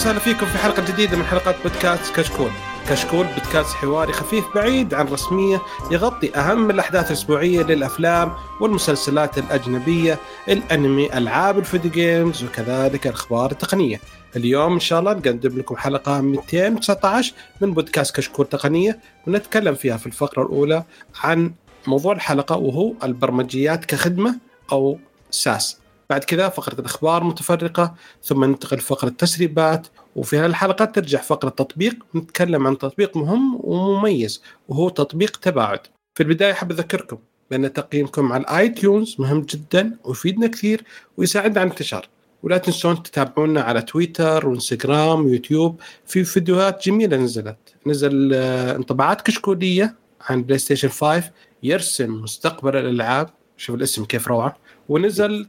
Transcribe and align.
وسهلا 0.00 0.18
فيكم 0.18 0.46
في 0.46 0.58
حلقة 0.58 0.84
جديدة 0.92 1.16
من 1.16 1.24
حلقات 1.24 1.56
بودكاست 1.62 2.16
كشكول. 2.16 2.50
كشكول 2.88 3.26
بودكاست 3.26 3.74
حواري 3.74 4.12
خفيف 4.12 4.44
بعيد 4.54 4.94
عن 4.94 5.06
رسمية 5.06 5.62
يغطي 5.90 6.36
أهم 6.36 6.70
الأحداث 6.70 7.06
الأسبوعية 7.06 7.62
للأفلام 7.62 8.32
والمسلسلات 8.60 9.38
الأجنبية، 9.38 10.18
الأنمي، 10.48 11.18
ألعاب 11.18 11.58
الفيديو 11.58 11.90
جيمز 11.90 12.44
وكذلك 12.44 13.06
الأخبار 13.06 13.50
التقنية. 13.50 14.00
اليوم 14.36 14.72
إن 14.72 14.80
شاء 14.80 15.00
الله 15.00 15.12
نقدم 15.12 15.58
لكم 15.58 15.76
حلقة 15.76 16.20
219 16.20 17.32
من 17.60 17.74
بودكاست 17.74 18.16
كشكول 18.16 18.46
تقنية 18.46 18.98
ونتكلم 19.26 19.74
فيها 19.74 19.96
في 19.96 20.06
الفقرة 20.06 20.42
الأولى 20.42 20.84
عن 21.22 21.52
موضوع 21.86 22.12
الحلقة 22.12 22.56
وهو 22.56 22.92
البرمجيات 23.04 23.84
كخدمة 23.84 24.36
أو 24.72 24.98
SaaS. 25.30 25.79
بعد 26.10 26.24
كذا 26.24 26.48
فقرة 26.48 26.80
الأخبار 26.80 27.24
متفرقة 27.24 27.94
ثم 28.22 28.44
ننتقل 28.44 28.78
فقرة 28.78 29.08
تسريبات 29.08 29.86
وفي 30.16 30.36
هالحلقة 30.36 30.84
ترجع 30.84 31.20
فقرة 31.20 31.48
تطبيق 31.48 31.96
نتكلم 32.14 32.66
عن 32.66 32.78
تطبيق 32.78 33.16
مهم 33.16 33.60
ومميز 33.60 34.42
وهو 34.68 34.88
تطبيق 34.88 35.36
تباعد. 35.36 35.80
في 36.14 36.22
البداية 36.22 36.52
أحب 36.52 36.70
أذكركم 36.70 37.18
بأن 37.50 37.72
تقييمكم 37.72 38.32
على 38.32 38.42
ال 38.42 38.68
iTunes 38.68 39.16
مهم 39.18 39.40
جدا 39.40 39.96
ويفيدنا 40.04 40.46
كثير 40.46 40.84
ويساعدنا 41.16 41.60
على 41.60 41.66
الانتشار. 41.66 42.08
ولا 42.42 42.58
تنسون 42.58 43.02
تتابعونا 43.02 43.60
على 43.60 43.82
تويتر 43.82 44.48
وإنستغرام 44.48 45.24
ويوتيوب 45.24 45.80
في 46.06 46.24
فيديوهات 46.24 46.86
جميلة 46.86 47.16
نزلت. 47.16 47.74
نزل 47.86 48.30
آه، 48.34 48.76
انطباعات 48.76 49.20
كشكولية 49.20 49.94
عن 50.20 50.42
PlayStation 50.42 50.88
5 50.88 51.30
يرسم 51.62 52.22
مستقبل 52.22 52.76
الألعاب. 52.76 53.30
شوف 53.56 53.76
الاسم 53.76 54.04
كيف 54.04 54.28
روعة. 54.28 54.56
ونزل 54.90 55.46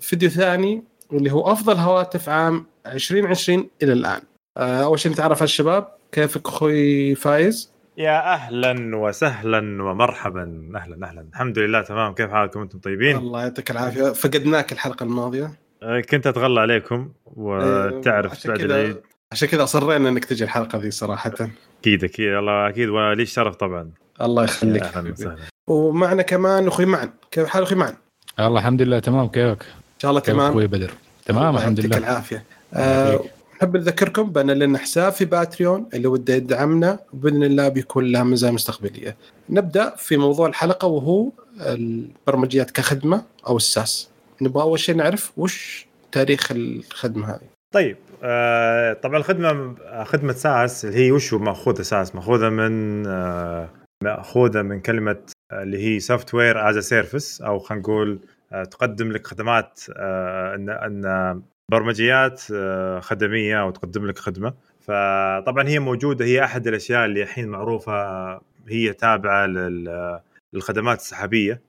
فيديو 0.00 0.28
ثاني 0.30 0.82
اللي 1.12 1.32
هو 1.32 1.52
أفضل 1.52 1.76
هواتف 1.76 2.28
عام 2.28 2.66
2020 2.86 3.70
إلى 3.82 3.92
الآن. 3.92 4.20
آه، 4.56 4.84
أول 4.84 4.98
شيء 4.98 5.12
نتعرف 5.12 5.38
على 5.38 5.44
الشباب 5.44 5.88
كيفك 6.12 6.46
أخوي 6.46 7.14
فايز؟ 7.14 7.72
يا 7.98 8.32
أهلا 8.32 8.96
وسهلا 8.96 9.82
ومرحبا. 9.82 10.72
أهلا 10.76 11.06
أهلا. 11.06 11.26
الحمد 11.32 11.58
لله 11.58 11.82
تمام. 11.82 12.14
كيف 12.14 12.30
حالكم؟ 12.30 12.60
أنتم 12.60 12.78
طيبين؟ 12.78 13.16
الله 13.16 13.42
يعطيك 13.42 13.70
العافية. 13.70 14.12
فقدناك 14.12 14.72
الحلقة 14.72 15.04
الماضية. 15.04 15.52
آه، 15.82 16.00
كنت 16.00 16.26
أتغلى 16.26 16.60
عليكم 16.60 17.08
وتعرف 17.26 18.46
بعد 18.46 18.60
العيد. 18.60 18.96
عشان 19.32 19.48
كذا 19.48 19.62
أصرينا 19.62 20.08
إنك 20.08 20.24
تجي 20.24 20.44
الحلقة 20.44 20.78
ذي 20.78 20.90
صراحة. 20.90 21.34
أكيد 21.80 22.04
أكيد. 22.04 22.32
الله 22.32 22.68
أكيد. 22.68 22.88
ولي 22.88 23.26
شرف 23.26 23.56
طبعا. 23.56 23.90
الله 24.20 24.44
يخليك 24.44 24.82
أهلا 24.82 25.12
وسهلا. 25.12 25.36
ومعنا 25.66 26.22
كمان 26.22 26.66
أخوي 26.66 26.86
معن. 26.86 27.10
كيف 27.30 27.46
حال 27.46 27.62
أخوي 27.62 27.78
معن؟ 27.78 27.94
الله 28.40 28.60
الحمد 28.60 28.82
لله 28.82 28.98
تمام 28.98 29.28
كيفك؟ 29.28 29.62
إن 29.62 30.00
شاء 30.02 30.10
الله 30.10 30.20
تمام 30.20 30.50
أخوي 30.50 30.66
بدر 30.66 30.90
تمام 31.26 31.56
الحمد 31.56 31.80
لله 31.80 31.88
يعطيك 31.88 32.08
العافيه 32.08 32.44
أه 32.74 33.20
نحب 33.56 33.76
نذكركم 33.76 34.30
بأن 34.30 34.50
لنا 34.50 34.78
حساب 34.78 35.12
في 35.12 35.24
باتريون 35.24 35.88
اللي 35.94 36.08
وده 36.08 36.34
يدعمنا 36.34 36.98
باذن 37.12 37.44
الله 37.44 37.68
بيكون 37.68 38.04
له 38.04 38.22
مزايا 38.22 38.52
مستقبلية. 38.52 39.16
نبدأ 39.50 39.94
في 39.96 40.16
موضوع 40.16 40.46
الحلقة 40.46 40.88
وهو 40.88 41.30
البرمجيات 41.60 42.70
كخدمة 42.70 43.22
أو 43.46 43.56
الساس. 43.56 44.08
نبغى 44.42 44.62
أول 44.62 44.78
شيء 44.78 44.96
نعرف 44.96 45.32
وش 45.36 45.86
تاريخ 46.12 46.52
الخدمة 46.52 47.30
هذه. 47.30 47.48
طيب 47.74 47.96
آه 48.22 48.92
طبعا 48.92 49.16
الخدمة 49.16 49.74
خدمة 50.04 50.32
SaaS 50.32 50.84
اللي 50.84 50.96
هي 50.96 51.12
وش 51.12 51.34
مأخوذة 51.34 51.82
SaaS 51.82 52.14
مأخوذة 52.14 52.48
من 52.48 53.06
آه 53.06 53.68
مأخوذة 54.02 54.62
من 54.62 54.80
كلمة 54.80 55.16
اللي 55.52 55.78
هي 55.78 56.00
software 56.00 56.34
as 56.34 56.68
a 56.70 56.78
service 56.78 57.40
أو 57.40 57.58
خلينا 57.58 57.82
نقول 57.82 58.20
آه، 58.52 58.64
تقدم 58.64 59.12
لك 59.12 59.26
خدمات 59.26 59.80
آه، 59.96 60.54
إن 60.54 60.70
إن 60.70 61.42
برمجيات 61.70 62.42
آه، 62.54 63.00
خدمية 63.00 63.60
أو 63.60 63.70
تقدم 63.70 64.06
لك 64.06 64.18
خدمة. 64.18 64.54
فطبعا 64.80 65.68
هي 65.68 65.78
موجودة 65.78 66.24
هي 66.24 66.44
أحد 66.44 66.66
الأشياء 66.66 67.04
اللي 67.04 67.22
الحين 67.22 67.48
معروفة 67.48 67.92
هي 68.68 68.92
تابعة 68.92 69.46
للخدمات 70.54 70.98
السحابية. 70.98 71.60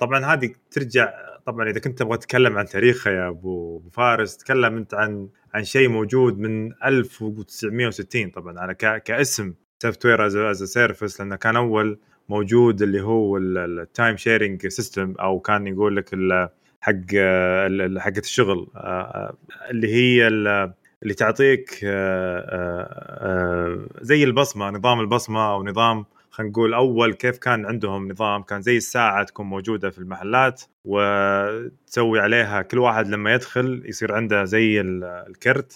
طبعا 0.00 0.24
هذه 0.24 0.50
ترجع 0.70 1.12
طبعا 1.46 1.70
إذا 1.70 1.80
كنت 1.80 1.98
تبغى 1.98 2.18
تتكلم 2.18 2.58
عن 2.58 2.66
تاريخها 2.66 3.12
يا 3.12 3.28
أبو 3.28 3.82
فارس 3.92 4.36
تكلم 4.36 4.76
أنت 4.76 4.94
عن 4.94 5.28
عن 5.54 5.64
شيء 5.64 5.88
موجود 5.88 6.38
من 6.38 6.72
1960 6.84 8.30
طبعا 8.30 8.60
على 8.60 8.74
كاسم 9.00 9.54
software 9.82 10.06
as 10.06 10.26
a 10.26 10.62
service 10.62 11.20
لأنه 11.20 11.36
كان 11.36 11.56
أول 11.56 11.98
موجود 12.28 12.82
اللي 12.82 13.00
هو 13.00 13.36
ال 13.36 13.52
time 13.52 14.16
sharing 14.16 14.66
system 14.66 15.14
أو 15.20 15.40
كان 15.40 15.66
يقول 15.66 15.96
لك 15.96 16.14
حق 16.80 17.14
حقة 18.00 18.18
الشغل. 18.18 18.70
آه، 18.76 18.78
آه، 18.78 19.36
اللي 19.70 19.94
هي 19.94 20.28
اللي 20.28 21.14
تعطيك 21.16 21.80
آه، 21.84 22.54
زي 24.00 24.24
البصمة 24.24 24.70
نظام 24.70 25.00
البصمة 25.00 25.52
أو 25.52 25.64
نظام 25.64 26.04
خلينا 26.34 26.50
نقول 26.50 26.74
أول 26.74 27.14
كيف 27.14 27.38
كان 27.38 27.66
عندهم 27.66 28.12
نظام 28.12 28.42
كان 28.42 28.62
زي 28.62 28.76
الساعة 28.76 29.24
تكون 29.24 29.46
موجودة 29.46 29.90
في 29.90 29.98
المحلات 29.98 30.62
وتسوي 30.84 32.20
عليها 32.20 32.62
كل 32.62 32.78
واحد 32.78 33.08
لما 33.08 33.34
يدخل 33.34 33.82
يصير 33.86 34.14
عنده 34.14 34.44
زي 34.44 34.80
الكرت. 34.80 35.72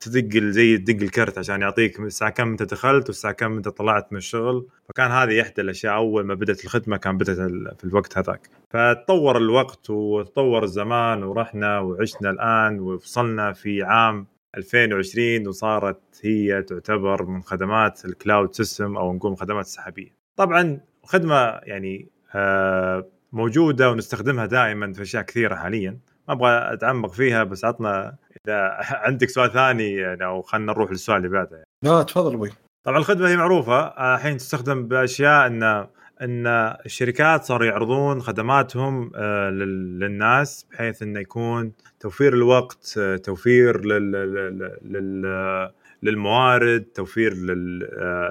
تدق 0.00 0.42
زي 0.42 0.78
تدق 0.78 1.02
الكرت 1.02 1.38
عشان 1.38 1.60
يعطيك 1.60 2.00
الساعة 2.00 2.30
كم 2.30 2.50
انت 2.50 2.62
دخلت 2.62 3.08
والساعة 3.08 3.34
كم 3.34 3.56
انت 3.56 3.68
طلعت 3.68 4.12
من 4.12 4.18
الشغل. 4.18 4.66
فكان 4.88 5.10
هذه 5.10 5.42
إحدى 5.42 5.60
الأشياء 5.62 5.94
أول 5.94 6.24
ما 6.24 6.34
بدأت 6.34 6.64
الخدمة 6.64 6.96
كان 6.96 7.18
بدأت 7.18 7.36
في 7.78 7.84
الوقت 7.84 8.18
هذاك. 8.18 8.48
فتطور 8.70 9.36
الوقت 9.36 9.90
وتطور 9.90 10.64
الزمان 10.64 11.22
ورحنا 11.22 11.78
وعشنا 11.78 12.30
الآن 12.30 12.80
ووصلنا 12.80 13.52
في 13.52 13.82
عام 13.82 14.33
2020 14.56 15.48
وصارت 15.48 16.00
هي 16.22 16.62
تعتبر 16.62 17.26
من 17.26 17.42
خدمات 17.42 18.04
ال 18.04 18.12
cloud 18.12 18.54
system 18.54 18.96
أو 18.96 19.12
نقول 19.12 19.36
خدمات 19.36 19.64
السحابية. 19.64 20.10
طبعا 20.36 20.80
خدمة 21.04 21.36
يعني 21.62 22.08
آه، 22.34 23.06
موجودة 23.32 23.90
ونستخدمها 23.90 24.46
دائما 24.46 24.92
في 24.92 25.02
أشياء 25.02 25.22
كثيرة 25.22 25.54
حاليا 25.54 25.98
ما 26.28 26.34
أبغى 26.34 26.72
أتعمق 26.72 27.12
فيها 27.12 27.44
بس 27.44 27.64
عطنا 27.64 28.16
إذا 28.46 28.78
عندك 29.06 29.28
سؤال 29.28 29.52
ثاني 29.52 29.94
يعني 29.94 30.24
أو 30.24 30.42
خلينا 30.42 30.72
نروح 30.72 30.90
للسؤال 30.90 31.16
اللي 31.16 31.28
بعده 31.28 31.56
يعني. 31.56 31.66
لا 31.84 32.02
تفضل 32.02 32.34
أبوي 32.34 32.50
طبعا 32.84 32.98
الخدمة 32.98 33.28
هي 33.28 33.36
معروفة 33.36 33.86
الحين 34.14 34.36
تستخدم 34.36 34.88
بأشياء 34.88 35.46
ان 35.46 35.86
إن 36.22 36.46
الشركات 36.86 37.44
صاروا 37.44 37.66
يعرضون 37.66 38.22
خدماتهم 38.22 39.10
آه، 39.14 39.50
للناس 39.50 40.66
بحيث 40.72 41.02
إنه 41.02 41.20
يكون 41.20 41.72
توفير 42.00 42.34
الوقت 42.34 42.94
آه، 42.98 43.16
توفير 43.16 43.84
لل 43.84 45.70
للموارد 46.02 46.84
توفير 46.94 47.34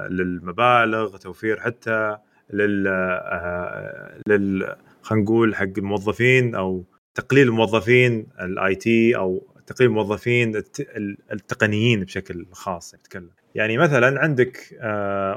للمبالغ 0.09 1.17
توفير 1.17 1.59
حتى 1.59 2.17
لل 2.53 2.83
لل 4.27 4.75
خلينا 5.01 5.23
نقول 5.23 5.55
حق 5.55 5.67
الموظفين 5.77 6.55
أو 6.55 6.85
تقليل 7.15 7.47
الموظفين 7.47 8.27
ال 8.41 8.75
IT 8.75 9.15
أو 9.15 9.47
تقليل 9.67 9.89
الموظفين 9.89 10.63
التقنيين 11.31 12.03
بشكل 12.03 12.45
خاص 12.51 12.95
نتكلم. 12.95 13.29
يعني 13.55 13.77
مثلا 13.77 14.19
عندك 14.19 14.77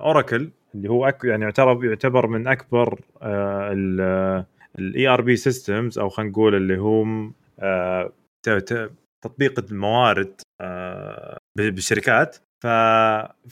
Oracle. 0.02 0.50
اللي 0.76 0.90
هو 0.90 1.08
أك 1.08 1.24
يعني 1.24 1.44
يعتبر 1.44 1.84
يعتبر 1.84 2.26
من 2.26 2.46
أكبر 2.46 3.00
ال 4.78 5.08
ERP 5.08 5.36
systems 5.36 5.98
أو 5.98 6.08
خلينا 6.08 6.30
نقول 6.30 6.54
اللي 6.54 6.76
هم 6.76 7.34
آه، 7.60 8.12
تطبيق 9.24 9.64
الموارد 9.70 10.40
آه، 10.60 11.38
بالشركات. 11.56 12.36
ف 12.62 12.66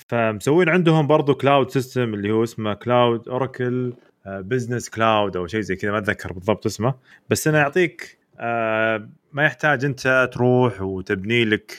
فمسوين 0.09 0.69
عندهم 0.69 1.06
برضو 1.06 1.35
cloud 1.35 1.71
system 1.71 2.15
اللي 2.15 2.31
هو 2.31 2.43
اسمه 2.43 2.75
cloud 2.75 3.29
Oracle 3.29 3.93
business 4.26 4.91
cloud 4.91 5.37
أو 5.37 5.47
شيء 5.47 5.61
زي 5.61 5.76
كذا 5.76 5.91
ما 5.91 5.99
أتذكر 5.99 6.32
بالضبط 6.32 6.67
اسمه. 6.67 6.94
بس 7.31 7.49
انه 7.49 7.59
يعطيك 7.59 8.19
آه، 8.41 9.09
ما 9.32 9.44
يحتاج 9.44 9.85
أنت 9.85 10.31
تروح 10.32 10.82
وتبني 10.82 11.44
لك 11.44 11.79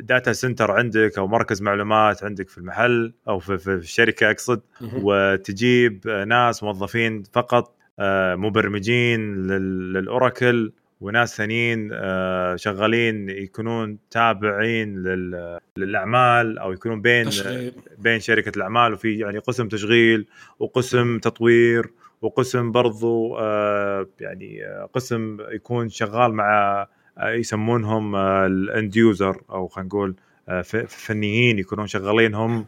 data 0.00 0.32
center 0.32 0.70
عندك 0.70 1.18
أو 1.18 1.26
مركز 1.26 1.62
معلومات 1.62 2.24
عندك 2.24 2.48
في 2.48 2.58
المحل 2.58 3.12
أو 3.28 3.38
في, 3.38 3.58
في 3.58 3.70
الشركة 3.74 4.30
أقصد. 4.30 4.60
وتجيب 4.92 6.08
ناس 6.08 6.62
موظفين 6.62 7.22
فقط 7.22 7.74
آه، 7.98 8.34
مبرمجين 8.34 9.46
لل 9.46 9.77
Oracle 9.77 10.72
وناس 11.00 11.36
ثانيين 11.36 11.90
آه، 11.92 12.56
شغالين 12.56 13.28
يكونون 13.28 13.98
تابعين 14.10 15.02
للأعمال 15.76 16.58
أو 16.58 16.72
يكونون 16.72 17.00
بين 17.00 17.28
تشغيل. 17.28 17.72
بين 17.98 18.20
شركة 18.20 18.56
الأعمال. 18.56 18.92
وفي 18.92 19.18
يعني 19.18 19.38
قسم 19.38 19.68
تشغيل 19.68 20.26
وقسم 20.58 21.18
تطوير 21.18 21.90
وقسم 22.22 22.72
برضو 22.72 23.36
آه، 23.38 24.06
يعني 24.20 24.62
قسم 24.94 25.36
يكون 25.50 25.88
شغال 25.88 26.32
مع 26.32 26.86
يسمونهم 27.22 28.16
ال 28.16 28.36
end 28.36 28.96
user 28.96 29.42
أو 29.50 29.68
خلينا 29.68 29.88
نقول 29.88 30.14
آه، 30.48 30.62
فنيين 30.86 31.58
يكونون 31.58 31.86
شغالين 31.86 32.34
هم 32.34 32.66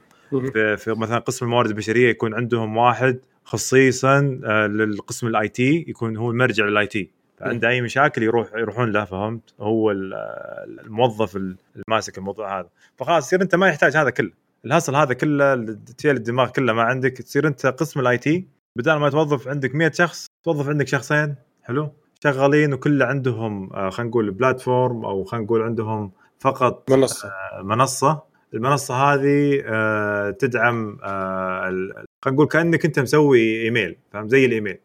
في, 0.76 0.94
مثلا 0.96 1.18
قسم 1.18 1.46
الموارد 1.46 1.68
البشرية 1.68 2.08
يكون 2.08 2.34
عندهم 2.34 2.76
واحد 2.76 3.20
خصيصا 3.44 4.40
آه، 4.44 4.66
للقسم 4.66 5.26
ال 5.26 5.48
IT 5.48 5.84
يكون 5.88 6.16
هو 6.16 6.30
المرجع 6.30 6.64
لل 6.64 6.86
IT 6.86 7.10
عنده 7.40 7.68
أي 7.68 7.80
مشاكل 7.80 8.22
يروح 8.22 8.48
يروحون 8.54 8.92
له 8.92 9.04
فهمت؟ 9.04 9.54
هو 9.60 9.90
الموظف 9.90 11.36
الماسك 11.76 12.18
الموضوع 12.18 12.60
هذا. 12.60 12.68
فخلاص 12.96 13.26
تصير 13.26 13.42
أنت 13.42 13.54
ما 13.54 13.68
يحتاج 13.68 13.96
هذا 13.96 14.10
كله. 14.10 14.30
ال 14.64 14.69
hassle 14.69 14.96
هذا 14.96 15.14
كله 15.14 15.54
تشيل 15.98 16.16
الدماغ 16.16 16.50
كله 16.50 16.72
ما 16.72 16.82
عندك 16.82 17.12
تصير 17.12 17.46
أنت 17.46 17.66
قسم 17.66 18.00
ال 18.00 18.18
IT 18.18 18.46
بدل 18.76 18.92
ما 18.92 19.10
توظف 19.10 19.48
عندك 19.48 19.74
100 19.74 19.90
شخص 19.92 20.26
توظف 20.44 20.68
عندك 20.68 20.88
شخصين. 20.88 21.34
حلو؟ 21.62 21.92
شغالين 22.22 22.72
وكله 22.72 23.04
عندهم 23.04 23.72
آه، 23.72 23.90
خلينا 23.90 24.10
نقول 24.10 24.30
platform 24.30 25.04
أو 25.04 25.24
خلينا 25.24 25.44
نقول 25.44 25.62
عندهم 25.62 26.12
فقط 26.40 26.90
منصة. 26.90 27.28
آه، 27.28 27.62
منصة. 27.62 28.22
المنصة 28.54 28.94
هذه 28.94 29.62
آه، 29.66 30.30
تدعم 30.30 30.98
خلينا 31.02 32.04
نقول 32.26 32.46
كأنك 32.46 32.84
أنت 32.84 32.98
مسوي 32.98 33.62
إيميل 33.62 33.96
فاهم؟ 34.12 34.28
زي 34.28 34.44
الإيميل. 34.44 34.78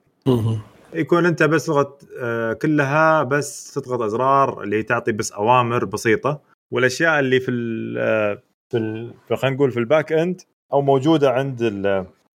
يكون 0.93 1.25
أنت 1.25 1.43
بس 1.43 1.65
تضغط 1.65 2.07
كلها 2.61 3.23
بس 3.23 3.73
تضغط 3.73 4.01
أزرار 4.01 4.63
اللي 4.63 4.83
تعطي 4.83 5.11
بس 5.11 5.31
أوامر 5.31 5.85
بسيطة 5.85 6.41
والأشياء 6.71 7.19
اللي 7.19 7.39
في 7.39 7.51
ال 7.51 8.39
في 8.71 9.35
خلينا 9.35 9.55
نقول 9.55 9.71
في 9.71 9.79
ال 9.79 9.86
back 9.86 10.13
end 10.13 10.41
أو 10.73 10.81
موجودة 10.81 11.31
عند 11.31 11.63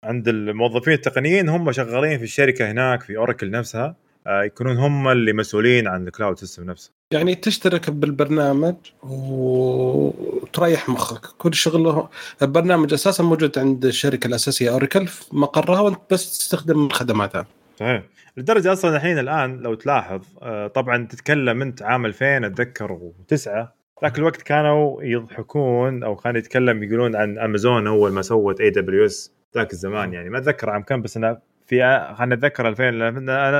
عند 0.03 0.27
الموظفين 0.27 0.93
التقنيين 0.93 1.49
هم 1.49 1.71
شغالين 1.71 2.17
في 2.17 2.23
الشركة 2.23 2.71
هناك 2.71 3.01
في 3.01 3.17
Oracle 3.17 3.51
نفسها. 3.51 3.95
يكونون 4.27 4.77
هم 4.77 5.07
اللي 5.07 5.33
مسؤولين 5.33 5.87
عن 5.87 6.07
ال 6.07 6.13
cloud 6.13 6.39
system 6.39 6.63
نفسه. 6.63 6.91
يعني 7.11 7.35
تشترك 7.35 7.89
بالبرنامج 7.89 8.75
وتريح 9.03 10.89
مخك. 10.89 11.25
كل 11.37 11.53
شغله 11.53 12.09
البرنامج 12.41 12.93
أساسا 12.93 13.23
موجود 13.23 13.59
عند 13.59 13.85
الشركة 13.85 14.27
الأساسية 14.27 14.69
Oracle 14.69 15.07
في 15.07 15.35
مقرها 15.35 15.79
وأنت 15.79 15.99
بس 16.11 16.39
تستخدم 16.39 16.89
خدماتها 16.89 17.45
صحيح. 17.79 18.03
لدرجة 18.37 18.73
أصلا 18.73 18.95
الحين 18.95 19.19
الآن 19.19 19.57
لو 19.57 19.73
تلاحظ 19.73 20.21
آه، 20.41 20.67
طبعا 20.67 21.07
تتكلم 21.07 21.61
أنت 21.61 21.81
عام 21.81 22.05
2000 22.05 22.45
أتذكر 22.45 22.91
وتسعة 22.91 23.75
ذاك 24.03 24.17
الوقت 24.19 24.41
كانوا 24.41 25.03
يضحكون 25.03 26.03
أو 26.03 26.15
كانوا 26.15 26.39
يتكلم 26.39 26.83
يقولون 26.83 27.15
عن 27.15 27.37
امازون 27.37 27.87
اول 27.87 28.11
ما 28.11 28.21
سوت 28.21 28.61
AWS 28.61 29.31
ذاك 29.55 29.73
الزمان. 29.73 30.13
يعني 30.13 30.29
ما 30.29 30.37
أتذكر 30.37 30.69
عام 30.69 30.83
كم 30.83 31.01
بس 31.01 31.17
أنا 31.17 31.39
في 31.71 32.13
خلينا 32.17 32.35
نتذكر 32.35 32.67
2000 32.67 32.83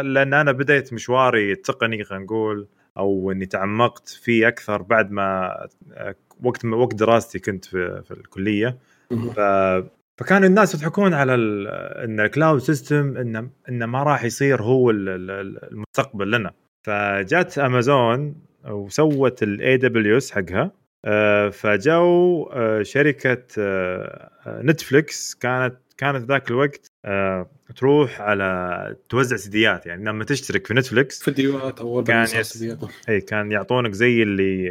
لأن 0.02 0.34
أنا 0.34 0.52
بديت 0.52 0.94
مشواري 0.94 1.52
التقني 1.52 2.04
خلينا 2.04 2.24
نقول 2.24 2.68
أو 2.98 3.32
إني 3.32 3.46
تعمقت 3.46 4.10
فيه 4.10 4.48
أكثر 4.48 4.82
بعد 4.82 5.12
ما 5.12 5.52
وقت 6.44 6.66
وقت 6.66 6.96
دراستي 6.96 7.40
كنت 7.40 7.66
في, 7.66 8.02
في 8.02 8.12
الكلية. 8.12 8.78
ف 9.10 9.40
فكانوا 10.20 10.48
الناس 10.48 10.76
يضحكون 10.76 11.14
على 11.14 11.34
إن 12.04 12.20
ال 12.20 12.26
cloud 12.26 12.60
system 12.60 13.18
انه 13.18 13.50
إنه 13.70 13.86
ما 13.86 14.04
راح 14.04 14.24
يصير 14.24 14.62
هو 14.62 14.92
المستقبل 14.92 16.32
لنا. 16.32 16.52
فجات 16.86 17.58
امازون 17.58 18.36
وسوت 18.70 19.44
ال 19.44 19.78
AWS 19.78 20.32
حقها. 20.32 20.72
آه، 21.06 21.50
فجو 21.50 22.44
آه، 22.54 22.84
شركة 22.84 23.44
Netflix 24.48 25.36
آه، 25.36 25.40
كانت 25.40 25.76
كانت 25.98 26.26
ذاك 26.26 26.52
الوقت 26.52 26.91
تروح 27.76 28.22
على 28.22 28.96
توزع 29.10 29.36
سيديات. 29.36 29.86
يعني 29.86 30.06
لما 30.06 30.24
تشترك 30.24 30.68
في 30.68 30.74
Netflix 30.74 31.24
فيديوهات 31.24 31.80
اول 31.80 32.04
كان 32.04 32.24
يس... 32.24 32.66
إي 33.10 33.22
كان 33.22 33.52
يعطونك 33.52 33.92
زي 33.92 34.24
اللي 34.24 34.66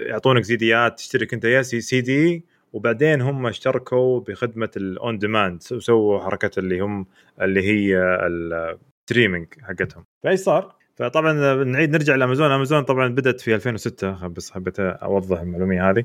يعطونك 0.00 0.44
سيديات 0.44 0.96
تشترك 0.98 1.34
أنت 1.34 1.44
يا 1.44 1.62
سي 1.62 2.00
دي 2.00 2.44
وبعدين 2.72 3.20
هم 3.20 3.46
اشتركوا 3.46 4.20
بخدمة 4.20 4.70
ال 4.76 4.90
on 4.90 5.18
demand 5.18 5.62
وسووا 5.72 6.20
حركة 6.20 6.50
اللي 6.58 6.80
هم 6.80 7.06
اللي 7.42 7.62
هي 7.62 7.98
ال 8.26 8.38
streaming 8.38 9.46
حقتهم. 9.62 10.04
فإيش 10.24 10.40
صار؟ 10.40 10.74
فطبعا 10.96 11.64
نعيد 11.64 11.90
نرجع 11.90 12.14
ل 12.14 12.19
Amazon. 12.19 12.50
Amazon 12.50 12.82
طبعا 12.82 13.08
بدأت 13.08 13.40
في 13.40 13.54
2006 13.54 14.26
بس 14.26 14.50
حبيت 14.50 14.80
أوضح 14.80 15.40
المعلومه 15.40 15.90
هذه. 15.90 16.04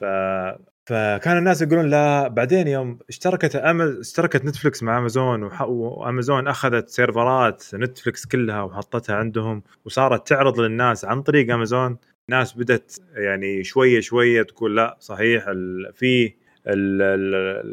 ف 0.00 0.04
فكان 0.86 1.38
الناس 1.38 1.62
يقولون 1.62 1.90
لا 1.90 2.28
بعدين 2.28 2.68
يوم 2.68 2.98
اشتركت 3.08 3.56
أمل 3.56 4.00
اشتركت 4.00 4.44
Netflix 4.44 4.82
مع 4.82 4.98
أمازون. 4.98 5.50
وأمازون 5.60 6.48
أخذت 6.48 6.88
سيرفرات 6.88 7.64
Netflix 7.74 8.26
كلها 8.26 8.62
وحطتها 8.62 9.16
عندهم 9.16 9.62
وصارت 9.84 10.28
تعرض 10.28 10.60
للناس 10.60 11.04
عن 11.04 11.22
طريق 11.22 11.54
أمازون 11.54 11.98
ناس 12.28 12.52
بدت 12.52 13.02
يعني 13.14 13.64
شوية 13.64 14.00
شوية 14.00 14.42
تقول 14.42 14.76
لا 14.76 14.96
صحيح. 15.00 15.44
في 15.94 16.34
ال... 16.66 17.02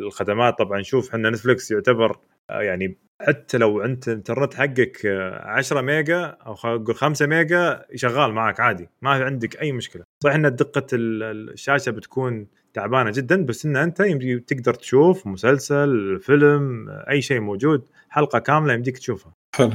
الخدمات 0.03 0.57
طبعا 0.57 0.81
شوف 0.81 1.09
إحنا 1.09 1.29
Netflix 1.29 1.71
يعتبر 1.71 2.17
يعني 2.49 2.97
حتى 3.21 3.57
لو 3.57 3.81
أنت 3.81 4.07
الإنترنت 4.07 4.53
حقك 4.53 5.05
10 5.05 5.81
ميجا 5.81 6.25
أو 6.25 6.55
خلينا 6.55 6.93
5 6.93 7.25
ميجا 7.25 7.85
شغال 7.95 8.31
معك 8.31 8.59
عادي 8.59 8.89
ما 9.01 9.09
عندك 9.09 9.61
أي 9.61 9.71
مشكلة 9.71 10.03
صحيح 10.23 10.35
إن 10.35 10.55
دقة 10.55 10.87
الشاشة 10.93 11.89
بتكون 11.89 12.47
تعبانة 12.73 13.11
جدا 13.11 13.45
بس 13.45 13.65
إن 13.65 13.77
أنت 13.77 14.01
تقدر 14.47 14.73
تشوف 14.73 15.27
مسلسل 15.27 16.19
فيلم 16.19 16.89
أي 16.89 17.21
شيء 17.21 17.39
موجود 17.39 17.85
حلقة 18.09 18.39
كاملة 18.39 18.73
يمديك 18.73 18.97
تشوفها. 18.97 19.33
حلو. 19.55 19.71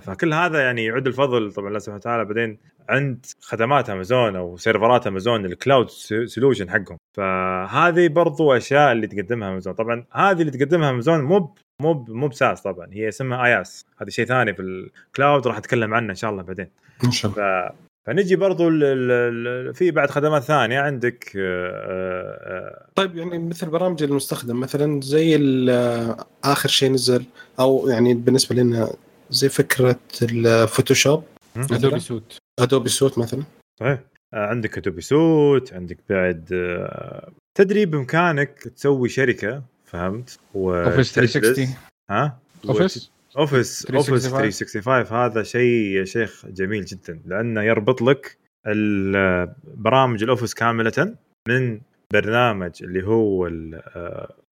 فكل 0.00 0.32
هذا 0.32 0.60
يعني 0.60 0.84
يعود 0.84 1.06
الفضل 1.06 1.52
طبعا 1.52 1.68
الله 1.68 1.78
سبحانه 1.78 1.96
وتعالى 1.96 2.24
بعدين 2.24 2.58
عند 2.88 3.26
خدمات 3.40 3.90
أمازون 3.90 4.36
أو 4.36 4.56
سيرفرات 4.56 5.06
أمازون 5.06 5.44
ال 5.44 5.51
cloud 5.51 5.88
solution 6.24 6.70
حقهم. 6.70 6.96
فهذه 7.16 8.08
برضو 8.08 8.52
أشياء 8.52 8.92
اللي 8.92 9.06
تقدمها 9.06 9.48
أمازون. 9.50 9.72
طبعا 9.72 10.04
هذه 10.12 10.40
اللي 10.40 10.50
تقدمها 10.50 10.90
أمازون 10.90 11.20
مو 11.20 11.54
مو 11.80 12.04
مو 12.08 12.28
ب 12.28 12.35
SaaS 12.35 12.62
طبعا 12.62 12.88
هي 12.92 13.08
اسمها 13.08 13.44
IaaS. 13.44 13.86
هذا 14.02 14.10
شيء 14.10 14.24
ثاني 14.24 14.54
في 14.54 14.62
ال 14.62 14.76
cloud 14.76 15.46
راح 15.46 15.56
أتكلم 15.56 15.94
عنه 15.94 16.10
إن 16.10 16.14
شاء 16.14 16.30
الله 16.30 16.42
بعدين. 16.42 16.68
إن 17.04 17.10
شاء 17.10 17.32
الله. 17.32 17.70
فنجي 18.06 18.36
برضو 18.36 18.70
في 19.72 19.90
بعد 19.90 20.10
خدمات 20.10 20.42
ثانية 20.42 20.80
عندك 20.80 21.32
آه، 21.36 21.70
آه، 22.46 22.86
طيب 22.94 23.16
يعني 23.16 23.38
مثل 23.38 23.68
برامج 23.68 24.02
المستخدم 24.02 24.60
مثلا 24.60 25.00
زي 25.00 25.36
آخر 26.44 26.68
شيء 26.68 26.92
نزل 26.92 27.24
أو 27.58 27.88
يعني 27.88 28.14
بالنسبة 28.14 28.56
لنا 28.56 28.92
زي 29.30 29.48
فكرة 29.48 29.96
ال 30.22 30.32
Photoshop 30.32 31.24
Adobe 31.56 32.00
Suite 32.00 32.38
Adobe 32.60 32.88
Suite 32.88 33.18
مثلا. 33.18 33.42
صحيح. 33.80 33.98
آه، 34.34 34.46
عندك 34.46 34.78
Adobe 34.78 35.00
Suite 35.00 35.72
عندك 35.74 35.98
بعد 36.10 36.44
تدري 37.54 37.86
بإمكانك 37.86 38.58
تسوي 38.58 39.08
شركة 39.08 39.62
فهمت؟ 39.84 40.38
Office 40.54 41.12
360 41.12 41.74
ها؟ 42.10 42.38
Office 42.68 43.10
Office 43.36 43.86
Office 43.86 44.28
365 44.28 45.18
هذا 45.18 45.42
شيء 45.42 45.96
يا 45.96 46.04
شيخ 46.04 46.46
جميل 46.46 46.84
جدا 46.84 47.20
لأنه 47.26 47.62
يربط 47.62 48.02
لك 48.02 48.38
برامج 49.76 50.22
ال 50.22 50.27
Office 50.27 50.54
كاملة 50.54 51.16
من 51.48 51.80
برنامج 52.12 52.70
اللي 52.82 53.06
هو 53.06 53.50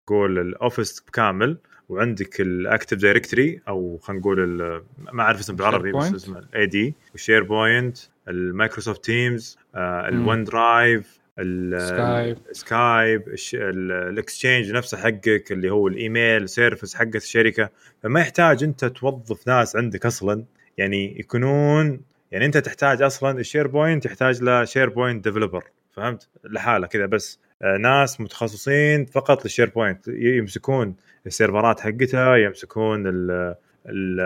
قول 0.07 0.39
ال 0.39 0.48
Office 0.48 1.01
كامل 1.01 1.59
وعندك 1.89 2.41
ال 2.41 2.49
Active 2.49 2.97
Directory 2.97 3.61
أو 3.69 3.99
خلينا 4.03 4.21
نقول 4.21 4.83
ما 5.13 5.23
أعرف 5.23 5.39
اسمه 5.41 5.57
بالعربي 5.57 5.93
بس 5.93 6.15
اسمه 6.15 6.39
ال 6.39 6.67
AD 6.67 6.95
وال 7.13 7.43
SharePoint 7.43 7.99
ال 8.29 8.36
Microsoft 8.36 9.05
Teams 9.05 9.59
ال 9.77 10.45
OneDrive 10.45 11.16
ال 11.39 11.55
Skype 11.55 12.39
Skype 12.53 13.35
ال 13.55 13.68
Exchange 13.68 14.73
نفسه 14.73 14.99
حقك 14.99 15.53
اللي 15.53 15.71
هو 15.71 15.89
ال 15.89 15.99
email 15.99 16.49
service 16.49 16.95
حقت 16.95 17.17
الشركة. 17.17 17.71
فما 18.03 18.21
يحتاج 18.21 18.63
أنت 18.65 18.85
توظف 18.85 19.49
ناس 19.49 19.77
عندك 19.77 20.07
أصلا. 20.07 20.45
يعني 20.79 21.21
يكونون 21.21 22.01
يعني 22.33 22.47
أنت 22.47 22.59
تحتاج 22.59 23.03
أصلا 23.03 23.39
ال 23.41 23.67
SharePoint 23.67 24.07
يحتاج 24.07 24.43
له 24.43 24.65
SharePoint 24.65 25.25
developer 25.25 25.65
فهمت؟ 25.93 26.29
لحالة 26.45 26.87
كذا 26.87 27.07
بس. 27.07 27.41
آه، 27.63 27.77
ناس 27.77 28.21
متخصصين 28.21 29.05
فقط 29.05 29.45
لل 29.45 29.69
SharePoint 29.71 30.09
يمسكون 30.09 30.97
السيرفرات 31.27 31.81
حقتها 31.81 32.37
يمسكون 32.37 33.07
ال 33.07 33.31
ال 33.89 34.21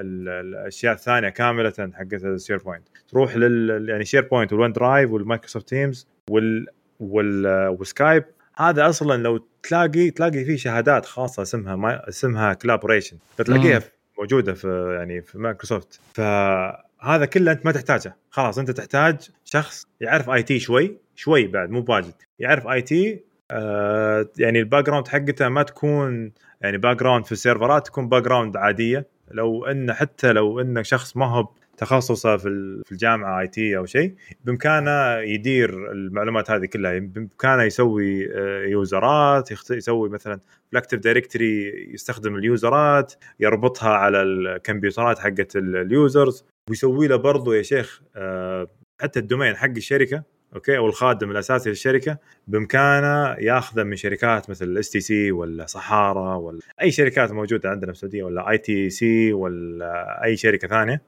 ال 0.00 0.28
الأشياء 0.28 0.94
الثانية 0.94 1.28
كاملة 1.28 1.72
حقت 1.94 2.24
ال 2.24 2.56
SharePoint 2.56 2.88
تروح 3.08 3.36
لل 3.36 3.88
يعني 3.88 4.04
SharePoint 4.04 4.22
وال 4.22 4.52
OneDrive 4.52 4.72
وال 4.72 5.10
Microsoft 5.10 5.68
Teams 5.68 6.08
وال 6.30 6.66
وال 7.00 7.46
وال 7.68 7.84
Skype 7.84 8.24
هذا 8.56 8.88
أصلا 8.88 9.22
لو 9.22 9.46
تلاقي 9.62 10.10
تلاقي 10.10 10.44
فيه 10.44 10.56
شهادات 10.56 11.06
خاصة 11.06 11.42
اسمها 11.42 11.76
ما 11.76 12.08
اسمها 12.08 12.54
collaboration 12.54 13.16
فتلاقيها 13.36 13.82
موجودة 14.18 14.54
في 14.54 14.94
يعني 14.98 15.22
في 15.22 15.38
مايكروسوفت. 15.38 16.00
فهذا 16.14 17.24
كله 17.24 17.52
أنت 17.52 17.66
ما 17.66 17.72
تحتاجه. 17.72 18.16
خلاص 18.30 18.58
أنت 18.58 18.70
تحتاج 18.70 19.30
شخص 19.44 19.86
يعرف 20.00 20.30
IT 20.30 20.58
شوي 20.58 20.98
شوي 21.16 21.46
بعد 21.46 21.70
مو 21.70 21.84
واجد 21.88 22.14
يعرف 22.38 22.66
IT 22.66 23.20
آه 23.50 24.28
يعني 24.38 24.60
ال 24.60 24.84
background 24.84 25.08
حقته 25.08 25.48
ما 25.48 25.62
تكون 25.62 26.32
يعني 26.60 26.78
background 26.78 27.24
في 27.26 27.32
السيرفرات 27.32 27.86
تكون 27.86 28.08
background 28.08 28.56
عادية. 28.56 29.06
لو 29.30 29.64
إنه 29.64 29.92
حتى 29.92 30.32
لو 30.32 30.60
إنه 30.60 30.82
شخص 30.82 31.16
ما 31.16 31.26
هو 31.26 31.48
تخصصه 31.80 32.36
في 32.36 32.82
في 32.84 32.92
الجامعة 32.92 33.40
IT 33.40 33.76
أو 33.76 33.86
شيء 33.86 34.14
بإمكانه 34.44 35.16
يدير 35.16 35.92
المعلومات 35.92 36.50
هذه 36.50 36.66
كلها. 36.66 36.98
بإمكانه 36.98 37.62
يسوي 37.62 38.34
آه، 38.34 38.64
يوزرات 38.64 39.50
يسوي 39.70 40.08
مثلا 40.08 40.40
ال 40.72 40.76
Active 40.76 40.98
Directory 40.98 41.72
يستخدم 41.94 42.36
اليوزرات 42.36 43.12
يربطها 43.40 43.90
على 43.90 44.22
الكمبيوترات 44.22 45.18
حقت 45.18 45.56
ال 45.56 45.71
users 45.71 46.44
ويسوي 46.70 47.06
له 47.08 47.16
برضه 47.16 47.54
يا 47.56 47.62
شيخ 47.62 48.02
آه 48.16 48.66
حتى 49.00 49.18
ال 49.18 49.23
domain 49.23 49.56
حق 49.56 49.70
الشركة 49.76 50.22
okay 50.54 50.76
أو 50.76 50.86
الخادم 50.86 51.30
الأساسي 51.30 51.68
للشركة 51.68 52.18
بإمكانه 52.46 53.36
ياخذه 53.38 53.82
من 53.82 53.96
شركات 53.96 54.50
مثل 54.50 54.64
ال 54.64 54.90
STC 54.90 55.32
ولا 55.32 55.66
صحارى 55.66 56.36
ولا 56.36 56.60
أي 56.82 56.90
شركات 56.90 57.32
موجودة 57.32 57.70
عندنا 57.70 57.92
في 57.92 57.96
السعودية 57.96 58.22
ولا 58.22 58.50
ITC 58.50 59.32
ولا 59.32 60.24
أي 60.24 60.36
شركة 60.36 60.68
ثانية. 60.68 61.02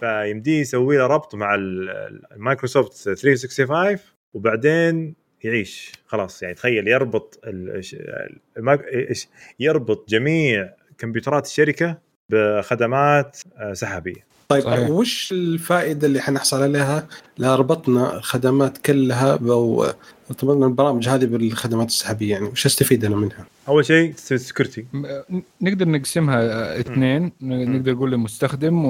فيمديه 0.00 0.60
يسوي 0.60 0.96
له 0.96 1.06
ربط 1.06 1.34
مع 1.34 1.54
ال- 1.54 1.90
المايكروسوفت 2.32 2.92
365 2.92 3.98
وبعدين 4.34 5.14
يعيش 5.44 5.92
خلاص 6.06 6.42
يعني 6.42 6.54
تخيل 6.54 6.88
يربط 6.88 7.40
يربط 9.60 10.08
جميع 10.08 10.70
كمبيوترات 10.98 11.46
الشركة 11.46 11.98
بخدمات 12.30 13.38
آه، 13.56 13.72
سحابية 13.72 14.28
طيب 14.48 14.62
صحيح. 14.62 14.90
وش 14.90 15.32
الفائدة 15.32 16.06
اللي 16.06 16.20
حنحصل 16.20 16.62
عليها 16.62 17.08
لو 17.38 17.54
ربطنا 17.54 18.16
الخدمات 18.16 18.78
كلها 18.78 19.36
أو 20.30 20.48
ربطنا 20.48 20.66
البرامج 20.66 21.08
هذه 21.08 21.24
بالخدمات 21.24 21.88
السحابية 21.88 22.30
يعني 22.30 22.44
وش 22.44 22.66
أستفيد 22.66 23.04
أنا 23.04 23.16
منها؟ 23.16 23.46
أول 23.68 23.84
شيء 23.84 24.12
سكيورتي 24.16 24.84
نقدر 25.60 25.88
نقسمها 25.88 26.42
آه، 26.42 26.80
اثنين. 26.80 27.32
نقدر 27.42 27.92
نقول 27.92 28.10
للمستخدم 28.10 28.84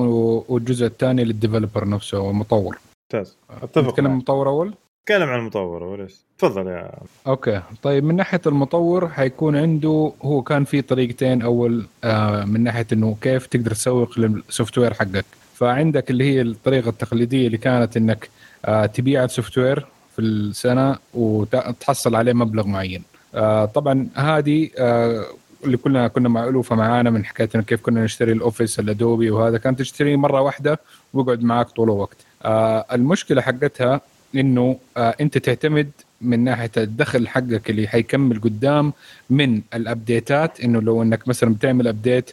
والجزء 0.49 0.87
الثاني 0.87 1.25
لل 1.25 1.37
developer 1.37 1.89
نفسه 1.89 2.19
أو 2.19 2.31
المطور. 2.31 2.79
ممتاز. 3.15 3.37
أتفق 3.63 3.89
نتكلم. 3.89 4.07
المطور 4.07 4.49
أول؟ 4.49 4.75
تكلم 5.07 5.29
عن 5.29 5.39
المطور 5.39 5.83
وليش 5.83 6.17
تفضل 6.39 6.67
يا 6.67 6.91
okay. 7.27 7.63
طيب 7.83 8.05
من 8.05 8.17
ناحية 8.17 8.41
المطور 8.47 9.09
حيكون 9.09 9.57
عنده 9.57 10.13
هو 10.23 10.43
كان 10.43 10.65
في 10.65 10.83
طريقتين 10.83 11.43
أول 11.43 11.87
آه 12.05 12.45
من 12.45 12.65
ناحية 12.65 12.87
إنه 12.93 13.17
كيف 13.21 13.47
تقدر 13.47 13.71
تسوق 13.71 14.19
لل 14.19 14.79
software 14.79 14.95
حقك. 14.95 15.25
فعندك 15.55 16.11
اللي 16.11 16.25
هي 16.25 16.41
الطريقة 16.41 16.89
التقليدية 16.89 17.47
اللي 17.47 17.59
كانت 17.59 17.97
إنك 17.97 18.29
آه 18.65 18.87
تبيع 18.87 19.25
ال 19.25 19.59
software 19.59 19.87
في 20.19 20.25
السنة 20.25 20.97
وتحصل 21.15 22.15
عليه 22.17 22.33
مبلغ 22.33 22.67
معين. 22.67 23.03
آه 23.35 23.65
طبعا 23.65 24.09
هذه 24.15 24.71
آه 24.79 25.25
اللي 25.65 25.77
كلنا 25.77 26.09
كنا 26.09 26.29
مألوفة 26.29 26.77
معانا 26.77 27.11
من 27.11 27.25
حكايه 27.25 27.49
انه 27.55 27.63
كيف 27.63 27.81
كنا 27.83 28.05
نشتري 28.05 28.33
ال 28.33 28.39
Office 28.39 28.79
ال 28.79 28.88
Adobe 28.88 29.31
وهذا 29.31 29.59
كانت 29.59 29.79
تشتري 29.79 30.17
مرة 30.17 30.41
واحدة 30.41 30.81
ويقعد 31.15 31.43
معاك 31.43 31.69
طول 31.71 31.91
الوقت. 31.91 32.17
آه 32.45 32.87
المشكلة 32.93 33.43
حقتها 33.43 34.01
إنه 34.35 34.77
أنت 34.97 35.39
تعتمد 35.39 35.91
من 36.21 36.45
ناحية 36.45 36.71
الدخل 36.77 37.29
حقك 37.29 37.71
اللي 37.71 37.89
حيكمل 37.89 38.41
قدام 38.41 38.93
من 39.31 39.61
ال 39.75 39.86
updateات 39.86 40.61
إنه 40.61 40.83
لو 40.83 41.03
إنك 41.03 41.29
مثلا 41.29 41.55
بتعمل 41.55 41.89
update 41.89 42.31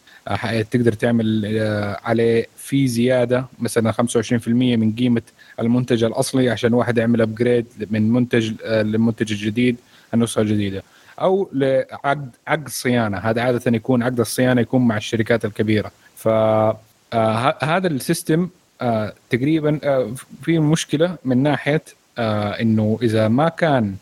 تقدر 0.72 0.94
تعمل 0.94 1.46
عليه 2.04 2.46
في 2.58 2.88
زيادة 2.88 3.46
مثلا 3.60 3.92
25% 3.92 4.48
من 4.48 4.96
قيمة 4.96 5.22
المنتج 5.60 6.04
الأصلي 6.04 6.50
عشان 6.50 6.74
واحد 6.74 6.98
يعمل 6.98 7.22
upgrade 7.22 7.66
من 7.92 8.12
منتج 8.14 8.52
آه 8.64 8.82
للمنتج 8.82 9.32
الجديد 9.32 9.78
النسخة 10.14 10.42
الجديدة. 10.42 10.84
أو 11.22 11.50
لعقد 11.54 12.30
عقد 12.48 12.68
صيانة. 12.70 13.18
هذا 13.18 13.42
عادة 13.42 13.72
يكون 13.76 14.04
عقد 14.04 14.20
الصيانة 14.20 14.62
يكون 14.62 14.88
مع 14.88 14.98
الشركات 14.98 15.46
الكبيرة. 15.46 15.92
ف 16.16 16.28
آه 16.28 17.58
هذا 17.64 17.88
ال 17.88 17.97
system 17.97 18.50
آه 18.82 19.14
تقريبا 19.30 19.80
آه 19.84 20.12
في 20.44 20.60
مشكلة 20.60 21.16
من 21.26 21.44
ناحية 21.44 21.82
آه 22.18 22.50
إنه 22.62 23.00
إذا 23.02 23.28
ما 23.28 23.50
كان 23.50 23.96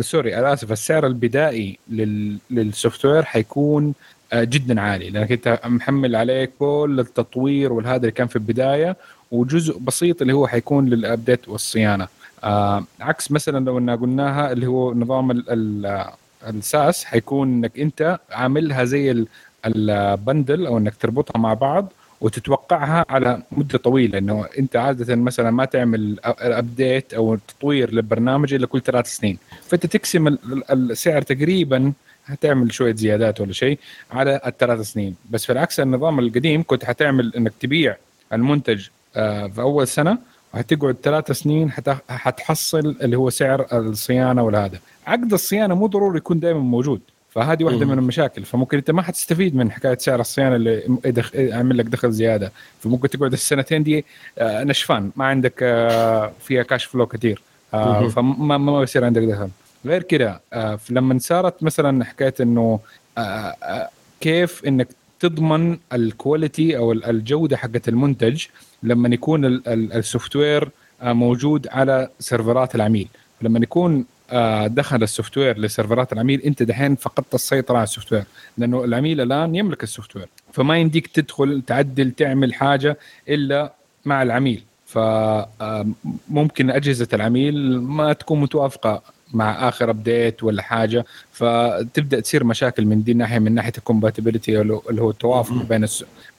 sorry 0.00 0.36
أنا 0.38 0.52
اسف 0.52 0.72
السعر 0.72 1.06
البدائي 1.06 1.78
لل- 1.90 2.38
لل 2.50 3.04
software 3.04 3.22
حيكون 3.22 3.94
آه 4.32 4.44
جدا 4.44 4.80
عالي. 4.80 5.10
لأنك 5.10 5.32
أنت 5.32 5.60
محمل 5.66 6.16
عليه 6.16 6.50
كل 6.58 6.96
التطوير 7.00 7.72
والهذا 7.72 7.96
اللي 7.96 8.10
كان 8.10 8.26
في 8.26 8.36
البداية 8.36 8.96
وجزء 9.30 9.78
بسيط 9.78 10.20
اللي 10.22 10.32
هو 10.32 10.46
حيكون 10.46 10.88
لل 10.88 11.03
update 11.03 11.48
والصيانة. 11.48 12.08
آه 12.44 12.84
عكس 13.00 13.30
مثلا 13.32 13.64
لو 13.64 13.78
إننا 13.78 13.96
قلناها 13.96 14.52
اللي 14.52 14.66
هو 14.66 14.94
نظام 14.94 15.30
ال- 15.30 15.44
ال- 15.50 16.04
الساس 16.46 17.04
حيكون 17.04 17.48
إنك 17.48 17.78
أنت 17.78 18.18
عاملها 18.30 18.84
زي 18.84 19.10
ال- 19.10 19.26
البندل 19.66 20.66
أو 20.66 20.78
إنك 20.78 20.94
تربطها 20.96 21.38
مع 21.38 21.54
بعض 21.54 21.92
وتتوقعها 22.20 23.04
على 23.08 23.42
مدة 23.52 23.78
طويلة. 23.78 24.18
إنه 24.18 24.46
أنت 24.58 24.76
عادة 24.76 25.16
مثلا 25.16 25.50
ما 25.50 25.64
تعمل 25.64 26.16
ابديت 26.24 27.14
أو 27.14 27.38
تطوير 27.48 27.94
للبرنامج 27.94 28.54
إلا 28.54 28.66
كل 28.66 28.80
ثلاث 28.82 29.06
سنين. 29.16 29.38
فأنت 29.68 29.86
تقسم 29.86 30.26
ال- 30.28 30.38
ال- 30.72 30.90
السعر 30.90 31.22
تقريبا 31.22 31.92
هتعمل 32.26 32.72
شوية 32.72 32.94
زيادات 32.94 33.40
ولا 33.40 33.52
شيء 33.52 33.78
على 34.12 34.40
الثلاث 34.46 34.80
سنين. 34.80 35.14
بس 35.30 35.44
في 35.46 35.52
العكس 35.52 35.80
النظام 35.80 36.18
القديم 36.18 36.62
كنت 36.66 36.84
حتعمل 36.84 37.32
إنك 37.36 37.52
تبيع 37.60 37.96
المنتج 38.32 38.86
في 39.14 39.54
أول 39.58 39.88
سنة 39.88 40.18
وهتقعد 40.54 40.96
ثلاث 41.02 41.32
سنين 41.32 41.70
حت- 41.70 41.96
حتحصل 42.10 42.96
اللي 43.02 43.16
هو 43.16 43.30
سعر 43.30 43.66
الصيانة 43.72 44.42
والهذا. 44.42 44.78
عقد 45.06 45.32
الصيانة 45.32 45.74
مو 45.74 45.86
ضروري 45.86 46.16
يكون 46.18 46.40
دائما 46.40 46.60
موجود 46.60 47.00
فهذه 47.30 47.64
واحدة. 47.64 47.86
من 47.86 47.98
المشاكل. 47.98 48.44
فممكن 48.44 48.76
أنت 48.76 48.90
ما 48.90 49.02
حتستفيد 49.02 49.56
من 49.56 49.70
حكاية 49.72 49.98
سعر 49.98 50.20
الصيانة 50.20 50.56
اللي 50.56 50.98
يعمل 51.34 51.78
لك 51.78 51.84
دخل 51.84 52.12
زيادة. 52.12 52.52
فممكن 52.80 53.08
تقعد 53.08 53.32
السنتين 53.32 53.82
دي 53.82 54.04
آه، 54.38 54.64
نشفان. 54.64 55.10
ما 55.16 55.24
عندك 55.24 55.54
آه، 55.62 56.32
فيها 56.44 56.62
كاش 56.62 56.84
فلو 56.84 57.06
كثير 57.06 57.42
آه،. 57.74 58.08
فما 58.08 58.58
ما 58.58 58.82
يصير 58.82 59.04
عندك 59.04 59.22
دخل. 59.22 59.48
غير 59.86 60.02
كده 60.02 60.40
آه، 60.52 60.78
لما 60.90 61.18
صارت 61.18 61.62
مثلا 61.62 62.04
حكاية 62.04 62.34
إنه 62.40 62.80
آه، 63.18 63.20
آه، 63.20 63.88
كيف 64.20 64.64
إنك 64.66 64.88
تضمن 65.20 65.78
ال 65.92 66.03
quality 66.03 66.76
أو 66.76 66.92
ال- 66.92 67.04
الجودة 67.04 67.56
حقت 67.56 67.88
المنتج 67.88 68.44
لما 68.82 69.08
يكون 69.08 69.44
ال- 69.44 69.68
ال- 69.68 69.92
ال 69.92 70.36
software 70.36 70.70
آه، 71.02 71.12
موجود 71.12 71.68
على 71.70 72.08
سيرفرات 72.18 72.74
العميل. 72.74 73.08
لما 73.42 73.58
يكون 73.62 74.04
آه، 74.30 74.66
دخل 74.66 75.02
ال 75.02 75.38
software 75.38 75.58
لسيرفرات 75.58 76.12
العميل 76.12 76.40
أنت 76.40 76.62
دحين 76.62 76.94
فقدت 76.96 77.34
السيطرة 77.34 77.76
على 77.76 77.84
ال 77.84 78.12
software 78.12 78.24
لأنه 78.58 78.84
العميل 78.84 79.20
الآن 79.20 79.54
يملك 79.54 79.82
ال 79.82 80.16
software 80.16 80.28
فما 80.52 80.78
يمديك 80.78 81.06
تدخل 81.06 81.62
تعدل 81.66 82.10
تعمل 82.10 82.54
حاجة 82.54 82.98
إلا 83.28 83.72
مع 84.04 84.22
العميل. 84.22 84.62
فممكن 84.86 86.70
أجهزة 86.70 87.08
العميل 87.12 87.80
ما 87.80 88.12
تكون 88.12 88.40
متوافقة 88.40 89.02
مع 89.32 89.68
آخر 89.68 89.90
update 89.90 90.42
ولا 90.44 90.62
حاجة 90.62 91.04
فتبدأ 91.32 92.20
تصير 92.20 92.44
مشاكل 92.44 92.86
من 92.86 93.02
دي 93.02 93.12
الناحيه 93.12 93.38
من 93.38 93.54
ناحية 93.54 93.72
ال 93.78 93.84
compatibility 93.84 94.60
اللي 94.60 95.02
هو 95.02 95.10
التوافق. 95.10 95.52
بين 95.62 95.86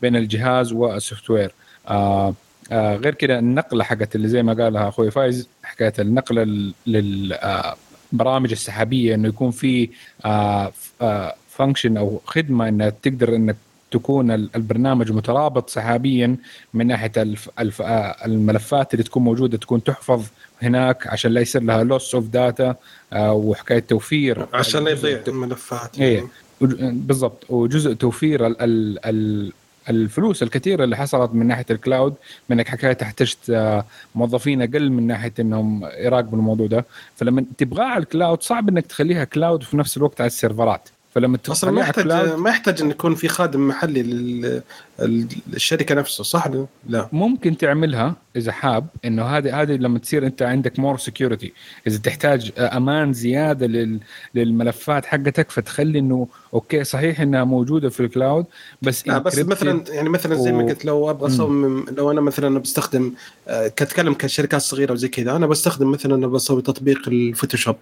بين 0.01 0.15
الجهاز 0.15 0.73
وال 0.73 1.29
software 1.29 1.51
آه 1.87 2.33
آه 2.71 2.95
غير 2.95 3.13
كده 3.13 3.39
النقلة 3.39 3.83
حقت 3.83 4.15
اللي 4.15 4.27
زي 4.27 4.43
ما 4.43 4.53
قالها 4.53 4.89
أخوي 4.89 5.11
فايز 5.11 5.47
حكايه 5.63 5.93
النقله 5.99 6.43
للبرامج 6.87 8.51
السحابية 8.51 9.15
إنه 9.15 9.27
يكون 9.27 9.51
في 9.51 9.89
آه 10.25 10.71
آه 11.01 11.35
function 11.49 11.97
أو 11.97 12.21
خدمة 12.25 12.67
إنها 12.67 12.89
تقدر 12.89 13.35
إنك 13.35 13.55
تكون 13.91 14.31
ال- 14.31 14.49
البرنامج 14.55 15.11
مترابط 15.11 15.69
سحابيا 15.69 16.35
من 16.73 16.87
ناحية 16.87 17.11
الف 17.17 17.49
الف 17.59 17.81
آه 17.81 18.15
الملفات 18.25 18.93
اللي 18.93 19.03
تكون 19.03 19.23
موجودة 19.23 19.57
تكون 19.57 19.83
تحفظ 19.83 20.23
هناك 20.61 21.07
عشان 21.07 21.31
لا 21.31 21.41
يصير 21.41 21.63
لها 21.63 21.83
loss 21.83 22.15
of 22.15 22.25
data 22.27 22.75
وحكاية 23.15 23.79
توفير 23.79 24.45
عشان 24.53 24.83
لا 24.83 24.91
يضيع 24.91 25.21
الملفات 25.27 25.99
إيه. 25.99 26.27
وج- 26.61 26.75
بالضبط. 26.79 27.45
وجزء 27.49 27.93
توفير 27.93 28.47
ال 28.47 28.61
ال 28.61 28.99
ال 29.05 29.51
الفلوس 29.89 30.43
الكثيرة 30.43 30.83
اللي 30.83 30.97
حصلت 30.97 31.31
من 31.33 31.47
ناحية 31.47 31.65
ال 31.71 31.78
cloud 31.78 32.13
منك 32.49 32.67
حكاية 32.67 32.97
احتجت 33.01 33.37
آه، 33.49 33.85
موظفين 34.15 34.61
أقل 34.61 34.89
من 34.89 35.07
ناحية 35.07 35.33
إنهم 35.39 35.85
يراقبوا 35.97 36.37
الموضوع 36.39 36.67
ده. 36.67 36.85
فلما 37.15 37.45
تبغاها 37.57 37.85
على 37.85 38.03
ال 38.03 38.10
cloud 38.10 38.41
صعب 38.43 38.69
إنك 38.69 38.85
تخليها 38.87 39.23
cloud 39.23 39.63
في 39.63 39.77
نفس 39.77 39.97
الوقت 39.97 40.21
على 40.21 40.27
السيرفرات. 40.27 40.89
فلما 41.15 41.39
أصلا 41.49 41.71
ما 41.71 41.91
تخليها 41.91 42.17
يحتاج 42.23 42.39
ما 42.39 42.49
يحتاج 42.49 42.81
إن 42.81 42.89
يكون 42.89 43.15
في 43.15 43.27
خادم 43.27 43.67
محلي 43.67 44.61
للشركه 45.01 45.95
نفسه 45.95 46.23
صح؟ 46.23 46.47
لا 46.89 47.09
ممكن 47.11 47.57
تعملها 47.57 48.15
إذا 48.35 48.51
حاب 48.51 48.87
إنه 49.05 49.23
هذه 49.23 49.61
هذه 49.61 49.71
لما 49.71 49.99
تصير 49.99 50.25
أنت 50.25 50.41
عندك 50.41 50.79
more 50.79 50.97
security 50.97 51.53
إذا 51.87 51.97
تحتاج 51.97 52.51
أمان 52.57 53.13
زيادة 53.13 53.67
لل 53.67 53.99
للملفات 54.35 55.05
حقتك 55.05 55.51
فتخلي 55.51 55.99
إنه 55.99 56.27
okay 56.53 56.83
صحيح 56.83 57.21
إنها 57.21 57.43
موجودة 57.43 57.89
في 57.89 57.99
ال 57.99 58.07
cloud 58.07 58.45
بس 58.81 59.07
لا 59.07 59.17
بس. 59.17 59.39
مثلا 59.39 59.83
يعني 59.89 60.09
مثلا 60.09 60.35
زي 60.35 60.51
ما 60.51 60.63
قلت 60.63 60.85
لو 60.85 61.09
أبغى 61.09 61.29
مم. 61.29 61.33
أصمم 61.35 61.85
لو 61.97 62.11
أنا 62.11 62.21
مثلا 62.21 62.59
بستخدم 62.59 63.13
آه، 63.47 63.67
كتكلم 63.67 64.13
كشركات 64.13 64.61
صغيرة 64.61 64.93
وزي 64.93 65.07
كذا 65.07 65.35
أنا 65.35 65.47
بستخدم 65.47 65.91
مثلا 65.91 66.27
بسوي 66.27 66.61
تطبيق 66.61 67.07
ال 67.07 67.14
Photoshop 67.14 67.75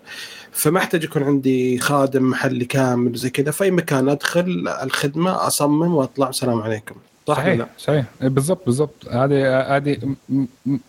فما 0.51 0.79
أحتاج 0.79 1.03
يكون 1.03 1.23
عندي 1.23 1.79
خادم 1.79 2.29
محلي 2.29 2.65
كامل 2.65 3.11
وزي 3.11 3.29
كذا 3.29 3.51
في 3.51 3.63
اي 3.63 3.71
مكان 3.71 4.09
أدخل 4.09 4.67
الخدمة 4.83 5.47
أصمم 5.47 5.95
وأطلع 5.95 6.27
والسلام 6.27 6.61
عليكم 6.61 6.95
صح 7.27 7.45
ولا 7.45 7.55
لا؟ 7.55 7.67
صحيح 7.77 8.05
صحيح 8.19 8.29
بالضبط 8.29 8.65
بالضبط 8.65 9.07
هذه 9.07 9.59
هذه 9.77 10.15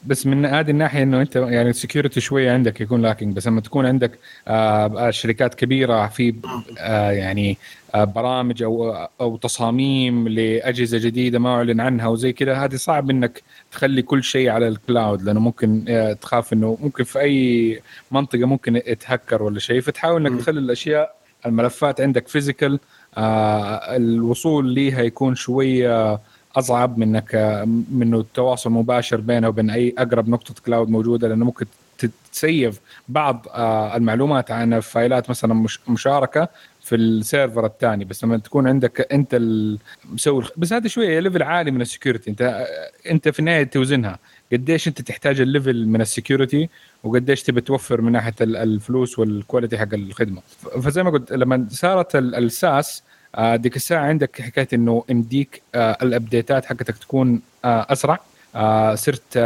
بس 0.06 0.26
من 0.26 0.46
هذه 0.46 0.70
الناحية 0.70 1.02
إنه 1.02 1.20
أنت 1.20 1.36
يعني 1.36 1.70
ال 1.70 1.76
security 1.76 2.20
شوية 2.20 2.52
عندك 2.52 2.80
يكون 2.80 3.02
lacking 3.02 3.36
بس 3.36 3.46
لما 3.46 3.60
تكون 3.60 3.86
عندك 3.86 4.18
آه 4.48 5.10
شركات 5.10 5.54
كبيرة 5.54 6.06
في 6.06 6.34
آه 6.78 7.10
يعني 7.10 7.58
آه 7.94 8.04
برامج 8.04 8.62
أو 8.62 8.92
أو 9.20 9.36
تصاميم 9.36 10.28
لأجهزة 10.28 10.98
جديدة 10.98 11.38
ما 11.38 11.54
أعلن 11.54 11.80
عنها 11.80 12.08
وزي 12.08 12.32
كذا 12.32 12.54
هذه 12.54 12.74
صعب 12.76 13.10
إنك 13.10 13.42
تخلي 13.72 14.02
كل 14.02 14.24
شيء 14.24 14.48
على 14.50 14.68
ال 14.68 14.77
cloud 14.77 15.22
لأنه 15.22 15.40
ممكن 15.40 15.84
تخاف 16.20 16.52
إنه 16.52 16.78
ممكن 16.82 17.04
في 17.04 17.20
أي 17.20 17.82
منطقة 18.10 18.44
ممكن 18.44 18.76
يتهكر 18.76 19.42
ولا 19.42 19.58
شيء 19.58 19.80
فتحاول 19.80 20.26
إنك. 20.26 20.40
تخلي 20.40 20.60
الأشياء 20.60 21.18
الملفات 21.46 22.00
عندك 22.00 22.28
physical 22.28 22.78
الوصول 23.16 24.68
ليها 24.74 25.02
يكون 25.02 25.34
شوية 25.34 26.20
أصعب 26.56 26.98
منك 26.98 27.34
منه 27.92 28.20
التواصل 28.20 28.70
مباشر 28.70 29.20
بينه 29.20 29.48
وبين 29.48 29.70
أي 29.70 29.94
أقرب 29.98 30.28
نقطة 30.28 30.54
cloud 30.66 30.88
موجودة 30.88 31.28
لأنه 31.28 31.44
ممكن 31.44 31.66
ت 32.32 32.42
save 32.42 32.80
بعض 33.08 33.46
آه، 33.54 33.96
المعلومات 33.96 34.50
عن 34.50 34.80
fileات 34.80 35.30
مثلا 35.30 35.54
مش 35.54 35.80
مشاركة 35.88 36.48
في 36.80 36.94
السيرفر 36.96 37.66
الثاني. 37.66 38.04
بس 38.04 38.24
لما 38.24 38.38
تكون 38.38 38.68
عندك 38.68 39.12
أنت 39.12 39.40
مسوي 40.12 40.44
بس 40.56 40.72
هذا 40.72 40.88
شوية 40.88 41.20
level 41.20 41.42
عالي 41.42 41.70
من 41.70 41.80
ال 41.80 41.86
security 41.86 42.30
أنت 42.30 42.66
أنت 43.10 43.28
في 43.28 43.38
النهاية 43.38 43.64
توزنها. 43.64 44.18
قديش 44.52 44.88
انت 44.88 45.00
تحتاج 45.02 45.40
ال 45.40 45.48
level 45.48 45.86
من 45.86 46.00
ال 46.00 46.08
security 46.08 46.68
وقديش 47.04 47.42
تبي 47.42 47.60
توفر 47.60 48.00
من 48.00 48.12
ناحية 48.12 48.34
ال- 48.40 48.56
الفلوس 48.56 49.18
وال 49.18 49.32
quality 49.32 49.78
حق 49.78 49.94
الخدمة. 49.94 50.40
فزي 50.82 51.02
ما 51.02 51.10
قلت 51.10 51.32
لما 51.32 51.66
صارت 51.70 52.16
ال- 52.16 52.34
SaaS 52.34 53.02
آه، 53.34 53.56
ديك 53.56 53.76
الساعة 53.76 54.06
عندك 54.06 54.40
حكاية 54.42 54.68
إنه 54.72 55.04
يمديك 55.08 55.62
آه، 55.74 55.98
ال 56.02 56.10
updateات 56.10 56.64
حقتك 56.64 56.98
تكون 56.98 57.40
آه، 57.64 57.86
أسرع. 57.90 58.20
صرت 58.94 59.38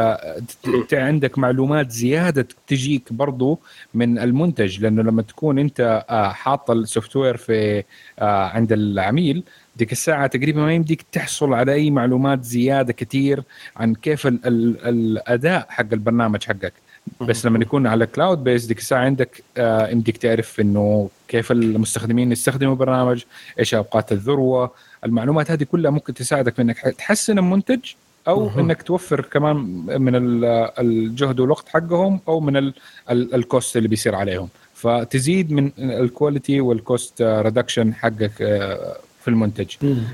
عندك 0.93 1.39
معلومات 1.39 1.91
زيادة 1.91 2.49
تجيك 2.67 3.13
برضو 3.13 3.59
من 3.95 4.19
المنتج. 4.19 4.81
لأنه 4.81 5.03
لما 5.03 5.23
تكون 5.23 5.59
أنت 5.59 6.05
حاط 6.35 6.71
ال 6.71 7.17
software 7.17 7.37
في 7.37 7.83
عند 8.19 8.73
العميل 8.73 9.43
ديك 9.77 9.93
الساعة 9.93 10.27
تقريبا 10.27 10.61
ما 10.61 10.73
يمديك 10.75 11.03
تحصل 11.13 11.55
على 11.55 11.73
أي 11.73 11.91
معلومات 11.91 12.45
زيادة 12.45 12.93
كثير 12.93 13.43
عن 13.77 13.95
كيف 13.95 14.27
ال 14.27 14.39
ال 14.47 14.87
الأداء 14.89 15.67
حق 15.69 15.87
البرنامج 15.93 16.45
حقك. 16.45 16.73
بس 17.21 17.47
لما 17.47 17.59
يكون 17.59 17.87
على 17.87 18.07
cloud 18.07 18.45
base 18.45 18.65
ديك 18.65 18.79
الساعة 18.79 19.05
عندك 19.05 19.43
آه 19.57 19.89
يمديك 19.89 20.17
تعرف 20.17 20.61
إنه 20.61 21.09
كيف 21.29 21.53
المستخدمين 21.53 22.33
يستخدموا 22.33 22.73
البرنامج 22.73 23.23
إيش 23.59 23.75
أوقات 23.75 24.13
الذروة. 24.13 24.71
المعلومات 25.05 25.51
هذه 25.51 25.65
كلها 25.65 25.91
ممكن 25.91 26.15
تساعدك 26.15 26.55
في 26.55 26.63
إنك 26.63 26.79
تحسن 26.79 27.39
المنتج 27.39 27.79
أو. 28.29 28.61
إنك 28.61 28.83
توفر 28.83 29.21
كمان 29.21 29.57
من 30.03 30.15
ال- 30.15 30.45
الجهد 30.79 31.41
والوقت 31.41 31.69
حقهم 31.69 32.21
أو 32.29 32.41
من 32.41 32.57
ال- 32.57 32.75
ال- 33.11 33.35
cost 33.35 33.77
اللي 33.77 33.89
بيصير 33.89 34.15
عليهم. 34.15 34.49
فتزيد 34.75 35.53
من 35.53 35.71
ال 35.79 35.89
quality 35.89 36.61
وال 36.61 36.82
cost 36.82 37.23
reduction 37.23 37.95
حقك 37.95 38.33
آه، 38.43 38.97
في 39.23 39.29
المنتج. 39.29 39.71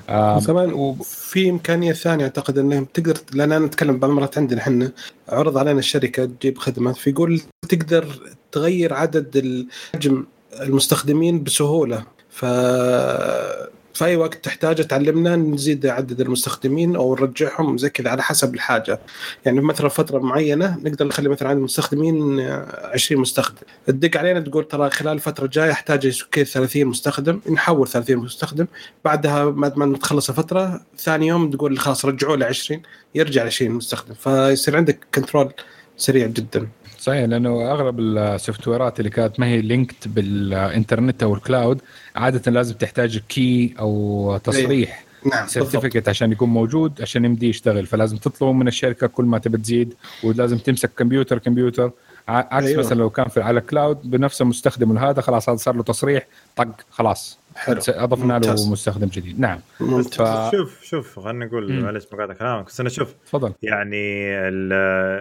آه، 0.09 0.41
كمان 0.41 0.73
و- 0.73 0.95
في 1.03 1.51
إمكانية 1.51 1.93
ثانية 1.93 2.25
أعتقد 2.25 2.59
انهم 2.59 2.85
تقدر 2.85 3.19
لأن 3.33 3.53
أنا 3.53 3.67
نتكلم 3.67 3.99
بعض 3.99 4.11
المرات 4.11 4.39
عندنا 4.39 4.61
إحنا 4.61 4.93
عرض 5.29 5.59
علينا 5.59 5.79
الشركة 5.79 6.25
تجيب 6.25 6.59
خدمات 6.59 6.97
فيقول 6.97 7.41
تقدر 7.69 8.07
تغير 8.53 8.95
عدد 8.95 9.67
حجم 9.95 10.25
المستخدمين 10.61 11.43
بسهولة. 11.43 12.05
ف 12.31 12.45
في 13.99 14.05
أي 14.05 14.17
وقت 14.17 14.45
تحتاج 14.45 14.87
تعلمنا 14.87 15.37
نزيد 15.37 15.87
عدد 15.87 16.21
المستخدمين 16.21 16.97
أو 16.97 17.15
نرجعهم 17.15 17.79
زي 17.79 17.91
كذا 17.91 18.11
على 18.11 18.23
حسب 18.23 18.55
الحاجة. 18.55 19.01
يعني 19.45 19.61
مثلا 19.61 19.89
فترة 19.89 20.19
معينة 20.19 20.79
نقدر 20.85 21.07
نخلي 21.07 21.29
مثلا 21.29 21.49
عدد 21.49 21.59
المستخدمين 21.59 22.41
آه، 22.41 22.91
20 22.93 23.21
مستخدم. 23.21 23.57
تدق 23.87 24.17
علينا 24.17 24.41
تقول 24.41 24.69
ترى 24.69 24.91
خلال 24.91 25.13
الفترة 25.13 25.45
الجايه 25.45 25.73
احتاج 25.73 26.23
كذا 26.31 26.45
30 26.45 26.87
مستخدم 26.87 27.41
نحول 27.51 27.89
30 27.89 28.17
مستخدم. 28.17 28.67
بعدها 29.05 29.45
بعد 29.45 29.79
ما 29.79 29.97
تخلص 29.97 30.29
الفترة 30.29 30.81
ثاني 30.99 31.27
يوم 31.27 31.51
تقول 31.51 31.79
خلاص 31.79 32.05
رجعوا 32.05 32.37
ل 32.37 32.43
20 32.45 32.83
يرجع 33.15 33.43
ل 33.43 33.47
20 33.47 33.71
مستخدم. 33.71 34.15
فيصير 34.15 34.77
عندك 34.77 35.07
control 35.15 35.53
سريع 35.97 36.27
جدا. 36.27 36.69
صحيح 37.09 37.25
لأنه 37.25 37.71
أغلب 37.73 38.01
ال 38.01 38.69
softwareات 38.69 38.99
اللي 39.01 39.11
كانت 39.11 39.41
ما 39.41 39.47
هي 39.47 39.61
linked 39.61 40.15
بالإنترنت 40.15 41.23
أو 41.23 41.35
ال 41.35 41.42
cloud 41.42 41.81
عادة 42.17 42.53
لازم 42.53 42.75
تحتاج 42.75 43.19
key 43.19 43.75
أو 43.79 44.39
تصريح 44.45 45.05
نعم 45.25 45.45
بالضبط 45.45 45.51
certificate 45.51 46.09
عشان 46.09 46.33
يكون 46.33 46.49
موجود 46.49 47.03
عشان 47.03 47.25
يمدي 47.25 47.49
يشتغل 47.49 47.87
فلازم 47.87 48.17
تطلبه 48.17 48.53
من 48.53 48.69
الشركة 48.69 49.07
كل 49.07 49.25
ما 49.25 49.39
تبي 49.39 49.59
تزيد 49.59 49.95
ولازم 50.25 50.59
تمسك 50.59 50.91
كمبيوتر 50.97 51.39
كمبيوتر 51.39 51.91
عكس 52.29 52.53
أيوة. 52.53 52.69
أيوة. 52.69 52.81
مثلا 52.81 52.99
لو 52.99 53.11
كان 53.11 53.29
في 53.29 53.41
على 53.41 53.61
cloud 53.61 54.11
بنفس 54.11 54.43
المستخدم 54.43 54.99
هذا 54.99 55.21
خلاص 55.21 55.49
هذا 55.49 55.57
صار 55.57 55.77
له 55.77 55.83
تصريح 55.83 56.27
طق 56.57 56.69
خلاص 56.91 57.39
حلو 57.59 57.81
أضفنا. 57.89 58.39
له 58.39 58.71
مستخدم 58.73 59.07
جديد 59.07 59.41
نعم 59.41 59.59
ممتاز 59.81 60.49
ف- 60.49 60.51
شوف 60.57 60.83
شوف 60.83 61.19
خلينا 61.21 61.47
نقول. 61.47 61.73
معلش 61.83 62.05
مقاطع 62.13 62.33
كلامك 62.33 62.67
بس 62.67 62.81
أنا 62.81 62.89
شوف 62.89 63.13
تفضل 63.27 63.53
يعني 63.63 63.97
ال- 64.49 64.73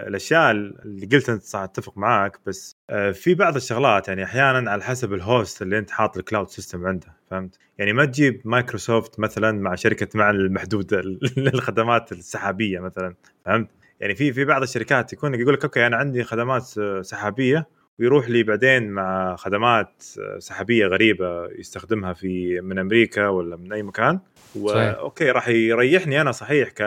الأشياء 0.08 0.52
اللي 0.52 1.06
قلت 1.12 1.30
أنت 1.30 1.44
صح 1.44 1.60
أتفق 1.60 1.98
معاك 1.98 2.40
بس 2.46 2.76
آه، 2.90 3.12
في 3.12 3.34
بعض 3.34 3.56
الشغلات 3.56 4.08
يعني 4.08 4.24
أحيانا 4.24 4.72
على 4.72 4.84
حسب 4.84 5.14
ال 5.14 5.24
host 5.24 5.62
اللي 5.62 5.78
أنت 5.78 5.92
حاط 5.92 6.18
ال 6.18 6.23
cloud 6.23 6.50
system 6.50 6.86
عنده 6.88 7.08
فهمت؟ 7.32 7.58
يعني 7.78 7.94
ما 7.94 8.06
تجيب 8.06 8.42
مايكروسوفت 8.46 9.20
مثلا 9.20 9.52
مع 9.52 9.76
شركة 9.76 10.08
مع 10.20 10.30
المحدود 10.30 10.94
للخدمات 11.38 12.12
السحابية 12.12 12.80
مثلا 12.80 13.16
فهمت؟ 13.46 13.70
يعني 14.00 14.16
في 14.16 14.34
في 14.34 14.46
بعض 14.46 14.62
الشركات 14.62 15.14
يكون 15.14 15.36
يقول 15.36 15.54
لك 15.54 15.64
okay 15.64 15.88
أنا 15.88 15.98
عندي 15.98 16.24
خدمات 16.24 16.74
آه، 16.80 17.02
سحابية 17.02 17.68
ويروح 18.00 18.30
لي 18.30 18.44
بعدين 18.44 18.90
مع 18.90 19.36
خدمات 19.36 20.04
آه، 20.20 20.40
سحابية 20.40 20.88
غريبة 20.88 21.46
يستخدمها 21.46 22.14
في 22.14 22.62
من 22.62 22.80
أمريكا 22.80 23.28
ولا 23.28 23.56
من 23.56 23.74
أي 23.74 23.84
مكان 23.84 24.20
صحيح. 24.66 24.98
و 24.98 25.05
okay 25.05 25.32
راح 25.32 25.48
يريحني 25.48 26.22
أنا 26.22 26.32
صحيح 26.32 26.70
ك 26.70 26.84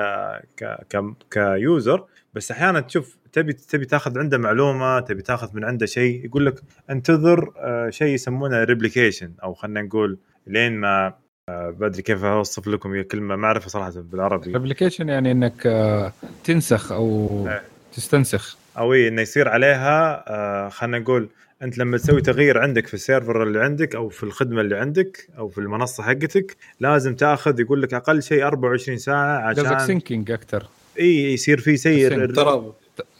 ك 0.57 0.87
ك 0.91 1.15
ك 1.31 1.46
user 1.46 2.05
بس 2.35 2.51
أحيانا 2.51 2.81
تشوف 2.81 3.17
تبي 3.33 3.53
تبي 3.53 3.85
تاخذ 3.85 4.19
عنده 4.19 4.39
معلومة 4.39 5.01
تبي 5.01 5.23
تاخذ 5.23 5.49
من 5.55 5.65
عنده 5.65 5.87
شيء 5.87 6.25
يقول 6.25 6.47
لك 6.47 6.55
انتظر 6.91 7.53
آه، 7.57 7.91
شيء 7.91 8.15
يسمونه 8.15 8.65
replication 8.65 9.33
أو 9.43 9.55
خلينا 9.55 9.83
نقول 9.83 10.19
لين 10.47 10.73
ما 10.73 11.15
آه، 11.49 11.71
بدري 11.71 12.03
كيف 12.03 12.25
أوصف 12.25 12.69
لكم 12.69 12.93
هي 12.95 13.05
كلمة 13.05 13.37
ما 13.37 13.47
أعرفها 13.47 13.69
صراحة 13.69 13.93
بالعربي 13.97 14.51
ال 14.51 14.56
replication 14.56 15.09
يعني 15.09 15.33
إنك 15.33 15.67
آه، 15.67 16.13
تنسخ 16.45 16.93
أو 16.93 17.29
إيه. 17.49 17.63
تستنسخ 17.93 18.60
أو 18.79 18.93
إيه، 18.93 19.09
إنه 19.09 19.23
يصير 19.23 19.49
عليها 19.49 20.25
آه، 20.29 20.69
خلينا 20.69 20.99
نقول 20.99 21.29
أنت 21.63 21.79
لما 21.79 21.99
تسوي 21.99 22.21
تغيير 22.21 22.59
عندك 22.59 22.87
في 22.87 22.95
السيرفر 22.95 23.43
اللي 23.43 23.61
عندك 23.61 23.95
أو 23.95 24.09
في 24.09 24.23
الخدمة 24.23 24.61
اللي 24.61 24.77
عندك 24.77 25.29
أو 25.39 25.49
في 25.49 25.59
المنصة 25.59 26.03
حقتك 26.03 26.57
لازم 26.81 27.15
تأخذ 27.15 27.61
يقول 27.61 27.83
لك 27.83 27.95
أقل 27.95 28.23
شيء 28.23 28.47
24 28.47 28.99
ساعة 28.99 29.49
قصدك 29.51 29.67
عشان 29.67 29.87
syncing 29.87 30.31
أكثر 30.31 30.67
إي 31.01 31.33
يصير 31.33 31.61
في 31.61 31.77
سير 31.77 32.11
sync. 32.29 32.35
ترابط. 32.37 32.77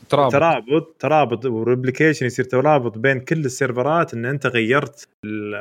ترابط. 0.09 0.33
ترابط 0.33 0.97
ترابط 0.99 1.45
و 1.47 1.53
replication 1.53 2.27
يصير 2.27 2.45
ترابط 2.45 2.99
بين 2.99 3.21
كل 3.21 3.45
السيرفرات 3.45 4.15
إن 4.15 4.25
أنت 4.25 4.47
غيرت 4.47 5.09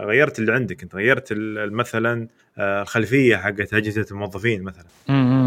غيرت 0.03 0.39
اللي 0.39 0.53
عندك. 0.53 0.83
أنت 0.83 0.95
غيرت 0.95 1.31
ال- 1.31 1.73
مثلا 1.73 2.27
آه، 2.57 2.81
الخلفية 2.81 3.37
حقت 3.37 3.73
أجهزة 3.73 4.05
الموظفين 4.11 4.63
مثلا. 4.63 4.85
م- 5.07 5.13
م. 5.13 5.38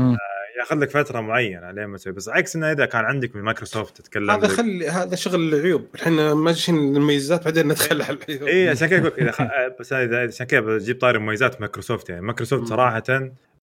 ياخذ 0.58 0.78
لك 0.78 0.90
فترة 0.90 1.20
معينة 1.20 1.70
لين 1.70 1.84
ما 1.84 1.96
تسوي. 1.96 2.12
بس 2.12 2.28
عكس 2.28 2.56
إنه 2.56 2.72
إذا 2.72 2.86
كان 2.86 3.04
عندك 3.04 3.36
من 3.36 3.42
مايكروسوفت 3.42 3.96
تتكلم 3.96 4.30
هذا 4.30 4.48
خلي 4.48 4.88
هذا 4.88 5.16
شغل 5.16 5.54
العيوب. 5.54 5.86
إحنا 6.02 6.34
ماشيين 6.34 6.78
المميزات 6.78 7.44
بعدين 7.44 7.68
ندخل 7.68 8.02
على 8.02 8.16
العيوب. 8.28 8.48
اي 8.48 8.68
عشان 8.68 8.88
كذا 8.88 9.08
أقول 9.08 9.20
إذا 9.20 9.30
خ... 9.30 9.42
بس 9.80 9.92
اذا 9.92 10.26
عشان 10.26 10.46
كذا 10.46 10.60
بجيب 10.60 11.00
طاري 11.00 11.18
مميزات 11.18 11.60
مايكروسوفت 11.60 12.10
يعني. 12.10 12.22
مايكروسوفت. 12.22 12.66
صراحة 12.68 13.02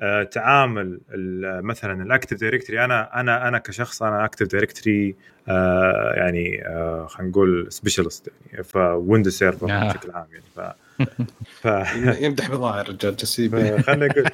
آه، 0.02 0.24
تعامل 0.24 1.00
ال- 1.12 1.66
مثلا 1.66 2.04
ال 2.04 2.09
Active 2.09 2.38
Directory 2.40 2.84
أنا 2.84 3.20
أنا 3.20 3.48
أنا 3.48 3.58
كشخص 3.58 4.04
أنا 4.04 4.26
Active 4.26 4.48
Directory 4.48 5.16
يعني 6.16 6.68
آه، 6.68 7.08
خلينا 7.10 7.32
نقول 7.32 7.68
specialist 7.70 8.30
يعني 8.52 8.64
ف 8.64 8.73
Windows 8.73 9.38
Server 9.38 9.72
آه. 9.72 9.88
بشكل 9.90 10.12
عام 10.12 10.28
يعني. 10.32 10.44
ف 10.56 10.60
ف 11.62 11.68
يمدح 12.22 12.52
بضاعه 12.52 12.82
الرجال 12.82 13.16
جسيم 13.16 13.82
خلينا 13.82 14.08
نقول 14.08 14.26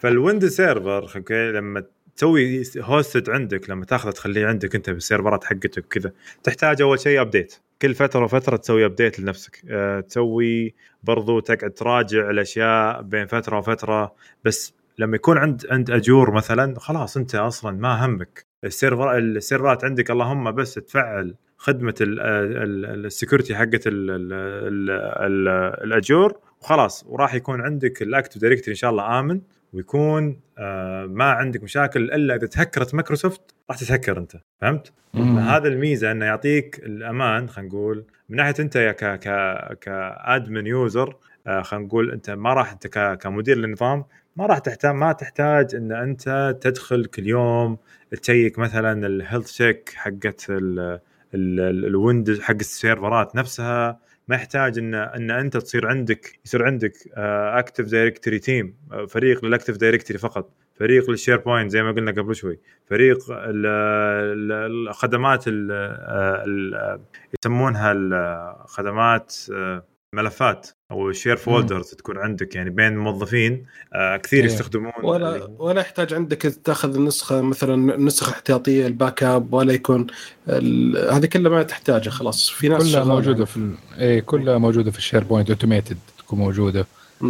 فال 0.00 0.12
Windows 0.12 0.56
Server 0.56 1.16
okay 1.16 1.52
لما 1.52 1.84
تسوي 2.16 2.62
hosted 2.78 3.30
عندك 3.30 3.70
لما 3.70 3.84
تاخذه 3.84 4.10
تخليه 4.10 4.46
عندك 4.46 4.74
أنت 4.74 4.90
بالسيرفرات 4.90 5.44
حقتك 5.44 5.84
وكذا 5.84 6.12
تحتاج 6.42 6.82
أول 6.82 7.00
شيء 7.00 7.20
update 7.20 7.54
كل 7.82 7.94
فترة 7.94 8.24
وفترة 8.24 8.56
تسوي 8.56 8.84
update 8.84 9.20
لنفسك. 9.20 9.62
أه 9.70 10.00
تسوي 10.00 10.74
برضو 11.02 11.40
تقعد 11.40 11.70
تراجع 11.70 12.30
الأشياء 12.30 13.02
بين 13.02 13.26
فترة 13.26 13.58
وفترة 13.58 14.14
بس 14.44 14.74
لما 14.98 15.16
يكون 15.16 15.38
عند 15.38 15.66
عند 15.70 15.90
Azure 15.90 16.30
مثلا 16.30 16.80
خلاص 16.80 17.16
أنت 17.16 17.34
أصلا 17.34 17.70
ما 17.76 18.06
همك. 18.06 18.51
السيرفر 18.64 19.18
السيرفرات 19.18 19.84
عندك 19.84 20.10
اللهم 20.10 20.50
بس 20.52 20.74
تفعل 20.74 21.34
خدمة 21.56 21.94
ال 22.00 22.17
security 22.17 23.54
حقت 23.56 23.82
ال- 23.86 24.90
ال 25.84 25.93
Azure 25.93 26.38
وخلاص. 26.60 27.04
وراح 27.08 27.34
يكون 27.34 27.60
عندك 27.60 28.02
ال 28.02 28.07
Active 28.07 28.38
Directory 28.40 28.70
إن 28.70 28.76
شاء 28.76 28.90
الله 28.90 29.20
آمن 29.20 29.40
ويكون 29.72 30.40
آه 30.58 31.06
ما 31.06 31.24
عندك 31.24 31.62
مشاكل 31.62 32.02
إلا 32.12 32.34
إذا 32.34 32.46
تهكرت 32.46 32.94
مايكروسوفت 32.94 33.54
راح 33.70 33.78
تتهكر 33.78 34.18
أنت. 34.18 34.32
فهمت؟ 34.60 34.92
هذا 35.38 35.68
الميزة 35.68 36.10
إنه 36.12 36.24
يعطيك 36.24 36.78
الأمان 36.78 37.48
خلينا 37.48 37.68
نقول. 37.70 38.04
من 38.28 38.36
ناحية 38.36 38.54
أنت 38.60 38.78
ك 38.78 39.04
ك 39.04 39.78
ك 39.80 39.94
admin 39.94 40.66
user 40.66 41.16
آه 41.46 41.62
خلينا 41.62 41.86
نقول 41.86 42.10
أنت 42.12 42.30
ما 42.30 42.54
راح 42.54 42.72
أنت 42.72 42.86
كمدير 43.22 43.56
للنظام 43.58 44.04
ما 44.36 44.46
راح 44.46 44.58
تحتاج 44.58 44.94
ما 44.94 45.12
تحتاج 45.12 45.74
إن 45.74 45.92
أنت 45.92 46.56
تدخل 46.60 47.04
كل 47.04 47.26
يوم 47.26 47.78
تشيك 48.22 48.58
مثلا 48.58 49.06
ال 49.06 49.12
health 49.12 49.46
check 49.46 49.92
حقت 49.96 50.46
ال- 50.50 50.78
ال- 51.34 51.60
ال- 51.60 51.84
ال 51.86 51.93
Windows 51.93 52.40
حق 52.40 52.54
السيرفرات 52.54 53.36
نفسها 53.36 54.00
ما 54.28 54.36
يحتاج 54.36 54.78
إن 54.78 54.94
إن 54.94 55.30
أنت 55.30 55.56
تصير 55.56 55.86
عندك 55.88 56.38
يصير 56.44 56.64
عندك 56.64 56.92
Active 57.16 57.84
Directory 57.84 58.38
team 58.38 58.74
فريق 59.08 59.44
لل 59.44 59.52
Active 59.52 59.76
Directory 59.76 60.18
فقط 60.18 60.50
فريق 60.74 61.10
لل 61.10 61.36
SharePoint 61.36 61.70
زي 61.70 61.82
ما 61.82 61.92
قلنا 61.92 62.10
قبل 62.10 62.34
شوي 62.36 62.58
فريق 62.86 63.18
ال- 63.30 63.66
ال- 63.66 64.88
الخدمات 64.88 65.44
ال- 65.48 65.72
ال- 66.46 67.00
يسمونها 67.44 67.92
الخدمات 67.92 69.36
ملفات 70.22 70.68
أو 70.90 71.10
ال 71.10 71.14
shared 71.14 71.36
folders 71.36 71.90
تكون 71.90 72.18
عندك 72.18 72.54
يعني 72.56 72.70
بين 72.70 72.96
موظفين 72.96 73.66
آه، 73.94 74.16
كثير 74.16 74.40
إيه. 74.40 74.46
يستخدمون 74.46 74.92
ولا 75.02 75.50
ولا 75.58 75.80
يحتاج 75.80 76.14
عندك 76.14 76.38
تاخذ 76.42 76.94
النسخة 76.94 77.40
مثلا 77.42 77.96
نسخة 77.96 78.30
احتياطية 78.32 78.86
ال 78.86 79.22
backup 79.22 79.52
ولا 79.54 79.72
يكون 79.72 80.06
ال- 80.48 81.12
هذه 81.14 81.26
كلها 81.26 81.50
ما 81.52 81.62
تحتاجها 81.62 82.10
خلاص. 82.10 82.50
في 82.50 82.68
ناس 82.68 82.92
كلها 82.92 83.04
موجودة 83.04 83.44
في 83.44 83.56
ال... 83.56 83.74
إيه 83.98 84.20
كلها 84.20 84.58
موجودة 84.58 84.90
في 84.90 84.98
ال 84.98 85.24
SharePoint 85.24 85.50
automated 85.50 85.98
تكون 86.18 86.38
موجودة. 86.38 86.86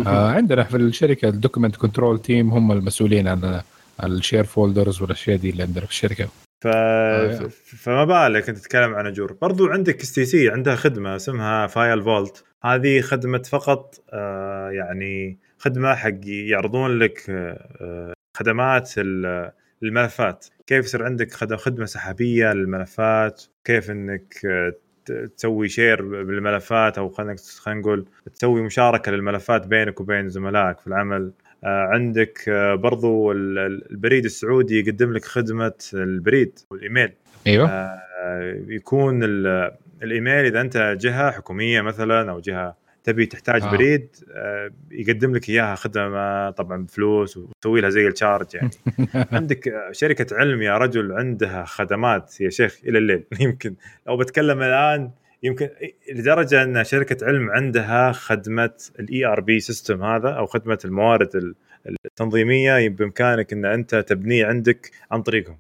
آه 0.06 0.30
عندنا 0.30 0.64
في 0.64 0.76
الشركة 0.76 1.28
ال 1.28 1.34
document 1.34 1.76
control 1.76 2.18
team 2.22 2.50
هم 2.50 2.72
المسؤولين 2.72 3.28
عن 3.28 3.60
عن 4.00 4.12
ال 4.12 4.17
shared 4.17 4.44
folders 4.44 5.02
والأشياء 5.02 5.36
دي 5.36 5.50
اللي 5.50 5.62
عندنا 5.62 5.84
في 5.84 5.90
الشركة. 5.90 6.24
ف... 6.64 6.66
آه، 6.66 7.34
ف... 7.48 7.74
فما 7.82 8.04
بالك 8.04 8.48
أنت 8.48 8.58
تتكلم 8.58 8.94
عن 8.94 9.06
Azure 9.06 9.32
برضو 9.42 9.66
عندك 9.66 10.00
STC 10.00 10.48
عندها 10.50 10.76
خدمة 10.76 11.16
اسمها 11.16 11.66
File 11.66 12.02
Vault 12.02 12.44
هذه 12.64 13.01
خدمة 13.01 13.42
فقط 13.42 13.94
آه 14.12 14.70
يعني 14.70 15.38
خدمة 15.59 15.94
حق 15.94 16.20
يعرضون 16.25 16.98
لك 16.98 17.31
آه 17.31 17.68
آه، 17.81 18.12
خدمات 18.37 18.92
ال- 18.98 19.51
الملفات. 19.83 20.46
كيف 20.66 20.85
يصير 20.85 21.05
عندك 21.05 21.33
خد- 21.33 21.55
خدمة 21.55 21.85
سحابية 21.85 22.53
للملفات؟ 22.53 23.42
كيف 23.64 23.90
إنك 23.90 24.35
تسوي 25.37 25.68
share 25.68 26.02
بالملفات؟ 26.03 26.98
أو 26.98 27.09
خلينا 27.09 27.37
نقول 27.68 28.07
تسوي 28.35 28.62
مشاركة 28.62 29.12
للملفات 29.12 29.66
بينك 29.66 30.01
وبين 30.01 30.29
زملائك 30.29 30.79
في 30.81 30.87
العمل. 30.87 31.33
عندك 31.64 32.51
برضو 32.79 33.33
ال- 33.33 33.59
ال- 33.59 33.90
البريد 33.90 34.25
السعودي 34.25 34.81
يقدم 34.81 35.12
لك 35.12 35.25
خدمة 35.25 35.72
البريد 35.94 36.59
والإيميل. 36.70 37.12
أيوه. 37.46 37.90
يكون 38.68 39.20
ال- 39.25 39.70
الإيميل 40.02 40.44
إذا 40.44 40.60
أنت 40.60 40.96
جهة 41.00 41.30
حكومية 41.30 41.80
مثلا 41.80 42.30
أو 42.30 42.40
جهة 42.40 42.76
تبي 43.04 43.26
تحتاج 43.26 43.62
آه. 43.62 43.70
بريد 43.70 44.08
آه، 44.34 44.70
يقدم 44.90 45.34
لك 45.34 45.48
إياها 45.48 45.74
خدمة 45.74 46.50
طبعا 46.50 46.82
بفلوس 46.84 47.36
وتسوي 47.36 47.80
لها 47.80 47.90
زي 47.90 48.06
ال 48.08 48.14
charge 48.14 48.46
يعني. 48.54 48.70
عندك 49.32 49.72
شركة 49.92 50.36
علم 50.36 50.62
يا 50.62 50.78
رجل 50.78 51.12
عندها 51.12 51.64
خدمات 51.64 52.40
يا 52.40 52.50
شيخ 52.50 52.78
إلى 52.84 52.98
الليل. 52.98 53.24
يمكن 53.40 53.74
لو 54.06 54.16
بتكلم 54.16 54.62
الآن 54.62 55.10
يمكن 55.42 55.68
لدرجة 56.12 56.62
أن 56.62 56.84
شركة 56.84 57.26
علم 57.26 57.50
عندها 57.50 58.12
خدمة 58.12 58.70
ال 59.00 59.24
ERP 59.26 59.61
system 59.61 60.02
هذا 60.02 60.28
أو 60.28 60.46
خدمة 60.46 60.78
الموارد 60.84 61.36
ال- 61.36 61.54
التنظيمية 62.06 62.88
بإمكانك 62.88 63.52
أن 63.52 63.64
أنت 63.64 63.94
تبنيه 63.94 64.46
عندك 64.46 64.90
عن 65.10 65.22
طريقهم. 65.22 65.56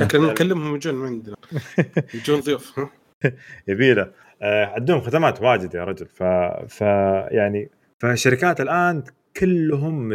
شكلنا 0.00 0.30
نكلمهم 0.30 0.74
يجون 0.76 1.06
عندنا. 1.06 1.36
يجون 2.14 2.40
ضيوف 2.40 2.78
ها؟ 2.78 2.90
يبيله. 3.68 4.10
آه، 4.42 4.64
عندهم 4.66 5.00
خدمات 5.00 5.42
واجد 5.42 5.74
يا 5.74 5.84
رجل. 5.84 6.06
ف, 6.06 6.22
ف 6.68 6.80
يعني 7.30 7.70
فالشركات 8.00 8.60
الآن 8.60 9.02
كلهم 9.36 10.08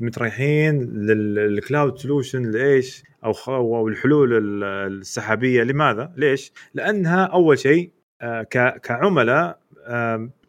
متريحين 0.00 0.78
لل- 0.82 1.34
للكلاود 1.34 1.98
سولوشن 1.98 2.50
لإيش؟ 2.50 3.02
أو 3.24 3.32
أو 3.48 3.88
الحلول 3.88 4.32
ال- 4.36 4.64
السحابية. 4.64 5.62
لماذا؟ 5.62 6.12
ليش؟ 6.16 6.52
لأنها 6.74 7.24
أول 7.24 7.58
شيء 7.58 7.90
آه، 8.22 8.42
ك- 8.42 8.80
كعملاء 8.80 9.58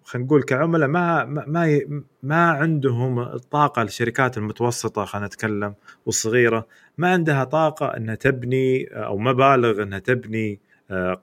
خلينا 0.04 0.26
نقول 0.28 0.44
كعملاء 0.44 0.88
ما 0.88 1.26
ما 1.26 1.80
ما 2.24 2.50
عندهم 2.52 3.20
الطاقة 3.20 3.82
الشركات 3.82 4.38
المتوسطة 4.38 5.06
خلينا 5.06 5.28
نتكلم 5.28 5.74
والصغيرة. 6.06 6.68
ما 6.98 7.12
عندها 7.12 7.44
طاقة 7.44 7.86
إنها 7.98 8.16
تبني 8.16 8.86
أو 8.88 9.18
مبالغ 9.18 9.84
إنها 9.84 10.00
تبني 10.00 10.54
آه، 10.54 10.69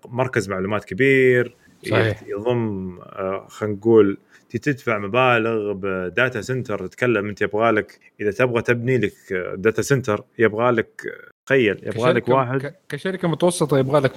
مركز 0.09 0.49
معلومات 0.49 0.85
كبير 0.85 1.57
صحيح. 1.91 2.23
يضم 2.27 2.99
آه، 3.01 3.47
خلينا 3.49 3.77
نقول 3.77 4.19
تدفع 4.51 4.99
مبالغ 4.99 5.73
ب 5.73 5.86
data 5.86 6.41
center 6.41 6.87
تتكلم 6.87 7.29
انت 7.29 7.43
يبغى 7.43 7.71
لك 7.71 8.01
إذا 8.21 8.31
تبغى 8.31 8.63
تبني 8.63 8.99
لك 8.99 9.13
data 9.55 9.83
center 9.83 10.25
يبغى 10.39 10.71
لك 10.71 11.03
تخيل 11.47 11.79
يبغى 11.83 12.13
لك 12.13 12.29
واحد. 12.29 12.75
كشركة 12.89 13.29
متوسطة 13.29 13.79
يبغى 13.79 14.01
لك 14.01 14.13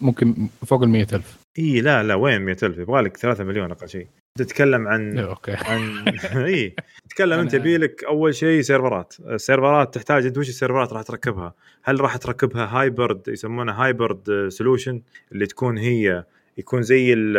ممكن 0.00 0.34
فوق 0.66 0.82
ال 0.82 0.88
100000 0.88 1.38
إي 1.58 1.80
لا 1.80 2.02
لا 2.02 2.14
وين 2.14 2.42
100000 2.42 2.78
يبغى 2.78 3.02
لك 3.02 3.16
3 3.16 3.44
مليون 3.44 3.70
أقل 3.70 3.88
شيء. 3.88 4.06
تتكلم 4.38 4.88
عن 4.88 5.18
okay. 5.18 5.52
عن 5.52 6.04
إي 6.46 6.74
تتكلم 7.08 7.38
أنت 7.38 7.54
يبي 7.58 7.76
لك 7.76 8.04
أول 8.04 8.34
شيء 8.34 8.60
سيرفرات. 8.60 9.14
السيرفرات 9.26 9.94
تحتاج 9.94 10.26
أنت 10.26 10.38
وش 10.38 10.48
السيرفرات 10.48 10.92
راح 10.92 11.02
تركبها؟ 11.02 11.54
هل 11.82 12.00
راح 12.00 12.16
تركبها 12.16 12.64
hybrid 12.80 13.28
يسمونها 13.28 13.84
hybrid 13.84 14.48
solution 14.48 15.02
اللي 15.32 15.46
تكون 15.46 15.78
هي 15.78 16.24
يكون 16.58 16.82
زي 16.82 17.12
ال 17.12 17.36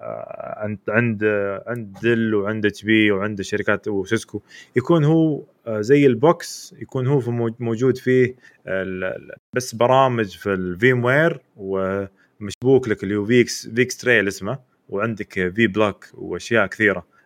عند 0.00 0.78
عند 0.88 1.24
عند 1.66 1.98
دل 2.02 2.34
وعند 2.34 2.66
اتش 2.66 2.84
بي 2.84 3.10
وعند 3.10 3.38
الشركات 3.38 3.88
وسيسكو 3.88 4.40
يكون 4.76 5.04
هو 5.04 5.42
آه، 5.66 5.80
زي 5.80 6.06
البوكس 6.06 6.74
يكون 6.78 7.06
هو 7.06 7.20
موجود 7.60 7.96
فيه 7.98 8.34
ال- 8.66 9.32
بس 9.56 9.74
برامج 9.74 10.36
في 10.36 10.52
الفيم 10.52 11.04
وير 11.04 11.40
ومشبوك 11.56 12.88
لك 12.88 13.02
اللي 13.04 13.16
هو 13.16 13.24
فيكس 13.24 13.68
فيكس 13.68 13.96
تريل 13.96 14.28
اسمه 14.28 14.58
وعندك 14.88 15.32
في 15.32 15.66
بلوك 15.66 16.06
وأشياء 16.14 16.66
كثيرة. 16.66 16.98
آه، 16.98 17.17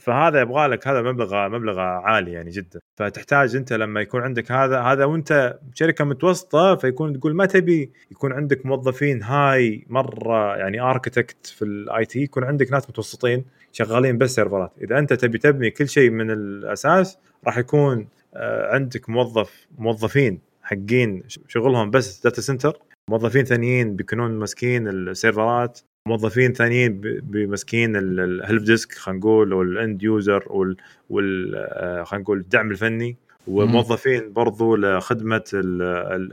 فهذا 0.00 0.40
يبغى 0.40 0.66
لك 0.66 0.88
هذا 0.88 1.02
مبلغ 1.02 1.48
مبلغ 1.48 1.78
عالي 1.78 2.32
يعني 2.32 2.50
جدا. 2.50 2.80
فتحتاج 2.96 3.56
أنت 3.56 3.72
لما 3.72 4.00
يكون 4.00 4.22
عندك 4.22 4.52
هذا 4.52 4.80
هذا 4.80 5.04
وأنت 5.04 5.58
شركة 5.74 6.04
متوسطة 6.04 6.76
فيكون 6.76 7.20
تقول 7.20 7.34
ما 7.34 7.46
تبي 7.46 7.92
يكون 8.10 8.32
عندك 8.32 8.66
موظفين 8.66 9.22
هاي 9.22 9.86
مرة 9.88 10.56
يعني 10.56 10.80
اركتكت 10.80 11.46
في 11.46 11.62
الاي 11.62 12.04
تي 12.04 12.22
يكون 12.22 12.44
عندك 12.44 12.72
ناس 12.72 12.90
متوسطين 12.90 13.44
شغالين 13.72 14.18
بس 14.18 14.34
سيرفرات 14.34 14.72
إذا 14.82 14.98
أنت 14.98 15.12
تبي 15.12 15.38
تبني 15.38 15.70
كل 15.70 15.88
شيء 15.88 16.10
من 16.10 16.30
الأساس 16.30 17.18
راح 17.46 17.58
يكون 17.58 18.08
آه، 18.34 18.74
عندك 18.74 19.10
موظف 19.10 19.66
موظفين 19.78 20.40
حقين 20.62 21.22
شغلهم 21.48 21.90
بس 21.90 22.22
data 22.22 22.40
center 22.40 22.78
موظفين 23.08 23.44
ثانيين 23.44 23.96
بيكونون 23.96 24.30
ماسكين 24.30 24.88
السيرفرات 24.88 25.80
موظفين 26.10 26.52
ثانيين 26.52 27.00
بمسكين 27.22 27.96
ال 27.96 28.10
help 28.10 28.64
desk 28.64 28.92
خلينا 28.92 29.18
نقول 29.20 29.52
وال 29.52 29.72
end 29.72 30.02
user 30.02 30.44
وال, 30.50 30.76
وال 31.10 31.52
آه، 31.56 32.04
خلينا 32.04 32.22
نقول 32.22 32.38
الدعم 32.38 32.70
الفني. 32.70 33.16
وموظفين 33.48 34.32
برضو 34.32 34.76
لخدمة 34.76 35.44
ال- 35.54 35.82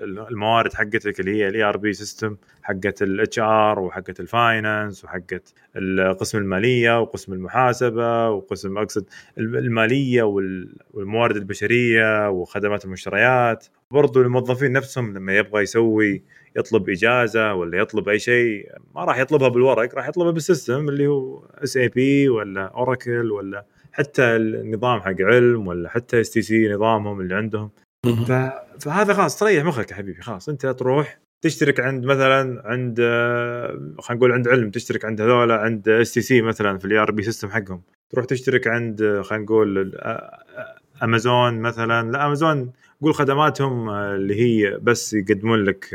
ال- 0.04 0.28
الموارد 0.30 0.74
حقتك 0.74 1.20
اللي 1.20 1.32
هي 1.36 1.48
ال 1.48 1.64
ERP 1.64 1.94
system 1.94 2.36
حقت 2.64 3.02
ال 3.02 3.40
HR 3.40 3.80
وحقت 3.80 4.20
ال 4.20 4.30
finance 4.30 5.04
وحقت 5.06 5.54
قسم 6.20 6.38
المالية 6.38 7.00
وقسم 7.02 7.34
المحاسبة 7.34 8.30
وقسم 8.30 8.78
أقصد 8.78 9.06
المالية 9.38 10.24
وال- 10.24 10.76
والموارد 10.94 11.36
البشرية 11.36 12.30
وخدمات 12.30 12.86
المشتريات. 12.86 13.66
برضو 13.92 14.22
الموظفين 14.22 14.72
نفسهم 14.72 15.14
لما 15.14 15.36
يبغى 15.38 15.62
يسوي 15.64 16.24
يطلب 16.58 16.90
إجازة 16.90 17.54
ولا 17.54 17.78
يطلب 17.78 18.10
أي 18.10 18.20
شيء 18.20 18.70
ما 18.96 19.04
راح 19.04 19.18
يطلبها 19.18 19.48
بالورق 19.48 19.96
راح 19.96 20.08
يطلبها 20.08 20.32
بال 20.32 20.46
system 20.46 20.90
اللي 20.90 21.08
هو 21.08 21.44
SAP 21.64 22.30
ولا 22.30 22.66
اوراكل 22.66 23.32
ولا 23.32 23.66
حتى 23.92 24.24
النظام 24.36 25.02
حق 25.02 25.22
علم 25.22 25.68
ولا 25.68 25.90
حتى 25.90 26.22
اس 26.22 26.30
تي 26.30 26.42
سي 26.42 26.70
نظامهم 26.70 27.22
اللي 27.22 27.36
عندهم. 27.36 27.70
فهذا 28.80 29.14
خلاص 29.14 29.40
تريح 29.40 29.66
مخك 29.66 29.92
يا 29.92 29.96
حبيبي 29.96 30.22
خلاص 30.22 30.50
أنت 30.50 30.66
تروح 30.66 31.20
تشترك 31.42 31.80
عند 31.80 32.06
مثلا 32.06 32.62
عند 32.66 32.98
خلينا 34.00 34.18
نقول 34.20 34.32
عند 34.32 34.48
علم 34.48 34.70
تشترك 34.70 35.06
عند 35.06 35.22
هذول 35.22 35.52
عند 35.52 35.90
اس 35.90 36.14
تي 36.14 36.22
سي 36.22 36.42
مثلا 36.42 36.78
في 36.78 36.86
ال 36.86 36.98
ERP 36.98 37.24
system 37.24 37.50
حقهم 37.50 37.82
تروح 38.10 38.26
تشترك 38.26 38.68
عند 38.68 39.22
خلينا 39.26 39.44
نقول 39.44 39.96
امازون 41.04 41.60
مثلا 41.60 42.12
لا 42.12 42.26
امازون 42.26 42.72
قول 43.02 43.14
خدماتهم 43.14 43.90
اللي 43.90 44.36
هي 44.42 44.78
بس 44.82 45.14
يقدمون 45.14 45.64
لك 45.64 45.90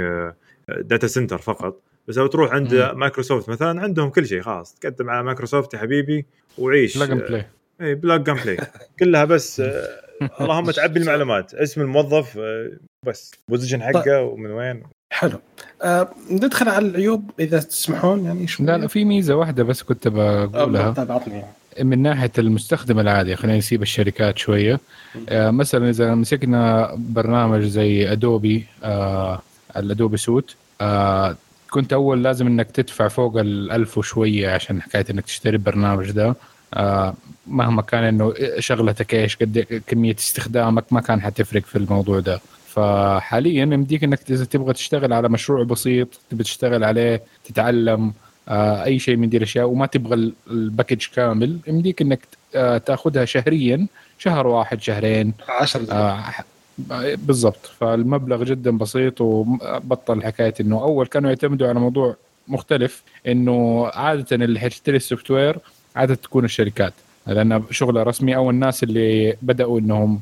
data 0.68 1.06
center 1.06 1.38
فقط. 1.38 1.80
بس 2.08 2.18
لو 2.18 2.26
تروح 2.26 2.52
عند 2.52 2.74
مم. 2.74 2.98
مايكروسوفت 2.98 3.48
مثلا 3.48 3.80
عندهم 3.82 4.10
كل 4.10 4.26
شيء 4.26 4.42
خلاص 4.42 4.74
تقدم 4.74 5.10
على 5.10 5.22
مايكروسوفت 5.22 5.74
يا 5.74 5.78
حبيبي 5.78 6.26
وعيش 6.58 6.96
plug 6.96 7.10
and 7.10 7.20
play. 7.22 7.44
اي 7.80 7.94
plug 7.94 8.20
play. 8.20 8.56
كلها 8.98 9.24
بس 9.24 9.60
آه، 9.60 9.88
اللهم 10.40 10.70
تعبي 10.70 11.00
المعلومات. 11.00 11.54
اسم 11.54 11.80
الموظف 11.80 12.38
آه، 12.38 12.70
بس. 13.06 13.30
position 13.48 13.82
حقه 13.82 14.22
ومن 14.22 14.50
وين. 14.50 14.82
حلو. 15.12 15.38
آه 15.82 16.08
ندخل 16.30 16.68
على 16.68 16.86
العيوب 16.86 17.30
إذا 17.40 17.58
تسمحون 17.60 18.24
يعني 18.24 18.46
شوي. 18.46 18.66
لا 18.66 18.78
لا 18.78 18.86
في 18.86 19.04
ميزة 19.04 19.34
واحدة 19.34 19.62
بس 19.62 19.82
كنت 19.82 20.08
بقولها. 20.08 20.90
طيب 20.90 21.12
عطني 21.12 21.44
من 21.80 22.02
ناحية 22.02 22.30
المستخدم 22.38 22.98
العادي 23.00 23.36
خلينا 23.36 23.58
نسيب 23.58 23.82
الشركات 23.82 24.38
شوية. 24.38 24.80
آه 25.28 25.50
مثلا 25.50 25.90
إذا 25.90 26.14
مسكنا 26.14 26.94
برنامج 26.98 27.62
زي 27.62 28.12
ادوبي 28.12 28.66
آه 28.84 29.42
ال 29.76 29.83
Adobe 29.83 30.16
suite. 30.16 30.54
آه 30.80 31.36
كنت 31.70 31.92
أول 31.92 32.22
لازم 32.22 32.46
إنك 32.46 32.70
تدفع 32.70 33.08
فوق 33.08 33.36
الألف 33.36 33.98
وشوية 33.98 34.50
عشان 34.50 34.82
حكاية 34.82 35.04
إنك 35.10 35.24
تشتري 35.24 35.52
البرنامج 35.56 36.10
ده. 36.10 36.34
آه 36.74 37.14
مهما 37.46 37.82
كان 37.82 38.04
إنه 38.04 38.34
شغلتك 38.58 39.14
إيش 39.14 39.36
قد 39.36 39.82
كمية 39.86 40.16
استخدامك 40.18 40.84
ما 40.92 41.00
كان 41.00 41.20
حتفرق 41.20 41.62
في 41.62 41.76
الموضوع 41.76 42.20
ده. 42.20 42.40
فحاليا 42.68 43.62
يمديك 43.62 44.04
إنك 44.04 44.20
إذا 44.30 44.44
تبغى 44.44 44.72
تشتغل 44.72 45.12
على 45.12 45.28
مشروع 45.28 45.64
بسيط 45.64 46.08
تبغى 46.30 46.44
تشتغل 46.44 46.84
عليه 46.84 47.22
تتعلم 47.44 48.12
آه 48.48 48.84
أي 48.84 48.98
شيء 48.98 49.16
من 49.16 49.28
دي 49.28 49.36
الأشياء 49.36 49.66
وما 49.68 49.86
تبغى 49.86 50.32
الباكج 50.50 51.06
كامل 51.14 51.58
يمديك 51.66 52.02
إنك 52.02 52.20
آه 52.54 52.78
تأخذها 52.78 53.24
شهريا 53.24 53.86
شهر 54.18 54.46
واحد 54.46 54.80
شهرين. 54.82 55.32
10 55.48 55.92
آه 55.92 56.34
بالضبط. 57.14 57.66
فالمبلغ 57.80 58.44
جدا 58.44 58.78
بسيط 58.78 59.20
وبطل 59.20 60.22
حكاية 60.22 60.54
إنه 60.60 60.82
أول 60.82 61.06
كانوا 61.06 61.30
يعتمدوا 61.30 61.68
على 61.68 61.80
موضوع 61.80 62.16
مختلف 62.48 63.02
إنه 63.26 63.86
عادة 63.86 64.36
اللي 64.36 64.60
حيشتري 64.60 64.96
ال 64.96 65.30
software 65.30 65.58
عادة 65.96 66.14
تكون 66.14 66.44
الشركات. 66.44 66.92
لأن 67.26 67.62
شغله 67.70 68.02
رسمي 68.02 68.36
أو 68.36 68.50
الناس 68.50 68.82
اللي 68.82 69.36
بدأوا 69.42 69.80
إنهم 69.80 70.20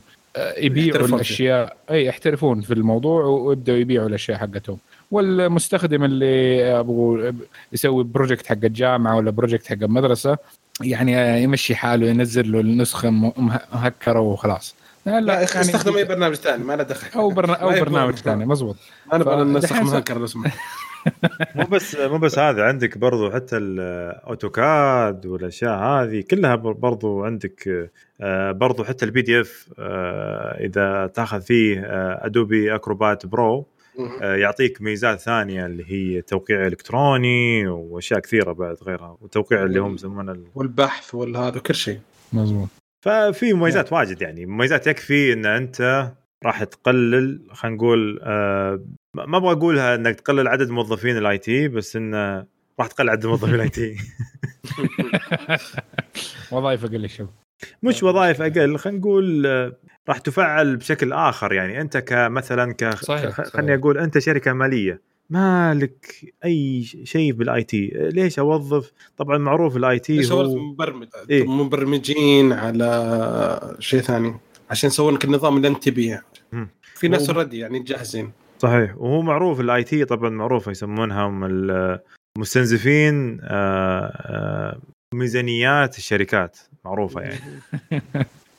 يبيعوا 0.56 1.06
الأشياء. 1.06 1.76
أي 1.90 2.04
يحترفون 2.04 2.60
في 2.60 2.74
الموضوع 2.74 3.24
ويبدأوا 3.24 3.78
يبيعوا 3.78 4.08
الأشياء 4.08 4.38
حقتهم. 4.38 4.78
والمستخدم 5.10 6.04
اللي 6.04 6.64
أبغى 6.80 7.32
يسوي 7.72 8.04
project 8.04 8.46
حق 8.46 8.64
الجامعة 8.64 9.16
ولا 9.16 9.30
project 9.30 9.66
حق 9.66 9.82
المدرسة 9.82 10.38
يعني 10.80 11.42
يمشي 11.42 11.74
حاله 11.74 12.06
ينزل 12.06 12.52
له 12.52 12.60
النسخة 12.60 13.10
مهكرة 13.72 14.20
وخلاص. 14.20 14.74
لا, 15.06 15.20
لا 15.20 15.32
يعني 15.32 15.44
استخدم 15.44 15.96
أي 15.96 16.04
برنامج 16.04 16.34
ثاني 16.34 16.64
ما 16.64 16.76
له 16.76 16.82
دخل. 16.82 17.18
أو 17.18 17.30
برنا 17.30 17.54
أو 17.54 17.70
برنامج 17.70 18.14
ثاني 18.14 18.46
مزبوط. 18.46 18.76
أنا 19.12 19.24
ف... 19.24 19.28
النسخ 19.28 19.72
مهكر 19.72 20.18
لو 20.18 20.26
سمحت 20.26 20.58
مو 21.54 21.64
بس 21.64 21.96
مو 21.96 22.18
بس 22.18 22.38
هذا 22.38 22.62
عندك 22.62 22.98
برضو 22.98 23.30
حتى 23.30 23.56
ال 23.56 23.77
AutoCAD 23.77 25.26
والأشياء 25.26 25.78
هذه 25.78 26.24
كلها 26.30 26.54
برضو 26.56 27.24
عندك 27.24 27.88
آه، 28.20 28.52
برضو 28.52 28.84
حتى 28.84 29.04
ال 29.04 29.22
PDF 29.22 29.68
إذا 30.60 31.06
تأخذ 31.14 31.40
فيه 31.40 31.82
Adobe 32.26 32.74
Acrobat 32.74 33.26
Pro 33.26 33.66
يعطيك 34.20 34.82
ميزات 34.82 35.20
ثانية 35.20 35.66
اللي 35.66 35.84
هي 35.88 36.22
توقيع 36.22 36.66
إلكتروني 36.66 37.68
وأشياء 37.68 38.20
كثيرة 38.20 38.52
بعد 38.52 38.76
غيرها 38.82 39.16
وتوقيع 39.20 39.62
اللي 39.62 39.80
هم 39.80 39.94
يسمونه 39.94 40.36
والبحث 40.54 41.14
والهذا 41.14 41.58
كل 41.58 41.74
شيء. 41.74 41.98
مزبوط. 42.32 42.79
ففي 43.00 43.52
مميزات 43.52 43.92
واجد 43.92 44.22
يعني. 44.22 44.46
مميزات 44.46 44.86
يكفي 44.86 45.32
إن 45.32 45.46
أنت 45.46 46.10
راح 46.44 46.64
تقلل 46.64 47.46
خلينا 47.52 47.76
نقول 47.76 48.20
آه 48.22 48.84
ما 49.14 49.36
أبغى 49.36 49.52
أقولها 49.52 49.94
إنك 49.94 50.20
تقلل 50.20 50.48
عدد 50.48 50.70
موظفين 50.70 51.16
ال 51.16 51.38
IT 51.38 51.68
بس 51.68 51.96
انه 51.96 52.46
راح 52.80 52.86
تقلل 52.86 53.10
عدد 53.10 53.26
موظفين 53.26 53.54
ال 53.54 53.68
IT. 53.68 53.96
وظائف 56.52 56.84
أقل 56.84 57.08
شوي 57.08 57.28
مش 57.82 58.02
وظائف 58.02 58.42
أقل 58.42 58.78
خلينا 58.78 58.98
نقول 58.98 59.46
آه، 59.46 59.76
راح 60.08 60.18
تفعل 60.18 60.76
بشكل 60.76 61.12
آخر 61.12 61.52
يعني. 61.52 61.80
أنت 61.80 61.96
كمثلا 61.96 62.72
ك 62.72 62.94
خليني 63.30 63.74
أقول 63.74 63.98
أنت 63.98 64.18
شركة 64.18 64.52
مالية. 64.52 65.00
ما 65.30 65.74
لك 65.74 66.32
اي 66.44 66.82
شيء 66.82 67.32
بال 67.32 67.64
IT 67.64 67.90
ليش 67.94 68.38
أوظف؟ 68.38 68.92
طبعا 69.16 69.38
معروف 69.38 69.76
ال 69.76 69.98
IT 69.98 70.32
هو 70.32 70.56
مبرمج 70.56 71.08
إيه؟ 71.30 71.46
مبرمجين 71.46 72.52
على 72.52 73.76
شيء 73.78 74.00
ثاني؟ 74.00 74.34
عشان 74.70 74.88
يسوون 74.88 75.14
لك 75.14 75.24
النظام 75.24 75.56
اللي 75.56 75.68
انت 75.68 75.88
تبيه 75.88 76.24
في 76.94 77.08
ناس 77.08 77.30
already 77.30 77.58
يعني 77.58 77.78
جاهزين. 77.78 78.32
صحيح. 78.58 78.96
وهو 78.96 79.22
معروف 79.22 79.60
ال 79.60 79.84
IT 79.84 80.04
طبعا 80.04 80.30
معروفه 80.30 80.70
يسمونهم 80.70 81.44
المستنزفين 82.36 83.40
آه، 83.42 84.04
آه، 84.04 84.80
ميزانيات 85.14 85.98
الشركات. 85.98 86.58
معروفة 86.84 87.20
يعني. 87.20 87.40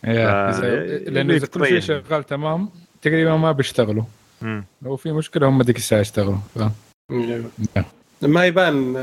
لأنه 1.14 1.36
إذا 1.36 1.48
كل 1.48 1.68
شيء 1.68 1.80
شغال 1.80 2.24
تمام 2.24 2.70
تقريبا 3.02 3.38
ما 3.38 3.52
بيشتغلوا. 3.52 4.04
لو 4.82 4.96
في 4.96 5.12
مشكلة 5.12 5.48
هم 5.48 5.62
ذيك 5.62 5.78
الساعة 5.78 6.00
يشتغلوا 6.00 6.38
ما 8.22 8.46
يبان 8.46 8.94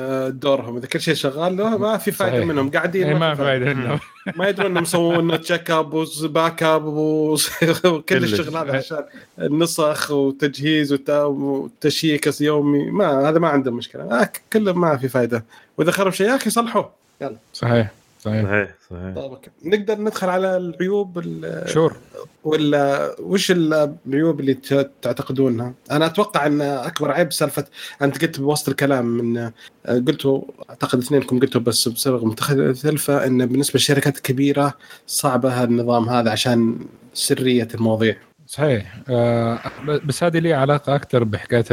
دورهم. 0.41 0.77
إذا 0.77 0.87
كل 0.87 1.01
شيء 1.01 1.15
شغال 1.15 1.57
ما 1.57 1.97
في 1.97 2.11
فائده 2.11 2.37
صحيح. 2.37 2.47
منهم. 2.47 2.71
قاعدين 2.71 3.07
إيه، 3.07 3.15
ما 3.15 3.35
في 3.35 3.43
فائده 3.43 3.75
منهم. 3.75 3.99
ما 4.37 4.49
يدرون 4.49 4.71
إنهم 4.71 4.83
يسوون 4.83 5.19
لنا 5.19 5.37
check 5.37 5.71
up 5.71 5.95
و 5.95 6.63
backup 6.63 6.85
وكل 6.85 8.25
الشغل 8.25 8.57
هذا 8.57 8.77
عشان 8.77 9.05
النسخ 9.39 10.11
وتجهيز 10.11 10.99
وتشييك 11.11 12.41
يومي. 12.41 12.91
ما 12.91 13.29
هذا 13.29 13.39
ما 13.39 13.49
عندهم 13.49 13.75
مشكلة. 13.75 14.23
آه 14.23 14.33
كله 14.53 14.73
ما 14.73 14.97
في 14.97 15.09
فائده 15.09 15.45
وإذا 15.79 15.91
خرب 15.91 16.13
شيء 16.13 16.29
يا 16.29 16.37
أخي 16.37 16.51
صلحوه. 16.51 16.91
يلا. 17.21 17.37
صحيح. 17.53 17.91
صحيح 18.19 18.45
صحيح 18.45 18.75
صحيح 18.91 19.15
طيب 19.15 19.39
نقدر 19.65 20.01
ندخل 20.01 20.29
على 20.29 20.57
العيوب 20.57 21.25
sure 21.67 21.97
ولا 22.45 23.15
وش 23.21 23.51
العيوب 23.51 24.41
اللي 24.41 24.55
تعتقدونها؟ 25.03 25.75
أنا 25.91 26.07
أتوقع 26.07 26.47
إن 26.47 26.61
أكبر 26.61 27.11
عيب 27.13 27.33
سالفة 27.33 27.65
أنت 28.03 28.23
قلت 28.25 28.41
بوسط 28.41 28.69
الكلام 28.69 29.07
من 29.07 29.51
قلتوا 29.87 30.43
أعتقد 30.71 30.99
اثنينكم 30.99 31.41
قلتوا 31.41 31.61
بس 31.61 31.89
بصيغة 31.89 32.25
مختلفه 32.27 33.27
إن 33.27 33.47
بالنسبة 33.47 33.73
للشركات 33.75 34.17
الكبيره 34.17 34.75
صعبه 35.07 35.65
النظام 35.65 36.09
هذا 36.09 36.31
عشان 36.31 36.79
سرية 37.15 37.69
المواضيع. 37.75 38.17
صحيح. 38.49 38.97
آه 39.09 39.59
بس 39.87 40.25
هذه 40.25 40.39
لي 40.39 40.53
علاقة 40.55 40.95
أكثر 40.95 41.25
بحكاية 41.25 41.65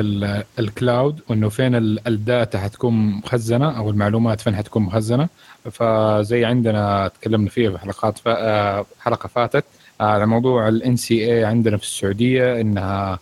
ال 0.60 0.70
cloud 0.70 1.20
وإنه 1.30 1.50
فين 1.50 1.76
ال 2.08 2.18
data 2.18 2.60
حتكون 2.60 2.94
مخزنة 2.94 3.78
أو 3.78 3.90
المعلومات 3.90 4.42
فين 4.42 4.56
حتكون 4.56 4.84
مخزنة. 4.84 5.30
فزي 5.72 6.46
عندنا 6.46 7.08
تكلمنا 7.08 7.50
فيه 7.50 7.70
في 7.70 7.78
حلقات 7.78 8.20
آه، 8.28 8.86
حلقة 9.00 9.28
فاتت 9.28 9.64
آه، 10.02 10.04
على 10.04 10.26
موضوع 10.26 10.68
ال 10.68 10.96
NCA 10.96 11.46
عندنا 11.46 11.78
في 11.78 11.84
السعودية 11.84 12.62
إنها 12.62 13.20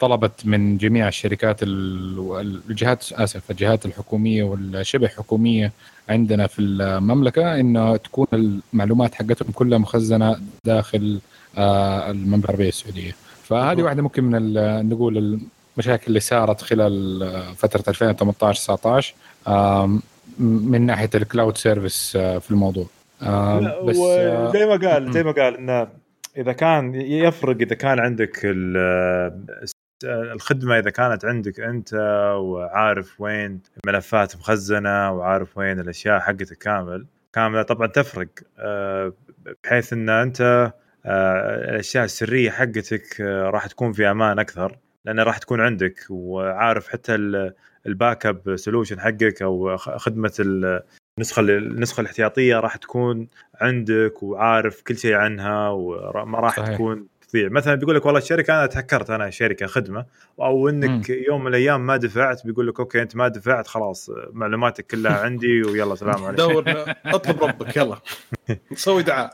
طلبت 0.00 0.46
من 0.46 0.78
جميع 0.78 1.08
الشركات 1.08 1.56
الجهات 1.62 3.12
آسف 3.12 3.50
الجهات 3.50 3.86
الحكومية 3.86 4.42
والشبه 4.42 5.08
حكومية 5.08 5.72
عندنا 6.08 6.46
في 6.46 6.62
المملكة 6.62 7.60
إنه 7.60 7.96
تكون 7.96 8.26
المعلومات 8.32 9.14
حقتهم 9.14 9.50
كلها 9.54 9.78
مخزنة 9.78 10.36
داخل 10.64 11.20
آه، 11.56 12.10
المملكه 12.10 12.44
العربيه 12.44 12.68
السعودية. 12.68 13.12
فهذه 13.42 13.82
واحدة 13.82 14.02
ممكن 14.02 14.24
من 14.24 14.52
نقول 14.88 15.40
المشاكل 15.76 16.04
اللي 16.08 16.20
صارت 16.20 16.60
خلال 16.60 17.20
فترة 17.56 17.84
2018 17.88 18.60
19 18.60 19.14
من 20.38 20.86
ناحية 20.86 21.10
ال 21.14 21.21
cloud 21.21 21.56
service 21.56 22.16
آه، 22.16 22.38
في 22.38 22.50
الموضوع. 22.50 22.86
بس 23.84 23.96
آه، 23.96 24.52
زي 24.52 24.66
ما 24.66 24.76
قال 24.76 25.12
زي 25.12 25.22
ما 25.22 25.32
قال 25.32 25.56
إنه 25.56 25.88
إذا 26.36 26.52
كان 26.52 26.94
يفرق 26.94 27.56
إذا 27.60 27.74
كان 27.74 27.98
عندك 28.00 28.40
الخدمة 30.04 30.78
إذا 30.78 30.90
كانت 30.90 31.24
عندك 31.24 31.60
أنت 31.60 31.94
وعارف 32.40 33.20
وين 33.20 33.60
الملفات 33.84 34.36
مخزنة 34.36 35.12
وعارف 35.12 35.58
وين 35.58 35.80
الأشياء 35.80 36.20
حقتك 36.20 36.58
كامل 36.58 37.06
كاملة 37.32 37.62
طبعا 37.62 37.86
تفرق 37.86 38.28
بحيث 39.64 39.92
إن 39.92 40.08
أنت 40.08 40.72
الأشياء 41.06 42.04
السرية 42.04 42.50
حقتك 42.50 43.20
راح 43.20 43.66
تكون 43.66 43.92
في 43.92 44.10
أمان 44.10 44.38
أكثر 44.38 44.78
لانها 45.04 45.24
راح 45.24 45.38
تكون 45.38 45.60
عندك 45.60 46.00
وعارف 46.10 46.88
حتى 46.88 47.14
ال 47.86 48.26
backup 48.26 48.56
solution 48.56 49.00
حقك 49.00 49.42
أو 49.42 49.76
خدمة 49.76 50.32
النسخة 51.18 51.40
النسخة 51.40 52.00
الاحتياطية 52.00 52.56
راح 52.56 52.76
تكون 52.76 53.28
عندك 53.60 54.22
وعارف 54.22 54.82
كل 54.82 54.96
شيء 54.96 55.14
عنها 55.14 55.68
وما 55.68 56.38
راح 56.40 56.56
صحيح. 56.56 56.74
تكون 56.74 57.06
تضيع 57.28 57.48
مثلا 57.48 57.74
بيقول 57.74 57.96
لك 57.96 58.06
والله 58.06 58.20
الشركة 58.20 58.54
أنا 58.58 58.66
تهكرت 58.66 59.10
أنا 59.10 59.30
شركة 59.30 59.66
خدمة 59.66 60.06
أو 60.40 60.68
إنك 60.68 61.10
م. 61.10 61.14
يوم 61.28 61.40
من 61.40 61.46
الأيام 61.46 61.86
ما 61.86 61.96
دفعت 61.96 62.46
بيقول 62.46 62.66
لك 62.68 62.80
okay 62.80 63.02
أنت 63.02 63.16
ما 63.16 63.28
دفعت 63.28 63.66
خلاص 63.66 64.10
معلوماتك 64.32 64.86
كلها 64.86 65.12
عندي 65.24 65.62
ويلا 65.62 65.94
سلام 65.94 66.24
عليكم. 66.24 66.42
دور 66.52 66.64
أطلب 67.06 67.44
ربك 67.44 67.76
يلا. 67.76 67.96
سوي 68.74 69.02
دعاء. 69.02 69.30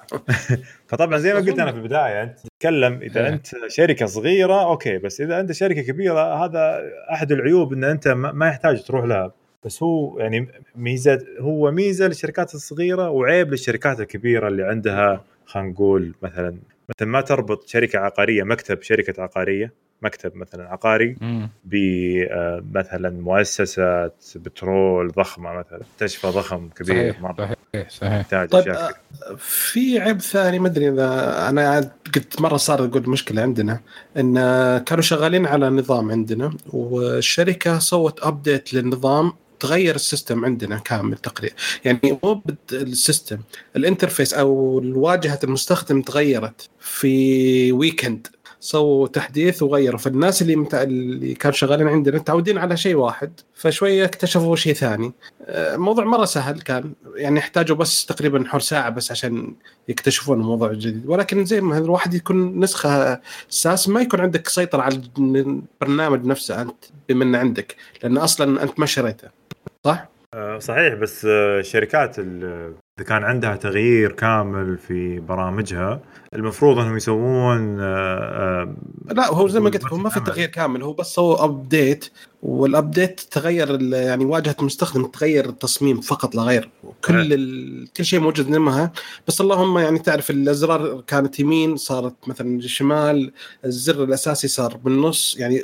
فطبعا 0.86 1.18
زي 1.18 1.34
ما 1.34 1.40
قلت 1.40 1.58
أنا 1.58 1.72
في 1.72 1.78
البداية 1.78 2.22
أنت 2.22 2.38
تتكلم 2.38 3.00
إذا 3.02 3.28
أنت 3.28 3.46
شركة 3.68 4.06
صغيرة 4.06 4.62
okay 4.64 4.98
بس 4.98 5.20
إذا 5.20 5.40
أنت 5.40 5.52
شركة 5.52 5.82
كبيرة 5.82 6.44
هذا 6.44 6.80
أحد 7.12 7.32
العيوب 7.32 7.72
إن 7.72 7.84
أنت 7.84 8.08
ما 8.08 8.48
يحتاج 8.48 8.82
تروح 8.82 9.04
لها. 9.04 9.32
بس 9.64 9.82
هو 9.82 10.18
يعني 10.18 10.48
ميزة 10.76 11.18
هو 11.40 11.70
ميزة 11.70 12.06
للشركات 12.06 12.54
الصغيرة 12.54 13.10
وعيب 13.10 13.50
للشركات 13.50 14.00
الكبيرة 14.00 14.48
اللي 14.48 14.62
عندها 14.62 15.24
خلينا 15.52 15.68
نقول 15.68 16.14
مثلا 16.22 16.56
مثلا 16.88 17.08
ما 17.08 17.20
تربط 17.20 17.68
شركة 17.68 17.98
عقارية 17.98 18.42
مكتب 18.42 18.82
شركة 18.82 19.22
عقارية 19.22 19.72
مكتب 20.02 20.36
مثلا 20.36 20.68
عقاري. 20.68 21.16
بمثلا 21.64 23.10
مؤسسه 23.10 24.06
بترول 24.36 25.08
ضخمة 25.08 25.52
مثلا 25.52 25.80
مستشفى 25.94 26.26
ضخم 26.26 26.68
كبير 26.68 27.12
صحيح 27.12 27.20
مرة. 27.20 27.56
صحيح 27.74 27.88
صحيح. 27.88 28.30
طيب 28.30 28.54
أشياء 28.54 28.82
آه، 28.82 29.34
في 29.38 30.00
عيب 30.00 30.20
ثاني 30.20 30.58
ما 30.58 30.68
أدري 30.68 30.88
إذا 30.88 31.48
أنا 31.48 31.90
قد 32.14 32.24
مرة 32.40 32.56
صار 32.56 32.84
أقول 32.84 33.10
مشكلة 33.10 33.42
عندنا 33.42 33.80
إن 34.16 34.34
كانوا 34.78 35.02
شغالين 35.02 35.46
على 35.46 35.70
نظام 35.70 36.10
عندنا 36.10 36.52
والشركة 36.72 37.78
سوت 37.78 38.22
update 38.22 38.74
للنظام 38.74 39.32
تغير 39.62 39.94
ال 39.94 40.01
system 40.01 40.44
عندنا 40.44 40.78
كامل 40.78 41.18
تقريبا. 41.18 41.54
يعني 41.84 42.18
مو 42.24 42.42
ال 42.72 42.82
system 42.82 43.38
ال 43.76 43.82
interface 43.82 44.34
أو 44.34 44.80
واجهه 44.94 45.38
المستخدم 45.44 46.02
تغيرت 46.02 46.68
في 46.80 47.72
weekend 47.72 48.26
سووا 48.60 49.08
تحديث 49.08 49.62
وغيروا. 49.62 49.98
فالناس 49.98 50.42
اللي 50.42 50.56
متع... 50.56 50.82
اللي 50.82 51.34
كانوا 51.34 51.56
شغالين 51.56 51.88
عندنا 51.88 52.18
متعودين 52.18 52.58
على 52.58 52.76
شيء 52.76 52.94
واحد 52.94 53.40
فشوية 53.54 54.04
اكتشفوا 54.04 54.56
شيء 54.56 54.74
ثاني. 54.74 55.12
آه، 55.46 55.74
الموضوع 55.74 56.04
مرة 56.04 56.24
سهل 56.24 56.60
كان. 56.60 56.92
يعني 57.16 57.38
يحتاجوا 57.38 57.76
بس 57.76 58.06
تقريبا 58.06 58.44
حول 58.48 58.62
ساعة 58.62 58.90
بس 58.90 59.10
عشان 59.10 59.54
يكتشفون 59.88 60.40
الموضوع 60.40 60.70
الجديد. 60.70 61.06
ولكن 61.06 61.44
زي 61.44 61.60
ما 61.60 61.78
الواحد 61.78 62.14
يكون 62.14 62.60
نسخة 62.60 63.20
SaaS 63.48 63.88
ما 63.88 64.00
يكون 64.00 64.20
عندك 64.20 64.48
سيطرة 64.48 64.82
على 64.82 65.02
البرنامج 65.18 66.26
نفسه 66.26 66.62
أنت 66.62 66.84
بما 67.08 67.38
عندك 67.38 67.76
لأن 68.02 68.18
أصلا 68.18 68.62
أنت 68.62 68.80
ما 68.80 68.86
شريته. 68.86 69.41
صح؟ 69.84 70.08
آه، 70.34 70.58
صحيح 70.58 70.94
بس 70.94 71.24
آه، 71.24 71.60
الشركات 71.60 72.18
ال- 72.18 72.74
إذا 72.98 73.06
كان 73.08 73.24
عندها 73.24 73.56
تغيير 73.56 74.12
كامل 74.12 74.78
في 74.78 75.20
برامجها 75.20 76.00
المفروض 76.34 76.78
إنهم 76.78 76.96
يسوون 76.96 77.80
آه، 77.80 77.84
آه، 77.84 78.74
لا 79.14 79.26
هو 79.32 79.48
زي 79.48 79.60
ما 79.60 79.70
قلت 79.70 79.84
هو 79.86 79.96
ما 79.96 80.10
في. 80.10 80.20
تغيير 80.20 80.48
كامل 80.48 80.82
هو 80.82 80.92
بس 80.92 81.06
سووا 81.14 81.44
update 81.44 82.08
وال 82.42 82.62
update 82.62 83.20
تغير 83.20 83.82
يعني 83.92 84.24
واجهة 84.24 84.56
المستخدم 84.60 85.06
تغير 85.06 85.48
التصميم 85.48 86.00
فقط 86.00 86.34
لا 86.34 86.42
غير 86.42 86.70
كل 87.04 87.32
ال... 87.32 87.88
كل 87.96 88.04
شيء 88.04 88.20
موجود 88.20 88.48
منها 88.48 88.92
بس 89.28 89.40
اللهم 89.40 89.78
يعني 89.78 89.98
تعرف 89.98 90.30
الأزرار 90.30 91.00
كانت 91.06 91.40
يمين 91.40 91.76
صارت 91.76 92.14
مثلا 92.28 92.60
شمال 92.60 93.32
الزر 93.64 94.04
الأساسي 94.04 94.48
صار 94.48 94.76
بالنص 94.76 95.36
يعني 95.38 95.62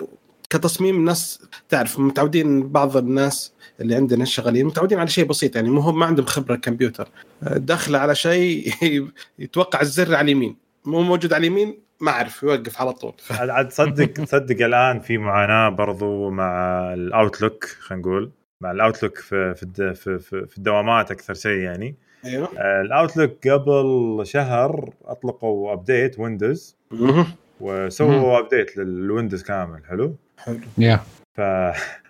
كتصميم 0.50 0.96
الناس 0.96 1.40
تعرف 1.68 1.98
متعودين 1.98 2.68
بعض 2.68 2.96
الناس 2.96 3.52
اللي 3.80 3.94
عندنا 3.94 4.24
شغالين 4.24 4.66
متعودين 4.66 4.98
على 4.98 5.08
شيء 5.08 5.24
بسيط 5.24 5.56
يعني 5.56 5.70
مو 5.70 5.80
هم 5.80 5.98
ما 5.98 6.06
عندهم 6.06 6.26
خبرة 6.26 6.56
كمبيوتر. 6.56 7.08
داخله 7.42 7.98
على 7.98 8.14
شيء 8.14 8.72
يتوقع 9.38 9.80
الزر 9.80 10.14
على 10.14 10.24
اليمين. 10.24 10.56
مو 10.84 11.02
موجود 11.02 11.32
على 11.32 11.40
اليمين 11.46 11.78
ما 12.00 12.10
أعرف 12.10 12.42
يوقف 12.42 12.80
على 12.80 12.92
طول. 12.92 13.12
عاد 13.30 13.68
تصدق 13.68 14.06
تصدق 14.12 14.64
الآن 14.64 15.00
في 15.00 15.18
معاناة 15.18 15.68
برضو 15.68 16.30
مع 16.30 16.52
ال 16.94 17.03
Outlook 17.03 17.64
خلينا 17.64 18.02
نقول. 18.02 18.30
مع 18.60 18.70
ال 18.70 18.76
Outlook 18.76 19.18
في 19.18 19.54
في 19.54 19.62
الد- 19.62 19.92
في, 19.94 20.18
في, 20.18 20.46
في 20.46 20.58
الدوامات 20.58 21.10
أكثر 21.10 21.34
شيء 21.34 21.58
يعني. 21.58 21.94
أيوه. 22.24 22.48
آه، 22.58 22.80
ال 22.80 22.89
Outlook 22.89 23.48
قبل 23.48 24.20
شهر 24.24 24.90
أطلقوا 25.04 25.72
update 25.72 26.18
ويندوز. 26.18 26.76
وسووا 27.60 28.38
update 28.38 28.76
للويندوز 28.76 29.42
كامل 29.42 29.80
حلو؟ 29.88 30.14
حلو. 30.38 30.58
يا 30.78 31.00
ف 31.36 31.40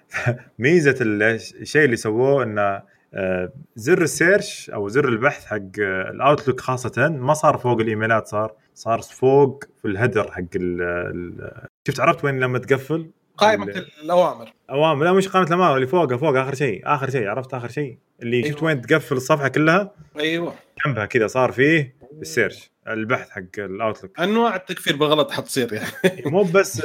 ميزة 0.58 0.96
ال- 1.00 1.22
الشيء 1.60 1.84
اللي 1.84 1.96
سووه 1.96 2.42
إنه 2.42 2.82
آه، 3.14 3.52
زر 3.76 4.02
ال 4.02 4.12
search 4.12 4.70
أو 4.70 4.88
زر 4.88 5.08
البحث 5.08 5.44
حق 5.46 5.56
آه، 5.56 6.10
ال 6.10 6.16
Outlook 6.17 6.60
خاصة 6.60 7.08
ما 7.08 7.34
صار 7.34 7.58
فوق 7.58 7.80
الإيميلات 7.80 8.26
صار 8.26 8.52
صار 8.74 9.00
فوق 9.00 9.64
في 9.82 9.88
ال 9.88 9.94
header 9.94 10.30
حق 10.32 10.40
ال 10.56 10.82
ال- 10.82 11.66
شفت 11.88 12.00
عرفت 12.00 12.24
وين 12.24 12.40
لما 12.40 12.58
تقفل؟ 12.58 13.10
قائمة 13.36 13.64
ال- 13.66 13.86
الأوامر. 14.04 14.52
أوامر 14.70 15.04
لا 15.04 15.12
مش 15.12 15.28
قائمة 15.28 15.48
الأوامر 15.48 15.74
اللي 15.76 15.86
فوقها 15.86 16.16
فوق 16.16 16.36
آخر 16.36 16.54
شيء 16.54 16.82
آخر 16.84 17.10
شيء 17.10 17.28
عرفت 17.28 17.54
آخر 17.54 17.68
شيء؟ 17.68 17.98
اللي 18.22 18.42
شفت 18.42 18.56
أيوة. 18.56 18.64
وين 18.64 18.80
تقفل 18.82 19.16
الصفحة 19.16 19.48
كلها؟ 19.48 19.90
أيوه. 20.18 20.54
جنبها 20.86 21.06
كذا 21.06 21.26
صار 21.26 21.52
فيه 21.52 21.94
ال 22.22 22.29
search 22.29 22.70
البحث 22.88 23.30
حق 23.30 23.42
ال 23.58 23.66
Outlook 23.66 24.20
أنواع 24.20 24.56
التقفيل 24.56 24.96
بالغلط 24.96 25.30
حتصير 25.30 25.72
يعني. 25.72 26.22
مو 26.32 26.42
بس 26.42 26.76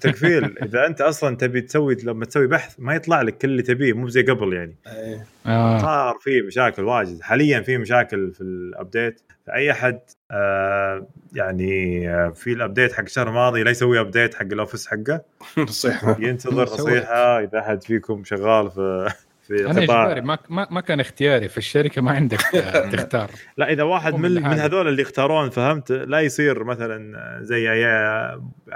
تقفيل 0.00 0.58
إذا 0.58 0.86
أنت 0.86 1.00
أصلا 1.00 1.36
تبي 1.36 1.60
تسوي 1.60 1.94
لما 2.04 2.24
تسوي 2.24 2.46
بحث 2.46 2.74
ما 2.78 2.94
يطلع 2.94 3.22
لك 3.22 3.38
كل 3.38 3.48
اللي 3.48 3.62
تبيه 3.62 3.92
مو 3.92 4.08
زي 4.08 4.22
قبل 4.22 4.52
يعني. 4.52 4.76
إيه. 4.86 5.26
آه. 5.46 5.78
صار 5.78 6.18
في 6.20 6.42
مشاكل 6.42 6.82
واجد. 6.84 7.20
حاليا 7.20 7.60
في 7.60 7.78
مشاكل 7.78 8.32
في 8.32 8.40
ال 8.40 8.51
update 8.51 9.20
فأي 9.46 9.70
أحد 9.70 10.00
آه 10.30 11.06
يعني 11.34 12.08
آه 12.10 12.28
في 12.30 12.52
ال 12.52 12.58
update 12.58 12.92
حق 12.92 13.02
الشهر 13.02 13.28
الماضي 13.28 13.62
لا 13.62 13.70
يسوي 13.70 14.00
update 14.00 14.34
حق 14.34 14.42
ال 14.42 14.48
Office 14.48 14.86
حقه. 14.86 15.22
نصيحة. 15.58 16.16
ينتظر. 16.20 16.62
نصيحة 16.74 17.40
إذا 17.40 17.58
أحد 17.58 17.82
فيكم 17.82 18.24
شغال 18.24 18.70
في 18.70 19.12
في 19.58 19.70
أنا 19.70 19.80
قطاع 19.80 20.02
اجباري 20.02 20.20
ما 20.20 20.38
ما 20.48 20.66
ما 20.70 20.80
كان 20.80 21.00
اختياري 21.00 21.48
في 21.48 21.58
الشركة 21.58 22.02
ما 22.02 22.10
عندك 22.10 22.40
تختار. 22.92 23.30
لا 23.56 23.72
إذا 23.72 23.82
واحد 23.82 24.14
من 24.14 24.30
من. 24.34 24.44
هذول 24.44 24.88
اللي 24.88 25.02
اختارون 25.02 25.50
فهمت؟ 25.50 25.92
لا 25.92 26.20
يصير 26.20 26.64
مثلا 26.64 27.16
زي 27.42 27.72
اي 27.72 27.84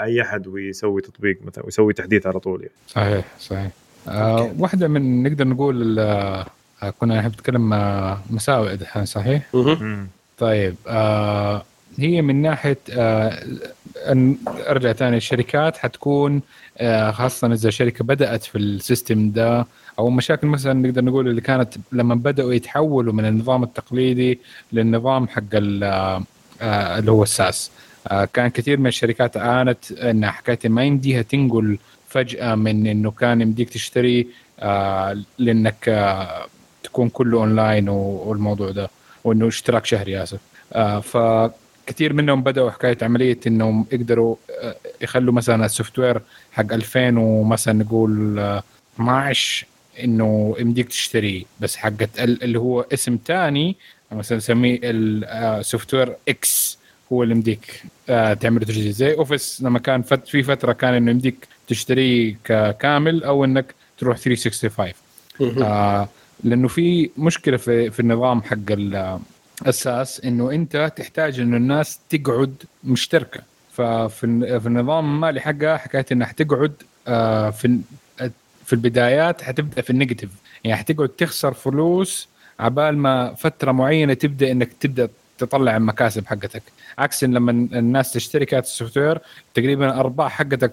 أي 0.03 0.23
أحد 0.23 0.47
ويسوي 0.47 1.03
تطبيق 1.03 1.39
مثلا 1.47 1.65
ويسوي 1.65 1.93
تحديث 1.93 2.27
على 2.27 2.41
طول 2.41 2.61
يعني. 2.61 2.73
صحيح 2.89 3.25
صحيح. 3.39 3.71
آه 4.09 4.53
واحدة 4.59 4.89
من 4.89 5.23
نقدر 5.23 5.47
نقول 5.47 5.99
آه 5.99 6.47
كنا 6.99 7.19
نحب 7.19 7.31
نتكلم 7.33 7.71
مساوئ 8.31 8.77
دحين 8.77 9.05
صحيح؟ 9.05 9.43
طيب 10.39 10.75
آه 10.89 11.63
هي 11.99 12.23
من 12.23 12.43
ناحية 12.43 12.79
آه 12.91 13.43
أرجع 14.69 14.93
ثاني 14.93 15.17
الشركات 15.17 15.77
حتكون 15.77 16.43
آه 16.79 17.11
خاصة 17.11 17.53
إذا 17.53 17.71
شركة 17.71 18.05
بدأت 18.05 18.45
في 18.45 18.59
السيستم 18.59 19.31
ده 19.31 19.67
أو 19.99 20.11
مشاكل 20.11 20.47
مثلا 20.47 20.73
نقدر 20.73 21.05
نقول 21.05 21.29
اللي 21.29 21.41
كانت 21.41 21.75
لما 21.93 22.15
بدأوا 22.15 22.53
يتحولوا 22.55 23.13
من 23.13 23.25
النظام 23.25 23.63
التقليدي 23.63 24.41
للنظام 24.73 25.29
حق 25.29 25.43
آه 25.55 26.23
آه، 26.63 26.99
اللي 26.99 27.11
هو 27.11 27.23
الساس. 27.23 27.71
كان 28.33 28.49
كثير 28.49 28.81
من 28.81 28.87
الشركات 28.87 29.37
عانت 29.37 29.93
إن 29.93 30.27
حكاية 30.31 30.59
ما 30.69 30.85
يمديها 30.85 31.23
تنقل 31.23 31.79
فجأة 32.09 32.55
من 32.55 32.87
إنه 32.87 33.11
كان 33.11 33.41
يمديك 33.41 33.71
تشتري 33.71 34.29
لأنك 35.39 35.85
تكون 36.83 37.09
كله 37.09 37.39
أونلاين 37.39 37.89
والموضوع 37.89 38.71
ده 38.71 38.91
وإنه 39.25 39.49
اشتراك 39.49 39.87
شهري 39.87 40.23
آسف. 40.23 40.41
آه 40.73 41.01
فكثير 41.87 42.13
منهم 42.13 42.43
بدأوا 42.43 42.71
حكاية 42.71 42.99
عملية 43.03 43.39
إنهم 43.47 43.87
يقدروا 43.93 44.37
آه، 44.63 44.77
يخلوا 45.01 45.33
مثلا 45.35 45.67
ال 45.67 45.99
software 45.99 46.21
حق 46.53 46.73
2000 46.73 47.17
ومثلا 47.19 47.75
نقول 47.75 48.39
آه، 48.39 48.63
12 48.95 49.67
إنه 50.05 50.57
يمديك 50.59 50.89
تشتريه 50.89 51.45
بس 51.61 51.77
حقت 51.77 52.21
ال- 52.21 52.43
اللي 52.43 52.59
هو 52.59 52.81
اسم 52.93 53.19
ثاني 53.27 53.77
مثلا 54.13 54.39
نسميه 54.39 54.81
ال 54.85 55.95
software 55.95 56.17
X 56.29 56.79
هو 57.13 57.23
اللي 57.23 57.35
يمديك 57.35 57.83
آه، 58.09 58.35
تعمل 58.35 58.61
تجديد 58.65 58.91
زي 58.93 59.15
Office 59.15 59.63
لما 59.63 59.79
كان 59.79 60.03
فت 60.03 60.29
في 60.29 60.43
فترة 60.43 60.73
كان 60.73 60.95
إنه 60.95 61.11
يمديك 61.11 61.49
تشتريه 61.69 62.37
ككامل 62.45 63.25
أو 63.25 63.45
إنك 63.45 63.75
تروح 63.99 64.17
365 64.19 64.93
آه 65.63 66.09
لأنه 66.45 66.69
في 66.69 67.11
مشكلة 67.19 67.57
في 67.57 67.91
في 67.91 68.01
النظام 68.01 68.43
حق 68.43 68.57
ال 69.67 69.78
SaaS 69.78 70.21
إنه 70.25 70.51
أنت 70.51 70.93
تحتاج 70.97 71.41
انه 71.41 71.57
الناس 71.57 72.01
تقعد 72.11 72.55
مشتركة. 72.85 73.41
ففي 73.73 74.61
في 74.61 74.67
النظام 74.67 75.15
المالي 75.15 75.41
حقها 75.41 75.77
حكاية 75.77 76.07
انها 76.13 76.27
حتقعد 76.27 76.73
آه 77.09 77.51
في 77.51 77.79
في 78.65 78.73
البدايات 78.73 79.43
حتبدأ 79.43 79.83
في 79.83 79.91
ال 79.91 79.95
negative. 79.95 80.31
يعني 80.65 80.77
حتقعد 80.77 81.09
تخسر 81.09 81.55
فلوس 81.55 82.29
عبال 82.61 82.99
ما 82.99 83.35
فترة 83.35 83.73
معينة 83.73 84.15
تبدأ 84.15 84.51
إنك 84.51 84.73
تبدأ 84.81 85.09
تطلع 85.39 85.77
المكاسب 85.77 86.27
حقتك. 86.27 86.63
عكس 86.99 87.25
إن 87.25 87.35
لما 87.35 87.51
الناس 87.51 88.13
تشتري 88.13 88.47
كارت 88.47 88.65
ال 88.65 88.99
software 88.99 89.19
تقريبا 89.55 89.87
الارباح 89.87 90.33
حقتك 90.33 90.73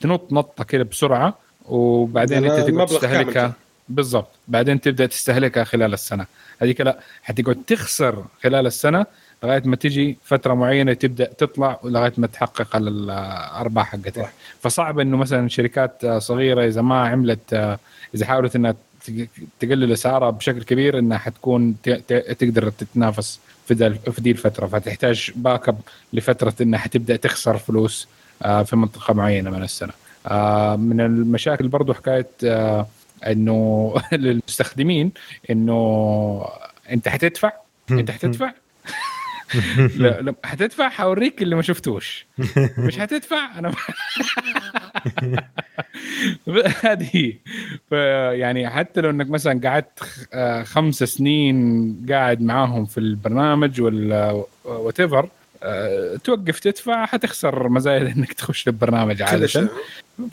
تنط 0.00 0.32
نطة 0.32 0.64
كده 0.64 0.84
بسرعة 0.84 1.38
وبعدين 1.66 2.44
أنت 2.44 2.70
تقعد 2.70 2.86
تستهلكها. 2.86 3.52
بالضبط. 3.90 4.28
بعدين 4.48 4.80
تبدأ 4.80 5.06
تستهلكها 5.06 5.64
خلال 5.64 5.92
السنة. 5.94 6.26
هذيك 6.62 6.80
لا 6.80 6.98
حتقعد 7.22 7.58
تخسر 7.66 8.24
خلال 8.42 8.66
السنة 8.66 9.06
لغاية 9.42 9.62
ما 9.64 9.76
تجي 9.76 10.18
فترة 10.24 10.54
معينة 10.54 10.92
تبدأ 10.92 11.24
تطلع 11.24 11.80
لغاية 11.84 12.12
ما 12.16 12.26
تحقق 12.26 12.76
الأرباح 12.76 13.86
حقتك 13.92 14.22
صح. 14.22 14.32
فصعب 14.60 14.98
إنه 14.98 15.16
مثلا 15.16 15.48
شركات 15.48 16.06
صغيرة 16.06 16.64
إذا 16.66 16.82
ما 16.82 17.08
عملت 17.08 17.54
إذا 18.14 18.26
حاولت 18.26 18.56
إنها 18.56 18.74
تق- 19.06 19.28
تقلل 19.60 19.92
اسعارها 19.92 20.30
بشكل 20.30 20.62
كبير 20.62 20.98
إنها 20.98 21.18
حتكون 21.18 21.76
تقدر 22.38 22.70
تتنافس 22.70 23.40
في 23.66 23.74
دي 24.18 24.30
الفترة. 24.30 24.66
فتحتاج 24.66 25.30
backup 25.36 25.78
لفترة 26.12 26.54
إنها 26.60 26.78
حتبدأ 26.78 27.16
تخسر 27.16 27.58
فلوس 27.58 28.08
آه، 28.42 28.62
في 28.62 28.76
منطقة 28.76 29.14
معينة 29.14 29.50
من 29.50 29.62
السنة. 29.62 29.92
آه، 30.26 30.76
من 30.76 31.00
المشاكل 31.00 31.68
برضو 31.68 31.94
حكاية 31.94 32.26
آه، 32.44 32.86
إنه 33.26 33.94
للمستخدمين 34.12 35.12
إنه 35.50 36.46
أنت 36.90 37.08
حتدفع؟ 37.08 37.52
أنت 37.90 38.10
حتدفع؟ 38.10 38.52
لا 39.96 40.20
لا 40.20 40.34
حتدفع 40.44 40.88
حوريك 40.88 41.42
اللي 41.42 41.56
ما 41.56 41.62
شفتوش. 41.62 42.26
مش 42.78 42.98
حتدفع؟ 42.98 43.58
أنا 43.58 43.74
هذه 46.82 47.34
يعني 48.32 48.70
حتى 48.70 49.00
لو 49.00 49.10
إنك 49.10 49.30
مثلا 49.30 49.60
قعدت 49.68 50.26
آه، 50.32 50.62
خمس 50.62 50.94
سنين 50.94 51.96
قاعد 52.08 52.40
معاهم 52.42 52.84
في 52.84 52.98
البرنامج 52.98 53.80
ولا 53.80 54.44
وات 54.64 55.00
ايفر 55.00 55.28
توقف 56.24 56.60
تدفع 56.60 57.06
حتخسر 57.06 57.68
مزايا 57.68 58.12
إنك 58.16 58.32
تخش 58.32 58.68
البرنامج 58.68 59.22
عادة. 59.22 59.68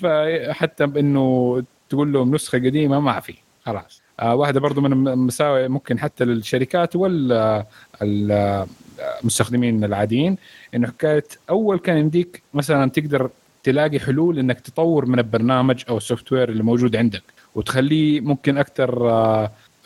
فحتى 0.01 0.85
بانه 0.85 1.63
تقول 1.89 2.13
لهم 2.13 2.35
نسخة 2.35 2.57
قديمة 2.57 2.99
ما 2.99 3.19
في 3.19 3.35
خلاص 3.65 4.01
آه 4.19 4.35
واحدة 4.35 4.59
برضو 4.59 4.81
من 4.81 5.07
المساوئ 5.07 5.67
ممكن 5.67 5.99
حتى 5.99 6.25
للشركات 6.25 6.95
ولا 6.95 7.65
المستخدمين 8.01 9.83
العاديين 9.83 10.37
إنه 10.75 10.87
حكاية 10.87 11.23
أول 11.49 11.79
كان 11.79 11.97
يمديك 11.97 12.43
مثلا 12.53 12.89
تقدر 12.89 13.29
تلاقي 13.63 13.99
حلول 13.99 14.39
إنك 14.39 14.59
تطور 14.59 15.05
من 15.05 15.19
البرنامج 15.19 15.83
أو 15.89 15.97
ال 15.97 16.31
software 16.31 16.49
اللي 16.49 16.63
موجود 16.63 16.95
عندك 16.95 17.23
وتخليه 17.55 18.21
ممكن 18.21 18.57
أكثر 18.57 18.89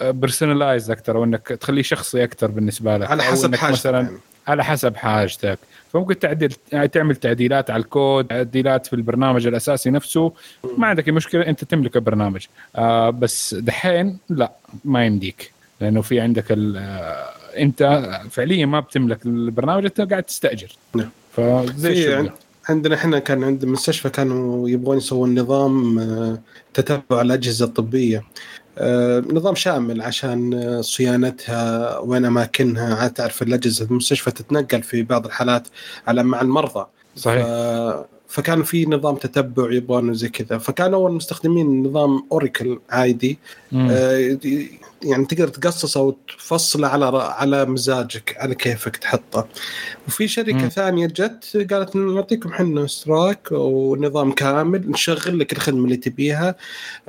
personalized 0.02 0.89
آه، 0.89 0.93
أكثر 0.93 1.18
أو 1.18 1.24
إنك 1.24 1.47
تخليه 1.47 1.82
شخصي 1.82 2.24
أكثر 2.24 2.52
بالنسبة 2.52 2.97
لك 2.97 3.12
على 3.12 3.24
حسب 3.24 3.56
حاجتك 3.56 3.74
مثلا 3.74 4.02
يعني. 4.02 4.18
على 4.48 4.64
حسب 4.64 4.96
حاجتك. 4.96 5.60
فممكن 5.94 6.20
تعدل 6.20 6.54
تعمل 6.92 7.16
تعديلات 7.16 7.70
على 7.70 7.84
الكود 7.84 8.26
تعديلات 8.28 8.86
في 8.86 8.94
البرنامج 8.94 9.48
الأساسي 9.48 9.89
نفسه. 9.89 10.34
ما 10.78 10.88
عندك 10.88 11.10
مشكلة 11.10 11.48
أنت 11.48 11.64
تملك 11.64 11.96
البرنامج. 11.96 12.46
آه 12.76 13.10
بس 13.10 13.54
دحين 13.54 14.18
لا 14.30 14.52
ما 14.86 15.06
يمديك. 15.06 15.52
لأنه 15.82 16.02
في 16.02 16.20
عندك 16.20 16.46
آه 16.52 17.30
أنت 17.58 18.10
فعليا 18.32 18.66
ما 18.66 18.80
بتملك 18.80 19.26
البرنامج 19.26 19.86
أنت 19.86 20.02
قاعد 20.02 20.24
تستأجر. 20.24 20.76
نعم. 20.96 21.10
فزي 21.34 22.30
عندنا 22.70 22.96
إحنا 22.96 23.20
كان 23.20 23.44
عند 23.44 23.64
المستشفى 23.64 24.10
كانوا 24.10 24.70
يبغون 24.70 24.98
يسوون 24.98 25.39
نظام 25.39 26.00
آه، 26.00 26.39
تتبع 26.74 27.22
الأجهزة 27.22 27.66
الطبية. 27.66 28.24
نظام 29.32 29.55
شامل 29.55 30.01
عشان 30.01 30.53
آه، 30.53 30.82
صيانتها 30.82 31.97
وين 31.99 32.26
أماكنها 32.26 32.95
عاد 32.95 33.13
تعرف 33.13 33.41
الأجهزة 33.41 33.86
المستشفى 33.86 34.32
تتنقل 34.32 34.84
في 34.84 35.03
بعض 35.03 35.26
الحالات 35.26 35.67
على 36.07 36.24
مع 36.24 36.41
المرضى. 36.41 36.86
صحيح. 37.15 37.45
فكان 38.28 38.63
في 38.63 38.86
نظام 38.86 39.15
تتبع 39.15 39.74
يبغون 39.74 40.13
زي 40.13 40.30
كذا. 40.30 40.57
فكان 40.57 40.93
اول 40.93 41.11
مستخدمين 41.11 41.84
نظام 41.84 42.24
اوراكل 42.32 42.80
عادي 42.89 43.39
آه 43.74 44.38
يعني 45.04 45.26
تقدر 45.26 45.47
تقصصه 45.47 46.02
وتفصله 46.02 46.88
على 46.88 47.06
على 47.18 47.66
مزاجك 47.66 48.36
على 48.38 48.56
كيفك 48.56 48.97
تحطه. 48.97 49.47
وفي 50.08 50.28
شركة 50.28 50.54
مم. 50.54 50.70
ثانية 50.70 51.08
جت 51.08 51.68
قالت 51.74 51.95
نعطيكم 51.95 52.49
إحنا 52.49 52.84
اشتراك 52.84 53.47
ونظام 53.52 54.32
كامل 54.32 54.91
نشغل 54.91 55.39
لك 55.39 55.54
الخدمة 55.54 55.86
اللي 55.86 55.97
تبيها. 55.97 56.56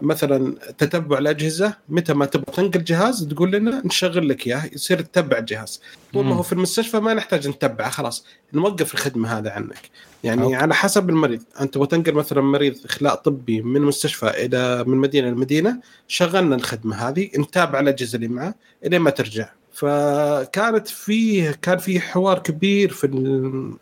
مثلا 0.03 0.55
تتبع 0.79 1.19
الأجهزة 1.19 1.75
متى 1.89 2.15
ما 2.15 2.27
تبغى 2.27 2.55
تنقل 2.57 2.85
جهاز 2.85 3.25
تقول 3.25 3.53
لنا 3.53 3.83
نشغل 3.85 4.29
لك 4.29 4.47
إياه 4.47 4.71
يصير 4.73 5.01
تتبع 5.01 5.39
الجهاز. 5.39 5.81
ما 6.15 6.35
هو 6.35 6.43
في 6.43 6.53
المستشفى 6.53 7.01
ما 7.01 7.15
نحتاج 7.15 7.49
نتبعه 7.49 7.91
خلاص 7.91 8.27
نوقف 8.53 8.95
الخدمة 8.95 9.39
هذه 9.39 9.51
عنك. 9.51 9.91
يعني 10.25 10.43
أوكي. 10.43 10.55
على 10.55 10.75
حسب 10.75 11.11
المريض 11.11 11.43
أنت 11.61 11.75
تبغى 11.75 11.87
تنقل 11.87 12.15
مثلا 12.15 12.41
مريض 12.41 12.77
إخلاء 12.85 13.15
طبي 13.15 13.63
من 13.63 13.81
مستشفى 13.83 14.29
إلى 14.29 14.85
من 14.87 14.97
مدينة 14.97 15.31
لمدينة 15.31 15.81
شغلنا 16.09 16.57
الخدمة 16.57 16.97
هذه 16.97 17.31
نتابع 17.39 17.81
الأجهزة 17.81 18.17
اللي 18.17 18.29
معه 18.29 18.55
الين 18.85 19.01
ما 19.01 19.11
ترجع 19.11 19.49
فكانت 19.73 20.89
فيه 20.89 21.51
كان 21.63 21.79
في 21.79 22.01
حوار 22.01 22.39
كبير 22.39 22.93
في 22.93 23.07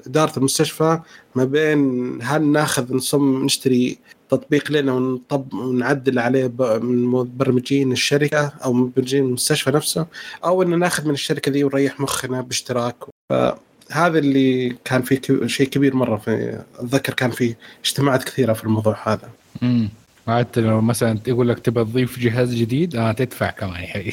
إدارة 0.06 0.38
المستشفى 0.38 1.00
ما 1.34 1.44
بين 1.44 2.18
هل 2.22 2.42
ناخذ 2.42 2.94
نصم 2.94 3.44
نشتري 3.44 3.98
تطبيق 4.28 4.70
لنا 4.70 4.92
ونطب 4.92 5.54
ونعدل 5.54 6.18
عليه 6.18 6.52
من 6.58 7.04
مبرمجين 7.04 7.92
الشركة 7.92 8.52
أو 8.64 8.72
مبرمجين 8.72 9.24
المستشفى 9.24 9.70
نفسه 9.70 10.06
أو 10.44 10.62
ان 10.62 10.78
ناخذ 10.78 11.04
من 11.04 11.14
الشركة 11.14 11.52
ذي 11.52 11.64
ونريح 11.64 12.00
مخنا 12.00 12.40
باشتراك 12.40 12.96
فهذا 13.90 14.18
اللي 14.18 14.76
كان 14.84 15.02
في 15.02 15.46
شيء 15.46 15.68
كبير 15.68 15.96
مرة 15.96 16.16
في 16.16 16.60
أتذكر 16.78 17.14
كان 17.14 17.30
في 17.30 17.54
اجتماعات 17.84 18.24
كثيرة 18.24 18.52
في 18.52 18.64
الموضوع 18.64 18.96
هذا. 19.04 19.30
امم 19.62 19.88
حتى 20.28 20.60
لو 20.60 20.80
مثلا 20.80 21.18
يقول 21.26 21.48
لك 21.48 21.58
تبى 21.58 21.84
تضيف 21.84 22.18
جهاز 22.18 22.54
جديد 22.54 22.96
آه 22.96 23.12
تدفع 23.12 23.50
كمان 23.50 23.82
يا 23.82 24.12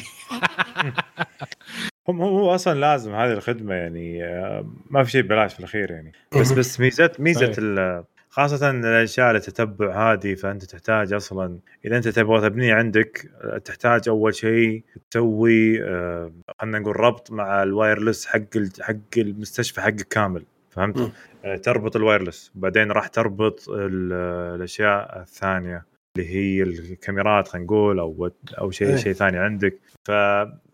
هم 2.08 2.20
هو 2.22 2.54
أصلا 2.54 2.80
لازم 2.80 3.14
هذه 3.14 3.32
الخدمة 3.32 3.74
يعني 3.74 4.24
آه، 4.24 4.66
ما 4.90 5.04
في 5.04 5.10
شيء 5.10 5.22
ببلاش 5.22 5.52
في 5.54 5.60
الأخير 5.60 5.90
يعني. 5.90 6.12
بس 6.40 6.52
بس 6.52 6.80
ميزه 6.80 7.10
ميزة 7.18 8.04
خاصة 8.30 8.70
الأشياء 8.70 9.36
التتبع 9.36 10.12
هذه 10.12 10.34
فأنت 10.34 10.64
تحتاج 10.64 11.12
أصلا 11.12 11.58
إذا 11.84 11.96
أنت 11.96 12.08
تبغى 12.08 12.48
تبني 12.48 12.72
عندك 12.72 13.30
تحتاج 13.64 14.08
أول 14.08 14.34
شيء 14.34 14.84
تسوي 15.10 15.82
آه، 15.82 16.32
خلينا 16.60 16.78
نقول 16.78 17.00
ربط 17.00 17.30
مع 17.30 17.62
ال 17.62 17.69
wireless 17.69 18.26
حق 18.26 18.40
حق 18.80 18.94
المستشفى 19.16 19.80
حقك 19.80 20.08
كامل 20.10 20.44
فهمت؟ 20.70 21.12
آه، 21.44 21.56
تربط 21.56 21.96
ال 21.96 22.02
wireless 22.02 22.52
وبعدين 22.56 22.90
راح 22.92 23.06
تربط 23.06 23.68
الأشياء 23.68 25.20
الثانية 25.20 25.84
اللي 26.16 26.28
هي 26.28 26.62
الكاميرات 26.62 27.48
خلينا 27.48 27.66
نقول 27.66 27.98
أو 27.98 28.30
أو 28.60 28.70
شيء 28.70 28.88
إيه. 28.88 28.96
شيء 28.96 29.12
ثاني 29.12 29.38
عندك 29.38 29.78
ف 30.04 30.10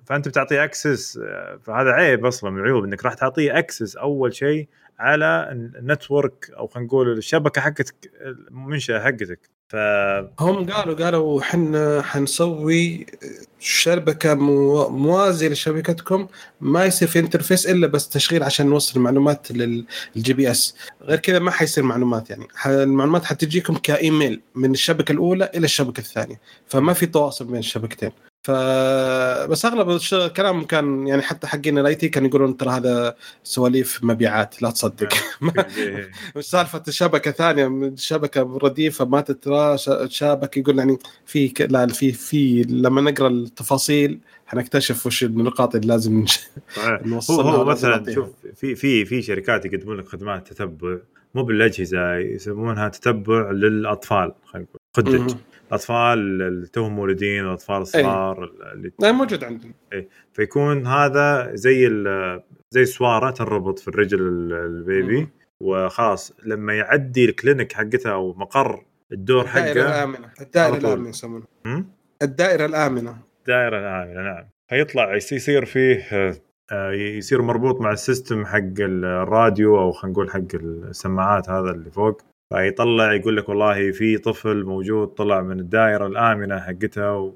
فأنت 0.07 0.29
بتعطيه 0.29 0.65
access 0.65 1.19
فهذا 1.63 1.91
عيب 1.91 2.27
أصلا 2.27 2.51
من 2.51 2.59
العيوب 2.61 2.85
إنك 2.85 3.05
راح 3.05 3.15
تعطيه 3.15 3.59
access 3.59 3.97
أول 3.97 4.35
شيء 4.35 4.69
على 4.99 5.49
ال 5.53 5.65
network 5.65 6.51
أو 6.59 6.67
خلينا 6.67 6.87
نقول 6.87 7.19
الشبكة 7.19 7.61
حقتك 7.61 7.95
المنشأة 8.51 9.01
حقتك. 9.01 9.55
ف 9.69 9.77
هم 10.41 10.71
قالوا 10.71 10.95
قالوا 10.95 11.41
إحنا 11.41 12.03
حنسوي 12.03 13.07
شبكة 13.59 14.35
موازية 14.35 15.49
لشبكتكم 15.49 16.27
ما 16.61 16.85
يصير 16.85 17.09
في 17.09 17.19
interface 17.19 17.67
إلا 17.67 17.87
بس 17.87 18.09
تشغيل 18.09 18.43
عشان 18.43 18.67
نوصل 18.67 18.97
المعلومات 18.97 19.53
لل 19.53 20.33
GPS 20.33 20.77
غير 21.03 21.19
كذا 21.19 21.39
ما 21.39 21.51
حيصير 21.51 21.85
معلومات 21.85 22.31
يعني. 22.31 22.49
المعلومات 22.67 23.25
حتجيكم 23.25 23.77
كإيميل 23.77 24.41
من 24.55 24.71
الشبكة 24.73 25.13
الأولى 25.13 25.51
إلى 25.55 25.65
الشبكة 25.65 26.01
الثانية. 26.01 26.41
فما 26.67 26.93
في 26.93 27.07
تواصل 27.07 27.45
بين 27.45 27.57
الشبكتين. 27.57 28.11
ف 28.45 28.51
بس 29.51 29.65
أغلب 29.65 30.01
الكلام 30.13 30.65
كان 30.65 31.07
يعني 31.07 31.23
حتى 31.23 31.47
حقين 31.47 31.79
ال 31.79 31.95
IT 31.95 32.09
كانوا 32.09 32.29
يقولون 32.29 32.57
ترى 32.57 32.71
هذا 32.71 33.15
سواليف 33.45 34.05
مبيعات 34.05 34.63
لا 34.63 34.71
تصدق. 34.71 35.09
مش 36.37 36.45
سالفة 36.45 36.83
شبكة 36.89 37.31
ثانية 37.31 37.93
شبكة 37.97 38.59
رديفة 38.63 39.05
ما 39.05 39.21
تتشابك 39.21 40.57
يقول 40.57 40.79
يعني 40.79 40.99
في 41.27 41.53
لا 41.61 41.87
في 41.87 42.13
في 42.13 42.63
لما 42.63 43.01
نقرأ 43.01 43.29
التفاصيل 43.29 44.21
حنكتشف 44.47 45.07
وش 45.07 45.25
النقاط 45.25 45.75
اللي 45.75 45.87
لازم 45.87 46.25
نوصلها 47.05 47.53
هو, 47.53 47.57
هو 47.57 47.65
مثلا 47.65 48.15
شوف 48.15 48.29
في 48.55 48.75
في 48.75 49.05
في 49.05 49.23
شركات 49.23 49.65
يقدمون 49.65 49.97
لك 49.97 50.09
خدمات 50.09 50.53
تتبع 50.53 50.97
مو 51.35 51.43
بالأجهزة 51.43 52.17
يسمونها 52.17 52.89
تتبع 52.89 53.51
للأطفال 53.51 54.33
خلينا 54.45 54.69
نقول 54.69 54.81
خدج 54.97 55.37
الأطفال 55.75 56.43
اللي 56.43 56.67
توهم 56.67 56.97
مولودين 56.97 57.45
والأطفال 57.45 57.83
الصغار 57.83 58.45
اللي 58.73 58.93
لا 59.01 59.13
موجود 59.13 59.45
عندنا 59.45 59.73
اي 59.93 60.09
فيكون 60.33 60.87
هذا 60.87 61.55
زي 61.55 62.05
زي 62.71 62.85
سوارة 62.85 63.31
تنربط 63.31 63.79
في 63.79 63.89
الرجل 63.89 64.21
ال 64.53 64.65
baby. 64.65 65.29
وخلاص 65.61 66.33
لما 66.47 66.75
يعدي 66.75 67.25
الكلينيك 67.25 67.73
حقته 67.73 68.13
أو 68.13 68.35
مقر 68.35 68.85
الدور 69.13 69.47
حقه 69.47 69.69
الدائرة 69.69 69.89
الامنه 69.89 70.31
الدائرة 70.41 70.77
الآمنة 70.77 71.09
يسمونها. 71.09 71.47
الدائرة 72.23 72.67
الآمنة. 72.67 73.19
الدائرة 73.41 73.79
الآمنة 73.79 74.23
نعم. 74.23 74.45
فيطلع 74.69 75.17
يصير 75.17 75.65
فيه 75.65 76.09
آه، 76.73 76.91
يصير 76.93 77.43
مربوط 77.43 77.81
مع 77.81 77.93
ال 77.93 78.00
system 78.00 78.47
حق 78.47 78.81
الراديو 78.81 79.79
أو 79.79 79.93
خلينا 79.93 80.13
نقول 80.13 80.31
حق 80.31 80.55
السماعات 80.55 81.49
هذا 81.49 81.71
اللي 81.71 81.91
فوق. 81.91 82.23
فيطلع 82.49 83.13
يقول 83.13 83.37
لك 83.37 83.49
والله 83.49 83.93
في 83.93 84.19
طفل 84.19 84.65
موجود 84.65 85.09
طلع 85.09 85.41
من 85.41 85.61
الدائرة 85.61 86.07
الآمنة 86.07 86.61
حقتها 86.61 87.11
و... 87.11 87.35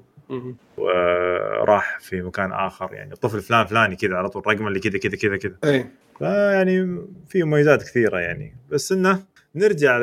وراح 0.77 1.99
في 1.99 2.21
مكان 2.21 2.51
آخر. 2.51 2.93
يعني 2.93 3.13
الطفل 3.13 3.41
فلان 3.41 3.65
فلاني 3.65 3.95
كذا 3.95 4.15
على 4.15 4.29
طول 4.29 4.47
رقم 4.47 4.67
اللي 4.67 4.79
كذا 4.79 4.97
كذا 4.97 5.17
كذا 5.17 5.37
كذا. 5.37 5.55
أي. 5.63 5.85
فيعني 6.19 7.01
في 7.27 7.43
مميزات 7.43 7.83
كثيرة 7.83 8.19
يعني. 8.19 8.55
بس 8.69 8.91
إنه 8.91 9.23
نرجع 9.55 9.97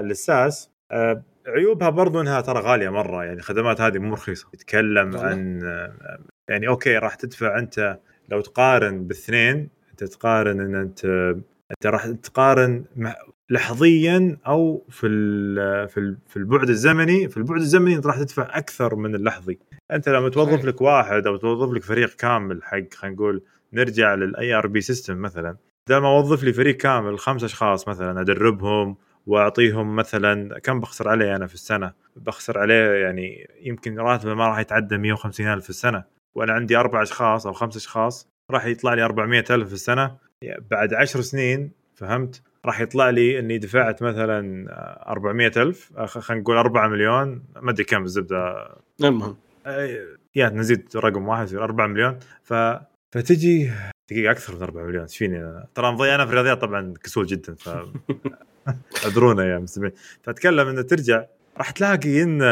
للساس 0.00 0.70
آه، 0.90 1.22
عيوبها 1.46 1.90
برضو 1.90 2.20
إنها 2.20 2.40
ترى 2.40 2.60
غالية 2.60 2.88
مرة. 2.88 3.24
يعني 3.24 3.38
الخدمات 3.38 3.80
هذه 3.80 3.98
مو 3.98 4.14
رخيصة. 4.14 4.48
تتكلم 4.52 5.16
عن 5.16 5.60
آه، 5.64 6.18
يعني 6.48 6.68
أوكي 6.68 6.98
راح 6.98 7.14
تدفع 7.14 7.58
أنت 7.58 7.98
لو 8.28 8.40
تقارن 8.40 9.02
بالاثنين 9.02 9.68
أنت 9.90 10.04
تقارن 10.04 10.60
إن 10.60 10.74
أنت 10.74 11.34
أنت 11.70 11.86
راح 11.86 12.06
تقارن 12.06 12.84
مع 12.96 13.14
لحظيا 13.50 14.36
أو 14.46 14.86
في 14.90 15.08
في 15.88 16.16
في 16.26 16.36
البعد 16.36 16.68
الزمني 16.68 17.28
في 17.28 17.36
البعد 17.36 17.60
الزمني 17.60 17.96
أنت 17.96 18.06
راح 18.06 18.18
تدفع 18.18 18.58
أكثر 18.58 18.94
من 18.94 19.14
اللحظي. 19.14 19.58
أنت 19.92 20.08
لما 20.08 20.28
توظف. 20.28 20.64
لك 20.64 20.80
واحد 20.80 21.26
أو 21.26 21.36
توظف 21.36 21.72
لك 21.72 21.82
فريق 21.82 22.14
كامل 22.14 22.62
حق 22.62 22.94
خلينا 22.94 23.16
نقول 23.16 23.42
نرجع 23.72 24.14
لل 24.14 24.54
ERP 24.54 24.80
system 24.80 25.16
مثلا 25.16 25.56
بدل 25.88 25.98
ما 25.98 26.08
أوظف 26.08 26.44
لي 26.44 26.52
فريق 26.52 26.76
كامل 26.76 27.18
خمس 27.18 27.44
أشخاص 27.44 27.88
مثلا 27.88 28.20
أدربهم 28.20 28.96
وأعطيهم 29.26 29.96
مثلا 29.96 30.58
كم 30.58 30.80
بخسر 30.80 31.08
عليه 31.08 31.36
أنا 31.36 31.46
في 31.46 31.54
السنة؟ 31.54 31.92
بخسر 32.16 32.58
عليه 32.58 32.90
يعني 32.90 33.48
يمكن 33.60 33.98
راتبه 33.98 34.34
ما 34.34 34.48
راح 34.48 34.58
يتعدى 34.58 34.98
150 34.98 35.46
ألف 35.46 35.64
في 35.64 35.70
السنة 35.70 36.04
وأنا 36.34 36.52
عندي 36.52 36.76
أربع 36.76 37.02
أشخاص 37.02 37.46
أو 37.46 37.52
خمس 37.52 37.76
أشخاص 37.76 38.28
راح 38.50 38.66
يطلع 38.66 38.94
لي 38.94 39.02
400 39.04 39.44
ألف 39.50 39.68
في 39.68 39.74
السنة. 39.74 40.16
بعد 40.44 40.94
عشر 40.94 41.20
سنين 41.20 41.70
فهمت؟ 41.94 42.42
راح 42.64 42.80
يطلع 42.80 43.10
لي 43.10 43.38
إني 43.38 43.58
دفعت 43.58 44.02
مثلا 44.02 44.66
400 45.10 45.52
ألف 45.56 45.92
خلينا 45.98 46.42
نقول 46.42 46.56
4 46.56 46.88
مليون 46.88 47.44
ما 47.62 47.70
أدري 47.70 47.84
كم 47.84 48.04
الزبده 48.04 48.68
المهم. 49.00 49.36
يا 50.34 50.48
نزيد 50.48 50.88
رقم 50.96 51.28
واحد 51.28 51.44
يصير 51.44 51.64
4 51.64 51.86
مليون. 51.86 52.18
ف 52.42 52.54
فتجي 53.14 53.70
دقيقة 54.10 54.30
أكثر 54.30 54.56
من 54.56 54.62
4 54.62 54.84
مليون. 54.84 55.02
إيش 55.02 55.18
فيني؟ 55.18 55.38
أنا؟ 55.38 55.66
ترى 55.74 55.92
مضيع 55.92 56.14
أنا 56.14 56.24
في 56.24 56.30
الرياضيات 56.30 56.60
طبعا 56.60 56.94
كسول 57.04 57.26
جدا 57.26 57.54
ف 57.54 57.68
أدرونا 59.06 59.44
يا 59.44 59.58
مستمعين 59.58 59.92
فأتكلم 60.22 60.68
إنه 60.68 60.82
ترجع 60.82 61.24
راح 61.58 61.70
تلاقي 61.70 62.22
إن 62.22 62.42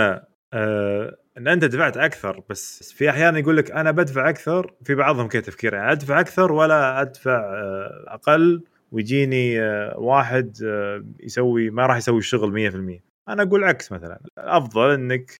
آه 0.52 1.16
إن 1.38 1.48
أنت 1.48 1.64
دفعت 1.64 1.96
أكثر 1.96 2.42
بس 2.50 2.92
في 2.92 3.10
أحيان 3.10 3.36
يقول 3.36 3.56
لك 3.56 3.70
أنا 3.70 3.90
بدفع 3.90 4.28
أكثر 4.28 4.74
في 4.84 4.94
بعضهم 4.94 5.28
كذا 5.28 5.42
تفكير 5.42 5.74
يعني 5.74 5.92
أدفع 5.92 6.20
أكثر 6.20 6.52
ولا 6.52 7.00
أدفع 7.00 7.32
آه، 7.54 8.04
أقل 8.08 8.62
ويجيني 8.92 9.60
آه، 9.62 9.98
واحد 9.98 10.58
آه، 10.64 11.04
يسوي 11.20 11.70
ما 11.70 11.86
راح 11.86 11.96
يسوي 11.96 12.18
الشغل 12.18 12.52
100% 12.52 13.04
أنا 13.28 13.42
أقول 13.42 13.64
عكس 13.64 13.92
مثلا 13.92 14.20
الأفضل 14.38 14.90
إنك 14.90 15.36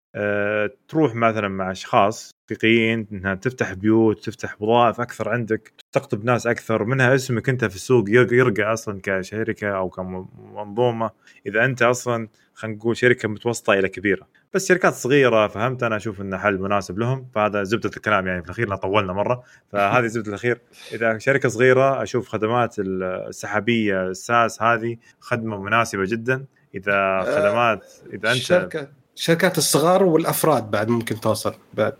تروح 0.89 1.15
مثلا 1.15 1.49
مع 1.49 1.71
أشخاص 1.71 2.31
حقيقيين 2.51 3.07
إنها 3.13 3.35
تفتح 3.35 3.73
بيوت 3.73 4.25
تفتح 4.25 4.63
وظائف 4.63 5.01
أكثر 5.01 5.29
عندك 5.29 5.73
تستقطب 5.79 6.25
ناس 6.25 6.47
أكثر 6.47 6.85
منها 6.85 7.15
اسمك 7.15 7.49
أنت 7.49 7.65
في 7.65 7.75
السوق 7.77 8.05
يرق- 8.09 8.33
يرقى 8.33 8.63
أصلا 8.73 9.01
كشركة 9.03 9.69
أو 9.77 9.89
كمنظومه 9.91 11.11
إذا 11.47 11.65
أنت 11.65 11.83
أصلا 11.83 12.29
خلينا 12.55 12.77
نقول 12.77 12.97
شركة 12.97 13.29
متوسطة 13.29 13.73
إلى 13.73 13.89
كبيرة. 13.89 14.29
بس 14.55 14.69
شركات 14.69 14.95
صغيرة 14.95 15.49
فهمت؟ 15.49 15.83
أنا 15.83 15.97
أشوف 15.97 16.21
انه 16.21 16.39
حل 16.39 16.59
مناسب 16.59 16.99
لهم. 16.99 17.29
فهذا 17.35 17.63
زبدة 17.63 17.91
الكلام 17.97 18.27
يعني 18.27 18.43
في 18.43 18.47
الأخير 18.47 18.69
لا 18.69 18.77
طولنا 18.77 19.13
مرة. 19.13 19.43
فهذه 19.73 20.07
زبدة 20.07 20.29
الأخير. 20.29 20.61
إذا 20.93 21.19
شركة 21.19 21.49
صغيرة 21.49 22.03
أشوف 22.03 22.29
خدمات 22.29 22.75
السحابية 22.79 24.07
الساس 24.07 24.63
هذه 24.63 24.97
خدمة 25.21 25.63
مناسبة 25.63 26.05
جدا. 26.05 26.45
إذا 26.75 27.21
خدمات 27.21 27.85
إذا 28.07 28.15
انت 28.15 28.37
الشركة 28.37 28.89
الشركات 29.17 29.59
الصغار 29.59 30.03
والأفراد 30.03 30.71
بعد 30.71 30.89
ممكن 30.89 31.21
توصل 31.21 31.55
بعد. 31.75 31.95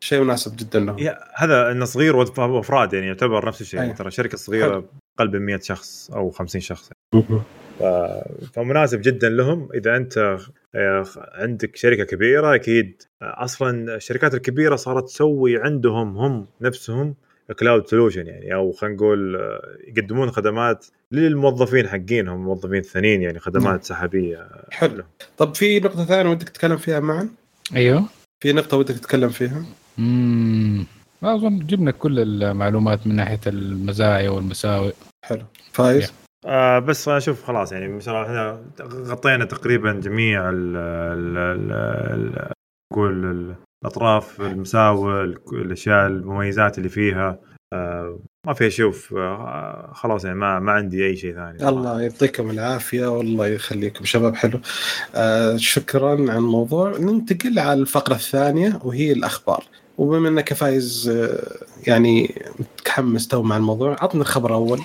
شيء 0.00 0.20
مناسب 0.22 0.56
جدا 0.56 0.80
لهم. 0.80 1.14
هذا 1.34 1.72
إنه 1.72 1.84
صغير 1.84 2.16
وأفراد 2.16 2.92
يعني 2.92 3.06
يعتبر 3.06 3.46
نفس 3.46 3.60
الشيء. 3.60 3.80
يعني. 3.80 3.92
ترى 3.92 4.10
شركة 4.10 4.38
صغيرة. 4.38 4.84
قلب 5.18 5.36
100 5.36 5.60
شخص 5.60 6.10
أو 6.10 6.30
50 6.30 6.60
شخص. 6.60 6.90
ف... 7.12 7.16
فمناسب 8.54 9.00
جدا 9.00 9.28
لهم. 9.28 9.68
إذا 9.74 9.96
أنت 9.96 10.38
آه، 10.74 11.04
عندك 11.34 11.76
شركة 11.76 12.04
كبيرة 12.04 12.54
أكيد 12.54 13.02
آه، 13.22 13.44
أصلا 13.44 13.96
الشركات 13.96 14.34
الكبيرة 14.34 14.76
صارت 14.76 15.04
تسوي 15.04 15.58
عندهم 15.58 16.16
هم 16.16 16.46
نفسهم 16.60 17.14
cloud 17.60 17.86
solution 17.86 18.26
يعني 18.26 18.54
أو 18.54 18.72
خلينا 18.72 18.96
نقول 18.96 19.36
آه، 19.36 19.60
يقدمون 19.88 20.30
خدمات 20.30 20.86
للموظفين 21.12 21.88
حقينهم 21.88 22.40
الموظفين 22.40 22.78
الثانيين 22.78 23.22
يعني 23.22 23.32
نعم. 23.32 23.42
خدمات 23.42 23.84
سحابية. 23.84 24.48
حلو. 24.70 25.04
طب 25.38 25.54
في 25.54 25.80
نقطة 25.80 26.04
ثانية 26.04 26.30
ودك 26.30 26.48
تتكلم 26.48 26.76
فيها 26.76 27.00
معا؟ 27.00 27.28
أيوه. 27.76 28.04
في 28.40 28.52
نقطة 28.52 28.76
ودك 28.76 28.94
تتكلم 28.94 29.28
فيها؟ 29.28 29.64
امم 29.98 30.86
ما 31.22 31.34
أظن 31.34 31.58
جبنا 31.58 31.90
كل 31.90 32.18
المعلومات 32.18 33.06
من 33.06 33.16
ناحية 33.16 33.40
المزايا 33.46 34.30
والمساوئ. 34.30 34.92
حلو. 35.24 35.42
فايز؟ 35.72 36.12
آه 36.46 36.78
بس 36.78 37.08
أشوف 37.08 37.44
خلاص 37.44 37.72
يعني 37.72 37.88
مثلا 37.88 38.22
إحنا 38.22 38.60
غطينا 38.82 39.44
تقريبا 39.44 39.92
جميع 39.92 40.50
ال 40.54 40.72
نقول 42.92 43.24
ال- 43.24 43.54
الأطراف 43.84 44.40
المساوئ 44.40 45.24
ال- 45.24 45.38
الأشياء 45.52 46.06
المميزات 46.06 46.78
اللي 46.78 46.88
فيها. 46.88 47.38
آه 47.72 48.18
ما 48.46 48.52
في 48.54 48.66
أشوف 48.66 49.14
آه 49.16 49.90
خلاص 49.94 50.24
يعني 50.24 50.36
ما 50.38 50.58
ما 50.58 50.72
عندي 50.72 51.06
أي 51.06 51.16
شيء 51.16 51.34
ثاني 51.34 51.68
الله 51.68 52.00
يعطيكم 52.02 52.50
العافية 52.50 53.06
والله 53.06 53.46
يخليكم 53.46 54.04
شباب 54.04 54.34
حلو. 54.34 54.60
آه 55.14 55.56
شكرا 55.56 56.10
على 56.10 56.38
الموضوع. 56.38 56.98
ننتقل 56.98 57.58
على 57.58 57.80
الفقرة 57.80 58.14
الثانية 58.14 58.78
وهي 58.84 59.12
الأخبار. 59.12 59.64
وبما 59.98 60.28
أنك 60.28 60.52
فايز 60.54 61.08
آه 61.08 61.66
يعني 61.86 62.34
متحمس 62.58 63.28
تو 63.28 63.42
مع 63.42 63.56
الموضوع 63.56 63.96
عطنا 64.00 64.20
الخبر 64.20 64.54
أول 64.54 64.78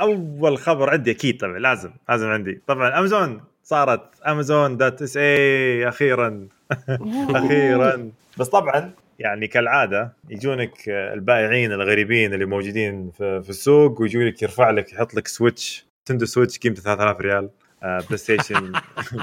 أول 0.00 0.58
خبر 0.58 0.90
عندي 0.90 1.10
أكيد 1.10 1.36
طبعا 1.40 1.58
لازم 1.58 1.90
لازم 2.08 2.28
عندي. 2.28 2.60
طبعا 2.66 2.98
امازون 2.98 3.40
صارت 3.62 4.20
Amazon 4.26 4.76
dot 4.76 5.02
SA 5.02 5.88
أخيرا. 5.88 6.48
أخيرا 7.30 8.10
بس 8.38 8.48
طبعا 8.48 8.92
يعني 9.18 9.46
كالعادة 9.46 10.12
يجونك 10.30 10.88
البائعين 10.88 11.72
الغريبين 11.72 12.34
اللي 12.34 12.44
موجودين 12.44 13.10
في, 13.10 13.42
في 13.42 13.50
السوق 13.50 14.00
ويجونك 14.00 14.42
يرفع 14.42 14.70
لك 14.70 14.92
يحط 14.92 15.14
لك 15.14 15.28
Switch 15.28 15.86
Nintendo 16.08 16.26
Switch 16.26 16.58
قيمته 16.58 16.82
3000 16.82 17.20
ريال. 17.20 17.50
PlayStation 17.82 18.72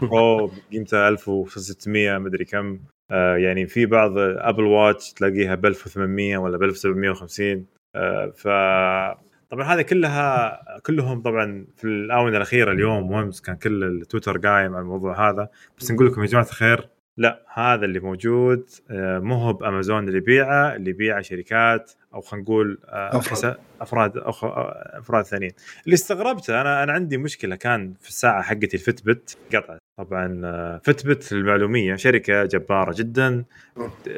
Pro 0.02 0.52
قيمته 0.72 1.08
1600 1.08 2.18
مدري 2.18 2.46
كم. 2.46 2.80
آه، 3.12 3.36
يعني 3.38 3.66
في 3.68 3.86
بعض 3.86 4.12
Apple 4.18 4.64
Watch 4.64 5.14
تلاقيها 5.14 5.56
ب 5.56 5.66
1800 5.66 6.38
ولا 6.38 6.58
ب 6.58 6.64
1750 6.64 7.66
آه، 7.96 8.34
ف 8.36 8.48
طبعا 9.50 9.64
هذه 9.74 9.82
كلها 9.82 10.60
كلهم 10.86 11.22
طبعا 11.22 11.66
في 11.78 11.84
الآونة 11.84 12.38
الأخيرة 12.38 12.72
اليوم 12.72 13.12
وامس 13.12 13.42
كان 13.42 13.56
كل 13.56 13.84
التويتر 13.84 14.38
قايم 14.38 14.74
على 14.76 14.82
الموضوع 14.82 15.30
هذا. 15.30 15.50
بس 15.80 15.92
نقول 15.92 16.08
لكم 16.08 16.22
يا 16.22 16.28
جماعة 16.28 16.46
الخير 16.46 16.90
لا 17.18 17.42
هذا 17.54 17.86
اللي 17.86 18.00
موجود 18.00 18.70
آه، 18.92 19.20
مو 19.20 19.36
هو 19.36 19.54
بأمازون 19.54 20.08
اللي 20.08 20.18
يبيعه 20.18 20.76
اللي 20.76 20.90
يبيعه 20.90 21.22
شركات 21.22 21.92
أو 22.14 22.22
خلينا 22.22 22.44
نقول 22.44 22.80
آه، 22.86 23.18
أفراد. 23.82 24.18
آه، 24.18 24.30
أفراد 25.00 25.26
ثانيين. 25.26 25.52
اللي 25.86 25.94
استغربته 25.94 26.62
أنا 26.62 26.84
أنا 26.84 26.94
عندي 26.94 27.18
مشكلة 27.18 27.56
كان 27.56 27.94
في 28.02 28.10
الساعة 28.10 28.42
حقتي 28.42 28.74
الفتبت 28.74 29.38
قطعت. 29.56 29.80
طبعا 29.98 30.42
آه، 30.46 30.82
فتبت 30.84 31.34
للمعلوميه 31.34 31.96
شركة 31.96 32.46
جبارة 32.46 32.94
جدا 32.98 33.46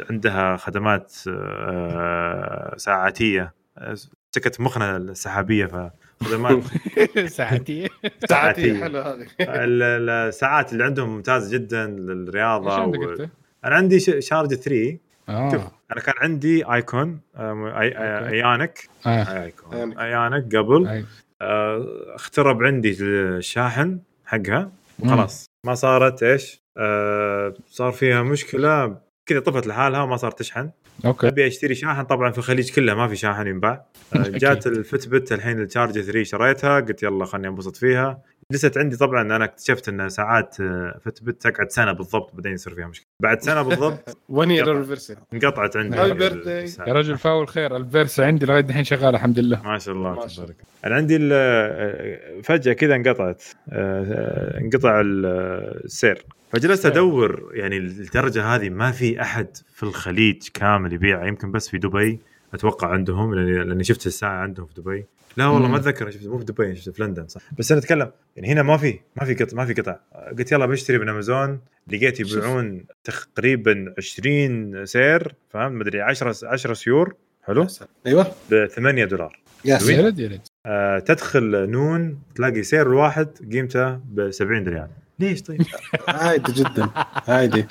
عندها 0.10 0.56
خدمات 0.56 1.12
ساعاتية 2.78 3.54
سكت 4.36 4.62
مخنا 4.62 4.98
السحابية 4.98 5.66
فخدمات 5.66 6.64
ساعتين 7.28 7.88
ساعتية. 8.30 8.82
حلو 8.84 9.00
هذه. 9.00 9.28
ال- 9.40 9.84
ال- 9.84 10.10
الساعات 10.10 10.74
اللي 10.74 10.84
عندهم 10.84 11.10
ممتازه 11.10 11.58
جدا 11.58 11.88
للرياضة 11.88 12.84
و... 12.86 12.94
أنا 13.66 13.76
عندي 13.76 14.00
ش- 14.00 14.12
Charge 14.20 14.54
3 14.54 14.98
شوف 15.30 15.62
آه 15.62 15.72
أنا 15.92 16.02
كان 16.02 16.14
عندي 16.22 16.74
آيكون. 16.74 17.20
Ionic 17.38 18.90
آه. 19.06 19.44
آيكون. 19.44 19.98
Ionic 20.00 20.56
قبل. 20.56 21.06
آه، 21.42 21.86
اخترب 22.16 22.64
عندي 22.64 22.98
الشاحن 23.02 24.00
حقها. 24.26 24.72
مم. 25.00 25.10
خلاص. 25.10 25.46
ما 25.66 25.74
صارت 25.76 26.24
إيش؟ 26.24 26.62
آه، 26.78 27.54
صار 27.70 27.92
فيها 27.92 28.24
مشكلة 28.24 28.98
كذا 29.30 29.40
طفت 29.40 29.68
لحالها 29.68 30.02
وما 30.02 30.18
صارت 30.18 30.40
تشحن. 30.40 30.70
أوكي. 31.06 31.28
أبي 31.28 31.48
أشتري 31.48 31.76
شاحن 31.76 32.04
طبعا 32.04 32.32
في 32.32 32.38
الخليج 32.38 32.72
كله 32.72 32.94
ما 32.96 33.08
في 33.08 33.16
شاحن 33.16 33.48
ينباع. 33.48 33.86
آه،. 34.16 34.18
جات 34.28 34.68
ال 34.68 34.77
Fitbit 34.77 35.32
الحين 35.32 35.62
ال 35.62 35.67
Charge 35.67 36.00
3 36.02 36.24
شريتها 36.24 36.80
قلت 36.80 37.04
يلا 37.04 37.26
خلني 37.26 37.48
أنبسط 37.48 37.76
فيها. 37.76 38.22
جلست 38.52 38.78
عندي 38.78 38.98
طبعا 38.98 39.22
أنا 39.22 39.46
اكتشفت 39.46 39.90
إن 39.90 40.10
ساعات 40.10 40.56
آه، 40.62 41.00
فتبت 41.06 41.42
تقعد 41.42 41.72
سنة 41.72 41.92
بالضبط 41.92 42.36
بعدين 42.36 42.52
يصير 42.54 42.76
فيها 42.76 42.88
مشكلة. 42.88 43.08
بعد 43.22 43.42
سنة 43.42 43.62
بالضبط 43.62 44.18
ون 44.30 44.52
يير 44.52 44.86
انقطعت. 45.34 45.78
عندي. 45.78 45.98
يا 45.98 46.94
رجل 46.94 47.18
فاول 47.18 47.48
خير 47.48 47.76
الفيرسا 47.78 48.22
عندي 48.22 48.46
لغاية 48.46 48.64
الحين 48.66 48.84
شغاله 48.84 49.10
الحمد 49.10 49.40
لله. 49.40 49.62
ما 49.64 49.78
شاء 49.78 49.96
الله 49.96 50.14
ما 50.14 50.28
شاء 50.28 50.46
تبارك 50.46 50.56
أنا 50.86 50.96
عندي 50.96 51.16
ال- 51.22 52.44
فجأة 52.44 52.74
كذا 52.74 52.96
انقطعت. 52.96 53.44
آه، 53.72 54.58
انقطع 54.62 55.02
ال- 55.02 55.26
السير. 55.86 56.26
فجلست 56.50 56.84
سير. 56.84 56.92
أدور 56.92 57.52
يعني 57.54 57.78
الدرجة 57.78 58.56
هذه 58.56 58.70
ما 58.70 58.92
في 58.92 59.22
أحد 59.22 59.48
في 59.74 59.84
الخليج 59.84 60.48
كامل 60.54 60.94
يبيعها 60.94 61.26
يمكن 61.26 61.52
بس 61.52 61.70
في 61.70 61.78
دبي. 61.78 62.20
أتوقع 62.54 62.88
عندهم 62.88 63.36
لاني 63.36 63.84
شفت 63.84 64.08
الساعة 64.08 64.42
عندهم 64.42 64.66
في 64.66 64.82
دبي. 64.82 65.06
لا 65.38 65.48
والله 65.48 65.68
مم. 65.68 65.72
ما 65.72 65.78
اتذكر 65.80 66.10
شفت 66.10 66.28
مو 66.28 66.38
في 66.38 66.46
دبي 66.46 66.76
شفت 66.76 66.90
في 66.90 67.04
لندن 67.04 67.28
صح. 67.28 67.42
بس 67.58 67.72
أنا 67.72 67.82
أتكلم 67.82 68.12
يعني 68.36 68.48
هنا 68.48 68.64
ما 68.64 68.78
في 68.78 69.00
ما 69.16 69.26
في 69.26 69.34
قطع 69.34 69.58
ما 69.58 69.66
في 69.66 69.74
قطع. 69.74 70.00
قلت 70.38 70.52
يلا 70.52 70.66
بشتري 70.66 70.98
من 70.98 71.10
أمازون. 71.10 71.60
لقيت 71.88 72.20
يبيعون 72.20 72.86
تقريبا 73.04 73.94
20 73.98 74.86
سير 74.86 75.36
فهمت 75.50 75.82
مدري 75.82 76.02
10 76.02 76.36
10 76.44 76.74
سيور. 76.74 77.16
حلو. 77.44 77.68
أيوه. 78.08 78.32
ب 78.52 78.66
8 78.66 79.06
دولار. 79.06 79.40
يا 79.66 79.78
سلام. 79.78 80.16
يا 80.18 80.42
آه 80.66 81.00
تدخل 81.00 81.70
Noon 81.70 82.20
تلاقي 82.36 82.64
سعر 82.64 82.88
الواحد 82.88 83.28
قيمته 83.52 83.94
ب 83.94 84.32
70 84.32 84.68
ريال. 84.68 84.90
ليش 85.20 85.42
طيب؟ 85.42 85.66
عادي 86.08 86.52
جدا 86.52 86.90
عادي. 87.28 87.68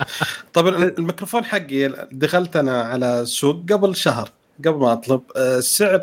طب 0.52 0.68
الميكروفون 0.68 1.44
حقي 1.44 2.08
دخلت 2.12 2.56
أنا 2.56 2.82
على 2.82 3.20
السوق 3.20 3.72
قبل 3.72 3.96
شهر 3.96 4.30
قبل 4.66 4.78
ما 4.78 4.92
أطلب. 4.92 5.22
آه، 5.36 5.60
سعر 5.60 6.00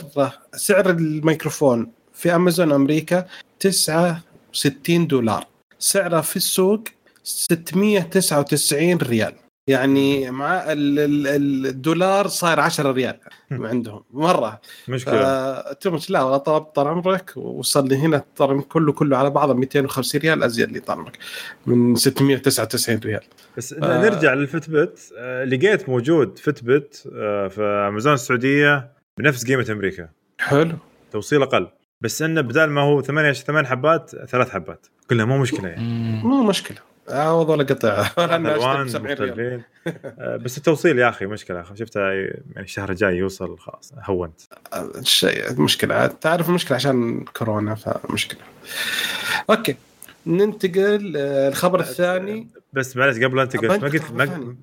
سعر 0.56 0.90
الميكروفون 0.90 1.92
في 2.14 2.36
أمازون 2.36 2.72
أمريكا 2.72 3.26
69 3.60 5.08
دولار. 5.08 5.48
سعره 5.80 6.22
في 6.22 6.36
السوق 6.36 6.84
699 7.24 8.98
ريال. 8.98 9.34
يعني 9.68 10.32
مع 10.32 10.64
الدولار 10.68 12.28
صاير 12.28 12.60
10 12.60 12.92
ريال 12.92 13.18
عندهم 13.52 14.04
مرة. 14.12 14.62
مشكلة. 14.88 15.62
تمش 15.74 16.10
لا 16.10 16.38
طلب 16.38 16.64
طال 16.64 16.88
عمرك 16.88 17.38
وصل 17.38 17.88
لي 17.88 17.96
هنا 17.98 18.24
ترى 18.36 18.62
كله 18.62 18.92
كله 18.92 19.18
على 19.18 19.30
بعضه 19.30 19.54
250 19.54 20.22
ريال 20.22 20.44
أزيد 20.44 20.72
لي 20.72 20.80
طال 20.80 20.98
عمرك 21.00 21.18
من 21.66 21.96
699 21.96 23.00
ريال. 23.06 23.24
بس 23.58 23.74
ف... 23.74 23.84
نرجع 23.84 24.34
للفتبت 24.34 25.14
آه، 25.18 25.44
لقيت 25.44 25.90
موجود 25.90 26.40
فتبت 26.40 27.10
آه، 27.16 27.48
في 27.48 27.62
أمازون 27.62 28.14
السعودية 28.14 28.92
بنفس 29.18 29.46
قيمة 29.46 29.66
أمريكا. 29.70 30.10
حلو. 30.40 30.78
توصيل 31.12 31.42
أقل. 31.42 31.68
بس 32.02 32.22
إنه 32.22 32.42
بدال 32.42 32.70
ما 32.70 32.82
هو 32.82 33.02
ثمانية 33.02 33.32
ثمان 33.32 33.68
حبات 33.68 34.10
ثلاث 34.10 34.50
حبات. 34.50 34.88
كلها 35.10 35.26
مو 35.26 35.38
مشكلة 35.38 35.70
يعني. 35.70 35.84
مو 36.24 36.44
مشكلة. 36.44 36.95
عوض 37.10 37.50
ولا 37.50 37.64
قطع. 37.64 38.08
الوان 38.36 38.88
آه، 39.88 40.38
بس 40.38 40.58
التوصيل 40.58 41.00
يا 41.00 41.10
أخي 41.10 41.26
مشكلة. 41.26 41.64
شفتها 41.74 42.12
يعني 42.12 42.44
الشهر 42.58 42.90
الجاي 42.90 43.16
يوصل 43.16 43.58
خلاص 43.58 43.94
هونت. 44.04 44.42
الشيء 44.76 45.62
مشكلة. 45.62 46.08
تعرف 46.08 46.50
المشكلة 46.50 46.76
عشان 46.76 47.26
كورونا 47.38 47.76
فمشكلة. 47.76 48.40
أوكي. 49.50 49.76
ننتقل 50.28 51.14
آه، 51.18 51.50
الخبر 51.50 51.80
الثاني. 51.80 52.48
بس 52.74 52.98
معلش 52.98 53.24
قبل 53.24 53.40
انتقل 53.40 53.68
ما 53.68 53.74
قلت 53.74 54.12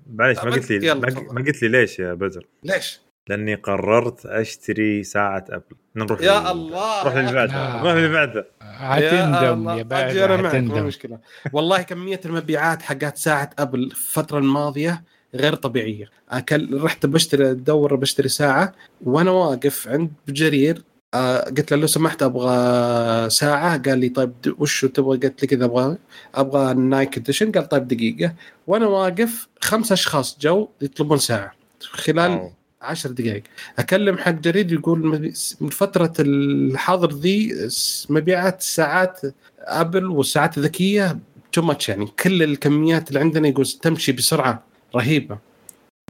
معلش 0.07 0.39
ما 0.39 0.51
قلت 0.51 0.71
لي 0.71 0.95
ما 0.95 1.45
قلت 1.47 1.63
لي 1.63 1.69
ليش 1.69 1.99
يا 1.99 2.15
بدر 2.15 2.47
ليش؟ 2.63 3.01
لأني 3.29 3.55
قررت 3.55 4.27
أشتري 4.27 5.03
ساعة 5.03 5.45
أبل. 5.51 5.77
نروح 5.97 6.21
يا 6.21 6.53
الله. 6.53 7.03
نروح 7.03 7.15
اللي 7.15 7.33
بعده 7.33 7.77
نروح 7.79 7.93
اللي 7.93 8.09
بعده 8.09 8.47
حتندم 8.61 9.69
يا 9.69 9.83
بعد 9.83 10.17
أنا 10.17 10.37
معك 10.37 10.55
مشكلة. 10.55 11.19
والله 11.53 11.83
كمية 11.83 12.21
المبيعات 12.25 12.83
حقت 12.83 13.17
ساعة 13.17 13.51
أبل 13.59 13.79
الفترة 13.83 14.39
الماضية 14.39 15.03
غير 15.35 15.55
طبيعية. 15.55 16.11
أكل 16.31 16.83
رحت 16.83 17.07
بشتري 17.07 17.51
أدور 17.51 17.97
بشتري 17.97 18.29
ساعة 18.29 18.73
وأنا 19.05 19.31
واقف 19.31 19.89
عند 19.89 20.11
جرير 20.29 20.83
آه 21.15 21.41
قلت 21.41 21.73
له 21.73 21.81
لو 21.81 21.87
سمحت 21.87 22.23
أبغى 22.23 23.31
ساعة؟ 23.31 23.83
قال 23.83 23.99
لي 23.99 24.09
طيب 24.09 24.33
وش 24.59 24.85
تبغى؟ 24.85 25.19
قلت 25.19 25.43
لي 25.43 25.49
كذا 25.49 25.65
أبغى 25.65 25.97
أبغى 26.35 26.71
ال 26.73 26.82
Nike 26.82 27.17
edition 27.17 27.53
قال 27.53 27.69
طيب 27.69 27.89
دقيقة. 27.89 28.35
وأنا 28.67 28.87
واقف 28.87 29.49
خمس 29.61 29.93
أشخاص 29.93 30.39
جو 30.41 30.69
يطلبون 30.81 31.19
ساعة. 31.19 31.53
خلال 31.81 32.31
أوه. 32.31 32.62
عشر 32.83 33.11
دقائق. 33.11 33.43
أكلم 33.79 34.19
حق 34.19 34.31
جرير 34.31 34.73
يقول 34.73 35.33
من 35.61 35.69
فترة 35.69 36.13
الحظر 36.21 37.13
ذي 37.13 37.69
مبيعات 38.11 38.63
ساعات 38.63 39.21
Apple 39.59 40.07
والساعات 40.07 40.59
الذكيه 40.59 41.19
too 41.53 41.63
much 41.63 41.89
يعني. 41.89 42.07
كل 42.07 42.43
الكميات 42.43 43.09
اللي 43.09 43.21
عندنا 43.21 43.49
يقول 43.49 43.67
تمشي 43.67 44.13
بسرعة 44.13 44.63
رهيبة. 44.97 45.39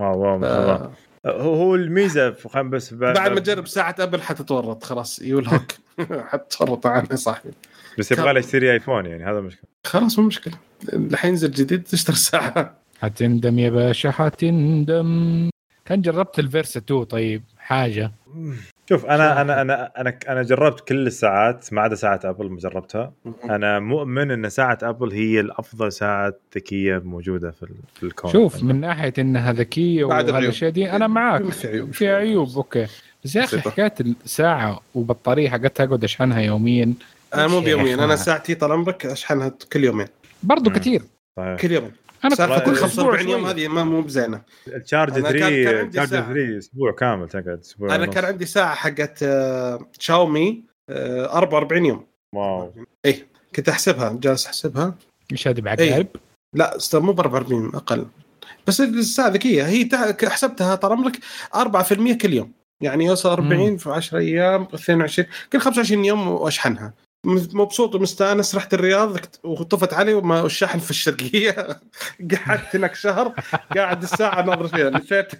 wow 0.00 0.18
wow 0.18 0.38
ما 0.38 0.46
شاء 0.46 0.76
الله. 0.76 0.92
هو 1.26 1.74
الميزة 1.74 2.36
بس 2.62 2.94
بعد 2.94 3.32
ما 3.32 3.40
تجرب 3.40 3.66
ساعة 3.66 3.94
Apple 3.98 4.22
حتتورط 4.22 4.84
خلاص 4.84 5.18
you'll 5.18 5.38
hook 5.38 5.72
حتتورط 6.30 6.86
عنها 6.86 7.16
صاحبي. 7.16 7.50
بس 7.98 8.12
يبغى 8.12 8.32
لي 8.32 8.40
اشتري 8.40 8.72
iPhone 8.72 9.06
يعني 9.06 9.24
هذا 9.24 9.40
مشكلة. 9.40 9.64
خلاص 9.86 10.18
مو 10.18 10.26
مشكلة. 10.26 10.54
الحين 10.92 11.30
ينزل 11.30 11.50
جديد 11.50 11.82
تشتري 11.82 12.16
ساعة. 12.16 12.78
حتندم 13.02 13.58
يا 13.58 13.70
باشا 13.70 14.10
حتندم 14.10 15.50
كان 15.84 16.00
جربت 16.00 16.38
ال 16.38 16.45
Versa 16.45 16.80
2 16.80 17.04
طيب 17.04 17.42
حاجة. 17.58 18.12
شوف 18.88 19.06
أنا 19.06 19.40
أنا 19.40 19.60
أنا 19.62 19.92
أنا 20.00 20.18
أنا 20.28 20.42
جربت 20.42 20.80
كل 20.80 21.06
الساعات 21.06 21.72
ما 21.72 21.80
عدا 21.80 21.94
ساعة 21.94 22.20
Apple 22.24 22.50
ما 22.50 22.58
جربتها. 22.58 23.12
أنا 23.44 23.80
مؤمن 23.80 24.30
إن 24.30 24.48
ساعة 24.48 24.78
Apple 24.82 25.12
هي 25.12 25.40
الأفضل 25.40 25.92
ساعة 25.92 26.34
ذكية 26.56 26.98
موجودة 26.98 27.50
في 27.50 27.66
في 27.94 28.02
الكون. 28.02 28.32
شوف 28.32 28.62
من 28.62 28.80
ناحية 28.80 29.12
انها 29.18 29.52
ذكيه 29.52 30.04
والاشياء 30.04 30.70
دي 30.70 30.90
أنا 30.90 31.06
معاك. 31.06 31.44
في 31.44 31.68
عيوب. 31.68 31.92
في 31.92 32.08
عيوب 32.08 32.56
أوكي. 32.56 32.86
بس 33.24 33.36
يا 33.36 33.44
أخي 33.44 33.60
حكايه 33.60 33.94
الساعة 34.00 34.80
وبطارية 34.94 35.50
حقتها 35.50 35.84
أقعد 35.84 36.04
أشحنها 36.04 36.40
يوميا. 36.40 36.94
أنا 37.34 37.46
مو 37.46 37.60
بيوميا 37.60 37.94
أنا 37.94 38.16
ساعتي 38.16 38.54
طال 38.54 38.72
عمرك 38.72 39.06
أشحنها 39.06 39.52
كل 39.72 39.84
يومين. 39.84 40.06
برضه 40.42 40.70
كثير. 40.70 41.02
كل 41.60 41.72
يوم 41.72 41.90
أنا 42.24 42.58
كل 42.58 42.74
45 42.74 43.28
يوم 43.28 43.46
هذه 43.46 43.68
ما 43.68 43.84
مو 43.84 44.02
بزينة. 44.02 44.42
ال 44.68 44.74
Charge 44.74 45.12
3 45.12 45.48
ال 45.48 45.54
Charge 45.54 45.90
3 45.90 46.58
أسبوع 46.58 46.92
كامل 46.92 47.28
تقعد 47.28 47.48
أسبوع 47.48 47.94
أنا 47.94 48.06
كان 48.06 48.24
عندي 48.24 48.46
ساعة 48.46 48.74
حقت 48.74 49.24
شاومي 49.98 50.64
آه، 50.90 51.38
44 51.38 51.84
آه، 51.84 51.88
يوم. 51.88 52.06
wow. 52.34 52.72
اي 53.04 53.26
كنت 53.56 53.68
أحسبها 53.68 54.18
جالس 54.22 54.46
أحسبها. 54.46 54.94
مش 55.32 55.48
هذه 55.48 55.60
بعقارب؟ 55.60 56.06
لا 56.54 56.78
مو 56.94 57.12
ب 57.12 57.20
44 57.20 57.74
أقل. 57.74 58.06
بس 58.66 58.80
الساعة 58.80 59.28
ذكيه 59.28 59.66
هي 59.66 59.88
حسبتها 60.24 60.74
طال 60.74 60.92
عمرك 60.92 61.18
4% 61.54 62.16
كل 62.16 62.32
يوم. 62.32 62.52
يعني 62.82 63.04
يوصل 63.04 63.28
40 63.28 63.76
في 63.76 63.90
10 63.90 64.18
أيام 64.18 64.68
22 64.74 65.28
كل 65.52 65.58
25 65.58 66.04
يوم 66.04 66.28
وأشحنها. 66.28 66.94
مبسوط 67.24 67.94
ومستانس. 67.94 68.54
رحت 68.54 68.74
الرياض 68.74 69.16
وطفت 69.44 69.94
علي 69.94 70.14
وما 70.14 70.46
الشحن 70.46 70.78
في 70.78 70.90
الشرقية. 70.90 71.52
قعدت 72.46 72.76
هناك 72.76 72.94
شهر. 72.94 73.34
قاعد 73.76 74.02
الساعة 74.02 74.42
ناظر 74.42 74.68
فيها 74.68 74.90
نسيت 74.90 75.32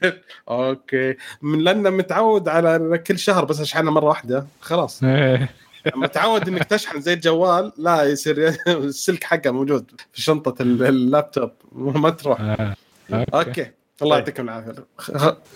أوكي. 0.48 1.16
من 1.42 1.58
لأنه 1.58 1.90
متعود 1.90 2.48
على 2.48 2.98
كل 3.06 3.18
شهر 3.18 3.44
بس 3.44 3.60
اشحنها 3.60 3.90
مرة 3.90 4.04
واحدة. 4.04 4.46
خلاص. 4.60 5.02
إيه. 5.04 5.48
متعود 5.96 6.48
إنك 6.48 6.64
تشحن 6.64 7.00
زي 7.00 7.12
الجوال. 7.12 7.72
لا 7.76 8.04
يصير 8.04 8.48
السلك 8.68 9.24
حقه 9.24 9.50
موجود 9.50 9.90
في 10.12 10.22
شنطة 10.22 10.62
اللابتوب. 10.62 11.50
ما 11.72 12.10
تروح. 12.10 12.40
آه. 12.40 12.76
أوكي. 13.12 13.70
الله 14.02 14.16
طيب. 14.16 14.18
يعطيكم 14.18 14.48
العافية. 14.48 14.84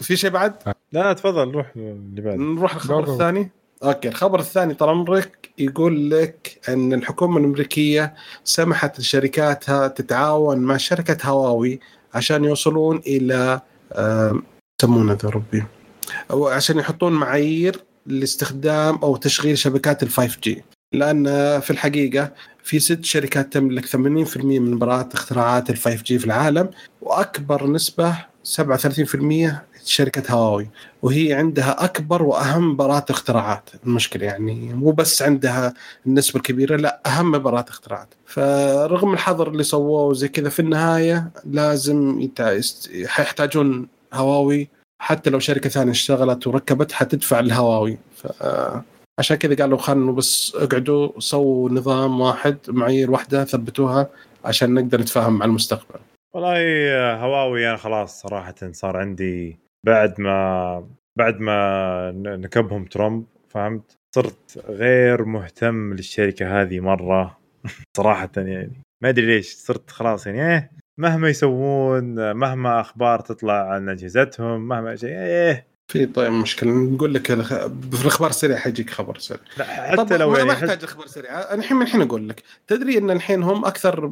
في 0.01 0.17
شيء 0.17 0.31
بعد؟ 0.31 0.55
لا 0.93 1.13
تفضل. 1.13 1.49
نروح 1.49 1.67
اللي 1.77 2.21
بعد 2.21 2.39
نروح. 2.39 2.75
الخبر 2.75 3.13
الثاني. 3.13 3.51
أوكي 3.85 4.09
الخبر 4.09 4.41
الثاني 4.41 4.75
طال 4.75 4.89
عمرك 4.89 5.51
يقول 5.59 6.11
لك 6.11 6.61
إن 6.69 6.93
الحكومة 6.93 7.39
الأمريكية 7.39 8.15
سمحت 8.45 9.01
لشركاتها 9.01 9.89
تتعاون 9.89 10.59
مع 10.59 10.77
شركة 10.77 11.29
هواوي 11.29 11.81
عشان 12.15 12.45
يوصلون 12.45 13.03
إلى 13.07 13.61
يسمونه 14.83 15.13
ذا 15.23 15.29
ربي 15.29 15.65
أو 16.31 16.49
عشان 16.49 16.79
يحطون 16.79 17.13
معايير 17.13 17.81
لاستخدام 18.07 18.97
أو 19.03 19.17
تشغيل 19.17 19.59
شبكات 19.59 20.03
ال 20.03 20.09
5G 20.09 20.65
لأن 20.93 21.25
في 21.61 21.71
الحقيقة 21.71 22.33
في 22.65 22.79
ست 22.79 23.05
شركات 23.05 23.53
تملك 23.53 23.87
80% 23.87 23.97
من 24.45 24.79
براءات 24.79 25.15
اختراعات 25.15 25.71
ال 25.71 25.77
5 25.77 26.03
جي 26.03 26.19
في 26.19 26.27
العالم 26.27 26.71
وأكبر 27.03 27.67
نسبة 27.67 28.17
37% 28.45 28.57
شركة 29.89 30.33
هواوي 30.33 30.69
وهي 31.03 31.33
عندها 31.33 31.85
أكبر 31.85 32.23
وأهم 32.23 32.77
براءات 32.77 33.11
اختراعات 33.11 33.71
المشكلة 33.87 34.27
يعني 34.27 34.75
مو 34.75 34.91
بس 34.91 35.23
عندها 35.23 35.75
النسبة 36.07 36.37
الكبيرة 36.37 36.77
لا 36.77 37.01
أهم 37.07 37.39
براءات 37.39 37.69
اختراعات 37.69 38.09
فرغم 38.27 39.13
الحظر 39.13 39.49
اللي 39.49 39.63
سووه 39.63 40.15
زي 40.15 40.29
كذا 40.29 40.49
في 40.49 40.61
النهاية 40.61 41.31
لازم 41.45 42.29
يحتاجون 42.91 43.89
هواوي 44.15 44.69
حتى 44.99 45.31
لو 45.31 45.39
شركة 45.39 45.71
ثانية 45.71 45.91
اشتغلت 45.91 46.47
وركبت 46.47 46.93
حتدفع 46.93 47.41
الهواوي 47.41 47.99
ف 48.17 48.27
عشان 49.19 49.37
كذا 49.37 49.55
قالوا 49.57 49.79
خلوا 49.79 50.15
بس 50.15 50.57
اقعدوا 50.57 51.21
سووا 51.21 51.71
نظام 51.71 52.21
واحد 52.21 52.59
معايير 52.69 53.11
واحدة 53.11 53.45
ثبتوها 53.45 54.09
عشان 54.45 54.75
نقدر 54.75 55.01
نتفاهم 55.01 55.39
مع 55.39 55.45
المستقبل. 55.45 56.01
والله 56.35 57.15
هواوي 57.15 57.69
أنا 57.69 57.77
خلاص 57.77 58.23
صراحة 58.23 58.55
صار 58.73 58.97
عندي 58.97 59.59
بعد 59.87 60.21
ما 60.21 60.89
بعد 61.19 61.41
ما 61.41 62.11
نكبهم 62.17 62.85
ترامب 62.85 63.25
فهمت؟ 63.49 63.97
صرت 64.15 64.65
غير 64.69 65.25
مهتم 65.25 65.95
للشركة 65.95 66.63
هذه 66.63 66.81
مرة 66.81 67.39
صراحة 67.97 68.31
يعني. 68.37 68.83
ما 69.03 69.09
أدري 69.09 69.27
ليش 69.27 69.55
صرت 69.55 69.91
خلاص 69.91 70.27
يعني 70.27 70.53
إيه 70.53 70.71
مهما 71.01 71.29
يسوون 71.29 72.33
مهما 72.33 72.81
أخبار 72.81 73.21
تطلع 73.21 73.71
عن 73.71 73.89
أجهزتهم 73.89 74.69
مهما 74.69 74.97
شيء 74.97 75.11
إيه 75.11 75.67
في 75.93 76.07
طيب 76.07 76.33
مشكلة 76.33 76.71
نقول 76.71 77.15
لك 77.15 77.27
في 77.27 78.03
الأخبار 78.03 78.31
السريعة 78.31 78.59
حيجيك 78.59 78.91
خبر 78.91 79.19
سريع. 79.19 79.41
لا 79.59 79.65
حتى 79.65 80.17
لو 80.17 80.35
يعني 80.37 80.49
ما 80.49 80.53
احتاج 80.53 80.85
أخبار 80.85 81.07
سريعه 81.07 81.39
الحين 81.39 81.77
من 81.77 81.83
الحين 81.83 82.03
أقول 82.03 82.29
لك 82.29 82.43
تدري 82.67 82.99
إن 82.99 83.11
الحين 83.11 83.43
هم 83.43 83.65
أكثر 83.65 84.11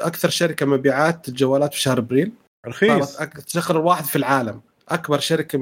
أكثر 0.00 0.28
شركة 0.28 0.66
مبيعات 0.66 1.28
الجوالات 1.28 1.74
في 1.74 1.80
شهر 1.80 1.98
أبريل؟ 1.98 2.32
رخيص. 2.66 3.16
تشغل 3.16 3.76
واحد 3.76 4.04
في 4.04 4.16
العالم. 4.16 4.60
أكبر 4.88 5.18
شركة 5.18 5.58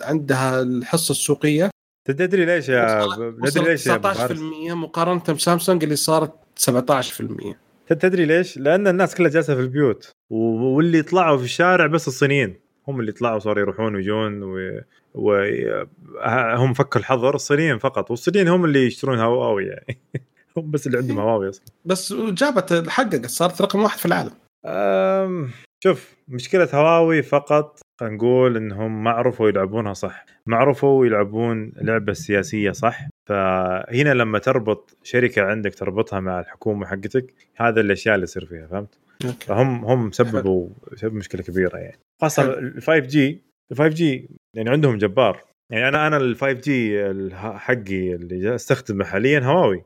عندها 0.00 0.62
الحصة 0.62 1.12
السوقية. 1.12 1.70
تدري 2.06 2.44
ليش 2.44 2.68
يا 2.68 3.06
تدري 3.44 3.64
ليش 3.64 3.86
يا 3.86 3.98
19% 3.98 4.74
مقارنة 4.74 5.22
بسامسونج 5.34 5.82
اللي 5.82 5.96
صارت 5.96 6.32
17% 6.70 7.54
تدري 7.88 8.24
ليش؟ 8.24 8.58
لأن 8.58 8.86
الناس 8.86 9.14
كلها 9.14 9.30
جالسة 9.30 9.54
في 9.54 9.60
البيوت 9.60 10.12
واللي 10.30 11.02
طلعوا 11.02 11.38
في 11.38 11.44
الشارع 11.44 11.86
بس 11.86 12.08
الصينيين. 12.08 12.56
هم 12.88 13.00
اللي 13.00 13.12
طلعوا 13.12 13.38
صاروا 13.38 13.60
يروحون 13.60 13.94
ويجون 13.94 14.42
و... 14.42 14.80
وهم 15.14 16.74
فكوا 16.74 17.00
الحظر 17.00 17.34
الصينيين 17.34 17.78
فقط. 17.78 18.10
والصينيين 18.10 18.48
هم 18.48 18.64
اللي 18.64 18.86
يشترون 18.86 19.18
هواوي 19.18 19.64
يعني. 19.64 19.98
هم 20.56 20.70
بس 20.70 20.86
اللي 20.86 20.98
عندهم 20.98 21.18
هواوي 21.18 21.48
أصلا. 21.48 21.64
بس 21.84 22.12
جابت 22.12 22.88
حققت 22.88 23.26
صارت 23.26 23.62
رقم 23.62 23.82
واحد 23.82 23.98
في 23.98 24.06
العالم. 24.06 24.32
أم... 24.66 25.50
شوف 25.84 26.14
مشكلة 26.28 26.68
هواوي 26.74 27.22
فقط 27.22 27.80
خلينا 28.00 28.16
نقول 28.16 28.56
إنهم 28.56 29.04
ما 29.04 29.10
عرفوا 29.10 29.48
يلعبونها 29.48 29.92
صح. 29.92 30.26
ما 30.46 30.56
عرفوا 30.56 31.06
يلعبون 31.06 31.72
لعبة 31.76 32.12
سياسية 32.12 32.70
صح. 32.70 33.08
فهنا 33.28 34.14
لما 34.14 34.38
تربط 34.38 34.96
شركة 35.02 35.42
عندك 35.42 35.74
تربطها 35.74 36.20
مع 36.20 36.40
الحكومة 36.40 36.86
حقتك 36.86 37.34
هذا 37.56 37.80
الأشياء 37.80 38.14
اللي 38.14 38.24
يصير 38.24 38.46
فيها 38.46 38.66
فهمت؟ 38.66 38.98
أوكي. 39.24 39.46
فهم 39.46 39.84
هم 39.84 40.10
سببوا 40.12 40.68
سببوا 40.94 41.18
مشكلة 41.18 41.42
كبيرة 41.42 41.76
يعني. 41.76 41.98
خاصة 42.22 42.58
ال 42.58 42.82
5 42.82 42.98
جي 42.98 43.42
ال 43.72 43.76
5 43.76 43.88
جي 43.88 44.28
يعني 44.56 44.70
عندهم 44.70 44.98
جبار. 44.98 45.44
يعني 45.72 45.88
أنا 45.88 46.06
أنا 46.06 46.16
ال 46.16 46.36
5G 46.36 47.04
حقي 47.34 48.14
اللي 48.14 48.54
أستخدمه 48.54 49.04
حاليا 49.04 49.40
هواوي. 49.40 49.82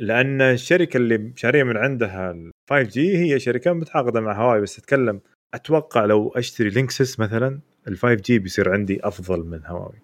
لأن 0.00 0.40
الشركة 0.40 0.96
اللي 0.96 1.32
شارية 1.36 1.62
من 1.62 1.76
عندها 1.76 2.30
ال 2.30 2.50
5G 2.70 3.18
هي 3.18 3.38
شركة 3.38 3.72
متعاقدة 3.72 4.20
مع 4.20 4.32
هواوي 4.42 4.60
بس 4.60 4.78
اتكلم 4.78 5.20
أتوقع 5.54 6.04
لو 6.04 6.32
أشتري 6.36 6.68
Linksys 6.70 7.20
مثلا 7.20 7.58
ال 7.88 7.98
5G 7.98 8.38
بيصير 8.38 8.72
عندي 8.72 9.00
أفضل 9.02 9.38
من 9.40 9.60
هواوي. 9.66 9.94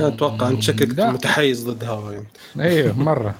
أتوقع 0.00 0.48
أنت 0.48 0.62
شكلك. 0.62 1.00
متحيز 1.00 1.68
ضد 1.70 1.84
هواوي. 1.84 2.22
أيوه 2.60 2.98
مرة. 2.98 3.34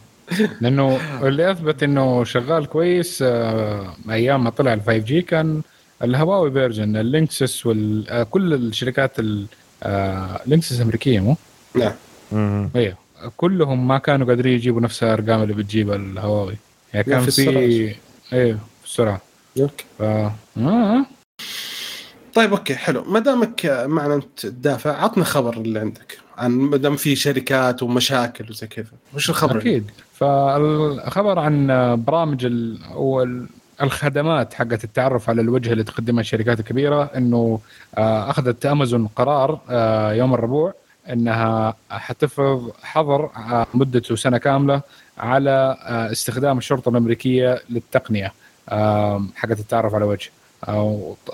لأنه 0.61 0.98
اللي 1.28 1.50
أثبت 1.50 1.82
إنه 1.82 2.24
شغال 2.24 2.66
كويس 2.66 3.18
آه، 3.22 3.94
أيام 4.11 4.44
ما 4.44 4.50
طلع 4.50 4.72
ال 4.74 4.80
5 4.80 4.96
G 4.97 5.22
كان 5.22 5.62
الهواوي 6.02 6.50
version 6.53 6.97
ال 6.97 7.05
Linksys 7.05 7.66
وال 7.66 8.09
آه، 8.09 8.22
كل 8.22 8.55
الشركات 8.55 9.18
ال- 9.18 9.46
آه، 9.82 10.40
Linksys 10.47 10.80
أمريكية 10.80 11.20
مو؟ 11.20 11.36
نعم. 11.74 12.70
أيوه 12.76 12.96
كلهم 13.36 13.88
ما 13.88 13.98
كانوا 13.98 14.26
قادرين 14.26 14.52
يجيبوا 14.55 14.80
نفس 14.80 15.02
الأرقام 15.02 15.42
اللي 15.42 15.55
بتجيبها 15.55 15.96
الهواوي. 15.96 16.55
يعني 16.94 17.05
كان 17.07 17.20
في 17.24 17.94
أيوه 18.32 18.59
في 18.82 18.86
السرعة. 18.86 19.20
okay 19.61 19.84
ف 19.98 20.02
آه. 20.02 21.07
طيب 22.35 22.51
okay 22.53 22.74
حلو. 22.74 23.05
ما 23.05 23.18
دامك 23.20 23.66
معنا 23.87 24.14
أنت 24.14 24.41
تدافع 24.47 25.03
عطنا 25.05 25.24
خبر 25.24 25.57
اللي 25.57 25.78
عندك 25.80 26.18
عن 26.39 26.51
ما 26.51 26.76
دام 26.76 26.97
في 26.97 27.16
شركات 27.16 27.82
ومشاكل 27.82 28.51
وزي 28.51 28.66
كذا. 28.66 28.87
وش 29.14 29.30
الخبر؟ 29.30 29.59
أكيد. 29.59 29.91
فالخبر 30.14 31.39
عن 31.39 31.66
برامج 32.07 32.47
أو 32.93 33.22
ال- 33.22 33.47
الخدمات 33.82 34.55
حقت 34.55 34.85
التعرف 34.85 35.28
على 35.30 35.41
الوجه 35.41 35.72
اللي 35.72 35.85
تقدمها 35.85 36.20
الشركات 36.20 36.61
الكبيرة 36.61 37.03
إنه 37.16 37.61
آه، 37.99 38.30
أخذت 38.30 38.66
أمازون 38.66 39.07
قرار 39.07 39.61
آه، 39.70 40.12
يوم 40.12 40.35
الربوع 40.35 40.74
إنها 41.11 41.74
حتفرض 41.91 42.72
حظر 42.82 43.24
آه، 43.24 43.66
مدته 43.74 44.16
سنة 44.16 44.39
كاملة 44.39 44.80
على 45.18 45.76
استخدام 46.12 46.59
الشرطة 46.59 46.89
الأمريكية 46.89 47.62
للتقنية 47.70 48.32
حقت 49.37 49.61
التعرف 49.61 49.95
على 49.95 50.05
وجه. 50.05 50.30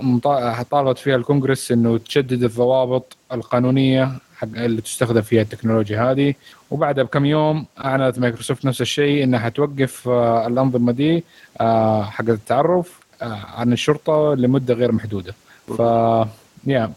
مط- 0.00 0.66
طالبت 0.70 0.98
فيها 0.98 1.16
الكونغرس 1.16 1.72
إنه 1.72 1.98
تشدد 1.98 2.42
الضوابط 2.42 3.16
القانونية 3.32 4.12
حق 4.36 4.48
اللي 4.56 4.82
تستخدم 4.82 5.20
فيها 5.20 5.42
التكنولوجيا 5.42 6.10
هذه. 6.10 6.34
وبعدها 6.70 7.04
بكم 7.04 7.24
يوم 7.24 7.66
أعلنت 7.84 8.18
مايكروسوفت 8.18 8.64
نفس 8.64 8.80
الشيء 8.80 9.24
إنها 9.24 9.40
حتوقف 9.40 10.08
آه، 10.08 10.46
الأنظمة 10.46 10.92
دي 10.92 11.24
آه، 11.60 12.02
حق 12.02 12.28
التعرف 12.28 13.00
آه، 13.22 13.44
عن 13.56 13.72
الشرطة 13.72 14.34
لمدة 14.34 14.74
غير 14.74 14.92
محدودة. 14.92 15.34
ف 15.68 15.80
يا 16.66 16.92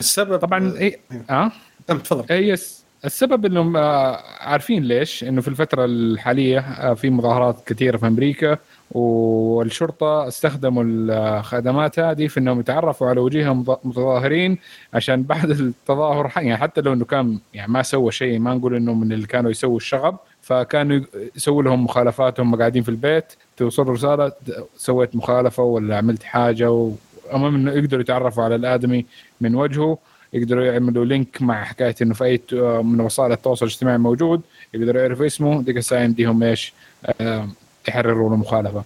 السبب 0.00 0.36
طبعا 0.36 0.78
اي 0.78 0.98
آه؟ 1.30 1.52
نعم 1.88 1.98
تفضل. 1.98 2.24
اي 2.30 2.56
السبب 3.04 3.46
إنهم 3.46 3.76
آه، 3.76 4.22
عارفين 4.40 4.84
ليش؟ 4.84 5.24
إنه 5.24 5.40
في 5.40 5.48
الفترة 5.48 5.84
الحالية 5.84 6.58
آه، 6.58 6.94
في 6.94 7.10
مظاهرات 7.10 7.56
كثيرة 7.66 7.96
في 7.96 8.06
أمريكا 8.06 8.58
والشرطة 8.90 10.28
استخدموا 10.28 10.84
الخدمات 10.86 11.98
هذه 11.98 12.26
في 12.26 12.40
إنهم 12.40 12.60
يتعرفوا 12.60 13.08
على 13.08 13.20
وجوه 13.20 13.54
متظاهرين 13.84 14.58
عشان 14.94 15.22
بعد 15.22 15.50
التظاهر 15.50 16.32
يعني 16.36 16.56
حتى 16.56 16.80
لو 16.80 16.92
إنه 16.92 17.04
كان 17.04 17.38
يعني 17.54 17.72
ما 17.72 17.82
سوى 17.82 18.12
شيء 18.12 18.38
ما 18.38 18.54
نقول 18.54 18.74
إنه 18.74 18.94
من 18.94 19.12
اللي 19.12 19.26
كانوا 19.26 19.50
يسووا 19.50 19.76
الشغب 19.76 20.16
فكانوا 20.42 21.00
يسووا 21.36 21.62
لهم 21.62 21.84
مخالفات 21.84 22.40
وهم 22.40 22.56
قاعدين 22.56 22.82
في 22.82 22.88
البيت. 22.88 23.32
توصل 23.56 23.88
رسالة 23.88 24.32
سويت 24.76 25.16
مخالفة 25.16 25.62
ولا 25.62 25.96
عملت 25.96 26.22
حاجة 26.22 26.70
وامام 26.70 27.54
إنه 27.54 27.72
يقدروا 27.72 28.00
يتعرفوا 28.00 28.44
على 28.44 28.54
الآدمي 28.54 29.06
من 29.40 29.54
وجهه. 29.54 29.98
يقدروا 30.32 30.64
يعملوا 30.64 31.04
لينك 31.04 31.42
مع 31.42 31.64
حكاية 31.64 31.94
إنه 32.02 32.14
في 32.14 32.24
أي 32.24 32.36
ت- 32.38 32.54
من 32.84 33.00
وسائل 33.00 33.32
التواصل 33.32 33.66
الاجتماعي 33.66 33.98
موجود 33.98 34.40
يقدروا 34.74 35.00
يعرفوا 35.02 35.26
اسمه 35.26 35.62
ديك 35.62 35.76
الساعة 35.76 36.02
يمديهم 36.02 36.42
إيش 36.42 36.72
آه، 37.20 37.48
يحرروا 37.88 38.30
له 38.30 38.36
مخالفة. 38.36 38.84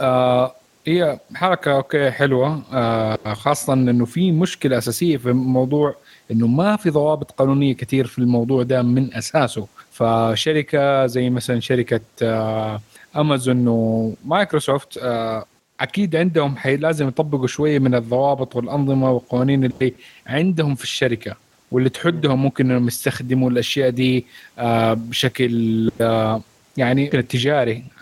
آه 0.00 0.54
هي 0.86 1.18
حركة 1.34 1.72
okay 1.72 2.10
حلوة 2.10 2.62
آه 2.72 3.18
خاصة 3.34 3.72
إنه 3.72 4.04
في 4.04 4.32
مشكلة 4.32 4.78
أساسية 4.78 5.16
في 5.16 5.32
موضوع 5.32 5.94
إنه 6.30 6.46
ما 6.46 6.76
في 6.76 6.90
ضوابط 6.90 7.30
قانونية 7.30 7.74
كثير 7.74 8.06
في 8.06 8.18
الموضوع 8.18 8.62
ده 8.62 8.82
من 8.82 9.14
أساسه 9.14 9.66
فشركة 9.92 11.06
زي 11.06 11.30
مثلا 11.30 11.60
شركة 11.60 12.00
آه 12.22 12.80
امازون 13.16 13.68
ومايكروسوفت 13.68 14.98
آه 15.02 15.44
أكيد 15.80 16.16
عندهم 16.16 16.56
حي 16.56 16.76
لازم 16.76 17.08
يطبقوا 17.08 17.46
شوية 17.46 17.78
من 17.78 17.94
الضوابط 17.94 18.56
والأنظمة 18.56 19.10
والقوانين 19.10 19.64
اللي 19.64 19.92
عندهم 20.26 20.74
في 20.74 20.84
الشركة 20.84 21.36
واللي 21.70 21.88
تحدهم 21.88 22.42
ممكن 22.42 22.70
إنهم 22.70 22.86
يستخدموا 22.86 23.50
الأشياء 23.50 23.90
دي 23.90 24.26
آه 24.58 24.94
بشكل 24.94 25.90
آه 26.00 26.40
يعني 26.76 27.08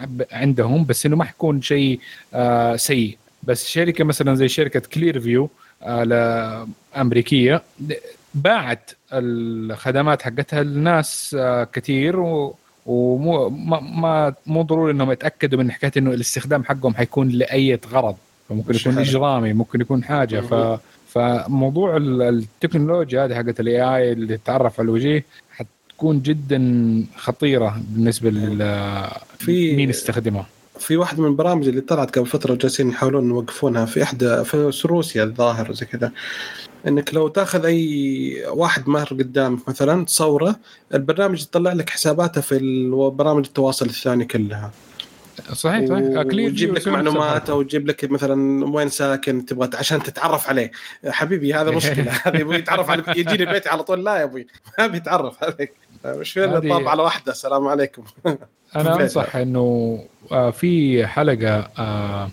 ب- 0.00 0.22
عندهم 0.32 0.84
بس 0.84 1.06
إنه 1.06 1.16
ما 1.16 1.24
حيكون 1.24 1.62
شيء 1.62 2.00
آه 2.34 2.76
سيء. 2.76 3.16
بس 3.42 3.68
شركة 3.68 4.04
مثلا 4.04 4.34
زي 4.34 4.48
شركة 4.48 4.80
Clearview 4.80 5.50
آه 5.82 6.68
أمريكية 6.96 7.62
باعت 8.34 8.90
الخدمات 9.12 10.22
حقتها 10.22 10.62
لناس 10.62 11.36
كثير 11.72 12.20
و 12.20 12.54
ومو 12.88 13.48
ما, 13.48 13.80
ما 13.80 14.34
مو 14.46 14.62
ضروري 14.62 14.92
إنهم 14.92 15.12
يتأكدوا 15.12 15.58
من 15.58 15.72
حكاية 15.72 15.92
إنه 15.96 16.10
الاستخدام 16.10 16.64
حقهم 16.64 16.94
حيكون 16.94 17.28
لأي 17.28 17.78
غرض. 17.92 18.16
فممكن 18.48 18.74
يكون. 18.74 18.98
إجرامي 18.98 19.52
ممكن 19.52 19.80
يكون 19.80 20.04
حاجة. 20.04 20.40
ف 20.40 20.80
فموضوع 21.08 21.96
ال- 21.96 22.22
التكنولوجيا 22.22 23.24
هذه 23.24 23.34
حقت 23.34 23.60
ال 23.60 23.82
AI 23.96 24.12
اللي 24.12 24.36
تتعرف 24.36 24.80
على 24.80 24.86
الوجيه 24.86 25.24
حتكون 25.52 26.22
جدا 26.22 26.60
خطيرة 27.16 27.82
بالنسبة 27.88 28.30
لل 28.30 28.58
في- 29.38 29.76
مين 29.76 29.90
يستخدمها. 29.90 30.46
في 30.78 30.96
واحدة 30.96 31.22
من 31.22 31.28
البرامج 31.28 31.68
اللي 31.68 31.80
طلعت 31.80 32.18
قبل 32.18 32.26
فترة 32.26 32.54
جالسين 32.54 32.88
يحاولون 32.88 33.28
يوقفونها 33.30 33.84
في 33.86 34.02
احدى 34.02 34.44
في 34.44 34.72
روسيا 34.86 35.24
الظاهر 35.24 35.70
وزي 35.70 35.86
كذا. 35.86 36.12
إنك 36.88 37.14
لو 37.14 37.28
تاخذ 37.28 37.64
أي 37.64 38.44
واحد 38.48 38.88
مر 38.88 39.04
قدامك 39.08 39.68
مثلا 39.68 40.04
تصوره 40.04 40.56
البرنامج 40.94 41.42
يطلع 41.42 41.72
لك 41.72 41.90
حساباته 41.90 42.40
في 42.40 42.58
برامج 43.14 43.44
التواصل 43.46 43.86
الثاني 43.86 44.24
كلها. 44.24 44.70
صحيح 45.52 45.88
صحيح. 45.88 46.22
كلير 46.22 46.46
ويجيب 46.46 46.74
لك 46.74 46.88
معلومات 46.88 47.50
أو 47.50 47.60
يجيب 47.60 47.86
لك 47.88 48.10
مثلا 48.10 48.64
وين 48.66 48.88
ساكن 48.88 49.46
تبغى 49.46 49.70
عشان 49.74 50.02
تتعرف 50.02 50.48
عليه. 50.48 50.70
حبيبي 51.08 51.54
هذا 51.54 51.70
مشكلة. 51.70 52.10
هذا 52.24 52.40
يبغى 52.40 52.58
يتعرف 52.58 52.90
عليك 52.90 53.08
يجي 53.08 53.36
لي 53.36 53.46
بيتي 53.46 53.68
على 53.68 53.82
طول. 53.82 54.04
لا 54.04 54.16
يا 54.16 54.24
أبوي 54.24 54.46
ما 54.78 54.86
بيتعرف 54.86 55.44
عليك. 55.44 55.72
مش 56.04 56.32
فين 56.32 56.42
هذه- 56.50 56.68
طاب 56.68 56.88
على 56.88 57.02
واحدة 57.02 57.32
السلام 57.32 57.66
عليكم. 57.68 58.02
أنا 58.76 58.94
أنصح 59.02 59.36
إنه 59.36 59.98
آه، 60.32 60.50
في 60.50 61.06
حلقة 61.06 61.70
آه، 61.78 62.30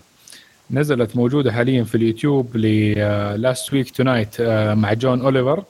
نزلت 0.70 1.16
موجودة 1.16 1.52
حاليا 1.52 1.84
في 1.84 1.94
اليوتيوب 1.94 2.56
Last 3.36 3.72
Week 3.72 3.90
Tonight 3.90 4.40
مع 4.72 4.92
جون 4.92 5.20
أوليفر. 5.20 5.64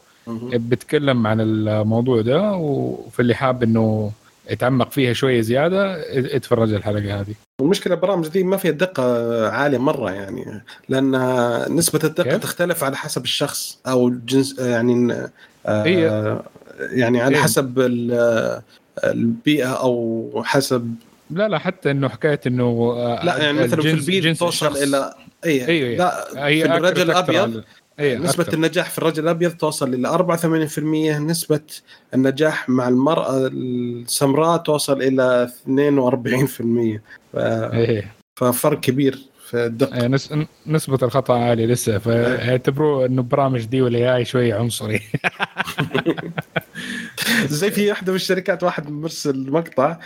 بتكلم 0.53 1.27
عن 1.27 1.41
الموضوع 1.41 2.21
ده 2.21 2.53
وفي 2.53 3.21
اللي 3.21 3.35
حاب 3.35 3.63
إنه 3.63 4.13
يتعمق 4.51 4.91
فيها 4.91 5.13
شوية 5.13 5.41
زيادة 5.41 5.97
اتفرج 6.37 6.73
الحلقة 6.73 7.21
هذه. 7.21 7.35
المشكلة 7.61 7.95
البرامج 7.95 8.29
دي 8.29 8.45
ما 8.45 8.57
فيها 8.57 8.71
دقة 8.71 9.49
عالية 9.49 9.79
مرة 9.79 10.11
يعني 10.11 10.63
لأن 10.89 11.13
نسبة 11.77 12.01
الدقة 12.05 12.25
كيف؟ 12.31 12.43
تختلف 12.43 12.85
على 12.85 12.97
حسب 12.97 13.23
الشخص 13.25 13.79
أو 13.87 14.09
جنس 14.27 14.59
يعني 14.59 15.13
آه، 15.67 16.43
يعني 16.81 17.21
على 17.21 17.37
هي- 17.37 17.43
حسب 17.43 17.79
ال- 17.81 18.63
البيئة 19.05 19.69
أو 19.69 20.43
حسب 20.45 20.95
لا 21.31 21.49
لا 21.49 21.59
حتى 21.59 21.91
إنه 21.91 22.09
حكاية 22.09 22.41
إنه 22.47 22.95
آه، 22.97 23.25
لا 23.25 23.39
يعني 23.39 23.59
مثلا 23.59 24.01
في 24.01 24.21
جنس 24.21 24.39
توصل. 24.39 24.77
إلى 24.77 25.15
اي 25.45 25.67
أيوه 25.69 25.97
لا 25.99 26.47
هي 26.47 26.63
في 26.63 26.77
الرجل 26.77 27.11
الأبيض 27.11 27.65
اي 28.01 28.19
نسبة 28.19 28.43
أكثر. 28.43 28.55
النجاح 28.55 28.91
في 28.91 28.99
الرجل 28.99 29.23
الأبيض 29.23 29.51
توصل 29.53 29.95
إلى 29.95 30.09
84% 30.09 30.79
نسبة 31.21 31.61
النجاح 32.15 32.69
مع 32.69 32.89
المرأة 32.89 33.47
السمراء 33.47 34.57
توصل 34.57 35.03
إلى 35.03 35.49
42% 35.67 37.01
ف... 37.33 37.37
إيه 37.37 38.15
ففرق 38.41 38.81
كبير 38.81 39.19
في 39.47 39.67
الدقة 39.67 40.01
إيه، 40.01 40.07
نس... 40.07 40.35
نسبة 40.67 40.99
الخطأ 41.03 41.35
عالية 41.39 41.67
لسه 41.67 41.99
فاعتبروه 41.99 43.07
إنه 43.07 43.23
برامج 43.23 43.65
دي 43.65 43.83
وال 43.83 44.17
AI 44.17 44.25
شوي 44.25 44.53
عنصري. 44.53 45.03
زي 47.47 47.71
في 47.71 47.89
واحدة 47.91 48.13
من 48.13 48.17
الشركات 48.17 48.63
واحد 48.63 48.91
مرسل 48.91 49.51
مقطع 49.51 49.99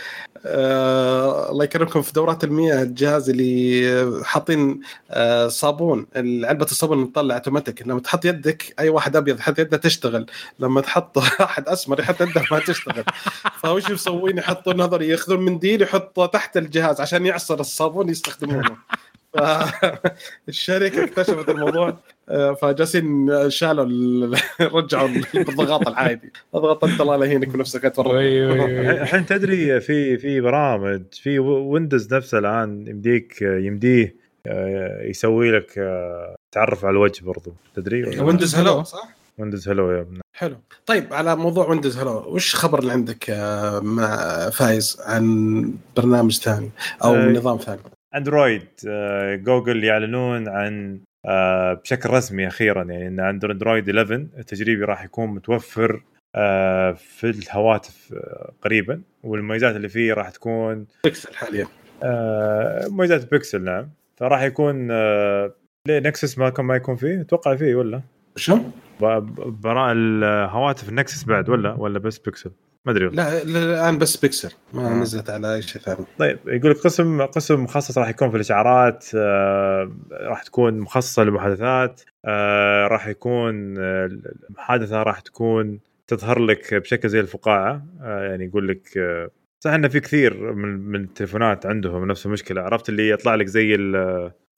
آه 0.45 1.51
الله 1.51 1.63
يكرمكم 1.63 2.01
في 2.01 2.13
دورات 2.13 2.43
المياه 2.43 2.83
الجهاز 2.83 3.29
اللي 3.29 4.23
حاطين 4.25 4.81
آه 5.11 5.47
صابون 5.47 6.07
علبة 6.15 6.65
الصابون 6.65 7.11
تطلع 7.11 7.35
اوتوماتيك 7.35 7.87
لما 7.87 7.99
تحط 7.99 8.25
يدك 8.25 8.73
أي 8.79 8.89
واحد 8.89 9.15
أبيض 9.15 9.39
يحط 9.39 9.59
يده 9.59 9.77
تشتغل. 9.77 10.25
لما 10.59 10.81
تحط 10.81 11.17
واحد 11.39 11.67
أسمر 11.67 11.99
يحط 11.99 12.21
يده 12.21 12.43
ما 12.51 12.59
تشتغل. 12.59 13.03
فوش 13.57 13.91
مسوين؟ 13.91 14.37
يحطوا 14.37 14.73
نظري 14.73 15.07
ياخذون 15.07 15.39
منديل 15.45 15.81
يحطه 15.81 16.25
تحت 16.25 16.57
الجهاز 16.57 17.01
عشان 17.01 17.25
يعصر 17.25 17.59
الصابون 17.59 18.09
يستخدمونه. 18.09 18.77
فالشركه 19.33 21.03
اكتشفت 21.03 21.49
الموضوع 21.49 21.97
آه، 22.29 22.53
فجالسين 22.53 23.29
شالوا 23.49 23.85
ال- 23.85 24.37
رجعوا 24.75 25.09
الضغط 25.35 25.87
العادي. 25.87 26.31
اضغط 26.55 26.83
انت 26.83 27.01
الله 27.01 27.15
لا 27.17 27.25
يهينك 27.25 27.47
بنفسك. 27.47 27.85
الحين 29.01 29.25
تدري 29.25 29.79
في 29.81 30.17
في 30.17 30.41
برامج 30.41 31.01
في 31.11 31.39
Windows 31.39 32.13
نفسه 32.13 32.37
الآن 32.37 32.87
يمديك 32.87 33.41
يمديه 33.41 34.15
آه، 34.47 35.01
يسوي 35.03 35.51
لك 35.51 35.77
آه، 35.77 36.35
تعرف 36.51 36.85
على 36.85 36.91
الوجه 36.91 37.23
برضو. 37.25 37.53
تدري؟ 37.75 38.19
Windows 38.19 38.55
Hello 38.55 38.83
صح؟ 38.83 39.09
Windows 39.37 39.69
Hello 39.69 39.91
يا 39.91 40.01
ابن 40.01 40.19
حلو. 40.37 40.55
طيب 40.85 41.13
على 41.13 41.35
موضوع 41.35 41.67
Windows 41.69 41.97
Hello 41.97 42.11
وش 42.27 42.55
خبر 42.55 42.79
اللي 42.79 42.91
عندك 42.91 43.29
آه، 43.29 43.79
مع 43.79 44.17
فايز 44.49 44.97
عن 45.05 45.63
برنامج 45.97 46.37
ثاني 46.39 46.69
أو 47.03 47.15
آه، 47.15 47.29
نظام 47.29 47.57
ثاني؟ 47.57 47.81
Android 48.15 48.67
آه، 48.87 49.35
جوجل 49.35 49.83
يعلنون 49.83 50.49
عن 50.49 50.99
آه، 51.25 51.73
بشكل 51.73 52.09
رسمي 52.09 52.47
أخيرا 52.47 52.83
يعني 52.83 53.07
إن 53.07 53.19
Android 53.19 53.89
11 53.89 54.13
التجريبي 54.13 54.83
راح 54.83 55.03
يكون 55.03 55.29
متوفر 55.29 56.03
آه، 56.35 56.91
في 56.91 57.29
الهواتف 57.29 58.13
قريبا 58.61 59.01
والمميزات 59.23 59.75
اللي 59.75 59.89
فيه 59.89 60.13
راح 60.13 60.29
تكون 60.29 60.85
بيكسل 61.03 61.35
حاليا. 61.35 61.67
مميزات 62.89 63.31
بيكسل 63.31 63.63
نعم. 63.63 63.89
فراح 64.17 64.41
يكون 64.41 64.87
ليه 65.87 65.99
Nexus 65.99 66.37
ما 66.37 66.49
كان 66.49 66.65
ما 66.65 66.75
يكون 66.75 66.95
فيه. 66.95 67.21
أتوقع 67.21 67.55
فيه 67.55 67.75
ولا؟ 67.75 68.01
شو؟ 68.35 68.57
براء 69.45 69.91
الهواتف 69.91 70.89
ال 70.89 70.95
Nexus 70.95 71.23
بعد 71.23 71.49
ولا 71.49 71.73
ولا 71.73 71.99
بس 71.99 72.17
بيكسل؟ 72.17 72.51
ما 72.85 72.91
أدري. 72.91 73.05
لا 73.09 73.43
لا، 73.43 73.63
الان 73.73 73.97
بس 73.97 74.17
بيكسل 74.17 74.51
ما 74.73 74.87
آه. 74.87 74.93
نزلت 74.93 75.29
على 75.29 75.55
أي 75.55 75.61
شيء 75.61 75.81
ثاني 75.81 76.05
طيب 76.19 76.39
يقول 76.47 76.71
لك 76.71 76.77
قسم 76.77 77.21
قسم 77.21 77.63
مخصص 77.63 77.97
راح 77.97 78.09
يكون 78.09 78.29
في 78.29 78.35
الإشعارات 78.35 79.05
آه، 79.15 79.91
راح 80.11 80.43
تكون 80.43 80.79
مخصصة 80.79 81.23
للمحادثات 81.23 82.01
آه، 82.25 82.87
راح 82.87 83.07
يكون 83.07 83.75
آه، 83.79 84.05
المحادثة 84.49 85.03
راح 85.03 85.19
تكون 85.19 85.79
تظهر 86.07 86.39
لك 86.39 86.73
بشكل 86.73 87.09
زي 87.09 87.19
الفقاعة 87.19 87.85
آه، 88.01 88.23
يعني 88.23 88.45
يقول 88.45 88.67
لك 88.67 88.97
آه، 88.97 89.29
صح 89.63 89.71
إنه 89.71 89.87
في 89.87 89.99
كثير 89.99 90.53
من 90.53 90.67
من 90.79 91.03
التليفونات 91.03 91.65
عندهم 91.65 92.07
نفس 92.07 92.25
المشكلة 92.25 92.61
عرفت 92.61 92.89
اللي 92.89 93.09
يطلع 93.09 93.35
لك 93.35 93.45
زي 93.47 93.75
ال- 93.75 93.95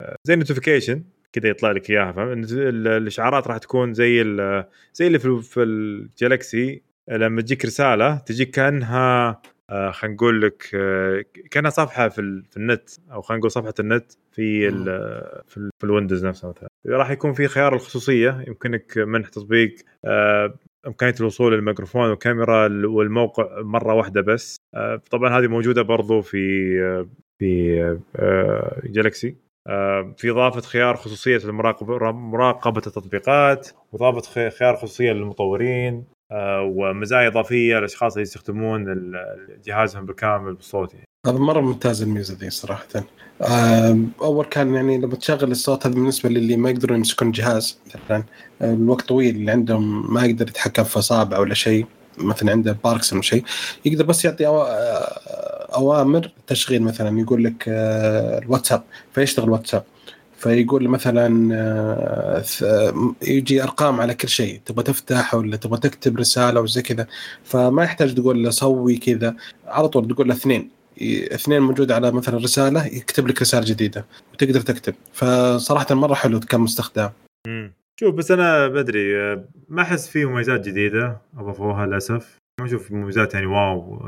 آه، 0.00 0.16
زي 0.24 0.36
notification 0.36 1.02
كذا 1.32 1.48
يطلع 1.48 1.70
لك 1.70 1.90
إياها 1.90 2.12
فاهم 2.12 2.32
ال- 2.32 2.44
ال- 2.68 2.88
الإشعارات 2.88 3.46
راح 3.48 3.58
تكون 3.58 3.94
زي 3.94 4.22
ال- 4.22 4.64
زي 4.94 5.06
اللي 5.06 5.18
في 5.18 5.40
في 5.42 5.62
ال 5.62 5.79
Galaxy 5.79 6.82
لما 7.08 7.42
تجيك 7.42 7.64
رسالة 7.64 8.16
تجيك 8.16 8.50
كأنها 8.50 9.40
آه 9.70 9.90
خلينا 9.90 10.14
نقول 10.16 10.42
لك 10.42 10.70
آه 10.74 11.24
كأنها 11.50 11.70
صفحة 11.70 12.08
في, 12.08 12.20
ال- 12.20 12.44
في 12.50 12.56
النت 12.56 12.90
أو 13.12 13.22
خلينا 13.22 13.38
نقول 13.38 13.50
صفحة 13.50 13.74
النت 13.80 14.12
في 14.32 14.68
ال 14.68 14.84
في, 15.48 15.56
ال 15.56 15.70
في 15.78 15.84
ال 15.84 15.89
Windows 15.89 16.26
نفسه 16.26 16.48
مثلا. 16.48 16.68
راح 16.86 17.10
يكون 17.10 17.32
في 17.32 17.48
خيار 17.48 17.74
الخصوصية 17.74 18.44
يمكنك 18.48 18.98
منح 18.98 19.28
تطبيق 19.28 19.74
آه 20.04 20.54
إمكانية 20.86 21.14
الوصول 21.20 21.52
للميكروفون 21.54 22.10
والكاميرا 22.10 22.86
والموقع 22.86 23.60
مرة 23.62 23.94
واحدة 23.94 24.20
بس. 24.20 24.56
طبعا 25.10 25.38
هذه 25.38 25.46
موجودة 25.46 25.82
برضو 25.82 26.20
في 26.22 26.38
في 27.38 27.76
جالكسي 28.84 29.36
في 30.16 30.30
إضافة 30.30 30.60
خيار 30.60 30.96
خصوصية 30.96 31.36
المراقبه 31.36 32.12
مراقبة 32.12 32.82
التطبيقات 32.86 33.68
واضافه 33.92 34.20
خي- 34.32 34.50
خيار 34.50 34.76
خصوصية 34.76 35.12
للمطورين. 35.12 36.04
ومزايا 36.60 37.28
إضافية 37.28 37.76
للاشخاص 37.76 38.12
اللي 38.12 38.22
يستخدمون 38.22 39.12
جهازهم 39.64 40.06
بالكامل 40.06 40.54
بالصوت 40.54 40.94
يعني. 40.94 41.06
هذا 41.26 41.38
مرة 41.38 41.60
ممتاز 41.60 42.02
الميزة 42.02 42.34
دي 42.34 42.50
صراحة 42.50 42.86
أول 44.22 44.44
كان 44.44 44.74
يعني 44.74 44.98
لما 44.98 45.16
تشغل 45.16 45.50
الصوت 45.50 45.86
هذا 45.86 45.94
بالنسبة 45.94 46.28
للي 46.28 46.56
ما 46.56 46.70
يقدرون 46.70 46.98
يمسكون 46.98 47.30
جهاز 47.30 47.78
مثلا 47.86 48.24
الوقت 48.62 49.08
طويل 49.08 49.36
اللي 49.36 49.50
عندهم 49.50 50.14
ما 50.14 50.24
يقدر 50.24 50.48
يتحكم 50.48 50.84
في 50.84 50.98
اصابعه 50.98 51.40
ولا 51.40 51.54
شيء 51.54 51.86
مثلا 52.18 52.50
عنده 52.50 52.78
باركسون 52.84 53.22
شيء 53.22 53.44
يقدر 53.84 54.04
بس 54.04 54.24
يعطي 54.24 54.46
آه، 54.46 55.68
أوامر 55.74 56.30
تشغيل 56.46 56.82
مثلا 56.82 57.20
يقول 57.20 57.44
لك 57.44 57.64
آه، 57.68 58.38
الواتساب 58.38 58.82
فيشتغل 59.12 59.50
واتساب 59.50 59.84
فيقول 60.48 60.88
مثلا 60.88 61.48
آه، 61.54 62.40
ث- 62.40 62.94
يجي 63.28 63.62
أرقام 63.62 64.00
على 64.00 64.14
كل 64.14 64.28
شيء 64.28 64.60
تبغى 64.66 64.82
تفتح 64.84 65.34
ولا 65.34 65.56
تبغى 65.56 65.80
تكتب 65.80 66.16
رسالة 66.18 66.60
وزي 66.60 66.82
كذا. 66.82 67.06
فما 67.44 67.84
يحتاج 67.84 68.14
تقول 68.14 68.42
له 68.44 68.50
سوي 68.50 68.96
كذا 68.96 69.36
على 69.66 69.88
طول 69.88 70.08
تقول 70.08 70.28
له 70.28 70.34
اثنين 70.34 70.70
اثنين 71.32 71.62
موجود 71.62 71.92
على 71.92 72.12
مثلا 72.12 72.36
رسالة 72.36 72.86
يكتب 72.86 73.28
لك 73.28 73.42
رسالة 73.42 73.64
جديدة 73.66 74.04
وتقدر 74.32 74.60
تكتب. 74.60 74.94
فصراحة 75.12 75.94
مرة 75.94 76.14
حلو 76.14 76.40
كمستخدم 76.40 77.10
مم. 77.46 77.72
شوف 78.00 78.14
بس 78.14 78.30
أنا 78.30 78.68
بدري 78.68 79.16
آه، 79.16 79.44
ما 79.68 79.82
أحس 79.82 80.08
في 80.08 80.24
مميزات 80.24 80.68
جديدة 80.68 81.16
أضافوها 81.38 81.86
للأسف. 81.86 82.36
ما 82.60 82.66
أشوف 82.66 82.92
مميزات 82.92 83.34
يعني 83.34 83.46
wow 83.46 84.00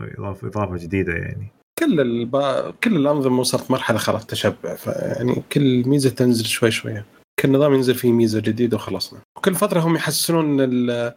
إضافة 0.45 0.77
جديدة 0.77 1.13
يعني. 1.13 1.47
كل 1.79 2.01
الب... 2.01 2.37
كل 2.85 2.97
الأنظمة 2.97 3.41
وصلت 3.41 3.71
مرحلة 3.71 3.99
خلاص 3.99 4.27
تشبع 4.27 4.75
فيعني 4.75 5.43
كل 5.53 5.83
ميزة 5.89 6.11
تنزل 6.11 6.45
شوي 6.45 6.71
شوي 6.71 7.03
كل 7.41 7.53
نظام 7.53 7.75
ينزل 7.75 7.95
فيه 7.95 8.13
ميزة 8.13 8.41
جديدة 8.41 8.77
وخلصنا. 8.77 9.21
وكل 9.37 9.55
فترة 9.55 9.81
هم 9.81 9.97
يحسنون 9.97 10.61
ال- 10.61 11.15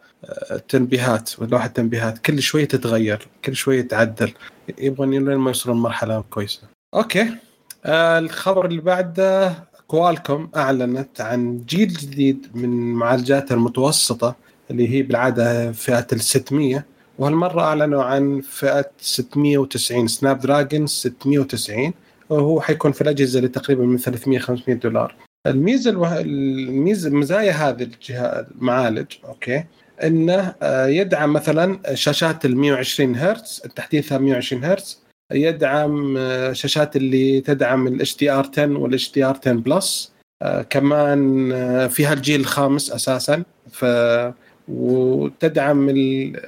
التنبيهات 0.52 1.32
ولوحه 1.40 1.66
التنبيهات. 1.66 2.18
كل 2.18 2.42
شوية 2.42 2.66
تتغير 2.66 3.28
كل 3.46 3.56
شوية 3.56 3.82
تعدل. 3.82 4.32
يبغون 4.78 5.10
لين 5.12 5.24
ما 5.36 5.50
يوصلون 5.50 5.78
مرحلة 5.78 6.24
كويسة. 6.30 6.62
okay. 6.94 7.30
آه 7.86 8.20
الخبر 8.20 8.66
اللي 8.66 8.82
بعده 8.82 9.54
Qualcomm 9.88 10.50
أعلنت 10.56 11.22
عن 11.22 11.64
جيل 11.66 11.88
جديد 11.88 12.48
من 12.54 12.94
معالجاتها 12.94 13.56
المتوسطة 13.56 14.36
اللي 14.72 14.90
هي 14.90 15.02
بالعادة 15.02 15.72
فئة 15.72 16.08
ال 16.14 16.22
600 16.22 16.86
وهالمرة 17.20 17.62
أعلنوا 17.62 18.04
عن 18.04 18.42
فئة 18.42 18.90
690 19.00 20.08
Snapdragon 20.08 20.88
690 20.88 21.94
وهو 22.30 22.62
حيكون 22.62 22.92
في 22.92 23.02
الأجهزة 23.02 23.38
اللي 23.38 23.50
تقريبا 23.50 23.86
من 23.86 23.98
300 23.98 24.40
500 24.40 24.78
دولار. 24.78 25.16
الميزة 25.48 25.92
الوه... 25.92 26.20
الميزة 26.20 27.10
مزايا 27.10 27.52
هذا 27.52 27.84
الجهاز 27.84 28.46
المعالج 28.56 29.08
okay 29.26 29.64
إنه 30.04 30.56
آه، 30.62 30.88
يدعم 30.88 31.34
مثلا 31.34 31.96
شاشات 31.96 32.46
ال 32.46 32.58
120 32.58 33.16
هرتز 33.16 33.62
التحديثها 33.66 34.18
120 34.18 34.64
هرتز 34.64 35.04
يدعم 35.32 36.18
آه، 36.18 36.54
شاشات 36.54 36.96
اللي 36.96 37.42
تدعم 37.42 37.88
ال 37.88 38.18
HDR 38.18 38.50
10 38.54 38.78
وال 38.78 39.12
HDR 39.12 39.38
10 39.42 39.54
Plus 39.54 40.12
آه، 40.42 40.62
كمان 40.62 41.88
فيها 41.88 42.14
الجيل 42.14 42.40
الخامس 42.40 42.92
أساسا 42.92 43.44
ف 43.72 43.86
وتدعم 44.68 45.90
ال... 45.90 46.40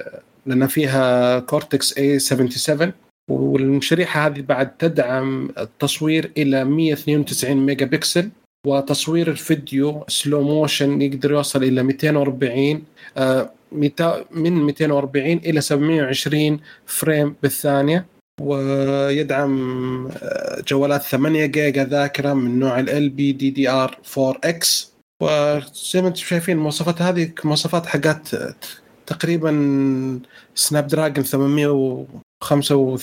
لأن 0.46 0.66
فيها 0.66 1.38
Cortex 1.38 1.98
A77 1.98 2.92
والشريحه 3.30 4.26
هذه 4.26 4.40
بعد 4.40 4.76
تدعم 4.76 5.48
التصوير 5.58 6.32
إلى 6.36 6.64
192 6.64 7.56
ميجا 7.56 7.86
بكسل 7.86 8.30
وتصوير 8.66 9.28
الفيديو 9.30 10.04
slow 10.08 10.42
motion 10.42 11.02
يقدر 11.02 11.30
يوصل 11.32 11.62
إلى 11.62 11.82
240 11.82 12.82
آه، 13.16 13.52
من 14.30 14.52
240 14.52 15.26
إلى 15.32 15.60
720 15.60 16.60
frame 16.86 17.36
بالثانية 17.42 18.06
ويدعم 18.40 20.06
آه، 20.06 20.62
جوالات 20.68 21.02
8 21.02 21.46
جيجا 21.46 21.84
ذاكرة 21.84 22.34
من 22.34 22.58
نوع 22.58 22.80
ال 22.80 23.08
بي 23.08 23.32
دي 23.32 23.50
دي 23.50 23.68
ار 23.68 23.98
4 24.18 24.40
إكس 24.44 24.92
وزي 25.22 26.02
ما 26.02 26.08
أنتم 26.08 26.20
شايفين 26.20 26.56
المواصفات 26.56 27.02
هذه 27.02 27.32
مواصفات 27.44 27.86
حقات 27.86 28.28
تقريبا 29.06 29.50
Snapdragon 30.54 31.24
805 31.24 32.96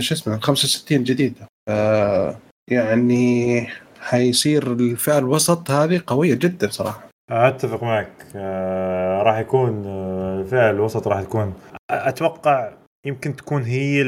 شو 0.00 0.14
اسمه 0.14 0.38
65 0.40 1.04
جديده 1.04 1.46
ف- 1.68 2.34
يعني 2.70 3.66
حيصير 4.00 4.72
الفئة 4.72 5.18
الوسط 5.18 5.70
هذه 5.70 6.02
قوية 6.06 6.34
جدا 6.34 6.68
صراحة. 6.70 7.08
أتفق 7.30 7.82
معك. 7.84 8.10
آه 8.36 9.22
راح 9.22 9.38
يكون 9.38 9.82
آه، 9.86 10.40
الفئة 10.40 10.70
الوسط 10.70 11.08
راح 11.08 11.22
تكون. 11.22 11.54
أتوقع 11.90 12.72
يمكن 13.06 13.36
تكون 13.36 13.62
هي 13.62 14.02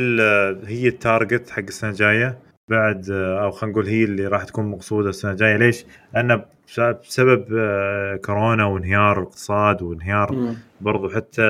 هي 0.66 0.88
التارجت 0.88 1.50
حق 1.50 1.58
السنة 1.62 1.90
الجاية. 1.90 2.38
بعد 2.72 3.10
آه، 3.10 3.44
أو 3.44 3.50
خلينا 3.50 3.72
نقول 3.72 3.86
هي 3.86 4.04
اللي 4.04 4.26
راح 4.26 4.44
تكون 4.44 4.64
مقصودة 4.66 5.08
السنة 5.08 5.30
الجاية 5.30 5.56
ليش؟ 5.56 5.84
لأن 6.14 6.42
بس- 6.68 6.80
بسبب 6.80 7.44
آه، 7.58 8.16
كورونا 8.16 8.64
وانهيار 8.64 9.18
الاقتصاد 9.18 9.82
وانهيار. 9.82 10.32
برضو 10.80 11.08
حتى 11.08 11.42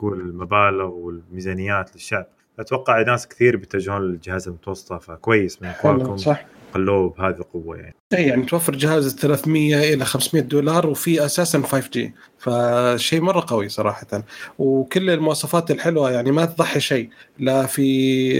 نقول 0.00 0.20
المبالغ 0.20 0.90
والميزانيات 0.90 1.94
للشعب 1.94 2.26
أتوقع 2.62 3.02
ناس 3.02 3.28
كثير 3.28 3.56
بيتجهون 3.56 4.02
للجهاز 4.02 4.48
المتوسطة 4.48 4.98
فكويس 4.98 5.62
من 5.62 5.72
كوالكم 5.82 6.16
صح. 6.16 6.44
خلوه 6.74 7.10
بهذه 7.10 7.36
القوة 7.38 7.76
يعني. 7.76 7.94
اي 8.14 8.22
يعني 8.22 8.44
توفر 8.44 8.74
جهاز 8.74 9.14
300 9.14 9.94
إلى 9.94 10.04
500 10.04 10.42
دولار 10.42 10.86
وفي 10.86 11.24
أساسا 11.24 11.62
5 11.62 11.90
جي 11.92 12.14
فشيء 12.38 13.20
مرة 13.20 13.44
قوي 13.48 13.68
صراحة. 13.68 14.24
وكل 14.58 15.10
المواصفات 15.10 15.70
الحلوة 15.70 16.10
يعني 16.10 16.32
ما 16.32 16.44
تضحي 16.44 16.80
شيء. 16.80 17.08
لا 17.38 17.66
في 17.66 18.32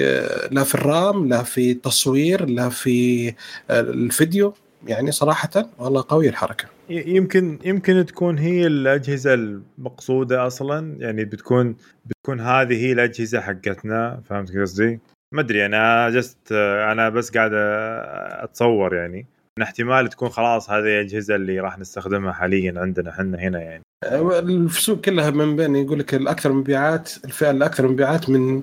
لا 0.51 0.65
في 0.65 0.75
الرام 0.75 1.29
لا 1.29 1.43
في 1.43 1.71
التصوير 1.71 2.45
لا 2.45 2.69
في 2.69 3.35
الفيديو. 3.71 4.55
يعني 4.87 5.13
صراحة 5.13 5.51
والله 5.79 6.05
قوي 6.09 6.29
الحركة. 6.29 6.65
يمكن 6.91 7.59
يمكن 7.65 8.07
تكون 8.07 8.39
هي 8.39 8.67
الأجهزة 8.67 9.35
المقصودة 9.35 10.47
أصلا. 10.47 10.97
يعني 10.99 11.25
بتكون 11.25 11.77
بتكون 12.07 12.41
هذه 12.41 12.87
هي 12.87 12.93
الأجهزة 12.93 13.41
حقتنا 13.41 14.21
فهمت 14.29 14.57
قصدي؟ 14.57 15.01
ما 15.35 15.41
أدري 15.41 15.67
أنا 15.67 16.11
جست 16.11 16.53
أنا 16.93 17.09
بس 17.09 17.31
قاعد 17.31 17.51
أتصور 18.43 18.95
يعني. 18.95 19.27
ان 19.59 19.63
احتمال 19.63 20.09
تكون 20.09 20.29
خلاص 20.29 20.71
هذه 20.71 20.85
الأجهزة 21.01 21.35
اللي 21.35 21.61
راح 21.61 21.79
نستخدمها 21.79 22.33
حاليا 22.33 22.75
عندنا 22.77 23.11
إحنا 23.11 23.39
هنا 23.39 23.61
يعني. 23.61 23.83
السوق 24.05 25.01
كلها 25.01 25.31
من 25.31 25.57
بين 25.57 25.77
يقول 25.77 25.99
لك 25.99 26.15
الأكثر 26.15 26.53
مبيعات 26.53 27.13
الفئة 27.25 27.51
الأكثر 27.51 27.89
مبيعات 27.89 28.31
من 28.31 28.63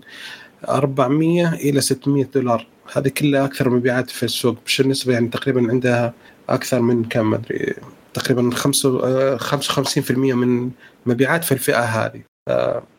400 0.70 1.54
إلى 1.54 1.82
600 1.82 2.26
دولار. 2.36 2.68
هذه 2.94 3.08
كلها 3.08 3.46
أكثر 3.46 3.70
مبيعات 3.70 4.10
في 4.10 4.24
السوق 4.24 4.58
مش 4.66 4.82
النسبة 4.82 5.14
يعني 5.14 5.28
تقريبا 5.28 5.70
عندها 5.70 6.14
أكثر 6.50 6.82
من 6.82 7.04
كم؟ 7.06 7.30
ما 7.30 7.36
أدري 7.36 7.74
تقريبا 8.14 8.50
خمسة- 8.56 8.86
آه، 9.04 9.38
55% 9.38 10.34
من 10.34 10.72
مبيعات 11.06 11.44
في 11.44 11.52
الفئة 11.52 11.80
هذه. 11.84 12.22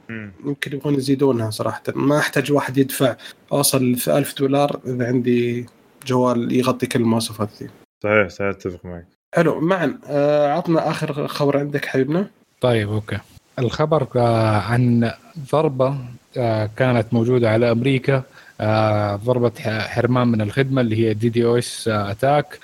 مم. 0.08 0.32
يمكن 0.46 0.72
يبغون 0.76 0.94
يزيدونها 0.94 1.50
صراحة. 1.50 1.82
ما 1.94 2.18
أحتاج 2.18 2.52
واحد 2.52 2.78
يدفع 2.78 3.16
أوصل 3.52 3.96
1000 4.08 4.38
دولار 4.38 4.80
إذا 4.86 5.06
عندي 5.06 5.66
جوال 6.06 6.52
يغطي 6.52 6.86
كل 6.86 7.00
المواصفات 7.00 7.48
دي. 7.60 7.70
صحيح 8.04 8.28
صحيح 8.28 8.48
أتفق 8.50 8.84
معك. 8.84 9.06
حلو 9.34 9.60
معا 9.60 9.98
آه، 10.06 10.52
عطنا 10.52 10.90
آخر 10.90 11.28
خبر 11.28 11.58
عندك 11.58 11.84
حبيبنا. 11.84 12.30
طيب 12.60 12.88
okay. 12.92 13.18
الخبر 13.58 14.06
آه، 14.16 14.56
عن 14.60 15.12
ضربة 15.52 15.96
آه، 16.36 16.70
كانت 16.76 17.06
موجودة 17.14 17.50
على 17.50 17.70
أمريكا 17.72 18.22
آه، 18.60 19.16
ضربه 19.16 19.52
ح- 19.60 19.86
حرمان 19.88 20.28
من 20.28 20.40
الخدمة 20.40 20.80
اللي 20.80 20.96
هي 21.08 21.14
DDoS 21.14 21.88
attack 21.88 22.58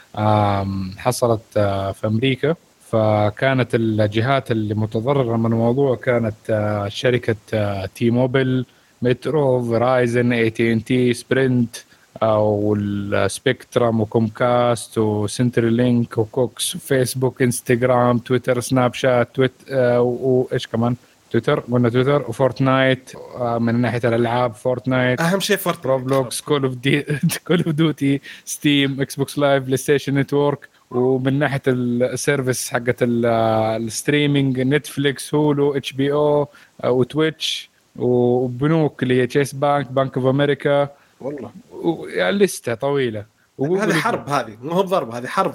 حصلت 0.99 1.41
آه، 1.57 1.93
في 1.93 2.07
أمريكا. 2.07 2.55
فكانت 2.91 3.75
الجهات 3.75 4.51
اللي 4.51 4.75
متضررة 4.75 5.37
من 5.37 5.47
الموضوع 5.53 5.97
كانت 5.97 6.35
آه، 6.51 6.89
آه، 7.55 7.87
T-Mobile 7.87 8.67
Metro 9.03 9.63
Verizon 9.63 10.33
AT&T 10.33 10.73
Sprint 10.73 11.77
وال 12.23 12.59
Spectrum 12.59 14.01
و 14.01 14.12
Comcast 14.12 14.88
و 14.88 14.99
CenturyLink 14.99 16.19
و 16.19 16.33
Cox 16.33 16.75
وفيسبوك 16.77 17.43
انستغرام 17.43 18.19
تويتر 18.19 18.61
سناب 18.61 18.95
شات 18.95 19.29
تويت 19.35 19.53
آه، 19.71 20.01
وايش 20.01 20.67
كمان؟ 20.67 20.97
تويتر 21.41 21.61
قلنا 21.61 21.89
تويتر 21.89 22.25
و 22.29 22.38
Fortnite 22.38 23.13
آه، 23.37 23.59
من 23.59 23.81
ناحية 23.81 24.01
الألعاب 24.05 24.55
Fortnite 24.55 25.21
أهم 25.21 25.41
شيء 25.41 25.57
Fort 25.57 25.87
Roblox 25.87 26.41
Call 26.41 26.65
of 26.65 26.75
D 26.75 27.03
Call 27.49 27.57
of 27.63 27.69
Duty 27.69 28.21
Steam 28.45 29.01
Xbox 29.01 29.39
Live 29.39 29.65
PlayStation 29.65 30.15
Network 30.15 30.69
ومن 30.91 31.39
ناحية 31.39 31.63
ال 31.67 31.80
service 31.80 32.71
حقت 32.71 33.03
ال- 33.03 33.27
ال 33.83 34.61
streaming 34.61 35.35
Netflix 35.35 35.77
Hulu 35.77 35.93
HBO 35.93 36.13
و 36.13 36.49
Twitch 36.85 37.71
وبنوك 37.97 39.03
اللي 39.03 39.21
هي 39.23 39.27
Chase 39.27 39.53
Bank 39.55 39.93
Bank 39.93 40.17
of 40.17 40.27
America 40.27 40.89
والله. 41.21 41.51
لستة 42.31 42.75
طويلة. 42.75 43.25
هذه 43.61 43.93
حرب 43.93 44.29
هذه 44.29 44.57
مو 44.63 44.73
هو 44.73 44.83
بضرب 44.83 45.15
هذه 45.15 45.27
حرب. 45.27 45.55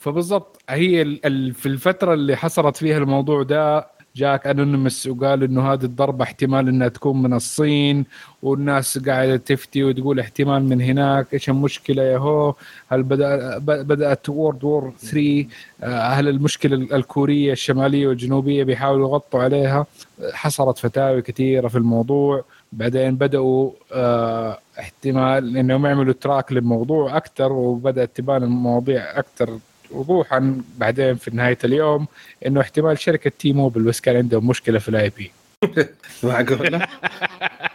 فبالضبط 0.00 0.62
هي 0.70 1.02
ال- 1.02 1.26
ال- 1.26 1.54
في 1.54 1.66
الفترة 1.66 2.14
اللي 2.14 2.36
حصلت 2.36 2.76
فيها 2.76 2.98
الموضوع 2.98 3.42
ده 3.42 3.86
جاك 4.16 4.46
Anonymous 4.46 5.06
وقال 5.06 5.42
إنه 5.42 5.72
هذه 5.72 5.84
الضربة 5.84 6.24
احتمال 6.24 6.68
إنها 6.68 6.88
تكون 6.88 7.22
من 7.22 7.32
الصين 7.32 8.04
والناس 8.42 8.98
قاعدة 8.98 9.36
تفتي 9.36 9.84
وتقول 9.84 10.20
احتمال 10.20 10.64
من 10.64 10.80
هناك 10.80 11.26
إيش 11.34 11.48
المشكلة 11.48 12.02
يا 12.02 12.18
هو؟ 12.18 12.54
هل 12.88 13.02
بدا 13.02 13.58
بدأت 13.58 14.28
World 14.28 14.64
War 14.64 14.92
3 15.00 15.46
آه، 15.82 16.08
هل 16.08 16.28
المشكلة 16.28 16.76
ال- 16.76 16.92
الكورية 16.94 17.52
الشمالية 17.52 18.06
والجنوبية 18.08 18.64
بيحاولوا 18.64 19.08
يغطوا 19.08 19.42
عليها؟ 19.42 19.86
حصلت 20.32 20.78
فتاوي 20.78 21.22
كثيرة 21.22 21.68
في 21.68 21.78
الموضوع. 21.78 22.44
بعدين 22.72 23.14
بدأوا 23.16 23.70
آه، 23.92 24.58
احتمال 24.78 25.56
إنهم 25.56 25.86
يعملوا 25.86 26.12
track 26.20 26.52
للموضوع 26.52 27.16
أكثر 27.16 27.52
وبدأت 27.52 28.10
تبان 28.16 28.42
المواضيع 28.42 29.18
أكثر 29.18 29.58
وضوحا 29.94 30.60
بعدين 30.78 31.14
في 31.14 31.30
نهاية 31.36 31.58
اليوم 31.64 32.06
إنه 32.46 32.60
احتمال 32.60 32.98
شركة 32.98 33.32
T-Mobile 33.38 33.82
بس 33.82 34.00
كان 34.00 34.16
عندهم 34.16 34.46
مشكلة 34.48 34.78
في 34.78 34.88
ال 34.88 35.10
IP 35.16 35.30
معقولة؟ 36.22 36.88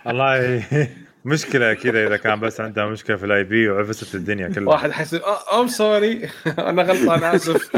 والله 0.05 0.63
مشكلة 1.25 1.73
كذا 1.73 2.07
إذا 2.07 2.17
كان 2.17 2.39
بس 2.39 2.61
عندها 2.61 2.85
مشكلة 2.85 3.17
في 3.17 3.25
ال 3.25 3.43
IP 3.43 3.69
وعفست 3.69 4.15
الدنيا 4.15 4.47
كلها. 4.47 4.69
واحد 4.69 4.91
حيصير 4.91 5.21
I'm 5.53 5.67
sorry 5.67 6.29
أنا 6.59 6.81
غلطان 6.83 7.23
آسف. 7.23 7.71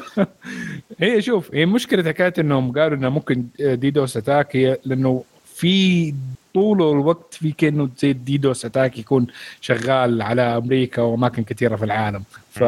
هي 1.00 1.22
شوف 1.22 1.56
هي 1.56 1.66
مشكله 1.66 2.04
حكايه 2.04 2.34
إنهم 2.40 2.72
قالوا 2.72 2.98
إنه 2.98 3.10
ممكن 3.10 3.46
DDoS 3.60 4.18
attack 4.18 4.56
هي 4.56 4.78
لأنه 4.86 5.24
في 5.56 6.14
طول 6.54 6.82
الوقت 6.82 7.34
في 7.34 7.52
كأنه 7.52 7.90
زي 7.98 8.14
DDoS 8.14 8.66
attack 8.66 9.00
يكون 9.00 9.28
شغال 9.62 10.22
على 10.22 10.42
أمريكا 10.42 11.02
وأماكن 11.02 11.44
كثيرة 11.44 11.76
في 11.76 11.86
العالم. 11.86 12.24
ف 12.52 12.64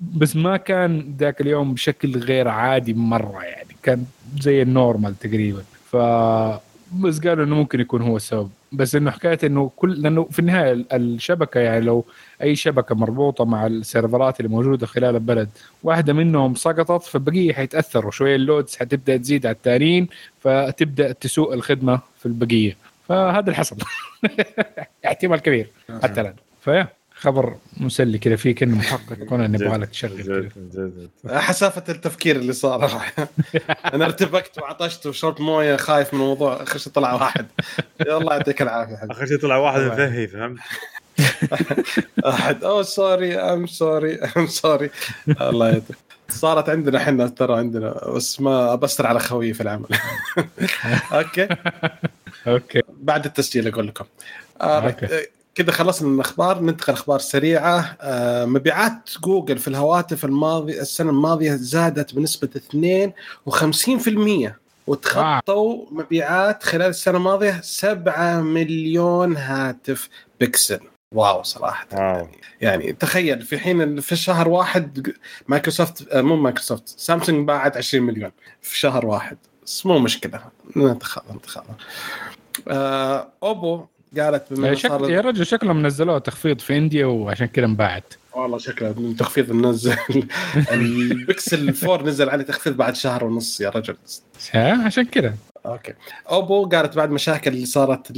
بس 0.00 0.36
ما 0.36 0.56
كان 0.56 1.14
ذاك 1.18 1.40
اليوم 1.40 1.74
بشكل 1.74 2.18
غير 2.18 2.48
عادي 2.48 2.94
مرة 2.94 3.42
يعني. 3.42 3.76
كان 3.82 4.04
زي 4.40 4.62
ال 4.62 4.70
normal 4.70 5.18
تقريبا. 5.18 5.62
ف 5.90 5.96
بس 7.00 7.20
قالوا 7.20 7.44
إنه 7.44 7.56
ممكن 7.56 7.80
يكون 7.80 8.02
هو 8.02 8.16
السبب. 8.16 8.50
بس 8.72 8.94
إنه 8.94 9.10
حكاية 9.10 9.38
إنه 9.44 9.70
كل 9.76 10.02
لأنه 10.02 10.24
في 10.30 10.38
النهاية 10.38 10.72
ال- 10.72 10.92
الشبكة 10.92 11.60
يعني 11.60 11.80
لو 11.84 12.04
أي 12.42 12.56
شبكة 12.56 12.94
مربوطة 12.94 13.44
مع 13.44 13.66
السيرفرات 13.66 14.40
اللي 14.40 14.48
موجودة 14.50 14.86
خلال 14.86 15.14
البلد 15.14 15.48
واحدة 15.82 16.12
منهم 16.12 16.54
سقطت 16.54 17.02
فالبقية 17.04 17.52
حيتأثروا. 17.52 18.10
شوية 18.10 18.36
اللودز 18.36 18.76
حتبدأ 18.76 19.16
تزيد 19.16 19.46
على 19.46 19.54
التانيين 19.54 20.08
فتبدأ 20.40 21.12
تسوء 21.12 21.54
الخدمة 21.54 22.00
في 22.18 22.26
البقية. 22.26 22.76
فهذا 23.10 23.40
اللي 23.40 23.54
حصل. 23.54 23.76
احتمال 25.06 25.38
كبير 25.38 25.70
حتى 26.02 26.20
الآن. 26.20 26.34
فيا 26.64 26.88
خبر 27.14 27.56
مسلي 27.76 28.18
كذا 28.18 28.36
فيه 28.36 28.54
كأنه 28.54 28.76
محقق 28.76 29.12
كنا 29.12 29.46
نبغى 29.46 29.78
لك 29.78 29.88
تشغل. 29.88 30.48
حسافة 31.26 31.84
التفكير 31.88 32.36
اللي 32.36 32.52
صار. 32.52 33.02
أنا 33.94 34.04
ارتبكت 34.04 34.58
وعطشت 34.58 35.06
وشربت 35.06 35.40
موية 35.40 35.76
خايف 35.76 36.14
من 36.14 36.20
الموضوع. 36.20 36.62
آخر 36.62 36.78
شيء 36.78 36.92
طلع 36.92 37.12
واحد. 37.12 37.46
الله 38.00 38.32
يعطيك 38.36 38.62
العافية 38.62 38.98
آخر 39.10 39.26
شيء 39.26 39.38
طلع 39.38 39.56
واحد. 39.56 39.80
مفهي 39.80 40.26
فهمت؟ 40.26 40.58
أحد. 42.26 42.64
اوه 42.64 42.82
سوري 42.82 43.36
ام 43.36 43.66
سوري 43.66 44.14
ام 44.36 44.46
سوري 44.46 44.90
الله 45.40 45.68
يهديك 45.68 45.96
صارت 46.28 46.68
عندنا 46.68 46.98
إحنا 46.98 47.26
ترى 47.26 47.56
عندنا 47.56 48.08
بس 48.08 48.40
ما 48.40 48.74
بستر 48.74 49.06
على 49.06 49.20
خويي 49.20 49.54
في 49.54 49.60
العمل. 49.60 49.88
أوكي. 51.12 51.48
أوكي. 52.46 52.82
بعد 52.88 53.24
التسجيل 53.24 53.68
أقول 53.68 53.86
لكم. 53.86 54.04
آه 54.60 54.86
أوكي. 54.86 55.06
آه، 55.06 55.26
كذا 55.54 55.70
خلصنا 55.70 56.08
من 56.08 56.14
الأخبار 56.14 56.60
ننتقل 56.60 56.92
أخبار 56.92 57.18
سريعة. 57.18 57.96
آه 58.00 58.44
مبيعات 58.44 59.10
جوجل 59.24 59.58
في 59.58 59.68
الهواتف 59.68 60.24
الماضي 60.24 60.80
السنة 60.80 61.10
الماضية 61.10 61.54
زادت 61.54 62.14
بنسبة 62.14 62.48
52% 62.48 64.56
وتخطوا 64.86 65.86
مبيعات 65.90 66.62
خلال 66.62 66.86
السنة 66.86 67.16
الماضية 67.16 67.60
7 67.62 68.40
مليون 68.40 69.36
هاتف 69.36 70.08
Pixel 70.40 70.80
wow 71.14 71.42
صراحة. 71.42 71.86
wow. 71.92 72.00
يعني, 72.02 72.28
يعني 72.60 72.92
تخيل 72.92 73.42
في 73.42 73.58
حين 73.58 74.00
في 74.00 74.16
شهر 74.16 74.48
واحد 74.48 75.12
مايكروسوفت 75.48 76.08
آه، 76.12 76.20
مو 76.22 76.36
مايكروسوفت 76.36 76.88
سامسونج 76.88 77.46
باعت 77.46 77.76
20 77.76 78.04
مليون 78.04 78.30
في 78.62 78.78
شهر 78.78 79.06
واحد. 79.06 79.38
بس 79.66 79.86
مو 79.86 79.98
مشكلة. 79.98 80.40
نتخاذل 80.76 81.36
نتخاذل 81.36 81.66
آه، 82.68 83.28
أوبو 83.42 83.84
قالت 84.18 84.44
بما. 84.52 84.74
صار 84.74 85.10
يا 85.10 85.20
رجل 85.20 85.46
شكلهم 85.46 85.86
نزلوه 85.86 86.18
تخفيض 86.18 86.58
في 86.60 86.76
India 86.76 87.06
وعشان 87.06 87.46
كذا 87.46 87.64
انباعت. 87.64 88.14
والله 88.32 88.58
شكله 88.58 88.94
من 89.00 89.16
تخفيض 89.16 89.52
منزل 89.52 89.96
البكسل 90.72 91.74
4 91.84 92.06
نزل 92.06 92.28
عليه 92.30 92.44
تخفيض 92.44 92.76
بعد 92.76 92.96
شهر 92.96 93.24
ونص 93.24 93.60
يا 93.60 93.70
رجل. 93.70 93.96
ها؟ 94.52 94.84
عشان 94.86 95.04
كذا 95.04 95.34
okay. 95.66 95.92
أوبو 96.30 96.68
قالت 96.68 96.96
بعد 96.96 97.10
مشاكل 97.10 97.52
اللي 97.52 97.66
صارت 97.66 98.12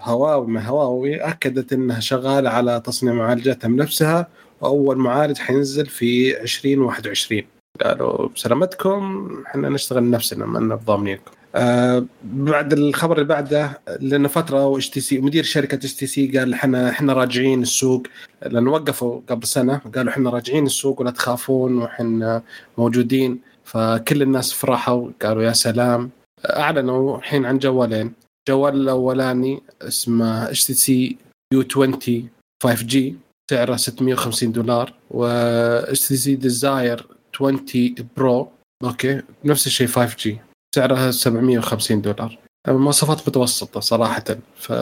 هواوي 0.00 0.46
مع 0.46 0.60
هواوي 0.60 1.16
أكدت 1.16 1.72
إنها 1.72 2.00
شغالة 2.00 2.50
على 2.50 2.80
تصنيع 2.84 3.12
معالجاتها 3.12 3.68
بنفسها 3.68 4.26
وأول 4.60 4.96
معالج 4.96 5.38
حينزل 5.38 5.86
في 5.86 6.40
2021 6.42 7.42
قالوا 7.80 8.28
بسلامتكم 8.28 9.28
إحنا 9.46 9.68
نشتغل 9.68 10.10
نفسنا 10.10 10.46
ما 10.46 10.58
لنا 10.58 10.74
ضامنينكم 10.74 11.30
آه 11.54 12.04
بعد 12.24 12.72
الخبر 12.72 13.16
اللي 13.16 13.28
بعده 13.28 13.80
لأنه 14.00 14.28
فترة 14.28 14.66
و 14.66 14.90
HTC 14.90 15.18
مدير 15.18 15.44
شركة 15.44 15.74
HTC 15.74 16.38
قال 16.38 16.54
إحنا 16.54 16.90
إحنا 16.90 17.12
راجعين 17.12 17.62
السوق. 17.62 18.06
لأنه 18.46 18.70
وقفوا 18.70 19.20
قبل 19.28 19.46
سنة 19.46 19.80
قالوا 19.94 20.12
إحنا 20.12 20.30
راجعين 20.30 20.66
السوق 20.66 21.00
ولا 21.00 21.10
تخافون 21.10 21.78
وإحنا 21.78 22.42
موجودين. 22.78 23.40
فكل 23.64 24.22
الناس 24.22 24.52
فرحوا 24.52 25.10
قالوا 25.22 25.42
يا 25.42 25.52
سلام. 25.52 26.10
أعلنوا 26.44 27.18
الحين 27.18 27.44
عن 27.46 27.58
جوالين. 27.58 28.12
جوال 28.48 28.74
الأولاني 28.74 29.62
اسمه 29.82 30.48
إتش 30.48 30.64
تي 30.64 30.74
سي 30.74 31.16
يو 31.54 31.64
20 31.70 32.28
5 32.62 32.86
جي 32.86 33.16
سعره 33.50 33.76
650 33.76 34.52
دولار 34.52 34.92
و 35.10 35.26
HTC 35.26 36.08
Desire 36.08 37.06
20 37.46 37.94
Pro 38.16 38.48
okay 38.84 39.22
نفس 39.44 39.66
الشيء 39.66 39.86
5G 39.86 40.38
سعرها 40.74 41.10
750 41.10 42.00
دولار. 42.02 42.38
مواصفات 42.68 43.28
متوسطة 43.28 43.80
صراحة 43.80 44.24
ف 44.56 44.72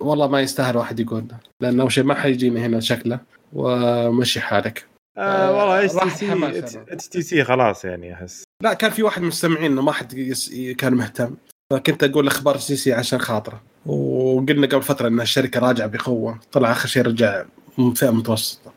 والله 0.00 0.26
ما 0.28 0.40
يستاهل 0.40 0.76
واحد 0.76 1.00
يقول 1.00 1.24
أول 1.64 1.92
شيء 1.92 2.04
ما 2.04 2.14
حيجينا 2.14 2.60
هنا 2.66 2.80
شكله 2.80 3.20
ومشي 3.52 4.40
حالك. 4.40 4.86
آه 5.18 5.52
والله 5.58 5.84
اتش 5.84 5.92
تي 6.20 6.66
سي. 6.66 6.80
اتش 6.88 7.08
تي 7.08 7.22
سي 7.22 7.44
خلاص 7.44 7.84
يعني 7.84 8.14
أحس. 8.14 8.44
لا 8.62 8.74
كان 8.74 8.90
في 8.90 9.02
واحد 9.02 9.18
من 9.18 9.22
المستمعين 9.24 9.72
انه 9.72 9.82
ما 9.82 9.92
حد 9.92 10.12
يس- 10.12 10.54
كان 10.78 10.94
مهتم. 10.94 11.34
فكنت 11.72 12.04
أقول 12.04 12.26
أخبار 12.26 12.56
HTC 12.58 12.92
عشان 12.92 13.18
خاطره. 13.20 13.60
وقلنا 13.86 14.66
قبل 14.66 14.82
فترة 14.82 15.08
إن 15.08 15.20
الشركة 15.20 15.60
راجعة 15.60 15.86
بقوة 15.86 16.40
طلع 16.52 16.72
آخر 16.72 16.88
شيء 16.88 17.02
رجع 17.02 17.44
من 17.78 17.94
فئة 17.94 18.10
متوسطة. 18.10 18.72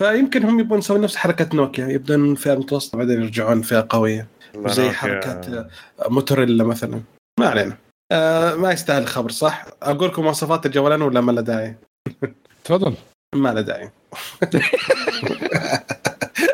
فيمكن 0.00 0.42
هم 0.44 0.60
يبون 0.60 0.78
يسوون 0.78 1.00
نفس 1.00 1.16
حركة 1.16 1.56
نوكيا 1.56 1.88
يبدون 1.88 2.20
من 2.20 2.34
فئة 2.34 2.54
متوسطة 2.54 2.98
بعدين 2.98 3.22
يرجعون 3.22 3.62
فئه 3.62 3.86
قوية 3.90 4.26
زي 4.66 4.88
نوكيا- 4.88 4.94
حركات 4.94 5.46
موتوريلا 6.08 6.64
مثلا. 6.64 7.00
ما 7.40 7.46
علينا. 7.48 7.76
آه 8.12 8.54
ما 8.54 8.72
يستاهل 8.72 9.02
الخبر 9.02 9.30
صح؟ 9.30 9.66
أقول 9.82 10.08
لكم 10.08 10.22
مواصفات 10.22 10.66
الجوالين 10.66 11.02
ولا 11.02 11.20
ما 11.20 11.32
له 11.32 11.40
داعي؟ 11.40 11.76
تفضل. 12.64 12.94
ما 13.34 13.48
له 13.48 13.60
داعي. 13.60 13.90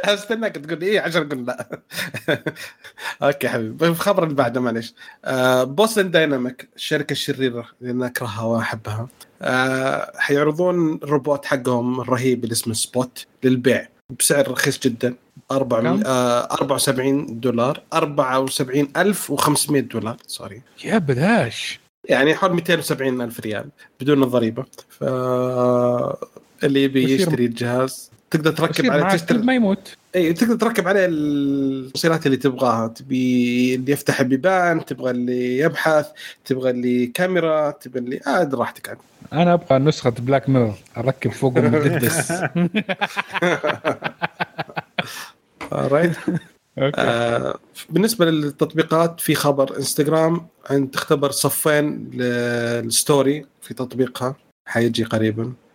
استناك 0.15 0.55
تقول 0.55 0.83
إيه 0.83 1.01
عشان 1.01 1.23
أقول 1.23 1.47
لا. 1.47 1.81
okay 3.23 3.49
حبيبي. 3.49 3.87
الخبر 3.87 4.25
اللي 4.25 4.35
بعده 4.35 4.61
معلش 4.61 4.95
آه 5.25 5.65
Boston 5.65 6.11
Dynamics 6.11 6.69
الشركة 6.77 7.13
الشريرة 7.13 7.67
اللي 7.81 7.93
أنا 7.93 8.07
أكرهها 8.07 8.43
واحبها 8.43 9.09
آه 9.43 10.13
حيعرضون 10.17 10.95
الروبوت 10.95 11.45
حقهم 11.45 12.01
الرهيب 12.01 12.45
اللي 12.45 12.53
اسمه 12.53 12.75
Spot 12.75 13.27
للبيع 13.45 13.89
بسعر 14.19 14.51
رخيص 14.51 14.79
جدا. 14.79 15.15
4 15.51 15.83
كم؟ 15.83 16.03
آه 16.07 16.41
74 16.55 17.41
دولار. 17.41 17.83
74500 17.93 19.83
دولار. 19.83 20.17
sorry 20.27 20.63
يا 20.85 20.99
بداش 20.99 21.81
يعني 22.05 22.35
حول 22.35 22.53
270 22.53 23.21
ألف 23.21 23.41
ريال 23.41 23.69
بدون 24.01 24.23
الضريبة. 24.23 24.65
ف 24.89 25.05
اللي 26.65 26.83
يبي 26.85 27.15
يشتري 27.15 27.45
الجهاز. 27.47 28.11
تقدر 28.31 28.53
تركب 28.53 28.91
عليه 28.91 29.09
تشتري 29.09 29.39
ما 29.39 29.55
يموت. 29.55 29.97
إي 30.17 30.33
تقدر 30.33 30.57
تركب 30.57 30.89
عليه 30.89 31.07
التوصيلات 31.11 32.27
اللي 32.27 32.37
تبغاها. 32.37 32.89
تبي 32.89 33.75
اللي 33.75 33.93
يفتح 33.93 34.21
البيبان 34.21 34.85
تبغى 34.85 35.11
اللي 35.11 35.59
يبحث 35.59 36.07
تبغى 36.45 36.71
اللي 36.71 37.07
كاميرا 37.07 37.71
تبغى 37.71 37.99
اللي 38.01 38.21
عاد 38.27 38.55
راحتك 38.55 38.89
عاد. 38.89 38.99
أنا 39.33 39.53
أبغى 39.55 39.79
نسخة 39.79 40.11
Black 40.11 40.49
Mirror 40.49 40.75
أركب 40.97 41.31
فوق 41.33 41.57
المددس 41.59 42.33
right 45.73 46.17
آه 46.79 47.59
بالنسبة 47.91 48.25
للتطبيقات 48.25 49.21
في 49.21 49.35
خبر. 49.35 49.77
انستغرام 49.77 50.47
عند 50.71 50.91
تختبر 50.91 51.31
صفين 51.31 52.11
لل 52.13 52.51
story 52.51 53.47
في 53.63 53.75
تطبيقها. 53.75 54.37
حيجي 54.69 55.05
قريبا. 55.05 55.43
آه 55.43 55.66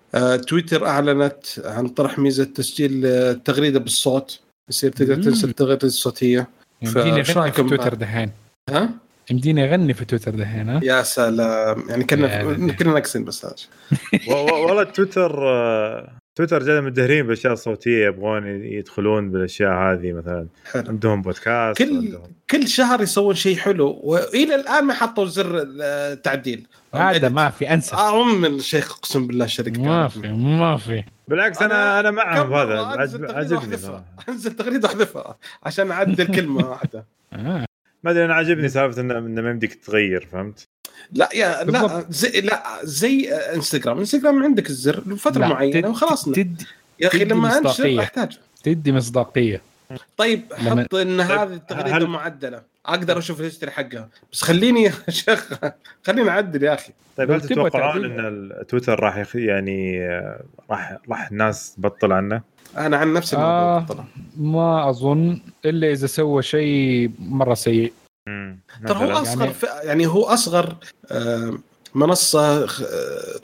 تويتر 0.48 0.88
أعلنت 0.88 1.46
عن 1.66 1.88
طرح 1.88 2.20
ميزة 2.20 2.44
تسجيل 2.44 3.06
آه، 3.06 3.32
التغريده 3.32 3.80
بالصوت. 3.80 4.40
يصير 4.70 4.92
تقدر. 4.92 5.24
ترسل 5.24 5.50
التغريدة 5.50 5.88
الصوتية. 5.88 6.48
يمديني 6.82 7.22
أغني 7.22 7.52
في 7.52 7.64
تويتر؟ 7.64 7.94
دحين. 7.94 8.32
ها؟ 8.70 8.90
يمديني 9.32 9.70
أغني 9.70 9.94
في 9.94 10.06
تويتر 10.06 10.36
دحين 10.36 10.70
ها؟ 10.70 10.80
يا 10.84 11.04
سلام. 11.04 11.90
يعني 11.90 12.04
كنا. 12.04 12.72
كنا 12.72 12.94
ناقصين 12.94 13.26
بس 13.26 13.48
والله 14.28 14.84
تويتر 14.84 15.50
آه، 15.50 16.12
تويتر 16.36 16.64
جاي 16.64 16.82
مدهرين 16.82 17.24
بالأشياء 17.28 17.54
الصوتية 17.54 18.06
يبغون 18.06 18.48
يدخلون 18.48 19.32
بالأشياء 19.32 19.72
هذه 19.72 20.14
مثلا. 20.14 20.48
حلو. 20.72 20.84
عندهم 20.88 21.22
بودكاست 21.22 21.78
كل 21.78 21.98
عندهم. 21.98 22.32
كل 22.50 22.68
شهر 22.68 23.02
يسوون 23.02 23.36
شيء 23.36 23.58
حلو 23.58 24.00
وإلى 24.04 24.56
الآن 24.56 24.86
ما 24.86 24.94
حطوا 24.94 25.26
زر 25.26 25.66
التعديل. 25.82 26.68
هذا 26.96 27.30
ما 27.30 27.50
في 27.50 27.74
أنسى. 27.74 27.96
أم 27.96 28.46
الشيخ 28.46 28.98
أقسم 28.98 29.28
بالله 29.28 29.46
الشركة 29.46 29.82
ما 29.82 30.08
في 30.08 30.20
ما 30.34 30.78
في. 30.78 31.04
بالعكس 31.28 31.62
أنا 31.62 32.00
أنا 32.00 32.12
معهم 32.12 32.54
هذا 32.54 32.80
عجبني. 32.80 33.78
أنزل 34.30 34.52
تغريده 34.56 34.88
واحذفها 34.88 35.38
عشان 35.64 35.92
أعدل 35.92 36.36
كلمة 36.36 36.70
واحدة. 36.70 37.06
آه. 37.34 37.66
ما 38.04 38.12
أدري 38.12 38.26
أنا 38.26 38.34
عجبني 38.34 38.70
سالفة 38.70 39.02
انه 39.02 39.20
ما 39.20 39.50
يمديك 39.50 39.74
تغير 39.74 40.28
فهمت؟ 40.32 40.68
لا 41.12 41.30
يا 41.34 41.64
لا. 41.64 42.06
زي 42.10 42.42
لا 42.42 42.64
زي 42.84 43.30
انستغرام 43.34 43.98
انستغرام 44.00 44.44
عندك 44.44 44.70
الزر 44.70 45.04
لفترة 45.08 45.46
معينة 45.48 45.80
تد- 45.82 45.86
وخلاص 45.86 46.26
تدي 46.26 46.66
يا 47.00 47.08
أخي 47.08 47.26
لما 47.26 47.58
أنشر. 47.58 48.00
أحتاج 48.00 48.38
تدي 48.64 48.92
مصداقية 48.92 49.62
طيب 50.18 50.42
لما- 50.62 50.84
حط 50.84 50.96
إن 50.96 51.18
طيب، 51.28 51.32
هذه 51.40 51.54
التغريدة 51.54 51.98
هل- 51.98 52.08
معدلة 52.08 52.62
أقدر 52.86 53.18
أشوف 53.18 53.40
ال 53.40 53.44
history 53.44 53.72
حقها 53.72 54.10
بس 54.34 54.42
خليني 54.42 54.84
يا 54.88 54.94
شيخ 55.10 55.50
خليني 56.04 56.30
أعدل 56.30 56.64
يا 56.64 56.74
أخي 56.74 56.92
طيب 57.18 57.32
هل 57.32 57.42
تتوقعون. 57.42 58.06
إن 58.06 58.20
التويتر 58.62 59.00
راح 59.00 59.18
يخ... 59.18 59.36
يعني 59.36 60.02
آه، 60.08 60.42
راح 60.70 60.98
راح 61.10 61.32
الناس 61.32 61.74
تبطل 61.76 62.12
عنه؟ 62.12 62.42
أنا 62.78 62.98
عن 62.98 63.14
نفسي 63.14 63.36
آه. 63.36 63.86
ما 64.38 64.90
أظن 64.90 65.40
إلا 65.66 65.92
إذا 65.92 66.08
سوى 66.08 66.42
شيء 66.44 67.12
مرة 67.20 67.54
سيء. 67.54 67.94
ترى 68.88 68.98
هو. 69.06 69.12
أصغر 69.12 69.42
يعني- 69.46 69.54
يعني, 69.64 69.88
يعني 69.88 70.08
هو 70.08 70.24
أصغر 70.26 70.76
منصة 71.96 72.66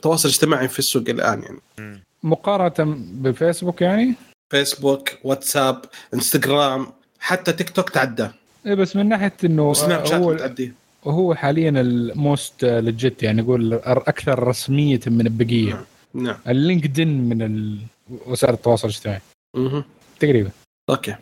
تواصل 0.02 0.30
اجتماعي 0.30 0.68
في 0.68 0.80
السوق 0.80 1.04
الآن 1.10 1.44
يعني. 1.44 1.58
مم. 1.80 2.04
مقارنة 2.24 2.96
بالفيسبوك 3.12 3.82
يعني؟ 3.82 4.14
فيسبوك 4.50 5.10
واتساب 5.24 5.82
انستغرام 6.14 6.88
حتى 7.20 7.54
تيك 7.54 7.70
توك 7.70 7.90
تعدى. 7.90 8.28
إيه 8.66 8.74
بس 8.74 8.96
من 8.96 9.10
ناحية 9.10 9.34
إنه 9.44 9.70
وسناب 9.70 10.06
شات 10.06 10.14
هو 10.22 10.34
متعدي 10.34 10.74
هو 11.04 11.36
حاليا 11.36 11.70
ال 11.70 11.89
most 11.89 12.66
legit 12.66 13.24
يعني 13.24 13.42
نقول 13.42 13.74
أكثر 13.84 14.44
رسمية 14.48 15.00
من 15.08 15.22
البقية. 15.28 15.86
نعم. 16.14 16.38
ال 16.48 16.56
LinkedIn 16.56 17.22
من 17.30 17.42
ال- 17.42 17.80
وسائل 18.26 18.54
التواصل 18.54 18.88
الاجتماعي. 18.88 19.22
مهم. 19.56 19.84
تقريبا. 20.20 20.50
okay. 20.90 21.16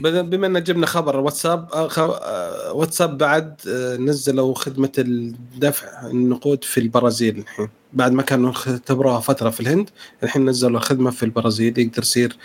بما 0.00 0.46
إن 0.46 0.62
جبنا 0.62 0.86
خبر 0.86 1.16
واتساب 1.20 1.68
آه، 1.72 1.88
آه، 1.98 2.72
واتساب 2.72 3.18
بعد 3.18 3.60
آه، 3.68 3.96
نزلوا 3.96 4.54
خدمة 4.54 4.92
الدفع 4.98 6.06
النقود 6.06 6.64
في 6.64 6.80
البرازيل 6.80 7.38
الحين. 7.38 7.68
بعد 7.92 8.12
ما 8.12 8.22
كانوا 8.22 8.50
اختبروها 8.50 9.20
فترة 9.20 9.50
في 9.50 9.60
الهند 9.60 9.90
الحين 10.22 10.44
نزلوا 10.48 10.80
خدمة 10.80 11.10
في 11.10 11.22
البرازيل 11.22 11.78
يقدر 11.78 12.02
يصير 12.02 12.36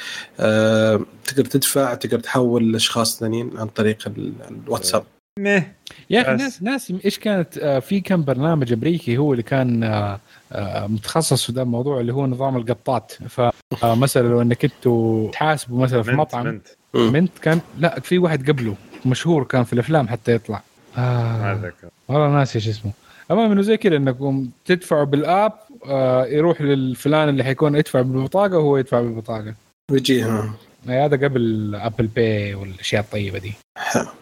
تقدر 1.25 1.45
تدفع 1.45 1.93
تقدر 1.93 2.19
تحول 2.19 2.71
لاشخاص 2.71 3.19
ثانيين 3.19 3.51
عن 3.57 3.67
طريق 3.67 3.97
ال- 4.07 4.33
الواتساب. 4.65 5.03
مه. 5.39 5.71
يا 6.09 6.21
أخي. 6.21 6.31
ناس 6.43 6.63
ناس 6.63 6.93
إيش 7.05 7.19
كانت 7.19 7.59
في 7.87 8.01
كم 8.01 8.23
برنامج 8.23 8.73
أمريكي 8.73 9.17
هو 9.17 9.31
اللي 9.31 9.43
كان 9.43 9.83
متخصص 10.87 11.45
في 11.45 11.51
ذا 11.51 11.61
الموضوع 11.61 11.99
اللي 11.99 12.13
هو 12.13 12.27
نظام 12.27 12.57
القطات. 12.57 13.13
فمثلا 13.77 14.27
لو 14.27 14.41
انك 14.41 14.65
أنتوا 14.65 15.31
تحاسبوا 15.31 15.83
مثلا 15.83 16.03
في 16.03 16.11
منت 16.11 16.19
مطعم 16.19 16.45
منت. 16.45 16.67
منت 16.93 17.31
كان 17.41 17.61
لا 17.79 17.99
في 17.99 18.17
واحد 18.17 18.49
قبله 18.49 18.75
مشهور 19.05 19.43
كان 19.43 19.63
في 19.63 19.73
الأفلام 19.73 20.07
حتى 20.07 20.35
يطلع. 20.35 20.61
آه 20.97 21.71
والله 22.07 22.29
ناسي 22.29 22.59
إيش 22.59 22.67
اسمه. 22.67 22.91
المهم 23.31 23.51
إنه 23.51 23.61
زي 23.61 23.77
كذا 23.77 23.95
انكم 23.95 24.49
تدفعوا 24.65 25.03
بالآب 25.03 25.53
آه 25.85 26.25
يروح 26.25 26.61
للفلان 26.61 27.29
اللي 27.29 27.43
حيكون 27.43 27.75
يدفع 27.75 28.01
بالبطاقة 28.01 28.57
وهو 28.57 28.77
يدفع 28.77 29.01
بالبطاقة. 29.01 29.53
ويجيها 29.91 30.53
يعني 30.85 31.05
هذا 31.05 31.27
قبل 31.27 31.75
ابل 31.75 32.07
باي 32.07 32.55
والأشياء 32.55 33.01
الطيبة 33.01 33.39
دي. 33.39 33.53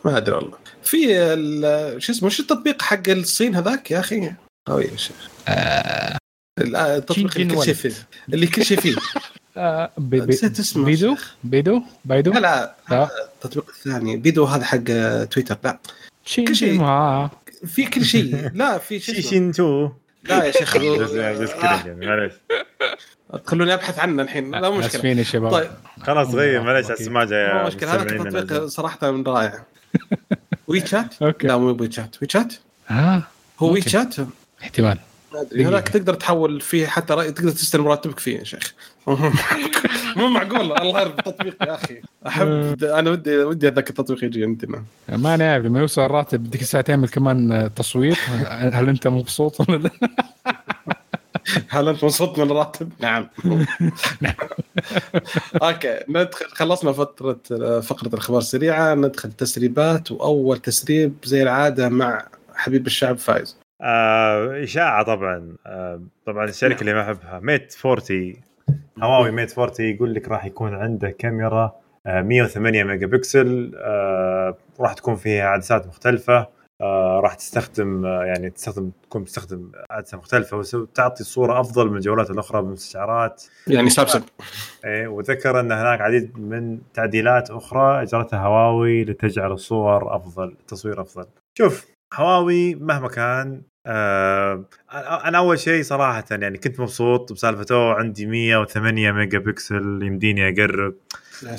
ما 0.06 0.18
أدري 0.18 0.36
والله. 0.36 0.58
في 0.84 0.98
ال- 1.34 2.02
شو 2.04 2.12
اسمه 2.12 2.28
وش 2.28 2.40
التطبيق 2.40 2.82
حق 2.82 3.10
الصين 3.10 3.56
هذاك 3.56 3.92
يا 3.92 4.00
أخي؟ 4.00 4.32
قوي 4.68 4.84
يا 4.86 4.98
شيخ. 4.98 5.30
آه 5.48 6.18
لا، 6.58 6.98
التطبيق 6.98 7.38
اللي 7.38 7.56
كل 7.56 7.64
شيء. 7.64 7.74
فيه 7.74 7.94
اللي 8.34 8.48
كل 8.48 8.66
شيء 8.66 8.80
فيه 8.80 8.96
آه 9.58 9.92
نسيت 10.14 10.60
اسمه 10.60 10.86
بيدو. 10.86 11.16
بيدو؟ 11.44 11.82
بايدو 12.06 12.32
لا 12.32 12.76
لا. 12.92 13.10
التطبيق 13.36 13.70
الثاني 13.70 14.18
بيدو 14.18 14.46
هذا 14.46 14.66
حق 14.66 14.80
آه، 14.90 15.24
تويتر. 15.24 15.58
لا. 15.64 15.80
كل 16.36 16.56
شيء. 16.56 16.82
آه. 16.82 17.32
في 17.66 17.86
كل 17.86 18.06
شيء. 18.06 18.52
لا 18.54 18.78
في 18.78 19.00
شو 19.00 19.14
شي 19.14 19.20
اسمه. 19.20 19.30
شين 19.32 19.52
تو. 19.52 19.90
لا 20.24 20.44
يا 20.44 20.52
شيخ. 20.52 20.76
يعني 21.86 22.06
معليش 22.08 22.34
تخلوني 23.46 23.74
أبحث 23.74 24.00
عنه 24.00 24.24
الحين. 24.24 24.52
لا 24.52 24.70
مشكلة. 24.70 24.86
اسفين 24.88 25.18
يا 25.18 25.24
شباب. 25.24 25.52
طيب. 25.52 25.72
خلاص 26.02 26.34
غير 26.36 26.62
معليش 26.62 26.92
أوكي. 26.92 27.04
هسه 27.04 27.12
ما 27.12 27.26
جاي 27.26 27.54
مو 27.54 27.68
مشكلة. 27.68 27.94
هذا 27.96 28.04
التطبيق. 28.04 28.66
صراحة 28.66 29.12
من 29.12 29.24
رائع. 29.24 29.64
وي 30.68 30.88
شات 30.88 31.22
أوكي. 31.22 31.48
لا 31.48 31.58
مو 31.58 31.78
وي 31.80 31.92
شات 31.92 32.16
وي 32.22 32.28
شات 32.32 32.54
آه 32.92 33.24
هو 33.60 33.68
وي 33.72 33.80
ممكن. 33.80 33.90
شات 33.90 34.16
احتمال. 34.62 34.98
ما 35.34 35.42
أدري. 35.42 35.66
هذاك 35.66 35.88
تقدر 35.88 36.14
تحول 36.14 36.62
فيه 36.62 36.88
حتى 36.88 37.14
رأي 37.14 37.32
تقدر 37.32 37.52
تستلم 37.52 37.88
راتبك 37.88 38.20
فيه 38.20 38.40
يا 38.40 38.44
شيخ. 38.44 38.74
مو 40.18 40.28
معقول 40.30 40.78
الله 40.78 41.02
يرضى 41.02 41.20
التطبيق 41.20 41.64
يا 41.64 41.76
أخي. 41.76 42.02
احب 42.28 42.84
أنا 42.84 43.12
ودي 43.12 43.38
ودي 43.38 43.68
هذاك 43.68 43.90
التطبيق 43.90 44.24
يجي 44.24 44.44
عندنا 44.44 44.84
ما. 45.10 45.38
نعرف 45.38 45.66
لما 45.66 45.80
يوصل 45.80 46.02
الراتب 46.02 46.44
بدك 46.44 46.62
الساعة 46.62 46.84
تعمل 46.84 47.10
كمان 47.10 47.70
تصويت 47.76 48.18
هل 48.50 48.90
أنت 48.90 49.08
مبسوط 49.08 49.60
ولا 49.60 49.78
لا؟ 49.78 49.92
هل 51.70 51.90
أنت 51.90 52.04
مبسوط 52.04 52.40
من 52.40 52.52
الراتب؟ 52.52 52.92
نعم. 53.00 53.28
okay 55.64 56.00
ندخل 56.10 56.46
خلصنا 56.46 56.92
فترة 56.92 57.40
فقرة 57.80 58.08
الأخبار 58.08 58.40
السريعة 58.40 58.96
ندخل 58.96 59.32
تسريبات 59.32 60.12
وأول 60.12 60.58
تسريب 60.58 61.14
زي 61.24 61.44
العادة 61.44 61.90
مع 61.90 62.28
حبيب 62.56 62.88
الشعب 62.88 63.18
فايز. 63.18 63.59
آه 63.82 64.64
إشاعة 64.64 65.04
طبعا. 65.04 65.56
آه 65.66 66.02
طبعا 66.26 66.46
الشركة 66.46 66.82
اللي 66.82 66.94
ما 66.94 67.02
أحبها 67.02 67.40
Mate 67.40 67.76
40 67.86 68.34
هواوي 69.04 69.32
Mate 69.32 69.60
40 69.60 69.74
يقول 69.90 70.14
لك 70.14 70.28
راح 70.28 70.46
يكون 70.46 70.74
عنده 70.76 71.10
كاميرا 71.10 71.76
آه 72.06 72.22
108 72.22 72.84
ميجا 72.84 73.08
بكسل 73.08 73.72
آه 73.76 74.58
راح 74.80 74.94
تكون 74.94 75.16
فيها 75.16 75.46
عدسات 75.48 75.88
مختلفة 75.88 76.48
آه 76.82 77.20
راح 77.24 77.34
تستخدم 77.34 78.06
آه 78.06 78.24
يعني 78.24 78.50
تستخدم 78.50 78.92
تكون 79.04 79.26
تستخدم 79.26 79.72
عدسة 79.92 80.18
مختلفة 80.18 80.58
وتعطي 80.58 81.24
صورة 81.24 81.60
أفضل 81.60 81.90
من 81.90 81.96
الجوالات 81.96 82.32
الأخرى 82.32 82.62
بالمستشعرات. 82.62 83.44
يعني 83.68 83.90
سامسونج 83.90 84.24
إيه 84.86 85.08
وذكر 85.08 85.60
أن 85.60 85.72
هناك 85.72 86.02
عديد 86.02 86.40
من 86.40 86.80
تعديلات 86.94 87.52
أخرى 87.52 88.02
اجرتها 88.02 88.40
هواوي 88.40 89.04
لتجعل 89.04 89.52
الصور 89.52 90.16
أفضل 90.16 90.48
التصوير 90.48 91.02
أفضل. 91.02 91.26
شوف 91.58 91.86
هواوي 92.14 92.76
مهما 92.76 93.08
كان 93.08 93.62
آه 93.88 94.66
أنا 95.26 95.38
أول 95.38 95.60
شيء 95.60 95.84
صراحة 95.84 96.24
يعني 96.32 96.58
كنت 96.58 96.80
مبسوط 96.80 97.34
بسالفه 97.34 97.76
اوه 97.76 97.94
عندي 97.94 98.26
108 98.26 99.12
ميجا 99.12 99.40
بكسل 99.40 100.00
يمديني 100.04 100.50
أقرب. 100.50 100.96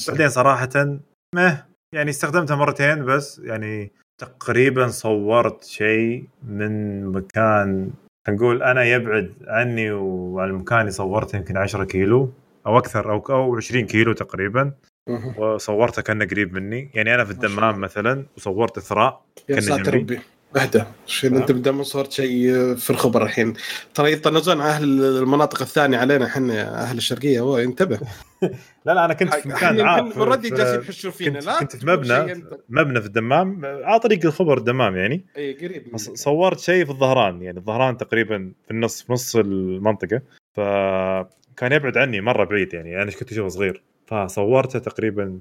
بعدين 0.08 0.28
صراحة 0.28 0.98
ما 1.34 1.64
يعني 1.94 2.10
استخدمتها 2.10 2.56
مرتين 2.56 3.04
بس 3.04 3.38
يعني 3.38 3.92
تقريبا 4.20 4.88
صورت 4.88 5.64
شيء 5.64 6.24
من 6.42 7.04
مكان 7.06 7.90
نقول 8.28 8.62
أنا 8.62 8.84
يبعد 8.84 9.32
عني 9.46 9.90
وعن 9.92 10.48
المكان 10.48 10.80
اللي 10.80 10.90
صورته 10.90 11.36
يمكن 11.36 11.56
10 11.56 11.84
كيلو 11.84 12.32
أو 12.66 12.78
أكثر 12.78 13.12
أو 13.12 13.18
أو 13.30 13.56
20 13.56 13.86
كيلو 13.86 14.12
تقريبا. 14.12 14.72
وصورته 15.36 16.02
كأنه 16.02 16.24
قريب 16.24 16.54
مني. 16.54 16.90
يعني 16.94 17.14
أنا 17.14 17.24
في 17.24 17.30
الدمام 17.30 17.80
مثلا 17.80 18.24
وصورت 18.36 18.76
اثراء 18.76 19.22
يا 19.48 19.54
كنا 19.54 19.60
ساتر. 19.60 19.94
ربي. 19.94 20.20
اهدى. 20.56 20.82
شيء 21.06 21.36
انت 21.36 21.52
بدل 21.52 21.84
صورت 21.84 22.12
شيء 22.12 22.52
في 22.74 22.90
الخبر 22.90 23.22
الحين. 23.22 23.54
ترى 23.94 24.12
يطنزون 24.12 24.60
أهل 24.60 24.84
المناطق 24.84 25.62
الثانية 25.62 25.98
علينا 25.98 26.26
إحنا 26.26 26.82
أهل 26.82 26.96
الشرقية. 26.96 27.40
هو 27.40 27.58
انتبه. 27.58 27.98
لا 28.86 28.94
لا 28.94 29.04
أنا 29.04 29.14
كنت 29.14 29.34
في 29.34 29.48
مكان 29.48 29.80
عام 29.80 30.12
already 30.12 30.50
جالسين 30.50 30.80
يحشوا 30.80 31.10
فينا. 31.10 31.38
كنت, 31.38 31.46
لا 31.46 31.58
كنت 31.58 31.76
في 31.76 31.86
مبنى. 31.86 32.44
مبنى 32.68 33.00
في 33.00 33.06
الدمام 33.06 33.64
على 33.64 34.00
طريق 34.00 34.26
الخبر 34.26 34.58
الدمام 34.58 34.96
يعني. 34.96 35.24
اي 35.36 35.52
قريب 35.52 35.96
صورت 35.96 36.60
شيء 36.60 36.84
في 36.84 36.90
الظهران 36.90 37.42
يعني. 37.42 37.58
الظهران 37.58 37.96
تقريبا 37.96 38.52
في 38.64 38.70
النص 38.70 39.02
في 39.02 39.12
نص 39.12 39.36
المنطقة. 39.36 40.22
فكان 40.54 41.72
يبعد 41.72 41.96
عني 41.96 42.20
مرة 42.20 42.44
بعيد 42.44 42.74
يعني. 42.74 43.02
أنا 43.02 43.10
كنت 43.10 43.32
أشوفه 43.32 43.48
صغير. 43.48 43.82
فصورته 44.10 44.78
تقريبا 44.78 45.40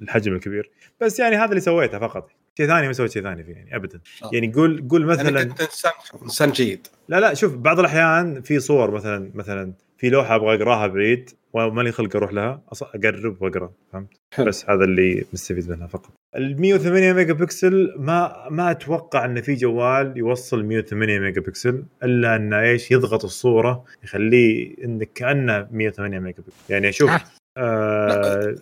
بالحجم 0.00 0.34
الكبير 0.34 0.70
بس 1.00 1.18
يعني 1.20 1.36
هذا 1.36 1.50
اللي 1.50 1.60
سويته 1.60 1.98
فقط 1.98 2.30
شيء 2.58 2.66
ثاني 2.66 2.86
ما 2.86 2.92
سويت 2.92 3.10
شيء 3.10 3.22
ثاني 3.22 3.44
فيه 3.44 3.52
يعني 3.52 3.76
ابدا 3.76 4.00
آه. 4.24 4.30
يعني 4.32 4.52
قول 4.52 4.88
قول 4.88 5.00
يعني 5.00 5.12
مثلا 5.22 5.44
كنت 5.44 5.60
انسان 5.60 5.92
إنسان 6.22 6.50
جيد 6.50 6.86
لا 7.08 7.20
لا 7.20 7.34
شوف 7.34 7.56
بعض 7.56 7.78
الأحيان 7.78 8.42
في 8.42 8.60
صور 8.60 8.90
مثلا 8.90 9.30
مثلا 9.34 9.72
في 9.98 10.10
لوحة 10.10 10.34
أبغى 10.34 10.54
أقراها 10.56 10.86
بعيد 10.86 11.30
وما 11.52 11.82
لي 11.82 11.92
خلق 11.92 12.16
أروح 12.16 12.32
لها 12.32 12.62
أص- 12.74 12.82
أقرب 12.82 13.42
وأقرأ 13.42 13.72
فهمت؟ 13.92 14.08
حلو. 14.34 14.46
بس 14.46 14.70
هذا 14.70 14.84
اللي 14.84 15.24
مستفيد 15.32 15.70
منها 15.70 15.86
فقط. 15.86 16.10
ال 16.36 16.60
108 16.60 17.12
ميجا 17.12 17.32
بكسل 17.32 17.94
ما 17.98 18.48
ما 18.50 18.70
أتوقع 18.70 19.24
إن 19.24 19.40
في 19.42 19.54
جوال 19.54 20.12
يوصل 20.16 20.64
108 20.64 21.18
ميجا 21.18 21.40
بكسل 21.40 21.84
إلا 22.02 22.36
انه 22.36 22.60
إيش 22.60 22.90
يضغط 22.90 23.24
الصورة 23.24 23.84
يخليه 24.04 24.74
انك 24.84 25.10
كأنه 25.14 25.68
108 25.70 26.18
ميجا 26.18 26.38
بكسل 26.42 26.72
يعني 26.72 26.88
أشوف 26.88 27.10
آه. 27.10 27.20
آه 27.56 28.54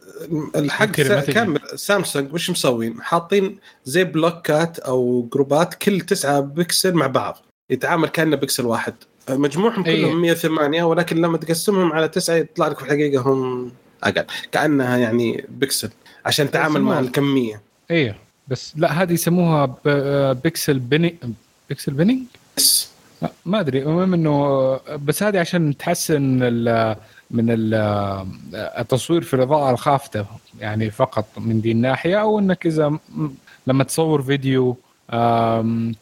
الحق. 0.57 0.87
كامل. 0.87 1.61
سامسونج 1.75 2.35
وش 2.35 2.51
مسوين؟ 2.51 3.03
حاطين 3.03 3.59
زي 3.85 4.05
بلوكات 4.05 4.79
أو 4.79 5.29
جروبات 5.33 5.75
كل 5.75 6.01
تسعة 6.01 6.41
بكسل 6.41 6.95
مع 6.95 7.07
بعض. 7.07 7.39
يتعامل 7.71 8.09
كأنه 8.09 8.37
بكسل 8.37 8.67
واحد. 8.67 8.95
مجموعهم 9.31 9.85
أي. 9.85 9.97
كلهم 10.03 10.21
108 10.23 10.83
ولكن 10.83 11.17
لما 11.17 11.39
تقسمهم 11.39 11.93
على 11.93 12.09
تسعة 12.09 12.35
يطلع 12.35 12.69
لك 12.69 12.79
في 12.79 12.85
الحقيقة 12.85 13.23
هم 13.23 13.73
أقل. 14.05 14.25
كأنها 14.53 14.97
يعني 14.97 15.45
بكسل 15.49 15.91
عشان 16.27 16.51
تعامل 16.51 16.81
مع 16.83 16.99
الكمية. 16.99 17.61
أيوه 17.91 18.15
بس 18.49 18.73
لا 18.77 19.03
هذه 19.03 19.13
يسموها 19.13 19.67
ب- 19.67 19.77
آه، 19.87 20.33
pixel 20.33 20.79
pixel 21.69 21.93
binning 21.93 22.23
بس 22.57 22.89
لا، 23.23 23.31
ما 23.47 23.61
أدري 23.61 23.83
المهم 23.83 24.15
إنه 24.15 24.77
بس 24.97 25.23
هذه 25.23 25.39
عشان 25.41 25.77
تحسن 25.77 26.39
ال 26.43 26.97
من 27.33 27.51
ال 27.51 27.75
التصوير 28.55 29.23
في 29.23 29.35
الإضاءة 29.35 29.71
الخافتة 29.71 30.27
يعني 30.61 30.91
فقط 30.91 31.25
من 31.39 31.61
دي 31.61 31.73
الناحية 31.73 32.21
أو 32.23 32.39
إنك 32.39 32.67
إذا 32.67 32.99
لما 33.67 33.85
تصور 33.85 34.23
فيديو 34.23 34.77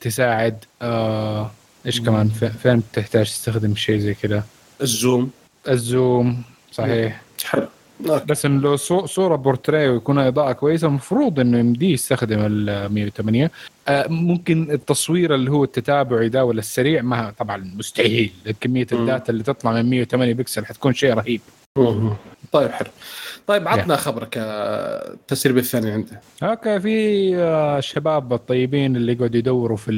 تساعد 0.00 0.64
آه، 0.82 1.50
إيش 1.86 2.00
كمان 2.00 2.28
في- 2.28 2.50
فين 2.50 2.82
تحتاج 2.92 3.26
تستخدم 3.26 3.74
شيء 3.74 3.98
زي 3.98 4.14
كذا 4.14 4.44
ال 4.82 4.90
zoom. 4.90 5.30
ال 5.68 5.83
zoom 5.83 6.42
صحيح. 6.72 7.20
حلو 7.44 7.68
okay. 8.08 8.24
بس 8.24 8.46
انه 8.46 8.60
لو 8.62 8.76
صو- 8.76 9.06
صورة 9.06 9.36
بورتريه 9.36 9.90
ويكون 9.90 10.18
إضاءة 10.18 10.52
كويسة 10.52 10.86
المفروض 10.88 11.40
إنه 11.40 11.58
يمديه 11.58 11.92
يستخدم 11.92 12.38
ال 12.40 12.92
108 12.92 13.50
آه، 13.88 14.06
ممكن 14.08 14.70
التصوير 14.70 15.34
اللي 15.34 15.50
هو 15.50 15.64
التتابعي 15.64 16.28
ده 16.28 16.44
ولا 16.44 16.58
السريع 16.58 17.02
ما 17.02 17.32
طبعا 17.38 17.72
مستحيل 17.76 18.32
كمية 18.60 18.86
مم. 18.92 18.98
ال 19.00 19.07
data 19.07 19.32
اللي 19.32 19.42
تطلع 19.42 19.72
من 19.72 19.90
108 19.90 20.34
بكسل 20.34 20.66
حتكون 20.66 20.92
شيء 20.94 21.14
رهيب 21.14 21.40
مهم. 21.78 22.16
طيب 22.52 22.70
حلو 22.70 22.88
طيب 23.46 23.68
عطنا 23.68 23.96
خبرك 23.96 24.34
آه، 24.38 25.12
التسريب 25.12 25.58
الثاني 25.58 25.90
عنده 25.90 26.20
okay 26.42 26.80
في 26.80 27.36
آه، 27.36 27.78
الشباب 27.78 28.32
الطيبين 28.32 28.96
اللي 28.96 29.12
يقعدوا 29.12 29.36
يدوروا 29.38 29.76
في 29.76 29.90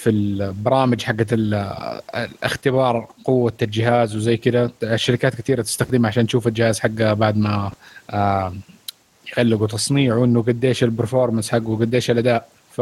في 0.00 0.10
البرامج 0.10 1.02
حقت 1.02 1.32
ال- 1.32 1.54
الاختبار 2.14 3.08
قوة 3.24 3.52
الجهاز 3.62 4.16
وزي 4.16 4.36
كذا 4.36 4.70
الشركات 4.82 5.34
كثيرة 5.34 5.62
تستخدمها 5.62 6.08
عشان 6.08 6.26
تشوف 6.26 6.46
الجهاز 6.46 6.80
حقها 6.80 7.14
بعد 7.14 7.36
ما 7.36 7.70
يخلقوا 9.28 9.66
تصنيعه 9.66 10.24
إنه 10.24 10.42
قديش 10.42 10.84
ال 10.84 10.90
performance 10.90 11.50
حقه 11.50 11.76
قديش 11.80 12.10
الأداء. 12.10 12.48
ف 12.72 12.80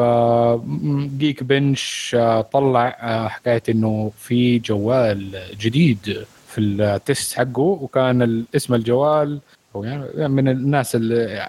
Geekbench 1.18 2.16
آه، 2.18 2.40
طلع 2.40 2.96
آه، 3.00 3.28
حكاية 3.28 3.62
إنه 3.68 4.12
في 4.18 4.58
جوال 4.58 5.40
جديد 5.60 6.24
في 6.48 6.60
ال 6.60 6.75
test 6.75 7.32
حقه 7.34 7.60
وكان 7.60 8.44
اسم 8.56 8.74
الجوال 8.74 9.38
يعني 9.74 10.28
من 10.28 10.48
الناس 10.48 10.94
اللي 10.94 11.48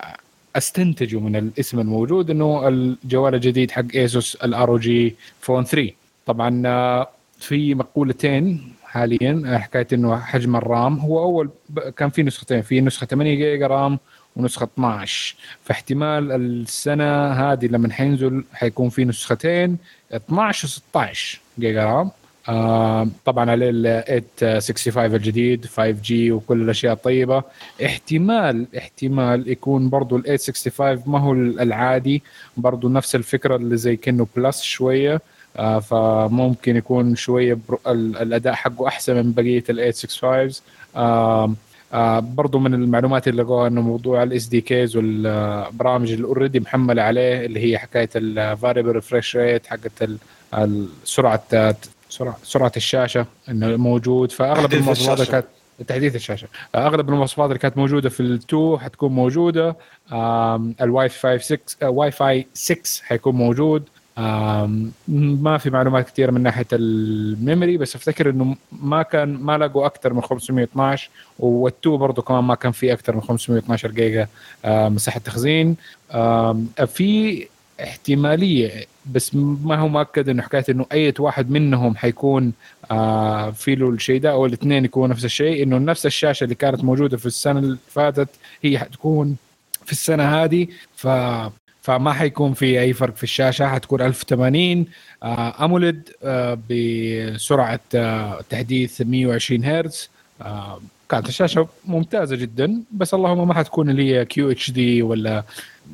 استنتجوا 0.56 1.22
من 1.22 1.36
الاسم 1.36 1.80
الموجود 1.80 2.30
إنه 2.32 2.68
الجوال 2.68 3.36
الجديد 3.36 3.72
حق 3.72 3.86
ASUS 3.96 4.36
ال 4.36 4.70
ROG 4.70 5.16
Phone 5.40 5.64
3 5.64 5.92
طبعا 6.26 6.64
آه، 6.66 7.10
في 7.40 7.76
مقولتين 7.76 8.74
حاليا 8.84 9.44
آه، 9.46 9.58
حكاية 9.58 9.88
إنه 9.94 10.20
حجم 10.20 10.56
الرام 10.56 10.98
هو 11.00 11.24
أول 11.24 11.50
كان 11.98 12.10
في 12.10 12.24
نسختين 12.24 12.62
في 12.62 12.82
نسخة 12.82 13.06
8 13.08 13.36
جيجا 13.36 13.68
رام 13.68 14.00
ونسخة 14.36 14.64
12 14.64 15.36
فاحتمال 15.64 16.32
السنة 16.32 17.32
هذه 17.32 17.66
لما 17.66 17.94
حينزل 17.94 18.44
حيكون 18.54 18.90
في 18.90 19.06
نسختين 19.06 19.78
12 20.14 20.66
و 20.66 20.70
16 20.70 21.40
جيجا 21.60 21.86
رام. 21.86 22.12
طبعا 23.26 23.52
عليه 23.52 23.70
ال 23.70 24.04
865 24.38 25.16
الجديد 25.16 25.66
5G 25.66 26.32
وكل 26.32 26.62
الأشياء 26.62 26.94
الطيبة. 26.94 27.44
احتمال 27.86 28.66
احتمال 28.78 29.50
يكون 29.52 29.90
برضو 29.90 30.16
ال 30.18 30.24
865 30.24 31.04
ما 31.14 31.20
هو 31.20 31.34
العادي 31.34 32.24
برضو 32.58 32.90
نفس 32.90 33.16
الفكرة 33.16 33.56
اللي 33.56 33.78
زي 33.78 33.96
كانه 33.96 34.28
plus 34.36 34.62
شوية. 34.62 35.22
آه، 35.58 35.80
فممكن 35.80 36.76
يكون 36.76 37.16
شوية 37.16 37.58
الأداء 37.88 38.54
حقه 38.54 38.88
أحسن 38.88 39.16
من 39.16 39.32
بقية 39.32 39.64
ال 39.70 39.94
865 39.94 40.52
آه 40.96 41.54
آه 41.94 42.20
برضو 42.20 42.60
من 42.60 42.74
المعلومات 42.74 43.28
اللي 43.28 43.42
لقوها 43.44 43.68
إنه 43.68 43.82
موضوع 43.82 44.24
ال 44.24 44.46
SDKs 44.46 44.96
والبرامج 44.96 46.12
اللي 46.12 46.26
already 46.28 46.60
محملة 46.60 47.02
عليه 47.02 47.46
اللي 47.46 47.60
هي 47.60 47.78
حكاية 47.78 48.10
ال 48.16 48.24
variable 48.24 48.92
refresh 48.92 49.38
rate 49.38 49.68
حقت 49.68 50.10
سرعة 51.04 51.44
سرعه 52.10 52.38
سرعة 52.44 52.72
الشاشة 52.78 53.26
إنه 53.50 53.78
موجود. 53.78 54.32
فأغلب 54.32 54.74
المواصفات 54.74 55.20
اللي. 55.20 55.32
كانت 55.32 55.46
تحديث 55.88 56.16
الشاشة. 56.16 56.48
اغلب 56.76 57.10
المواصفات 57.10 57.46
اللي 57.46 57.60
كانت 57.60 57.78
موجودة 57.78 58.10
في 58.10 58.20
ال 58.20 58.34
two 58.34 58.78
حتكون 58.78 59.12
موجودة. 59.12 59.76
الواي 60.82 61.10
فاي 61.10 61.40
6 61.40 61.60
آه، 61.84 61.90
واي 61.90 62.12
فاي 62.12 62.48
6 62.54 63.04
حيكون 63.04 63.36
موجود. 63.36 63.84
ما 65.08 65.58
في 65.58 65.70
معلومات 65.70 66.10
كثيره 66.10 66.32
من 66.32 66.44
ناحية 66.44 66.66
ال 66.74 66.89
memory 66.89 67.78
بس 67.78 67.96
أفتكر 67.96 68.30
إنه 68.30 68.56
ما 68.72 69.02
كان 69.02 69.34
ما 69.34 69.58
لقوا 69.58 69.86
أكثر 69.86 70.14
من 70.14 70.22
512 70.22 71.10
وال 71.40 71.63
two 71.63 71.98
برضه 71.98 72.22
كمان 72.22 72.44
ما 72.44 72.56
كان 72.56 72.72
في 72.72 72.94
أكثر 72.94 73.16
من 73.16 73.22
512 73.22 73.92
جيجا 73.92 74.28
آه، 74.66 74.90
مساحة 74.90 75.20
تخزين. 75.20 75.76
في 76.88 77.48
احتمالية 77.84 78.86
بس 79.14 79.36
ما 79.36 79.76
هو 79.76 79.88
مؤكد 79.88 80.30
إنه 80.30 80.44
حكاية 80.44 80.66
إنه 80.70 80.86
أي 80.92 81.14
واحد 81.20 81.52
منهم 81.52 81.96
حيكون 81.96 82.54
آه 82.92 83.52
في 83.52 83.76
له 83.76 83.90
الشيء 83.90 84.20
ده 84.22 84.32
أو 84.32 84.46
الاثنين 84.46 84.86
يكونوا 84.86 85.08
نفس 85.08 85.26
الشيء 85.26 85.64
إنه 85.64 85.78
نفس 85.78 86.06
الشاشة 86.06 86.44
اللي 86.44 86.56
كانت 86.56 86.84
موجودة 86.84 87.18
في 87.18 87.26
السنة 87.26 87.60
اللي 87.60 87.78
فاتت 87.88 88.30
هي 88.64 88.80
حتكون 88.80 89.36
في 89.86 89.92
السنة 89.92 90.44
هذه 90.44 90.68
ف 90.96 91.08
فما 91.82 92.14
حيكون 92.14 92.54
في 92.54 92.82
أي 92.82 92.94
فرق 92.94 93.16
في 93.16 93.24
الشاشة 93.24 93.68
حتكون 93.68 94.02
1080 94.02 94.86
آه 95.24 95.66
AMOLED 95.66 96.10
آه 96.24 96.60
بسرعة 96.70 97.80
تحديث 98.50 99.02
120 99.02 99.64
هرتز. 99.66 100.10
كانت 101.10 101.30
الشاشة 101.30 101.68
ممتازة 101.86 102.36
جدا 102.36 102.84
بس 102.92 103.14
اللهم 103.14 103.48
ما 103.48 103.54
حتكون 103.54 103.90
اللي 103.90 104.16
هي 104.16 104.26
QHD 104.26 105.02
ولا 105.02 105.44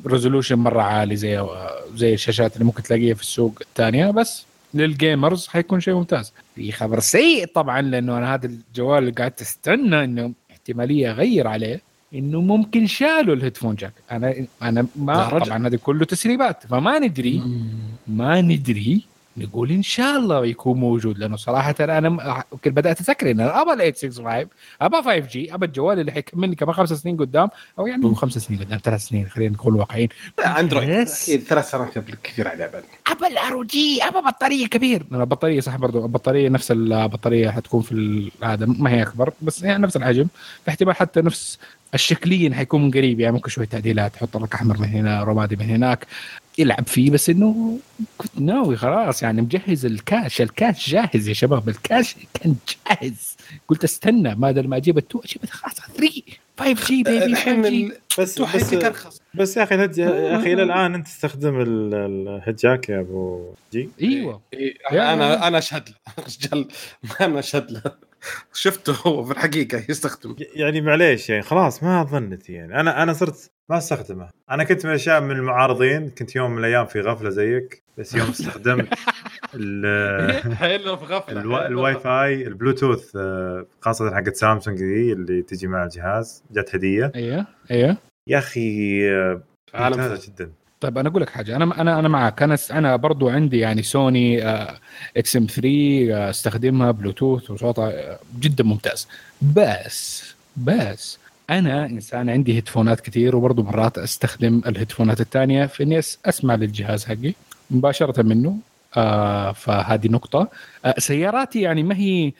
resolution 0.06 0.58
مرة 0.58 0.82
عالي 0.82 1.16
زي 1.16 1.46
زي 1.96 2.14
الشاشات 2.14 2.54
اللي 2.54 2.64
ممكن 2.64 2.82
تلاقيها 2.82 3.14
في 3.14 3.22
السوق 3.22 3.58
الثانية 3.60 4.10
بس 4.10 4.44
لل 4.74 4.92
gamers 4.92 5.46
حيكون 5.46 5.80
شيء 5.80 5.94
ممتاز. 5.94 6.32
في 6.54 6.72
خبر 6.72 7.00
سيء 7.00 7.46
طبعا 7.54 7.82
لأنه 7.82 8.18
أنا 8.18 8.34
هذا 8.34 8.46
الجوال 8.46 8.98
اللي 8.98 9.10
قاعد 9.10 9.32
أستنى 9.40 10.04
إنه 10.04 10.32
احتمالية 10.50 11.10
أغير 11.10 11.46
عليه 11.48 11.80
إنه 12.14 12.40
ممكن 12.40 12.86
شالوا 12.86 13.34
ال 13.34 13.38
headphone 13.38 13.74
jack. 13.74 13.92
أنا 14.10 14.46
أنا 14.62 14.86
ما. 14.96 15.38
طبعا. 15.38 15.68
هذه 15.68 15.78
كله 15.82 16.04
تسريبات 16.04 16.66
فما 16.66 16.98
ندري 16.98 17.42
ما 18.06 18.40
ندري 18.40 19.02
نقول 19.38 19.70
إن 19.70 19.82
شاء 19.82 20.16
الله 20.16 20.46
يكون 20.46 20.80
موجود 20.80 21.18
لأنه 21.18 21.36
صراحة 21.36 21.74
أنا 21.80 22.06
يمكن 22.52 22.70
بدأت 22.70 23.00
أفكر 23.00 23.30
ان 23.30 23.40
أنا 23.40 23.62
أبغى 23.62 23.88
ال 23.88 23.94
865 23.94 24.48
أبغى 24.80 25.02
5G 25.02 25.54
أبغى 25.54 25.66
الجوال 25.66 26.00
اللي 26.00 26.12
حيكملني 26.12 26.54
كمان 26.54 26.74
خمس 26.74 26.92
سنين 26.92 27.16
قدام 27.16 27.48
أو 27.78 27.86
يعني 27.86 28.02
مو 28.02 28.14
خمس 28.14 28.38
سنين 28.38 28.60
قدام 28.60 28.80
ثلاث 28.84 29.00
سنين 29.00 29.28
خلينا 29.28 29.52
نكون 29.52 29.74
واقعيين. 29.74 30.08
لا 30.38 30.60
أندرويد. 30.60 30.90
أكيد 30.90 31.40
ثلاث 31.40 31.70
سنوات 31.70 31.98
كثير 32.22 32.48
عليه 32.48 32.66
بعد 32.66 32.84
أبى 33.06 33.26
ال 33.26 33.52
ROG 33.52 34.02
أبى 34.02 34.18
بطارية 34.18 34.66
كبير. 34.66 35.06
أنا 35.12 35.20
البطاريه 35.20 35.60
صح 35.60 35.76
برضو 35.76 36.04
البطاريه 36.04 36.48
نفس 36.48 36.70
البطاريه 36.70 37.50
حتكون 37.50 37.82
في 37.82 38.30
هذا 38.42 38.66
ما 38.66 38.90
هي 38.90 39.02
أكبر 39.02 39.32
بس 39.42 39.62
يعني 39.62 39.82
نفس 39.82 39.96
الحجم. 39.96 40.26
احتمال 40.68 40.96
حتى 40.96 41.20
نفس 41.20 41.58
الشكليا 41.94 42.54
حيكون 42.54 42.82
من 42.82 42.90
قريب 42.90 43.20
يعني 43.20 43.32
ممكن 43.32 43.50
شوية 43.50 43.66
تعديلات 43.66 44.16
حط 44.16 44.36
لك 44.36 44.54
أحمر 44.54 44.78
من 44.78 44.88
هنا 44.88 45.24
رمادي 45.24 45.56
من 45.56 45.70
هناك. 45.70 46.06
يلعب 46.58 46.86
فيه 46.86 47.10
بس 47.10 47.30
إنه 47.30 47.78
كنت 48.18 48.30
ناوي 48.40 48.76
خلاص 48.76 49.22
يعني 49.22 49.42
مجهز 49.42 49.86
ال 49.86 49.95
cash. 49.95 50.40
ال 50.40 50.50
cash 50.50 50.90
جاهز 50.90 51.28
يا 51.28 51.34
شباب 51.34 51.68
الكاش 51.68 52.16
كان 52.34 52.56
جاهز. 52.90 53.36
قلت 53.68 53.84
استنى 53.84 54.34
ما 54.34 54.50
دام 54.52 54.68
ما 54.70 54.76
أجيب 54.76 54.98
التو 54.98 55.20
أجيب 55.24 55.44
خلاص 55.50 55.74
3 55.96 56.22
5 56.58 56.86
جي 56.86 57.02
بيبي 57.02 57.18
5 57.20 57.24
الحين 57.26 57.62
جي 57.62 57.92
بس 58.18 58.40
بس 58.42 58.74
بس 59.34 59.56
يا 59.56 59.62
أخي 59.62 59.74
الهج... 59.74 59.98
يا 59.98 60.36
أخي 60.40 60.52
إلى 60.52 60.62
الآن 60.62 60.94
أنت 60.94 61.06
تستخدم 61.06 61.60
ال- 61.60 61.94
الهيد 61.94 62.56
جاك 62.56 62.88
يا 62.88 63.00
أبو 63.00 63.54
جي؟ 63.72 63.88
إيوه. 64.02 64.40
إيه، 64.54 64.74
أنا 64.92 65.46
أنا 65.48 65.58
اشهد 65.58 65.88
له. 65.88 65.94
رجال 66.24 66.68
ما 67.04 67.26
أنا 67.26 67.38
اشهد 67.38 67.70
له. 67.70 67.82
شفته 68.52 68.94
هو 69.06 69.24
في 69.24 69.32
الحقيقة 69.32 69.84
يستخدم. 69.88 70.36
يعني 70.54 70.80
معليش 70.80 71.30
يعني 71.30 71.42
خلاص 71.42 71.82
ما 71.82 72.02
ظنتي 72.04 72.52
يعني. 72.52 72.80
أنا 72.80 73.02
أنا 73.02 73.12
صرت 73.12 73.50
ما 73.70 73.78
استخدمه. 73.78 74.28
أنا 74.50 74.64
كنت 74.64 74.84
من 74.84 74.90
الاشياء 74.90 75.20
من 75.20 75.30
المعارضين. 75.30 76.10
كنت 76.10 76.36
يوم 76.36 76.50
من 76.50 76.58
الأيام 76.58 76.86
في 76.86 77.00
غفلة 77.00 77.30
زيك. 77.30 77.82
بس 77.98 78.14
يوم 78.14 78.28
استخدمت 78.28 78.88
ال- 79.54 80.56
حلو 80.56 80.96
في 80.96 81.04
غفلة. 81.04 81.40
الوا- 81.40 81.66
الواي 81.66 81.94
فاي 81.94 82.46
البلوتوث 82.46 83.16
آه، 83.16 83.66
خاصة 83.80 84.14
حقت 84.14 84.36
سامسونج 84.36 84.78
دي 84.78 85.12
اللي 85.12 85.42
تجي 85.42 85.66
مع 85.66 85.84
الجهاز. 85.84 86.42
جت 86.52 86.74
هدية. 86.74 87.12
أيوه 87.14 87.46
أيوه. 87.70 87.96
يا 88.28 88.38
أخي 88.38 89.00
آه، 89.10 89.42
عالم 89.74 90.00
ممتازة 90.00 90.26
جدا. 90.32 90.52
طيب 90.80 90.98
أنا 90.98 91.08
أقول 91.08 91.22
لك 91.22 91.30
حاجة 91.30 91.56
أنا 91.56 91.80
أنا 91.80 91.98
أنا 91.98 92.08
معك 92.08 92.42
أنا 92.42 92.56
أنا 92.70 92.96
برضو 92.96 93.28
عندي 93.28 93.58
يعني 93.58 93.82
Sony 93.82 94.42
XM3 95.16 96.30
أستخدمها 96.30 96.90
بلوتوث 96.90 97.50
وصوتها 97.50 97.88
آه، 97.90 98.18
جدا 98.40 98.64
ممتاز. 98.64 99.08
بس 99.42 100.24
بس 100.56 101.18
أنا 101.50 101.86
إنسان 101.86 102.30
عندي 102.30 102.54
هيدفونات 102.56 103.00
كثير 103.00 103.36
وبرضو 103.36 103.62
مرات 103.62 103.98
أستخدم 103.98 104.62
الهيدفونات 104.66 105.20
الثانية 105.20 105.66
في 105.66 105.82
إني 105.82 105.98
أسمع 106.26 106.54
للجهاز 106.54 107.04
حقي 107.04 107.34
مباشرة 107.70 108.22
منه 108.22 108.58
آه 108.96 109.52
فهذه 109.52 110.08
نقطة. 110.08 110.48
آه 110.84 110.94
سياراتي 110.98 111.60
يعني 111.60 111.82
ما 111.82 111.96
هي 111.96 112.26
آه، 112.28 112.32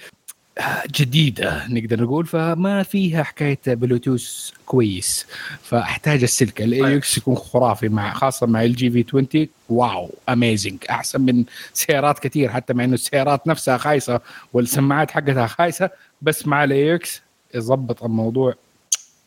جديدة 0.95 1.66
نقدر 1.69 2.03
نقول 2.03 2.27
فما 2.27 2.83
فيها 2.83 3.23
حكاية 3.23 3.59
بلوتوث 3.66 4.51
كويس. 4.66 5.27
فأحتاج 5.62 6.23
السلك. 6.23 6.62
الاي 6.62 6.81
طيب. 6.83 6.97
إكس 6.97 7.19
يكون 7.19 7.35
خرافي 7.35 7.89
مع 7.89 8.12
خاصة 8.12 8.47
مع 8.47 8.62
الجي 8.62 8.91
في 8.91 9.05
20 9.09 9.49
واو 9.69 10.11
اميزنج 10.28 10.78
أحسن 10.91 11.20
من 11.20 11.45
سيارات 11.73 12.19
كثير 12.19 12.49
حتى 12.49 12.74
مع 12.74 12.85
إنه 12.85 12.95
السيارات 12.95 13.47
نفسها 13.47 13.77
خايسة 13.77 14.20
والسماعات 14.53 15.11
حقتها 15.11 15.47
خايسة 15.47 15.91
بس 16.23 16.47
مع 16.47 16.65
الاي 16.65 16.95
إكس 16.95 17.23
يظبط 17.55 18.03
الموضوع 18.05 18.55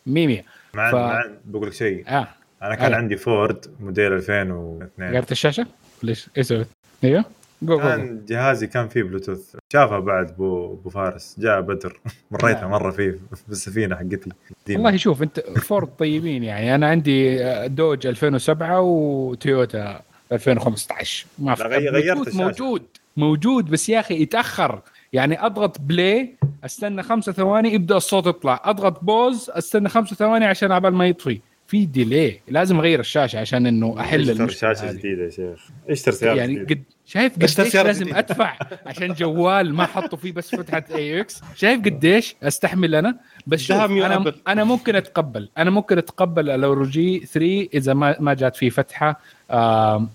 ميمية 0.06 0.46
مع 0.74 0.92
ف- 0.92 1.26
بقول 1.46 1.68
لك 1.68 1.74
شيء. 1.74 2.04
آه. 2.08 2.28
أنا 2.64 2.76
كان 2.76 2.86
أيوة. 2.86 2.98
عندي 2.98 3.18
فورد 3.18 3.66
موديل 3.80 4.14
2002 4.14 4.90
غيرت 5.12 5.32
الشاشة؟ 5.32 5.66
ليش؟ 6.04 6.28
إيش 6.38 6.48
سويت؟ 6.48 6.68
أيوه. 7.04 7.26
جو. 7.61 7.77
كان 7.80 8.26
جهازي 8.27 8.68
كان 8.68 8.88
فيه 8.88 9.03
بلوتوث. 9.03 9.56
شافها 9.73 9.99
بعد 9.99 10.36
بو 10.38 10.73
ابو 10.73 10.90
فارس. 10.90 11.36
جاء 11.40 11.61
بدر. 11.61 11.99
مريتها 12.31 12.61
نعم. 12.61 12.72
مرة 12.72 12.91
فيه 12.91 13.19
بالسفينة 13.48 13.95
حقتي. 13.95 14.30
والله 14.69 14.98
شوف 14.98 15.23
انت 15.23 15.40
فورد 15.40 15.88
طيبين 15.88 16.44
يعني. 16.44 16.76
أنا 16.76 16.88
عندي 16.88 17.44
آه، 17.45 17.68
دوج 17.68 18.07
2007 18.07 18.81
وتويوتا 18.81 20.02
2015 20.31 21.26
ما 21.40 21.56
في 21.56 21.64
غيرت. 21.64 22.36
موجود 22.36 22.84
موجود 23.18 23.65
بس 23.72 23.90
يا 23.90 23.99
أخي 23.99 24.22
يتأخر. 24.22 24.81
يعني 25.14 25.45
أضغط 25.45 25.81
play 25.82 26.36
أستنى 26.65 27.03
خمسة 27.03 27.31
ثواني 27.31 27.73
يبدأ 27.73 27.98
الصوت 27.98 28.27
يطلع. 28.27 28.61
أضغط 28.64 29.03
pause 29.04 29.50
أستنى 29.49 29.90
خمسة 29.90 30.15
ثواني 30.15 30.45
عشان 30.45 30.72
عبال 30.72 30.94
ما 30.94 31.07
يطفي. 31.07 31.40
في 31.70 31.86
delay 31.86 32.40
لازم 32.48 32.80
أغير 32.80 33.00
الشاشة 33.00 33.40
عشان 33.40 33.66
إنه 33.68 33.96
أحل 34.00 34.20
اشتري 34.22 34.38
المشكلة 34.38 34.74
شاشة. 34.74 34.91
جديدة 34.91 35.24
يا 35.24 35.30
شيخ 35.30 35.60
اشتري 35.90 36.16
سياره 36.16 36.36
يعني 36.38 36.54
جديدة 36.54 36.70
قد 36.76 36.84
شايف 37.06 37.34
قديش 37.36 37.76
لازم 37.76 38.04
جديدة. 38.04 38.20
أدفع 38.20 38.58
عشان 38.86 39.14
جوال 39.14 39.74
ما 39.76 39.86
حطوا 39.86 40.18
فيه 40.18 40.32
بس 40.32 40.56
فتحة 40.56 40.84
AUX 40.96 41.41
شايف 41.56 41.82
قديش 41.86 42.36
أستحمل 42.44 42.96
أنا 42.96 43.16
بس 43.48 43.60
شوف 43.60 43.78
أنا 43.78 44.16
أبل. 44.16 44.36
أنا 44.48 44.64
ممكن 44.64 44.96
أتقبل 44.96 45.50
أنا 45.58 45.70
ممكن 45.70 45.98
أتقبل 45.98 46.50
ال 46.50 46.86
ROG 46.86 47.20
3 47.20 47.68
إذا 47.74 47.94
ما 47.94 48.16
ما 48.20 48.34
جات 48.34 48.56
فيه 48.56 48.70
فتحة 48.70 49.20
آه 49.52 50.08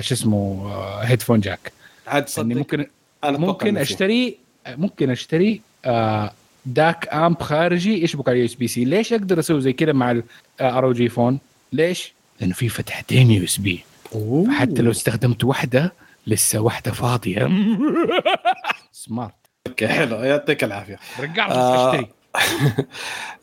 شو 0.00 0.14
اسمه 0.14 0.66
آه 0.72 1.00
headphone 1.00 1.40
jack 1.40 1.72
عاد 2.06 2.28
صدق 2.28 2.56
ممكن 2.56 2.86
أنا 3.24 3.38
ممكن. 3.38 3.76
اشتري 3.76 4.36
ممكن 4.68 5.10
أشتري 5.10 5.60
آه 5.84 6.32
DAC 6.66 7.08
amp 7.14 7.42
خارجي 7.42 8.04
يشبك 8.04 8.28
على 8.28 8.38
USB-C؟ 8.38 8.84
ليش 8.84 9.12
أقدر 9.12 9.38
أسوي 9.38 9.60
زي 9.60 9.72
كذا 9.72 9.92
مع 9.92 10.10
ال 10.60 10.84
ROG 10.84 11.08
Phone؟ 11.08 11.38
ليش؟ 11.72 12.12
لأنه 12.40 12.54
في 12.54 12.68
فتحتين 12.68 13.30
USB. 13.30 13.84
حتى 14.50 14.82
لو 14.82 14.90
استخدمت 14.90 15.44
واحدة 15.44 15.92
لسه 16.26 16.60
واحدة 16.60 16.92
فاضية. 16.92 17.50
smart 18.92 19.34
okay 19.66 19.88
حلو. 19.88 20.16
يعطيك 20.16 20.64
العافية. 20.64 20.98
رجع 21.20 21.48
بس 21.48 21.56
آه. 21.56 21.90
اشتري. 21.90 22.08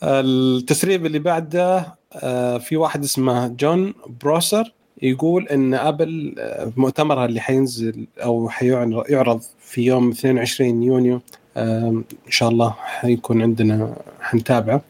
التسريب 0.03 1.05
اللي 1.05 1.19
بعده 1.19 1.93
آه، 2.13 2.57
في 2.57 2.77
واحد 2.77 3.03
اسمه 3.03 3.47
جون 3.47 3.93
بروسر 4.23 4.73
يقول 5.01 5.47
إن 5.47 5.73
أبل 5.73 6.35
آه، 6.39 6.71
مؤتمرها 6.77 7.25
اللي 7.25 7.39
حينزل 7.39 8.07
أو 8.23 8.49
حيعرض 8.49 9.41
في 9.61 9.81
يوم 9.81 10.09
22 10.09 10.83
يونيو 10.83 11.21
إن 11.59 12.31
شاء 12.31 12.49
الله 12.49 12.75
حيكون 12.79 13.41
عندنا 13.41 13.95
حنتابعه. 14.21 14.81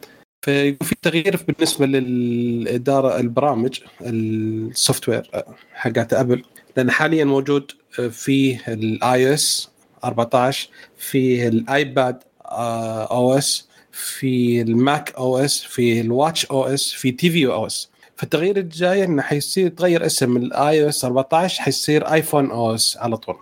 فيقول 0.44 0.88
في 0.88 0.94
تغيير 1.02 1.44
بالنسبة 1.48 1.86
للإدارة 1.86 3.20
البرامج 3.20 3.80
ال 4.00 5.08
software 5.08 5.30
آه، 5.34 5.54
حقت 5.74 6.12
أبل. 6.12 6.42
لأن 6.76 6.90
حاليا 6.90 7.24
موجود 7.24 7.72
فيه 8.10 8.62
ال 8.68 9.34
iOS 9.34 9.70
14 10.04 10.68
فيه 10.96 11.48
ال 11.48 12.22
iPad 12.44 13.38
OS 13.38 13.68
في 13.92 14.62
ال 14.62 15.14
macOS 15.14 15.62
في 15.62 16.00
ال 16.00 16.46
watchOS 16.46 16.92
في 16.92 17.12
tvOS. 17.12 17.90
فالتغيير 18.16 18.56
الجاي 18.56 19.04
إنه 19.04 19.22
حيصير 19.22 19.68
تغير 19.68 20.06
اسم 20.06 20.36
ال 20.36 20.84
iOS 20.84 21.04
14 21.04 21.62
حيصير 21.62 22.12
iPhone 22.12 22.50
OS 22.50 22.96
على 22.96 23.16
طول. 23.16 23.36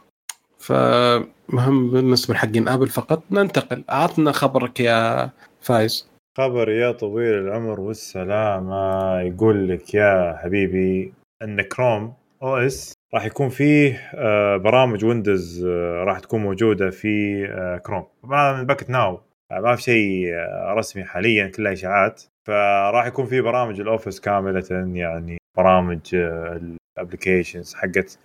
فمهم 0.69 1.91
بالنسبة 1.91 2.35
لحقين 2.35 2.69
آبل 2.69 2.89
فقط 2.89 3.23
ننتقل. 3.31 3.85
عطنا 3.89 4.33
خبرك 4.33 4.81
يا 4.81 5.31
فايز. 5.61 6.09
خبر 6.39 6.69
يا 6.71 6.93
طويل 6.93 7.35
العمر 7.35 7.81
والسلامة 7.81 9.21
يقول 9.21 9.69
لك 9.69 9.95
يا 9.95 10.39
حبيبي 10.43 11.13
أن 11.43 11.63
Chrome 11.63 12.13
OS 12.43 12.93
راح 13.15 13.25
يكون 13.25 13.49
فيه 13.49 14.11
آه، 14.15 14.57
برامج 14.57 15.05
Windows 15.05 15.65
آه، 15.67 16.05
راح 16.05 16.19
تكون 16.21 16.41
موجودة 16.41 16.91
في 16.91 17.45
آه، 17.47 17.79
كروم 17.79 18.05
طبعا 18.23 18.53
من 18.53 18.67
but 18.67 18.76
right 18.76 18.91
now 18.91 19.21
ما 19.53 19.77
في 19.77 19.83
شيء 19.83 20.27
رسمي 20.77 21.05
حاليا 21.05 21.49
كلها 21.49 21.73
إشاعات. 21.73 22.23
فراح 22.47 23.07
يكون 23.07 23.27
في 23.27 23.41
برامج 23.41 23.81
ال 23.81 23.87
Office 23.87 24.21
كاملة 24.21 24.65
يعني 24.95 25.38
برامج 25.59 26.01
ال 26.99 27.05
applications 27.05 27.75
حقت 27.75 28.19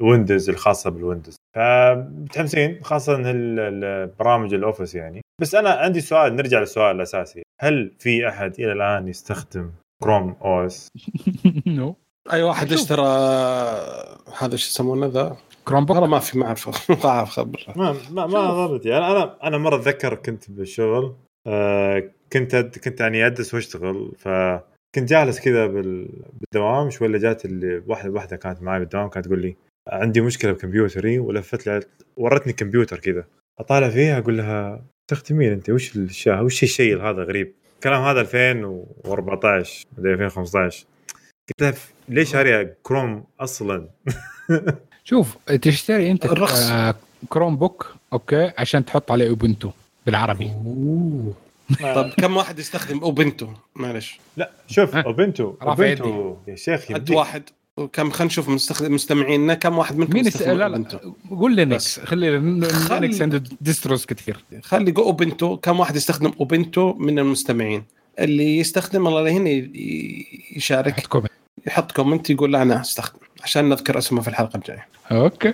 ال 0.00 0.06
Windows 0.06 0.50
الخاصة 0.50 0.90
بال 0.90 0.99
Windows. 0.99 1.36
فمتحمسين 1.56 2.80
خاصة 2.82 3.22
البرامج 3.24 4.54
ال 4.54 4.60
Office 4.60 4.94
يعني. 4.94 5.20
بس 5.40 5.54
أنا 5.54 5.70
عندي 5.70 6.00
سؤال 6.00 6.36
نرجع 6.36 6.60
للسؤال 6.60 6.96
الأساسي. 6.96 7.42
هل 7.60 7.92
في 7.98 8.28
أحد 8.28 8.54
إلى 8.58 8.72
الآن 8.72 9.08
يستخدم 9.08 9.70
Chrome 10.02 10.36
OS؟ 10.44 10.88
no 11.66 11.96
أي 12.32 12.42
واحد 12.42 12.72
اشترى 12.72 13.06
هذا 14.38 14.56
شو 14.56 14.70
يسمونه 14.70 15.06
ذا؟ 15.06 15.36
Chromebook 15.64 15.96
والله 15.96 16.10
ما 16.10 16.18
في 16.18 16.38
ما 16.38 16.46
أعرف 16.46 16.90
ما 17.04 17.10
أعرف 17.10 17.28
خبر 17.28 17.64
ما 17.76 17.96
ما 18.10 18.26
ما 18.26 18.66
ضرتي 18.66 18.96
أنا 18.96 19.12
أنا 19.12 19.36
أنا 19.42 19.58
مرة 19.58 19.76
أتذكر 19.76 20.14
كنت 20.14 20.50
بالشغل 20.50 21.14
آه 21.46 22.02
كنت 22.32 22.54
أد 22.54 22.76
كنت 22.84 23.00
يعني 23.00 23.26
أدرس 23.26 23.54
وأشتغل 23.54 24.12
فكنت 24.92 25.10
جالس 25.10 25.40
كذا 25.40 25.66
بال... 25.66 26.08
بالدوام 26.40 26.90
شوي 26.90 27.06
اللي 27.06 27.18
جات 27.18 27.44
اللي 27.44 27.82
واحدة 27.86 28.10
واحدة 28.10 28.36
كانت 28.36 28.62
معي 28.62 28.78
بالدوام 28.80 29.08
كانت 29.08 29.26
تقول 29.26 29.42
لي 29.42 29.56
عندي 29.88 30.20
مشكلة 30.20 30.52
بكمبيوتري 30.52 31.18
ولفت 31.18 31.66
لي 31.66 31.80
ورتني 32.16 32.52
كمبيوتر 32.52 32.98
كذا. 32.98 33.24
أطالع 33.60 33.88
فيها 33.90 34.18
أقول 34.18 34.38
لها 34.38 34.84
تختمين 35.10 35.52
أنت 35.52 35.70
وش 35.70 35.96
الاشياء 35.96 36.44
وش 36.44 36.62
الشيء 36.62 37.02
هذا 37.02 37.22
غريب؟ 37.22 37.52
الكلام 37.74 38.02
هذا 38.02 38.20
2014 38.20 39.86
مدري 39.98 40.12
2015 40.12 40.86
قلت 41.48 41.62
لها 41.62 41.74
ليش 42.08 42.32
شاريه 42.32 42.76
كروم 42.82 43.24
أصلا؟ 43.40 43.88
شوف 45.04 45.36
تشتري 45.46 46.10
أنت 46.10 46.24
الرخص. 46.24 46.70
آه 46.70 46.94
Chromebook 47.28 47.94
okay 48.12 48.52
عشان 48.58 48.84
تحط 48.84 49.12
عليه 49.12 49.28
Ubuntu 49.28 49.70
بالعربي. 50.06 50.50
طب 51.80 52.10
كم 52.10 52.36
واحد 52.36 52.58
يستخدم 52.58 52.98
Ubuntu؟ 52.98 53.48
معلش. 53.76 54.18
لا 54.36 54.50
شوف. 54.68 54.96
Ubuntu 54.96 55.54
Ubuntu 55.62 56.36
يا 56.48 56.56
شيخ 56.56 56.84
قد 56.84 56.90
يمديك 56.90 57.16
واحد. 57.16 57.42
وكم 57.76 58.10
خلينا 58.10 58.24
نشوف 58.26 58.48
مستخدم 58.48 58.94
مستمعينا 58.94 59.54
كم 59.54 59.78
واحد 59.78 59.96
منكم 59.96 60.12
مين 60.14 60.26
يستخدم 60.26 60.52
لا 60.58 60.66
Ubuntu؟ 60.66 60.96
لا 61.30 61.36
قول 61.36 61.56
Linux 61.56 62.00
خلي 62.00 62.40
خل- 62.70 63.00
Linux 63.00 63.22
عنده 63.22 63.42
distros 63.60 64.06
كثير. 64.06 64.44
خلي 64.62 64.90
جو 64.90 65.02
Ubuntu. 65.02 65.56
كم 65.56 65.80
واحد 65.80 65.96
يستخدم 65.96 66.32
Ubuntu 66.40 66.92
من 66.94 67.18
المستمعين؟ 67.18 67.84
اللي 68.18 68.58
يستخدم 68.58 69.06
الله 69.06 69.30
هنا 69.30 69.50
يشارك. 70.56 70.92
حط 71.00 71.06
comment 71.06 71.32
يحط 71.66 71.92
comment 71.92 72.30
يقول 72.30 72.52
لا 72.52 72.62
أنا 72.62 72.80
أستخدم 72.80 73.18
عشان 73.42 73.68
نذكر 73.68 73.98
اسمه 73.98 74.20
في 74.20 74.28
الحلقة 74.28 74.56
الجاية. 74.56 74.86
okay. 75.12 75.52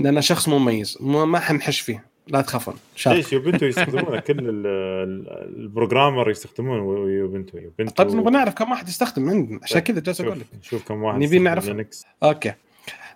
لأنه 0.00 0.20
شخص 0.20 0.48
مميز 0.48 0.98
ما 1.00 1.24
ما 1.24 1.38
حنحش 1.38 1.80
فيه. 1.80 2.04
لا 2.28 2.40
تخافون 2.40 2.74
ليش 3.06 3.32
Ubuntu 3.32 3.66
يستخدمونه؟ 3.66 4.20
كل 4.20 4.38
ال- 4.38 4.66
ال- 4.66 5.56
ال 5.56 5.63
programmer 5.63 6.30
يستخدمون 6.30 7.10
Ubuntu 7.10 7.58
Ubuntu. 7.58 8.04
طيب 8.04 8.16
نبغى 8.16 8.30
نعرف 8.30 8.54
كم 8.54 8.70
واحد 8.70 8.88
يستخدم 8.88 9.30
عندنا. 9.30 9.60
عشان 9.62 9.78
كذا 9.78 10.00
جالس 10.00 10.20
أقول 10.20 10.38
لك. 10.40 10.46
شوف, 10.62 10.70
شوف 10.70 10.88
كم 10.88 11.02
واحد 11.02 11.18
نبي 11.18 11.38
نعرف. 11.38 11.68
Linux 11.68 12.06
okay. 12.22 12.52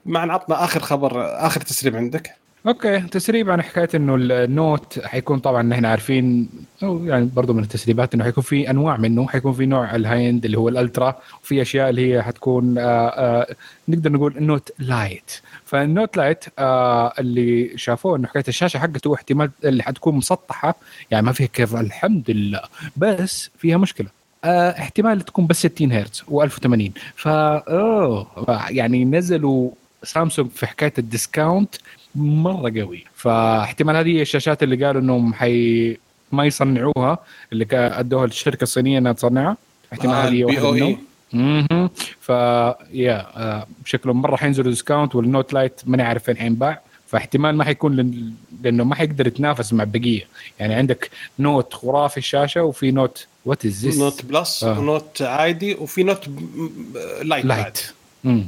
مع 0.06 0.32
عطنا 0.32 0.64
آخر 0.64 0.80
خبر 0.80 1.12
آخر 1.46 1.60
تسريب 1.60 1.96
عندك. 1.96 2.30
okay 2.66 3.00
تسريب 3.00 3.50
عن 3.50 3.62
حكاية 3.62 3.88
إنه 3.94 4.14
ال 4.20 4.36
Note 4.36 5.00
حيكون 5.04 5.38
طبعا 5.38 5.62
نحن 5.62 5.84
عارفين 5.84 6.48
أو 6.82 7.04
يعني 7.04 7.30
برضه 7.36 7.54
من 7.54 7.62
التسريبات 7.62 8.14
إنه 8.14 8.24
حيكون 8.24 8.44
في 8.44 8.70
أنواع 8.70 8.96
منه. 8.96 9.28
حيكون 9.28 9.52
في 9.52 9.66
نوع 9.66 9.94
ال 9.96 10.30
high 10.30 10.38
end 10.38 10.44
اللي 10.44 10.58
هو 10.58 10.68
ال 10.68 10.77
Ultra 10.77 11.18
وفي 11.42 11.62
أشياء 11.62 11.90
اللي 11.90 12.14
هي 12.14 12.22
حتكون 12.22 12.78
آه 12.78 12.82
آه 13.08 13.54
نقدر 13.88 14.12
نقول 14.12 14.36
ال 14.36 14.44
Note 14.44 14.72
Lite. 14.78 15.40
فال 15.68 15.84
Note 15.84 16.16
Lite 16.16 16.44
آه 16.58 17.12
اللي 17.18 17.78
شافوه 17.78 18.16
إنه 18.16 18.28
حكاية 18.28 18.44
الشاشة 18.48 18.78
حقته 18.78 19.14
احتمال 19.14 19.50
اللي 19.64 19.82
حتكون 19.82 20.14
مسطحة 20.14 20.74
يعني 21.10 21.26
ما 21.26 21.32
فيها 21.32 21.46
curve 21.46 21.76
الحمد 21.76 22.30
لله. 22.30 22.60
بس 22.96 23.50
فيها 23.58 23.76
مشكلة. 23.76 24.06
آه 24.44 24.70
احتمال 24.70 25.20
تكون 25.20 25.46
بس 25.46 25.56
60 25.66 25.92
هرتز 25.92 26.22
و1080 26.30 26.90
فا 27.16 27.56
أوه 27.58 28.26
يعني 28.70 29.04
نزلوا 29.04 29.70
سامسونج 30.02 30.50
في 30.50 30.66
حكاية 30.66 30.92
ال 30.98 31.07
discount 31.07 31.74
مرة 32.14 32.72
قوي. 32.80 33.04
فاحتمال 33.14 33.96
هذه 33.96 34.08
هي 34.16 34.22
الشاشات 34.22 34.62
اللي 34.62 34.86
قالوا 34.86 35.00
إنهم 35.02 35.34
حي 35.34 35.96
ما 36.32 36.44
يصنعوها 36.44 37.18
اللي 37.52 37.66
أدوها 37.72 38.26
للشركه 38.26 38.62
الصينية 38.62 38.98
إنها 38.98 39.12
تصنعها. 39.12 39.56
احتمال 39.92 40.14
هذه 40.14 40.32
هي 40.32 40.44
بي 40.44 40.98
أها 41.34 41.90
ف 42.20 42.28
يا 42.92 43.26
آه، 43.36 43.66
شكلهم 43.84 44.22
مره 44.22 44.36
حينزلوا 44.36 44.70
ديسكاونت 44.70 45.14
والنوت 45.14 45.52
لايت 45.52 45.80
ماني 45.86 46.02
عارف 46.02 46.22
فين 46.24 46.36
حينباع 46.36 46.80
فاحتمال 47.06 47.56
ما 47.56 47.64
حيكون 47.64 47.96
لن... 47.96 48.32
لأنه 48.62 48.84
ما 48.84 48.94
حيقدر 48.94 49.26
يتنافس 49.26 49.72
مع 49.72 49.84
البقية. 49.84 50.26
يعني 50.60 50.74
عندك 50.74 51.10
نوت 51.38 51.74
خرافي 51.74 52.16
الشاشة 52.16 52.62
وفي 52.62 52.90
نوت 52.90 53.26
وات 53.44 53.64
از 53.64 53.86
ذس 53.86 53.98
نوت 53.98 54.24
بلس 54.24 54.64
آه. 54.64 54.78
ونوت 54.78 55.22
عادي 55.22 55.74
وفي 55.74 56.02
نوت 56.02 56.28
Lite. 57.22 57.44
Lite 57.44 57.92
امم 58.24 58.46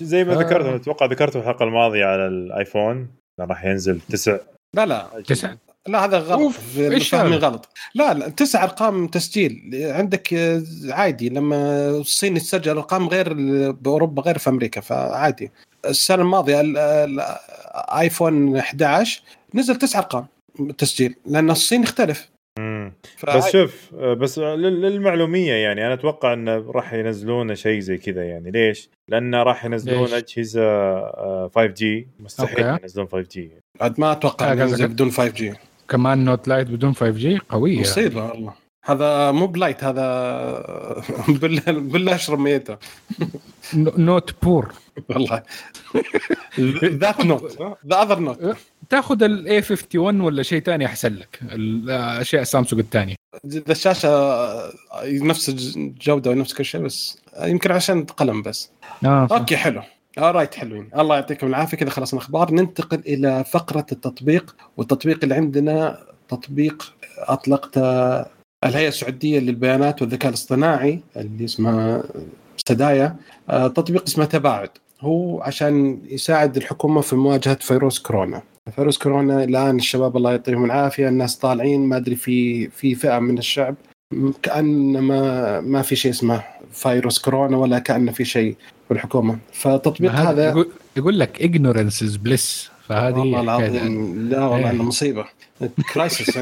زي 0.00 0.24
ما. 0.24 0.32
آه. 0.32 0.38
ذكرت 0.38 0.80
أتوقع 0.80 1.06
ذكرت 1.06 1.32
في 1.32 1.38
الحلقة 1.38 1.64
الماضية 1.64 2.04
على 2.04 2.26
ال 2.26 2.38
iPhone 2.38 3.08
راح 3.40 3.64
ينزل 3.64 4.00
تسع. 4.00 4.38
لا 4.74 4.86
لا. 4.86 5.22
تسعة 5.26 5.58
لا 5.88 6.04
هذا 6.04 6.18
غلط 6.18 6.52
فاهمين؟ 6.52 7.38
غلط 7.38 7.68
لا 7.94 8.14
لا 8.14 8.28
تسع 8.28 8.64
أرقام 8.64 9.06
تسجيل 9.06 9.70
عندك 9.74 10.34
آه، 10.34 10.62
عادي 10.88 11.28
لما 11.28 11.88
الصين 11.90 12.34
تسجل 12.34 12.72
أرقام 12.76 13.08
غير 13.08 13.32
بأوروبا 13.72 14.22
غير 14.22 14.38
في 14.38 14.50
أمريكا 14.50 14.80
فعادي 14.80 15.50
السنة 15.86 16.22
الماضية 16.22 16.60
ال- 16.60 16.78
ال- 16.78 17.20
ال 17.90 17.99
iPhone 17.99 18.56
11 18.56 19.22
نزل 19.54 19.76
تسع 19.76 19.98
أرقام 19.98 20.26
تسجيل 20.78 21.14
لأن 21.26 21.50
الصين 21.50 21.82
يختلف 21.82 22.30
مم. 22.58 22.92
فعادي. 23.16 23.38
بس 23.38 23.52
شوف 23.52 23.90
آه، 23.98 24.14
بس 24.14 24.38
لل- 24.38 24.82
للمعلومية 24.82 25.52
يعني 25.52 25.86
أنا 25.86 25.94
أتوقع 25.94 26.32
انه 26.32 26.70
راح 26.70 26.92
ينزلون 26.92 27.54
شيء 27.54 27.80
زي 27.80 27.98
كذا 27.98 28.24
يعني 28.24 28.50
ليش؟ 28.50 28.90
لأنه 29.08 29.42
راح 29.42 29.64
ينزلون 29.64 30.02
ليش؟ 30.02 30.12
أجهزة 30.12 30.62
آه، 30.62 31.50
5G 31.56 31.84
مستحيل 32.20 32.64
أوكي. 32.64 32.82
ينزلون 32.82 33.06
5G 33.06 33.38
عاد 33.80 34.00
ما 34.00 34.12
أتوقع 34.12 34.52
ينزل 34.52 34.88
بدون 34.88 35.10
5 35.10 35.28
جي 35.28 35.54
كمان 35.90 36.24
نوت 36.24 36.48
لايت 36.48 36.66
بدون 36.68 36.94
5 36.94 37.10
جي؟ 37.10 37.38
قوية. 37.48 37.80
مصيبة 37.80 38.24
والله. 38.26 38.52
هذا 38.84 39.30
مو 39.30 39.46
بلايت 39.46 39.84
هذا 39.84 40.02
بالله 41.40 41.62
بالله 41.66 42.14
أشرب 42.14 42.38
ميتة. 42.38 42.76
ن- 43.74 44.04
نوت 44.04 44.34
بور. 44.42 44.72
والله. 45.08 45.42
ذات 46.84 47.20
نوت 47.26 47.58
ذا 47.86 48.02
أذر 48.02 48.18
نوت. 48.18 48.56
تاخذ 48.90 49.22
الاي 49.22 49.56
51 49.62 50.20
ولا 50.20 50.42
شيء 50.42 50.60
ثاني 50.62 50.86
أحسن 50.86 51.14
لك. 51.14 51.38
الأشياء 51.52 52.42
سامسونج 52.42 52.82
الثانية 52.82 53.14
إذا 53.44 53.72
الشاشة 53.72 54.72
نفس 55.04 55.48
الجوده 55.76 56.30
ونفس 56.30 56.54
كل 56.54 56.64
شيء 56.64 56.80
بس 56.80 57.18
يمكن 57.42 57.72
عشان 57.72 58.04
قلم 58.04 58.42
بس. 58.42 58.70
آه 59.04 59.28
okay 59.32 59.56
حلو. 59.56 59.82
right 60.22 60.54
حلوين. 60.54 60.88
الله 60.98 61.14
يعطيكم 61.14 61.46
العافية. 61.46 61.76
كذا 61.76 61.90
خلصنا 61.90 62.20
أخبار 62.20 62.54
ننتقل 62.54 63.02
إلى 63.06 63.44
فقرة 63.44 63.86
التطبيق 63.92 64.56
والتطبيق 64.76 65.18
اللي 65.22 65.34
عندنا 65.34 65.98
تطبيق 66.28 66.94
اطلقته 67.18 68.20
الهيئة 68.64 68.88
السعودية 68.88 69.38
للبيانات 69.38 70.02
والذكاء 70.02 70.28
الاصطناعي 70.28 71.00
اللي 71.16 71.44
اسمها 71.44 72.02
سدايا. 72.68 73.16
آه، 73.50 73.68
تطبيق 73.68 74.02
اسمه 74.02 74.24
تباعد. 74.24 74.70
هو 75.00 75.42
عشان 75.42 76.00
يساعد 76.08 76.56
الحكومة 76.56 77.00
في 77.00 77.16
مواجهة 77.16 77.54
فيروس 77.54 77.98
كورونا. 77.98 78.42
فيروس 78.76 78.98
كورونا 78.98 79.44
الآن 79.44 79.76
الشباب 79.76 80.16
الله 80.16 80.30
يعطيهم 80.30 80.64
العافية 80.64 81.08
الناس 81.08 81.36
طالعين 81.36 81.80
ما 81.80 81.96
أدري 81.96 82.16
في 82.16 82.68
في 82.68 82.94
فئة 82.94 83.18
من 83.18 83.38
الشعب 83.38 83.74
كان 84.42 84.98
ما 84.98 85.60
ما 85.60 85.82
في 85.82 85.96
شيء 85.96 86.10
اسمه 86.10 86.42
فيروس 86.72 87.18
كورونا 87.18 87.56
ولا 87.56 87.78
كأن 87.78 88.12
في 88.12 88.24
شيء 88.24 88.56
في 88.90 88.96
الحكومة 88.96 89.38
فالتطبيق 89.52 90.12
هذا 90.12 90.64
يقول, 90.96 91.18
لك 91.18 91.36
ignorance 91.42 92.06
is 92.06 92.18
bliss 92.28 92.70
فهذه 92.88 93.18
والله. 93.18 93.40
العظيم 93.40 94.28
لا 94.28 94.44
والله 94.44 94.66
إيه. 94.66 94.70
إنه 94.70 94.82
مصيبة 94.82 95.24
كرايسس 95.94 96.38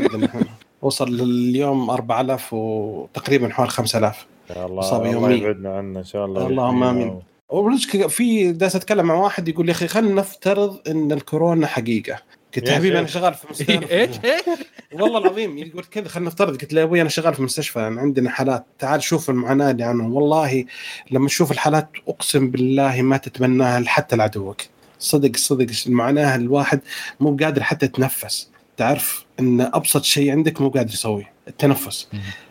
وصل 0.83 1.09
اليوم 1.09 1.91
4000 1.91 2.53
وتقريبا 2.53 3.49
حوالي 3.49 3.71
5000 3.71 4.27
يا 4.51 4.67
الله 4.67 4.81
إصابة 4.81 5.11
الله. 5.11 5.31
يبعدنا 5.31 5.77
عنه 5.77 5.99
إن 5.99 6.05
شاء 6.05 6.25
الله 6.25 6.47
اللهم 6.47 6.83
آمين. 6.83 7.21
والمشكلة 7.49 8.09
في 8.09 8.53
جالس 8.53 8.77
أتكلم 8.77 9.07
مع 9.07 9.15
واحد 9.15 9.49
يقول 9.49 9.69
يا 9.69 9.73
أخي 9.75 9.89
خلينا 9.89 10.15
نفترض 10.15 10.79
إن 10.89 11.13
الكورونا 11.13 11.67
حقيقة 11.67 12.19
قلت 12.61 12.71
حبيبي. 12.71 12.99
أنا 12.99 13.07
شغال 13.07 13.35
في 13.35 13.47
مستشفى. 13.51 13.93
إيش؟ 14.01 14.11
إيش؟ 14.25 14.59
والله 14.93 15.19
العظيم 15.19 15.59
يقول 15.59 15.85
كذا 15.85 16.09
خلينا 16.09 16.31
نفترض 16.31 16.61
قلت 16.61 16.73
له 16.73 16.81
يا 16.81 16.85
أبوي 16.85 17.01
أنا 17.01 17.09
شغال 17.09 17.35
في 17.35 17.43
مستشفى 17.43 17.79
يعني 17.79 18.01
عندنا 18.01 18.31
حالات 18.31 18.67
تعال 18.79 19.03
شوف 19.03 19.31
المعاناة 19.31 19.71
اللي 19.71 19.85
عنهم 19.85 20.15
والله 20.15 20.65
لما 21.11 21.29
تشوف 21.29 21.53
الحالات 21.53 21.89
أقسم 22.09 22.51
بالله 22.51 23.03
ما 23.03 23.17
تتمناها 23.17 23.85
حتى 23.87 24.17
لعدوك 24.17 24.63
صدق 24.99 25.37
صدق 25.37 25.67
المعاناة 25.87 26.37
الواحد 26.37 26.81
مو 27.21 27.37
قادر 27.37 27.63
حتى 27.63 27.87
يتنفس. 27.87 28.51
تعرف 28.77 29.25
إن 29.41 29.61
أبسط 29.61 30.05
شيء 30.05 30.31
عندك 30.31 30.61
مو 30.61 30.69
قادر 30.69 30.93
يسويه 30.93 31.33
التنفس. 31.49 32.09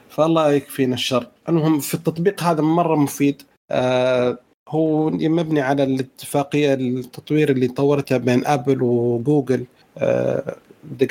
فالله 0.10 0.52
يكفينا 0.52 0.94
الشر. 0.94 1.28
المهم 1.50 1.80
في 1.80 1.94
التطبيق 1.94 2.44
هذا 2.44 2.62
مرة 2.62 2.96
مفيد. 2.96 3.42
آه 3.72 4.40
هو 4.70 5.10
مبني 5.10 5.62
على 5.62 5.84
الاتفاقية 5.84 6.74
التطوير 6.74 7.50
اللي 7.50 7.68
طورتها 7.68 8.18
بين 8.18 8.46
أبل 8.46 8.82
وجوجل. 8.82 9.66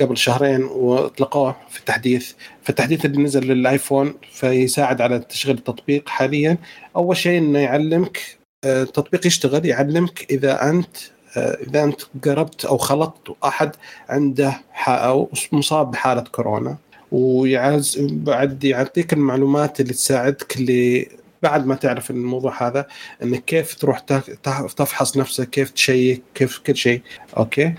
قبل 0.00 0.16
شهرين 0.16 0.64
واطلقوه 0.64 1.56
في 1.70 1.78
التحديث. 1.78 2.32
فالتحديث 2.62 3.04
اللي 3.04 3.22
نزل 3.22 3.44
للآيفون 3.44 4.14
فيساعد 4.32 5.00
على 5.00 5.18
تشغيل 5.18 5.56
التطبيق 5.56 6.08
حاليا. 6.08 6.58
أول 6.96 7.16
شيء 7.16 7.38
إنه 7.38 7.58
يعلمك 7.58 8.36
آه، 8.64 8.82
التطبيق 8.82 9.26
يشتغل 9.26 9.66
يعلمك 9.66 10.26
إذا 10.30 10.70
أنت 10.70 10.96
آه، 11.36 11.58
إذا 11.68 11.84
أنت 11.84 12.00
قربت 12.24 12.64
أو 12.64 12.76
خلطت 12.76 13.36
أحد 13.44 13.70
عنده 14.08 14.60
أو 14.88 15.30
مصاب 15.52 15.90
بحالة 15.90 16.20
كورونا. 16.20 16.76
ويعز 17.12 17.98
بعد 18.00 18.64
يعطيك 18.64 19.12
المعلومات 19.12 19.80
اللي 19.80 19.92
تساعدك 19.92 20.56
اللي 20.56 21.08
بعد 21.42 21.66
ما 21.66 21.74
تعرف 21.74 22.10
الموضوع 22.10 22.62
هذا 22.68 22.86
إنك 23.22 23.44
كيف 23.44 23.74
تروح 23.74 23.98
تف- 23.98 24.30
تفحص 24.76 25.16
نفسك 25.16 25.50
كيف 25.50 25.70
تشيك 25.70 26.22
كيف 26.34 26.58
كل 26.58 26.76
شيء. 26.76 27.02
okay؟ 27.36 27.74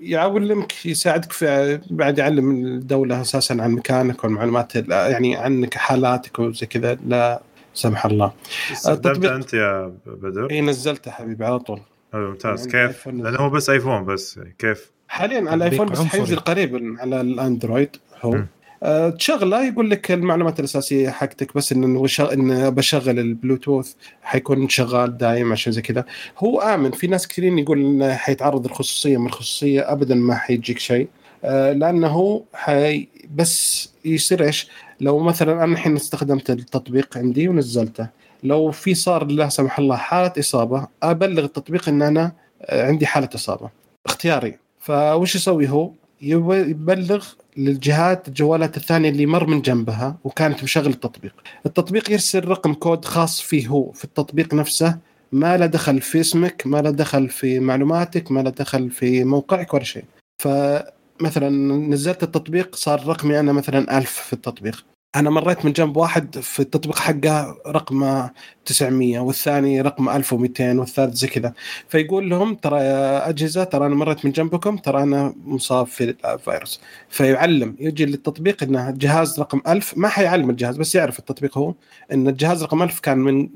ويعلمك 0.00 0.86
يساعدك 0.86 1.32
في 1.32 1.80
بعد 1.90 2.18
يعلم 2.18 2.50
الدولة 2.50 3.20
أساسا 3.20 3.52
عن 3.60 3.70
مكانك 3.70 4.24
والمعلومات 4.24 4.76
ال- 4.76 4.90
يعني 4.90 5.36
عنك 5.36 5.74
حالاتك 5.74 6.38
وزي 6.38 6.66
كذا. 6.66 6.98
لا 7.06 7.40
سمح 7.74 8.06
الله. 8.06 8.32
استخدمت 8.72 9.06
التطبيق- 9.06 9.32
أنت 9.32 9.54
يا 9.54 9.92
بدر؟ 10.06 10.50
اي 10.50 10.60
نزلته 10.60 11.10
حبيبي 11.10 11.44
على 11.44 11.58
طول. 11.58 11.80
حلو 12.12 12.28
ممتاز. 12.30 12.60
عندي 12.60 12.72
كيف؟ 12.72 13.08
لأنه 13.08 13.38
هو 13.38 13.50
بس 13.50 13.70
iPhone 13.70 14.04
بس 14.04 14.40
كيف؟ 14.58 14.90
حاليا 15.08 15.38
على 15.50 15.54
ال 15.54 15.59
iPhone 15.59 15.86
بس. 15.86 15.98
حينزل 15.98 16.36
قريبا 16.36 16.96
على 16.98 17.20
ال 17.20 17.29
Android 17.29 17.96
هو. 18.22 18.30
مم. 18.30 18.46
أه 18.82 19.10
تشغله 19.10 19.66
يقول 19.66 19.90
لك 19.90 20.10
المعلومات 20.12 20.60
الأساسية 20.60 21.10
حقتك 21.10 21.56
بس 21.56 21.72
إن 21.72 22.06
إن 22.20 22.70
بشغل 22.70 23.18
البلوتوث 23.18 23.92
حيكون 24.22 24.68
شغال 24.68 25.16
دايم 25.18 25.52
عشان 25.52 25.72
زي 25.72 25.82
كذا. 25.82 26.04
هو 26.38 26.60
آمن. 26.60 26.90
في 26.90 27.06
ناس 27.06 27.28
كثيرين 27.28 27.58
يقول 27.58 27.78
إنه 27.80 28.14
حيتعرض 28.14 28.64
الخصوصية 28.64 29.16
من 29.16 29.26
الخصوصية 29.26 29.92
ابدا 29.92 30.14
ما 30.14 30.34
حيجيك 30.34 30.78
شيء. 30.78 31.08
أه 31.44 31.72
لأنه 31.72 32.42
حي 32.54 33.08
بس 33.34 33.88
يصير 34.04 34.44
إيش؟ 34.44 34.68
لو 35.00 35.18
مثلا 35.18 35.64
أنا 35.64 35.72
الحين 35.72 35.96
استخدمت 35.96 36.50
التطبيق 36.50 37.18
عندي 37.18 37.48
ونزلته 37.48 38.08
لو 38.42 38.70
في 38.70 38.94
صار 38.94 39.24
لا 39.24 39.48
سمح 39.48 39.78
الله 39.78 39.96
حالة 39.96 40.32
إصابة 40.38 40.86
أبلغ 41.02 41.44
التطبيق 41.44 41.88
إن 41.88 42.02
أنا 42.02 42.32
آه، 42.62 42.86
عندي 42.86 43.06
حالة 43.06 43.28
إصابة. 43.34 43.70
اختياري. 44.06 44.56
فوش 44.80 45.34
يسوي 45.34 45.68
هو؟ 45.68 45.90
يب- 46.22 46.50
يبلغ 46.68 47.26
للجهات 47.56 48.28
الجوالات 48.28 48.76
الثانية 48.76 49.08
اللي 49.08 49.26
مر 49.26 49.46
من 49.46 49.60
جنبها 49.60 50.16
وكانت 50.24 50.62
مشغل 50.62 50.86
التطبيق. 50.86 51.32
التطبيق 51.66 52.10
يرسل 52.10 52.44
رقم 52.44 52.74
كود 52.74 53.04
خاص 53.04 53.40
فيه 53.40 53.66
هو. 53.68 53.92
في 53.92 54.04
التطبيق 54.04 54.54
نفسه 54.54 54.98
ما 55.32 55.56
له 55.56 55.66
دخل 55.66 56.00
في 56.00 56.20
اسمك 56.20 56.62
ما 56.66 56.82
له 56.82 56.90
دخل 56.90 57.28
في 57.28 57.60
معلوماتك 57.60 58.32
ما 58.32 58.40
له 58.40 58.50
دخل 58.50 58.90
في 58.90 59.24
موقعك 59.24 59.74
ولا 59.74 59.84
شيء. 59.84 60.04
فمثلا 60.42 61.48
نزلت 61.88 62.22
التطبيق 62.22 62.76
صار 62.76 63.06
رقمي 63.06 63.40
أنا 63.40 63.52
مثلا 63.52 63.98
ألف 63.98 64.10
في 64.10 64.32
التطبيق. 64.32 64.84
أنا 65.16 65.30
مريت 65.30 65.64
من 65.64 65.72
جنب 65.72 65.96
واحد 65.96 66.38
في 66.40 66.60
التطبيق 66.60 66.98
حقه 66.98 67.56
رقمه 67.66 68.30
900 68.64 69.18
والثاني 69.18 69.80
رقمه 69.80 70.16
1200 70.16 70.78
والثالث 70.78 71.14
زي 71.14 71.28
كذا. 71.28 71.52
فيقول 71.88 72.30
لهم 72.30 72.54
ترى 72.54 72.78
يا 72.80 73.28
أجهزة 73.28 73.64
ترى 73.64 73.86
أنا 73.86 73.94
مريت 73.94 74.24
من 74.24 74.32
جنبكم 74.32 74.76
ترى 74.76 75.02
أنا 75.02 75.34
مصاب 75.44 75.86
في 75.86 76.14
الفيروس. 76.24 76.80
فيعلم 77.08 77.76
يجي 77.80 78.04
للتطبيق 78.06 78.62
إنه 78.62 78.90
جهاز 78.90 79.40
رقم 79.40 79.60
1000 79.68 79.98
ما 79.98 80.08
حيعلم 80.08 80.50
الجهاز 80.50 80.76
بس 80.76 80.94
يعرف 80.94 81.18
التطبيق 81.18 81.58
هو 81.58 81.74
إن 82.12 82.28
الجهاز 82.28 82.62
رقم 82.62 82.82
1000 82.82 83.00
كان 83.00 83.18
من 83.18 83.48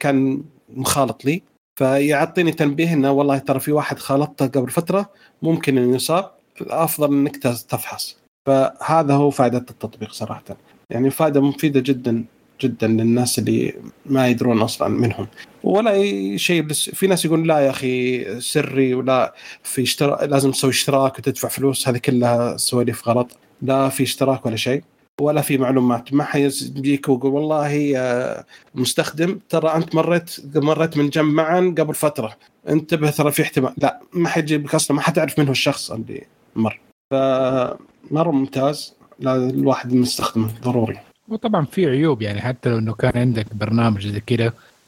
كان 0.00 0.42
مخالط 0.68 1.24
لي. 1.24 1.42
فيعطيني 1.78 2.52
تنبيه 2.52 2.92
إنه 2.92 3.12
والله 3.12 3.38
ترى 3.38 3.60
في 3.60 3.72
واحد 3.72 3.98
خالطته 3.98 4.46
قبل 4.46 4.70
فترة 4.70 5.10
ممكن 5.42 5.78
إنه 5.78 5.96
يصاب. 5.96 6.30
الأفضل 6.60 7.14
إنك 7.14 7.36
تفحص. 7.36 8.16
فهذا 8.46 9.14
هو 9.14 9.30
فائدة 9.30 9.58
التطبيق 9.58 10.12
صراحة. 10.12 10.44
يعني 10.90 11.10
فائدة 11.10 11.40
مفيدة 11.40 11.80
جدا 11.80 12.24
جدا 12.60 12.86
للناس 12.86 13.38
اللي 13.38 13.74
ما 14.06 14.28
يدرون 14.28 14.62
أصلا 14.62 14.88
منهم. 14.88 15.26
ولا 15.64 15.90
أي 15.90 16.38
شيء 16.38 16.62
بس 16.62 16.90
في 16.90 17.06
ناس 17.06 17.24
يقول 17.24 17.48
لا 17.48 17.60
يا 17.60 17.70
أخي 17.70 18.24
سري 18.40 18.94
ولا 18.94 19.34
في 19.62 19.82
اشتراك 19.82 20.28
لازم 20.28 20.50
تسوي 20.50 20.70
اشتراك 20.70 21.18
وتدفع 21.18 21.48
فلوس 21.48 21.88
هذه 21.88 21.98
كلها 21.98 22.56
سواليف 22.56 23.08
غلط. 23.08 23.36
لا 23.62 23.88
في 23.88 24.02
اشتراك 24.02 24.46
ولا 24.46 24.56
شيء 24.56 24.82
ولا 25.20 25.40
في 25.40 25.58
معلومات. 25.58 26.12
ما 26.12 26.24
حيجيك 26.24 27.08
ويقول 27.08 27.32
والله 27.32 27.68
يا 27.68 28.44
مستخدم 28.74 29.38
ترى 29.48 29.68
أنت 29.68 29.94
مريت 29.94 30.36
مريت 30.56 30.96
من 30.96 31.08
جنب 31.08 31.34
معا 31.34 31.74
قبل 31.78 31.94
فترة. 31.94 32.36
انتبه 32.68 33.10
ترى 33.10 33.32
في 33.32 33.42
احتمال. 33.42 33.74
لا 33.78 34.00
ما 34.12 34.28
حيجيبك 34.28 34.74
أصلا 34.74 34.96
ما 34.96 35.02
حتعرف 35.02 35.38
من 35.38 35.46
هو 35.46 35.52
الشخص 35.52 35.90
اللي 35.90 36.22
مر. 36.56 36.80
فمره 37.10 38.30
ممتاز. 38.30 38.94
الواحد 39.22 39.94
مستخدمه 39.94 40.48
ضروري. 40.62 40.98
وطبعا 41.28 41.64
في 41.64 41.86
عيوب 41.86 42.22
يعني 42.22 42.40
حتى 42.40 42.68
لو 42.68 42.78
إنه 42.78 42.94
كان 42.94 43.12
عندك 43.16 43.46
برنامج 43.54 44.06
زي 44.06 44.20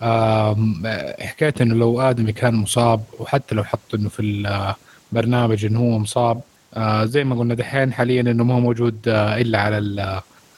آه، 0.02 0.56
حكاية 1.20 1.54
إنه 1.60 1.74
لو 1.74 2.00
آدمي 2.00 2.32
كان 2.32 2.54
مصاب 2.54 3.00
وحتى 3.20 3.54
لو 3.54 3.64
حط 3.64 3.94
إنه 3.94 4.08
في 4.08 4.22
البرنامج 5.12 5.64
إنه 5.64 5.80
هو 5.80 5.98
مصاب 5.98 6.40
آه، 6.74 7.04
زي 7.04 7.24
ما 7.24 7.34
قلنا 7.34 7.54
دحين 7.54 7.92
حاليا 7.92 8.20
إنه 8.20 8.44
ما 8.44 8.54
هو 8.54 8.60
موجود 8.60 8.96
آه، 9.08 9.40
إلا 9.40 9.60
على 9.60 9.78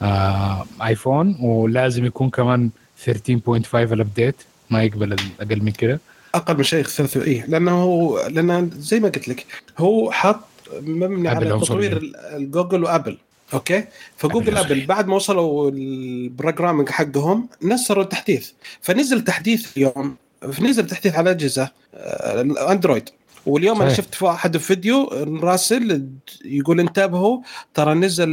ال 0.03 0.22
iPhone 0.22 1.37
ولازم 1.41 2.05
يكون 2.05 2.31
كمان 2.31 2.71
13.5 3.07 3.75
ال 3.75 3.84
update 3.84 4.37
ما 4.71 4.83
يقبل 4.83 5.17
أقل 5.41 5.63
من 5.63 5.73
كده. 5.73 6.01
أقل 6.35 6.57
من 6.57 6.63
شيء 6.63 6.83
ثلاثة 6.85 7.23
إيه 7.23 7.47
لأنه 7.47 7.83
هو 7.83 8.27
لأنه 8.29 8.71
زي 8.73 9.01
ما 9.01 9.09
قلت 9.09 9.29
لك 9.29 9.47
هو 9.79 10.11
حط 10.11 10.45
مبني 10.81 11.29
على. 11.29 11.51
تطوير 11.51 12.13
ال 12.37 12.44
Google 12.44 12.85
و 12.85 12.91
Apple 12.91 13.19
okay؟ 13.55 13.85
ف 14.17 14.23
Google 14.23 14.57
Apple 14.57 14.87
بعد 14.87 15.07
ما 15.07 15.15
وصلوا 15.15 15.71
ال 15.71 15.81
programming 15.81 16.89
حقهم 16.89 17.49
نزلوا 17.63 18.03
التحديث. 18.03 18.51
فنزل 18.81 19.25
تحديث 19.25 19.77
اليوم 19.77 20.17
نزل 20.61 20.87
تحديث 20.87 21.15
على 21.15 21.31
أجهزة 21.31 21.71
آه، 21.95 22.73
أندرويد. 22.73 23.09
واليوم 23.47 23.83
أنا 23.83 23.91
صحيح. 23.91 24.05
شفت 24.05 24.15
في 24.15 24.25
واحد 24.25 24.57
فيديو 24.57 25.05
راسل 25.43 26.09
يقول 26.45 26.81
انتبهوا 26.81 27.41
ترى 27.75 27.95
نزل 27.95 28.29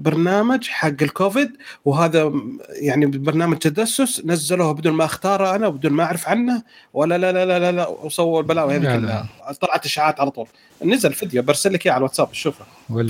برنامج 0.00 0.68
حق 0.68 1.02
الكوفيد 1.02 1.50
وهذا 1.84 2.32
يعني 2.70 3.06
برنامج 3.06 3.58
تدسس 3.58 4.22
نزلوه 4.24 4.72
بدون 4.72 4.92
ما 4.92 5.04
أختاره 5.04 5.54
أنا 5.54 5.66
وبدون 5.66 5.92
ما 5.92 6.04
أعرف 6.04 6.28
عنه 6.28 6.62
ولا 6.94 7.18
لا 7.18 7.32
لا 7.32 7.44
لا 7.46 7.58
لا, 7.58 7.72
لا 7.72 7.88
وسووا 7.88 8.40
البلاوي 8.40 8.76
هذه 8.76 8.96
كلها. 8.96 9.28
طلعت 9.60 9.84
إشاعات 9.86 10.20
على 10.20 10.30
طول. 10.30 10.46
نزل 10.84 11.12
فيديو 11.12 11.42
برسل 11.42 11.72
لك 11.72 11.86
إياه 11.86 11.92
على 11.92 11.98
الواتساب 11.98 12.28
شوفه. 12.32 12.64
ولا 12.90 13.08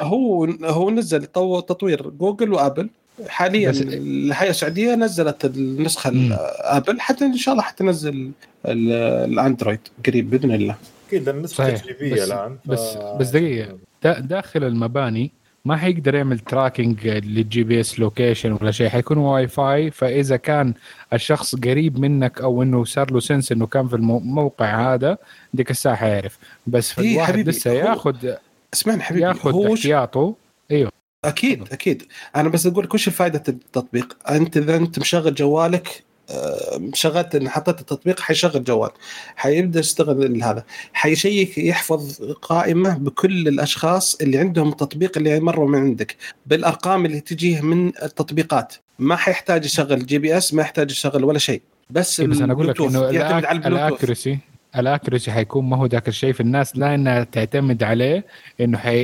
فهو 0.00 0.44
هو 0.64 0.90
نزل 0.90 1.24
طو- 1.26 1.60
تطوير 1.60 2.08
جوجل 2.10 2.52
وآبل 2.52 2.88
حاليا 3.28 3.70
الهيئة 3.70 4.50
السعودية 4.50 4.94
نزلت 4.94 5.44
النسخة. 5.44 6.12
آبل 6.60 7.00
حتى 7.00 7.24
إن 7.24 7.36
شاء 7.36 7.52
الله 7.52 7.64
حتنزل 7.64 8.30
ال- 8.66 8.92
ال 9.32 9.38
Android 9.38 9.80
قريب 10.06 10.30
بإذن 10.30 10.52
الله 10.52 10.76
أكيد 11.08 11.28
النسخة. 11.28 11.70
تجريبية 11.70 12.14
بس- 12.14 12.30
الآن 12.30 12.56
ف... 12.66 12.70
بس- 12.70 12.96
بس 13.20 13.28
دقيقة. 13.30 13.78
دا 14.02 14.18
داخل 14.20 14.64
المباني 14.64 15.30
ما 15.64 15.76
حيقدر 15.76 16.14
يعمل 16.14 16.38
tracking 16.38 17.06
لل 17.08 17.64
GPS 17.64 18.00
location 18.00 18.52
ولا 18.52 18.70
شيء 18.70 18.88
حيكون 18.88 19.18
واي 19.18 19.48
فاي 19.48 19.90
فإذا 19.90 20.36
كان 20.36 20.74
الشخص 21.12 21.54
قريب 21.56 21.98
منك 22.00 22.40
أو 22.40 22.62
إنه 22.62 22.84
صار 22.84 23.10
له 23.12 23.20
sense 23.20 23.52
إنه 23.52 23.66
كان 23.66 23.88
في 23.88 23.96
الموقع 23.96 24.94
هذا 24.94 25.18
ديك 25.54 25.70
الساعة 25.70 25.96
حيعرف 25.96 26.38
بس 26.66 26.92
في 26.92 27.00
إيه 27.00 27.12
الواحد 27.14 27.48
لسه 27.48 27.70
ياخذ 27.72 28.16
اسمعني 28.74 29.02
حبيبي 29.02 29.24
ياخذ 29.24 29.72
احتياطه. 29.72 30.34
أكيد 31.24 31.72
أكيد. 31.72 32.02
أنا 32.36 32.48
بس 32.48 32.66
أقول 32.66 32.84
لك 32.84 32.94
وش 32.94 33.08
فائده 33.08 33.42
التطبيق. 33.48 34.16
أنت 34.30 34.56
إذا 34.56 34.76
أنت 34.76 34.98
مشغل 34.98 35.34
جوالك 35.34 36.04
آه، 36.30 36.80
شغلت 36.94 37.34
إن 37.34 37.48
حطيت 37.48 37.80
التطبيق 37.80 38.20
حيشغل 38.20 38.64
جوال. 38.64 38.90
حيبدأ 39.36 39.80
يشتغل 39.80 40.42
هذا. 40.42 40.64
حيشيك 40.92 41.58
يحفظ 41.58 42.22
قائمة 42.32 42.98
بكل 42.98 43.48
الأشخاص 43.48 44.14
اللي 44.14 44.38
عندهم 44.38 44.68
التطبيق 44.68 45.18
اللي 45.18 45.40
مروا 45.40 45.68
من 45.68 45.78
عندك. 45.78 46.16
بالأرقام 46.46 47.06
اللي 47.06 47.20
تجيه 47.20 47.60
من 47.60 47.88
التطبيقات. 47.88 48.74
ما 48.98 49.16
حيحتاج 49.16 49.64
يشغل 49.64 50.06
GPS 50.06 50.54
ما 50.54 50.62
يحتاج 50.62 50.90
يشغل 50.90 51.24
ولا 51.24 51.38
شيء. 51.38 51.62
بس 51.90 52.20
إيه 52.20 52.26
بس 52.26 52.40
أنا 52.40 52.52
أقول 52.52 52.68
لك 52.68 52.80
إنه 52.80 53.04
يعتمد 53.04 53.44
على 53.44 53.58
البلوتوث. 53.58 54.28
الاكريسي 54.80 55.32
حيكون 55.32 55.64
ما 55.64 55.76
هو 55.76 55.86
ذاك 55.86 56.08
الشيء. 56.08 56.32
في 56.32 56.40
الناس 56.40 56.76
لا 56.76 56.94
إنها 56.94 57.24
تعتمد 57.24 57.82
عليه 57.82 58.24
إنه 58.60 58.78
حي... 58.78 59.02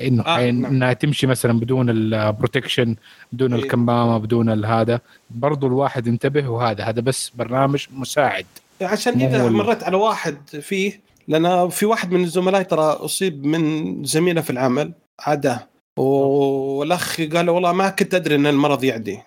إنه 0.00 0.22
آه، 0.22 0.36
حي... 0.36 0.50
نعم. 0.50 0.64
إنها 0.64 0.92
تمشي 0.92 1.26
مثلا 1.26 1.60
بدون 1.60 1.90
البروتكشن 1.90 2.96
بدون 3.32 3.54
إيه. 3.54 3.62
الكمامة 3.62 4.18
بدون 4.18 4.64
هذا. 4.64 5.00
برضو 5.30 5.66
الواحد 5.66 6.06
ينتبه 6.06 6.48
وهذا 6.48 6.84
هذا 6.84 7.00
بس 7.00 7.32
برنامج 7.34 7.86
مساعد. 7.92 8.46
عشان 8.82 9.20
إذا 9.20 9.48
مريت 9.48 9.82
على 9.82 9.96
واحد 9.96 10.36
فيه 10.48 11.00
لأن 11.28 11.68
في 11.68 11.86
واحد 11.86 12.12
من 12.12 12.24
الزملاء 12.24 12.62
ترى 12.62 12.82
أصيب 12.82 13.46
من 13.46 14.04
زميلة 14.04 14.40
في 14.40 14.50
العمل 14.50 14.92
عادة. 15.20 15.68
والأخ 15.96 17.20
قال 17.20 17.50
والله 17.50 17.72
ما 17.72 17.88
كنت 17.88 18.14
أدري 18.14 18.34
إن 18.34 18.46
المرض 18.46 18.84
يعدي. 18.84 19.18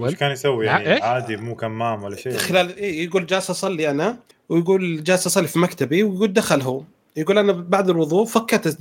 إيش 0.00 0.14
كان 0.14 0.30
يسوي؟ 0.30 0.66
يعني 0.66 0.92
إيش؟ 0.92 1.02
عادي 1.02 1.36
مو 1.36 1.54
كمام 1.54 2.02
ولا 2.02 2.16
شيء. 2.16 2.36
خلال 2.36 2.76
إيه 2.76 3.04
يقول 3.04 3.26
جالس 3.26 3.50
أصلي 3.50 3.90
أنا. 3.90 4.16
ويقول 4.50 5.04
جالس 5.04 5.26
أصلي 5.26 5.48
في 5.48 5.58
مكتبي 5.58 6.02
ويقول 6.02 6.32
دخل 6.32 6.62
هو. 6.62 6.82
يقول 7.16 7.38
أنا 7.38 7.52
بعد 7.52 7.90
الوضوء 7.90 8.24
فكت 8.24 8.76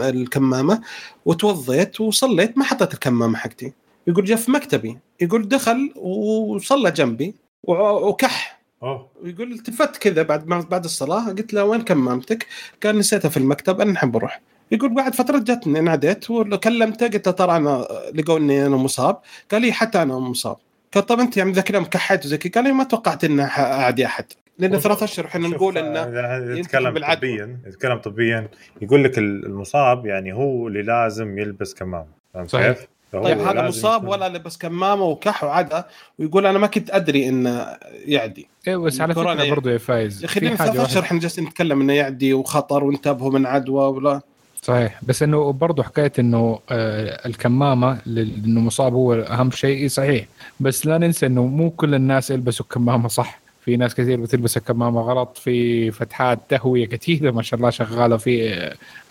الكمامة 0.00 0.80
وتوضيت 1.24 2.00
وصليت 2.00 2.58
ما 2.58 2.64
حطيت 2.64 2.94
الكمامة 2.94 3.38
حقتي. 3.38 3.72
يقول 4.06 4.24
جاء 4.24 4.36
في 4.36 4.50
مكتبي. 4.50 4.98
يقول 5.20 5.48
دخل 5.48 5.92
وصلى 5.96 6.90
جنبي 6.90 7.34
وكح. 7.64 8.58
اوه 8.82 9.08
ويقول 9.22 9.52
التفت 9.52 9.96
كذا 9.96 10.22
بعد 10.22 10.48
ما 10.48 10.60
بعد 10.60 10.84
الصلاة 10.84 11.28
قلت 11.28 11.54
له 11.54 11.64
وين 11.64 11.82
كمامتك؟ 11.82 12.46
قال 12.82 12.98
نسيتها 12.98 13.28
في 13.28 13.36
المكتب 13.36 13.80
أنا 13.80 13.92
نحب 13.92 14.16
أروح 14.16 14.40
يقول 14.72 14.94
بعد 14.94 15.14
فترة 15.14 15.38
جتني 15.38 15.80
ناديت 15.80 16.30
وكلمته 16.30 17.06
قلت 17.06 17.26
له 17.28 17.32
ترى 17.32 17.56
أنا 17.56 17.88
لقوا 18.14 18.38
إني 18.38 18.66
أنا 18.66 18.76
مصاب. 18.76 19.20
قال 19.52 19.62
لي 19.62 19.72
حتى 19.72 20.02
أنا 20.02 20.18
مصاب. 20.18 20.56
قال 20.94 21.06
طب 21.06 21.20
أنت 21.20 21.36
يعني 21.36 21.52
ذا 21.52 21.60
الكلام 21.60 21.84
كحيت 21.84 22.24
وزي 22.24 22.38
كذا؟ 22.38 22.52
قال 22.52 22.64
لي 22.64 22.72
ما 22.72 22.84
توقعت 22.84 23.24
إنه 23.24 23.44
أعدي 23.44 24.06
أحد. 24.06 24.24
لأن 24.58 24.78
ثلاث 24.78 25.02
أشهر 25.02 25.26
إحنا 25.26 25.48
نقول 25.48 25.78
انه 25.78 26.00
ينتقل 26.00 26.58
يتكلم. 26.58 27.14
طبيا 27.14 27.58
يتكلم 27.66 27.98
طبيا 27.98 28.48
يقول 28.82 29.04
لك 29.04 29.18
المصاب 29.18 30.06
يعني 30.06 30.32
هو 30.34 30.68
اللي 30.68 30.82
لازم 30.82 31.38
يلبس 31.38 31.74
كمامة 31.74 32.06
فهمت 32.34 32.50
صحيح. 32.50 32.66
كيف؟ 32.72 32.86
طيب 33.12 33.38
هذا 33.38 33.62
مصاب 33.68 34.02
يكون- 34.02 34.08
ولا 34.12 34.28
لبس 34.28 34.56
كمامة 34.58 35.02
وكح 35.04 35.44
وعدا 35.44 35.84
ويقول 36.18 36.46
أنا 36.46 36.58
ما 36.58 36.66
كنت 36.66 36.90
أدري 36.90 37.28
إنه 37.28 37.66
يعدي 38.06 38.46
إيه 38.68 38.76
بس 38.76 39.00
على 39.00 39.14
فكرة 39.14 39.50
برضو 39.50 39.68
يا 39.68 39.78
فايز 39.78 40.20
يا 40.22 40.26
أخي 40.26 40.40
لنا 40.40 40.56
ثلاث 40.56 40.80
أشهر 40.80 41.02
إحنا 41.02 41.20
جالسين 41.20 41.44
نتكلم 41.44 41.80
إنه 41.80 41.92
يعدي 41.92 42.34
وخطر 42.34 42.84
وانتبهوا 42.84 43.30
من 43.32 43.46
عدوى 43.46 43.84
ولا 43.88 44.20
صحيح 44.62 45.00
بس 45.04 45.22
إنه 45.22 45.52
برضه 45.52 45.82
حكاية 45.82 46.12
إنه 46.18 46.58
آه 46.70 47.26
الكمامة 47.28 47.98
لل- 48.06 48.44
إنه 48.44 48.60
مصاب 48.60 48.92
هو 48.94 49.14
أهم 49.14 49.50
شيء 49.50 49.76
إيه 49.76 49.88
صحيح 49.88 50.24
بس 50.60 50.86
لا 50.86 50.98
ننسى 50.98 51.26
إنه 51.26 51.46
مو 51.46 51.70
كل 51.70 51.94
الناس 51.94 52.30
يلبسوا 52.30 52.64
الكمامه 52.64 53.08
صح 53.08 53.40
في 53.68 53.76
ناس 53.76 53.94
كثير 53.94 54.20
بتلبس 54.20 54.56
الكمامة 54.56 55.00
غلط 55.00 55.38
في 55.38 55.90
فتحات 55.90 56.38
تهوية 56.48 56.86
كثيرة 56.86 57.30
ما 57.30 57.42
شاء 57.42 57.58
الله 57.58 57.70
شغالة 57.70 58.16
في 58.16 58.54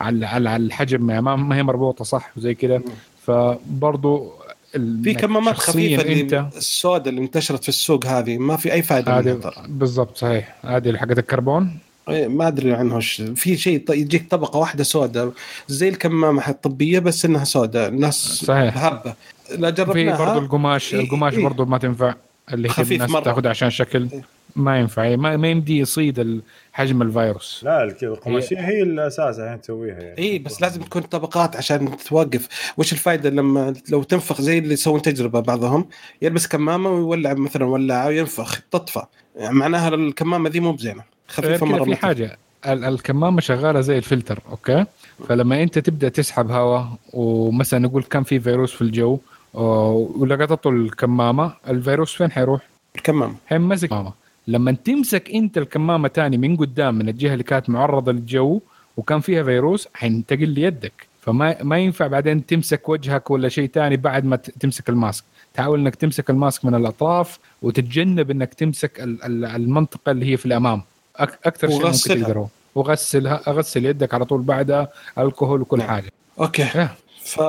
على 0.02 0.26
على 0.26 0.56
الحجم 0.56 1.06
ما 1.06 1.56
هي 1.58 1.64
مربوطة 1.64 2.04
صح 2.04 2.32
وزي 2.38 2.54
كذا 2.54 2.82
فبرضه 3.26 4.32
ال- 4.76 5.04
في 5.04 5.14
كمامات 5.14 5.56
خفيفة 5.56 6.04
أنت 6.14 6.46
السوداء 6.58 7.10
اللي 7.10 7.22
انتشرت 7.22 7.64
في 7.64 7.70
السوق 7.70 8.06
هذه 8.06 8.38
ما 8.38 8.58
في 8.58 8.74
أي 8.74 8.82
فائدة 8.82 9.40
بالضبط 9.68 10.18
صحيح 10.18 10.56
هذه 10.66 10.98
حقت 10.98 11.20
الكربون 11.20 11.78
إيه، 12.10 12.28
ما 12.28 12.48
أدري 12.48 12.74
عنه 12.74 13.00
في 13.36 13.58
شيء 13.58 13.84
يجيك 13.90 14.30
طبقة 14.30 14.58
واحدة 14.60 14.84
سوداء 14.84 15.32
زي 15.68 15.90
الكمامة 15.90 16.50
الطبيه 16.50 17.00
بس 17.00 17.26
إنها 17.26 17.44
سوداء 17.44 17.90
الناس 17.90 18.16
صحيح. 18.46 18.78
هربه 18.78 19.14
لا 19.58 19.72
في 19.72 19.84
جربناها 19.84 20.18
برضه 20.18 20.46
القماش 20.46 20.94
إيه، 20.94 21.02
القماش 21.02 21.34
إيه. 21.34 21.44
برضه 21.44 21.66
ما 21.66 21.78
تنفع 21.78 22.14
اللي 22.54 22.68
هي 22.68 22.72
خفيف 22.72 22.92
الناس 22.92 23.10
مرة. 23.10 23.24
تاخذ 23.24 23.48
عشان 23.48 23.70
شكل 23.70 24.08
إيه. 24.14 24.37
ما 24.58 24.80
ينفع. 24.80 25.16
ما, 25.16 25.38
ما 25.38 25.48
يمدي 25.48 25.80
يصيد 25.80 26.42
حجم 26.74 27.02
الفيروس. 27.02 27.62
لا 27.64 27.84
القماشية 28.04 28.60
هي 28.60 28.82
الأساس 28.84 29.38
يعني 29.40 29.58
تسويها 29.62 30.00
يعني. 30.00 30.18
اي 30.18 30.40
بس 30.40 30.62
لازم 30.62 30.82
تكون 30.82 31.02
طبقات 31.02 31.56
عشان 31.56 31.98
توقف 31.98 32.48
وش 32.78 32.94
الفائده 32.94 33.30
لما 33.30 33.74
لو 33.90 34.04
تنفخ 34.04 34.42
زي 34.42 34.58
اللي 34.58 34.74
يسوون 34.74 35.02
تجربة 35.02 35.40
بعضهم؟ 35.40 35.86
يلبس 36.22 36.48
كمامة 36.48 36.90
ويولع 36.90 37.34
مثلا 37.34 37.66
ولاعة 37.66 38.08
وينفخ 38.08 38.62
تطفى. 38.72 39.02
يعني 39.36 39.56
معناها 39.56 39.88
الكمامة 39.96 40.50
ذي 40.50 40.60
مو 40.60 40.72
بزينة 40.72 41.04
خفيفة 41.28 41.58
كذا 41.58 41.66
مرة 41.66 41.84
في 41.84 41.96
حاجة. 41.96 42.38
ال- 42.68 42.84
الكمامة 42.86 43.42
شغالة 43.42 43.82
زي 43.82 43.98
الفلتر 43.98 44.40
أوكي؟ 44.52 44.86
فلما 45.30 45.64
أنت 45.64 45.80
تبدأ 45.80 46.10
تسحب 46.10 46.52
هواء 46.52 46.88
ومثلا 47.14 47.80
نقول 47.80 48.04
كان 48.04 48.24
في 48.24 48.40
فيروس 48.40 48.74
في 48.74 48.82
الجو 48.82 49.20
ولقطته 49.54 50.70
الكمامة 50.70 51.54
الفيروس 51.68 52.14
فين 52.14 52.32
حيروح؟ 52.32 52.62
الكمامة. 52.96 53.36
حينمسك 53.48 53.84
الكمامه 53.84 54.14
لما 54.48 54.72
تمسك 54.72 55.30
انت 55.34 55.58
الكمامة 55.58 56.08
تاني 56.08 56.38
من 56.38 56.56
قدام 56.58 56.96
من 56.96 57.10
الجهة 57.10 57.34
اللي 57.34 57.44
كانت 57.44 57.70
معرضة 57.70 58.12
للجو 58.12 58.62
وكان 58.98 59.20
فيها 59.20 59.44
فيروس 59.44 59.88
حينتقل 59.94 60.50
ليدك 60.50 60.94
فما 61.22 61.64
ما 61.64 61.78
ينفع 61.78 62.08
بعدين 62.08 62.46
تمسك 62.46 62.90
وجهك 62.90 63.32
ولا 63.32 63.50
شيء 63.50 63.70
تاني 63.70 63.98
بعد 63.98 64.26
ما 64.26 64.36
تمسك 64.36 64.90
ال 64.90 64.97
mask 64.97 65.24
تحاول 65.54 65.80
إنك 65.80 65.96
تمسك 65.96 66.30
ال 66.30 66.37
mask 66.37 66.66
من 66.66 66.76
الأطراف 66.76 67.40
وتتجنب 67.62 68.32
إنك 68.32 68.54
تمسك 68.54 69.00
ال- 69.02 69.24
ال- 69.24 69.46
المنطقة 69.46 70.12
اللي 70.12 70.32
هي 70.32 70.38
في 70.38 70.46
الأمام 70.46 70.82
أكثر 71.20 71.70
شيء 71.70 71.86
ممكن. 71.86 72.24
تقدره 72.24 72.50
وغسلها 72.76 73.42
أغسل 73.48 73.86
يدك 73.86 74.14
على 74.14 74.26
طول 74.26 74.42
بعدها 74.42 74.88
الكحول 75.18 75.62
وكل 75.62 75.78
نعم. 75.80 75.88
حاجة 75.88 76.12
أوكي 76.40 76.64
إيه. 76.64 76.96
ف 77.24 77.42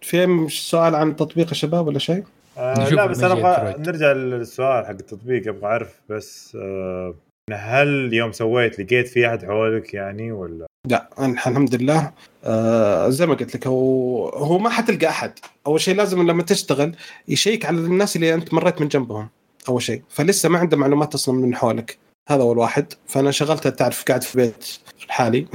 في 0.00 0.46
سؤال 0.50 0.94
عن 0.94 1.16
تطبيق 1.16 1.50
الشباب 1.50 1.86
ولا 1.86 1.98
شيء؟ 1.98 2.24
آه 2.56 2.80
نشوف 2.80 2.92
لا 2.92 3.06
بس 3.06 3.22
أنا 3.22 3.32
أبغى. 3.32 3.74
نرجع 3.78 4.12
للسؤال 4.12 4.84
حق 4.86 4.90
التطبيق 4.90 5.48
أبغى 5.48 5.64
أعرف 5.66 6.00
بس 6.08 6.56
آه 6.60 7.14
هل 7.52 8.10
يوم 8.12 8.32
سويت 8.32 8.80
لقيت 8.80 9.08
في 9.08 9.28
أحد 9.28 9.44
حولك 9.44 9.94
يعني 9.94 10.32
ولا؟ 10.32 10.66
لا 10.88 11.08
الحمد 11.18 11.74
لله. 11.74 12.12
آه 12.44 13.08
زي 13.08 13.26
ما 13.26 13.34
قلت 13.34 13.54
لك 13.56 13.66
هو 13.66 14.28
هو 14.28 14.58
ما 14.58 14.70
حتلقى 14.70 15.08
أحد. 15.08 15.32
أول 15.66 15.80
شيء 15.80 15.94
لازم 15.96 16.26
لما 16.26 16.42
تشتغل 16.42 16.96
يشيك 17.28 17.66
على 17.66 17.76
الناس 17.76 18.16
اللي 18.16 18.34
أنت 18.34 18.54
مريت 18.54 18.80
من 18.80 18.88
جنبهم 18.88 19.28
أول 19.68 19.82
شيء. 19.82 20.02
فلسه 20.08 20.48
ما 20.48 20.58
عنده 20.58 20.76
معلومات 20.76 21.14
أصلا 21.14 21.34
من 21.34 21.54
حولك. 21.56 21.98
هذا 22.28 22.42
أول 22.42 22.58
واحد. 22.58 22.92
فأنا 23.06 23.30
شغلت 23.30 23.68
تعرف 23.68 24.04
قاعد 24.04 24.22
في 24.22 24.38
بيت 24.38 24.78
لحالي 25.08 25.46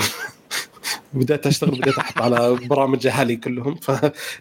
بديت 1.14 1.48
أشتغل 1.48 1.72
بديت 1.72 1.98
أحط 1.98 2.22
على 2.22 2.56
برامج 2.70 3.08
أهلي 3.08 3.36
كلهم. 3.36 3.76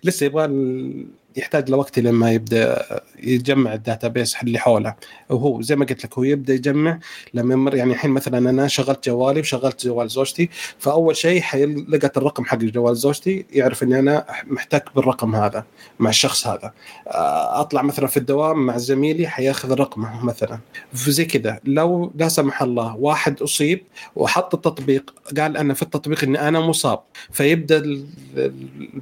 فلسه 0.02 0.26
يبغى 0.26 0.44
ال- 0.44 1.06
يحتاج 1.36 1.70
لوقت 1.70 1.98
لما 1.98 2.32
يبدأ 2.32 2.84
يجمع 3.22 3.74
ال 3.74 4.08
database 4.08 4.36
اللي 4.42 4.58
حوله. 4.58 4.94
وهو 5.28 5.62
زي 5.62 5.76
ما 5.76 5.84
قلت 5.84 6.04
لك 6.04 6.18
هو 6.18 6.24
يبدأ 6.24 6.54
يجمع 6.54 6.98
لما 7.34 7.54
يمر 7.54 7.74
يعني 7.74 7.92
الحين 7.92 8.10
مثلا 8.10 8.50
أنا 8.50 8.68
شغلت 8.68 9.08
جوالي 9.08 9.40
وشغلت 9.40 9.86
جوال 9.86 10.08
زوجتي 10.08 10.48
فأول 10.78 11.16
شيء 11.16 11.40
حيلقط 11.40 12.18
الرقم 12.18 12.44
حق 12.44 12.56
جوال 12.58 12.96
زوجتي 12.96 13.46
يعرف 13.52 13.82
إني 13.82 13.98
أنا 13.98 14.26
محتك 14.46 14.84
بالرقم 14.96 15.34
هذا 15.36 15.64
مع 15.98 16.10
الشخص 16.10 16.46
هذا. 16.46 16.72
أطلع 17.06 17.82
مثلا 17.82 18.06
في 18.06 18.16
الدوام 18.16 18.66
مع 18.66 18.76
زميلي 18.76 19.28
حياخذ 19.28 19.74
رقمه 19.74 20.24
مثلا. 20.24 20.58
زي 20.94 21.24
كذا. 21.24 21.60
لو 21.64 22.12
لا 22.14 22.28
سمح 22.28 22.62
الله 22.62 22.96
واحد 22.96 23.42
أصيب 23.42 23.82
وحط 24.16 24.54
التطبيق 24.54 25.14
قال 25.38 25.56
أنا 25.56 25.74
في 25.74 25.82
التطبيق 25.82 26.24
إني 26.24 26.48
أنا 26.48 26.60
مصاب 26.60 27.00
فيبدأ 27.32 27.76
ال- 27.78 28.06
ال- 28.36 28.54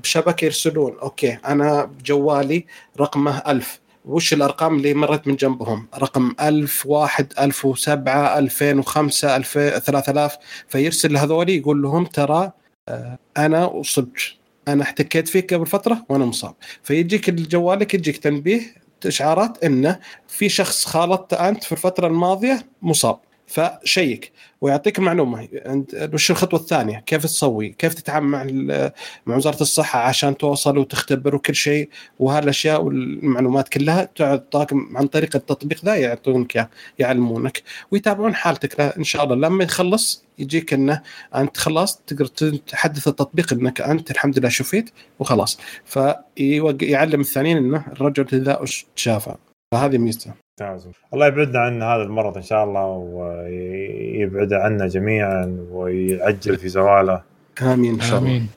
الشبكة 0.04 0.44
يرسلون 0.44 0.96
أوكي 1.02 1.38
أنا 1.46 1.90
جوالي 2.18 2.66
رقمه 3.00 3.38
ألف. 3.38 3.80
وش 4.04 4.32
الأرقام 4.32 4.76
اللي 4.76 4.94
مرت 4.94 5.26
من 5.26 5.36
جنبهم؟ 5.36 5.86
رقم 5.98 6.34
1000 6.40 6.86
1 6.86 7.32
1007 7.40 8.38
2005 8.38 9.36
2000 9.36 9.78
3000 9.78 10.36
فيرسل 10.68 11.16
هذولي 11.16 11.56
يقول 11.56 11.82
لهم 11.82 12.04
ترى 12.04 12.52
آه، 12.88 13.18
أنا 13.36 13.80
اصبت 13.80 14.18
أنا 14.68 14.82
احتكيت 14.82 15.28
فيك 15.28 15.54
قبل 15.54 15.66
فترة 15.66 16.04
وأنا 16.08 16.24
مصاب. 16.24 16.54
فيجيك 16.82 17.30
جوالك 17.30 17.94
يجيك 17.94 18.16
تنبيه 18.16 18.60
إشعارات 19.06 19.64
إنه 19.64 19.98
في 20.28 20.48
شخص 20.48 20.84
خالطت 20.84 21.34
أنت 21.34 21.64
في 21.64 21.72
الفترة 21.72 22.06
الماضية 22.06 22.66
مصاب. 22.82 23.20
فشيك. 23.48 24.32
ويعطيك 24.60 25.00
معلومة 25.00 25.48
أنت 25.66 26.10
وش 26.14 26.30
الخطوة 26.30 26.60
الثانية؟ 26.60 27.02
كيف 27.06 27.22
تسوي 27.22 27.68
كيف 27.68 27.94
تتعامل 27.94 28.28
مع 28.66 28.92
مع 29.26 29.36
وزارة 29.36 29.60
الصحة 29.60 30.00
عشان 30.00 30.36
توصل 30.36 30.78
وتختبر 30.78 31.34
وكل 31.34 31.54
شيء؟ 31.54 31.88
وهالأشياء 32.18 32.82
والمعلومات 32.82 33.68
كلها 33.68 34.08
تعطاك 34.16 34.72
عن 34.94 35.06
طريق 35.06 35.36
التطبيق 35.36 35.84
ذا 35.84 35.94
يعطونك 35.94 36.56
إياه، 36.56 36.68
يعلمونك 36.98 37.62
ويتابعون 37.90 38.34
حالتك. 38.34 38.80
إن 38.80 39.04
شاء 39.04 39.24
الله 39.24 39.36
لما 39.36 39.64
يخلص 39.64 40.24
يجيك 40.38 40.72
إنه 40.72 41.02
أنت 41.34 41.56
خلاص 41.56 41.96
تقدر 41.96 42.26
تحدث 42.56 43.08
التطبيق 43.08 43.52
إنك 43.52 43.80
أنت 43.80 44.10
الحمد 44.10 44.38
لله 44.38 44.48
شفيت 44.48 44.90
وخلاص. 45.18 45.58
فيعلم 45.84 47.20
الثانيين 47.20 47.56
إنه 47.56 47.84
الرجل 47.92 48.26
ذا 48.32 48.64
شافه. 48.96 49.36
فهذه 49.72 49.98
ميزته. 49.98 50.47
ممتاز 50.60 50.88
الله 51.14 51.26
يبعدنا 51.26 51.58
عن 51.58 51.82
هذا 51.82 52.02
المرض 52.02 52.36
إن 52.36 52.42
شاء 52.42 52.64
الله 52.64 52.86
ويبعد 52.86 54.52
عنا 54.52 54.86
جميعا 54.86 55.66
ويعجل 55.70 56.56
في 56.56 56.68
زواله. 56.68 57.22
آمين 57.62 57.94
إن 57.94 58.00
شاء 58.00 58.18
الله. 58.18 58.30
آمين. 58.30 58.48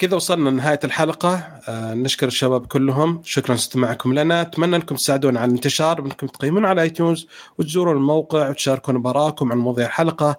كذا 0.00 0.16
وصلنا 0.16 0.48
لنهاية 0.50 0.80
الحلقة. 0.84 1.34
آه 1.68 1.94
نشكر 1.94 2.26
الشباب 2.26 2.66
كلهم. 2.66 3.22
شكرا 3.24 3.54
لاستماعكم 3.54 4.14
لنا. 4.14 4.40
أتمنى 4.40 4.76
أنكم 4.76 4.94
تساعدونا 4.94 5.40
على 5.40 5.48
الانتشار. 5.48 6.00
بأنكم 6.00 6.26
تقيمون 6.26 6.64
على 6.64 6.82
iTunes 6.82 7.26
وتزورون 7.58 7.96
الموقع 7.96 8.48
وتشاركون 8.48 9.02
بآراءكم 9.02 9.52
عن 9.52 9.58
مواضيع 9.58 9.86
الحلقة. 9.86 10.36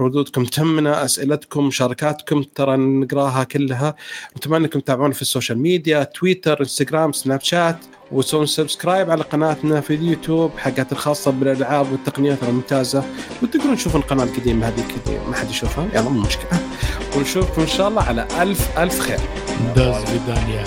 ردودكم 0.00 0.44
تهمنا 0.44 1.04
أسئلتكم 1.04 1.66
مشاركاتكم 1.66 2.42
ترى 2.42 2.76
نقراها 2.76 3.44
كلها. 3.44 3.94
نتمنى 4.36 4.64
أنكم 4.64 4.80
تتابعونا 4.80 5.14
في 5.14 5.22
ال 5.22 5.27
social 5.27 5.58
media 5.58 6.04
تويتر 6.04 6.60
إنستغرام 6.60 7.12
سناب 7.12 7.40
شات. 7.40 7.78
وتسوون 8.12 8.46
subscribe 8.46 9.10
على 9.10 9.22
قناتنا 9.22 9.80
في 9.80 9.94
اليوتيوب 9.94 10.50
حقت 10.58 10.92
الخاصة 10.92 11.30
بالألعاب 11.30 11.92
والتقنيات 11.92 12.42
الممتازة. 12.42 13.04
وتقدرون 13.42 13.76
تشوفون 13.76 14.00
القناة 14.00 14.24
القديمة 14.24 14.68
هذيك 14.68 14.86
ما 15.28 15.36
حد 15.36 15.50
يشوفها؟ 15.50 15.88
يلا 15.94 16.08
مو 16.08 16.20
مشكلة. 16.20 16.60
ونشوفكم 17.16 17.60
إن 17.60 17.66
شاء 17.66 17.88
الله 17.88 18.02
على 18.02 18.28
ألف 18.40 18.78
ألف 18.78 19.00
خير. 19.00 19.18
دوز 19.76 19.96
بدانيا 20.04 20.64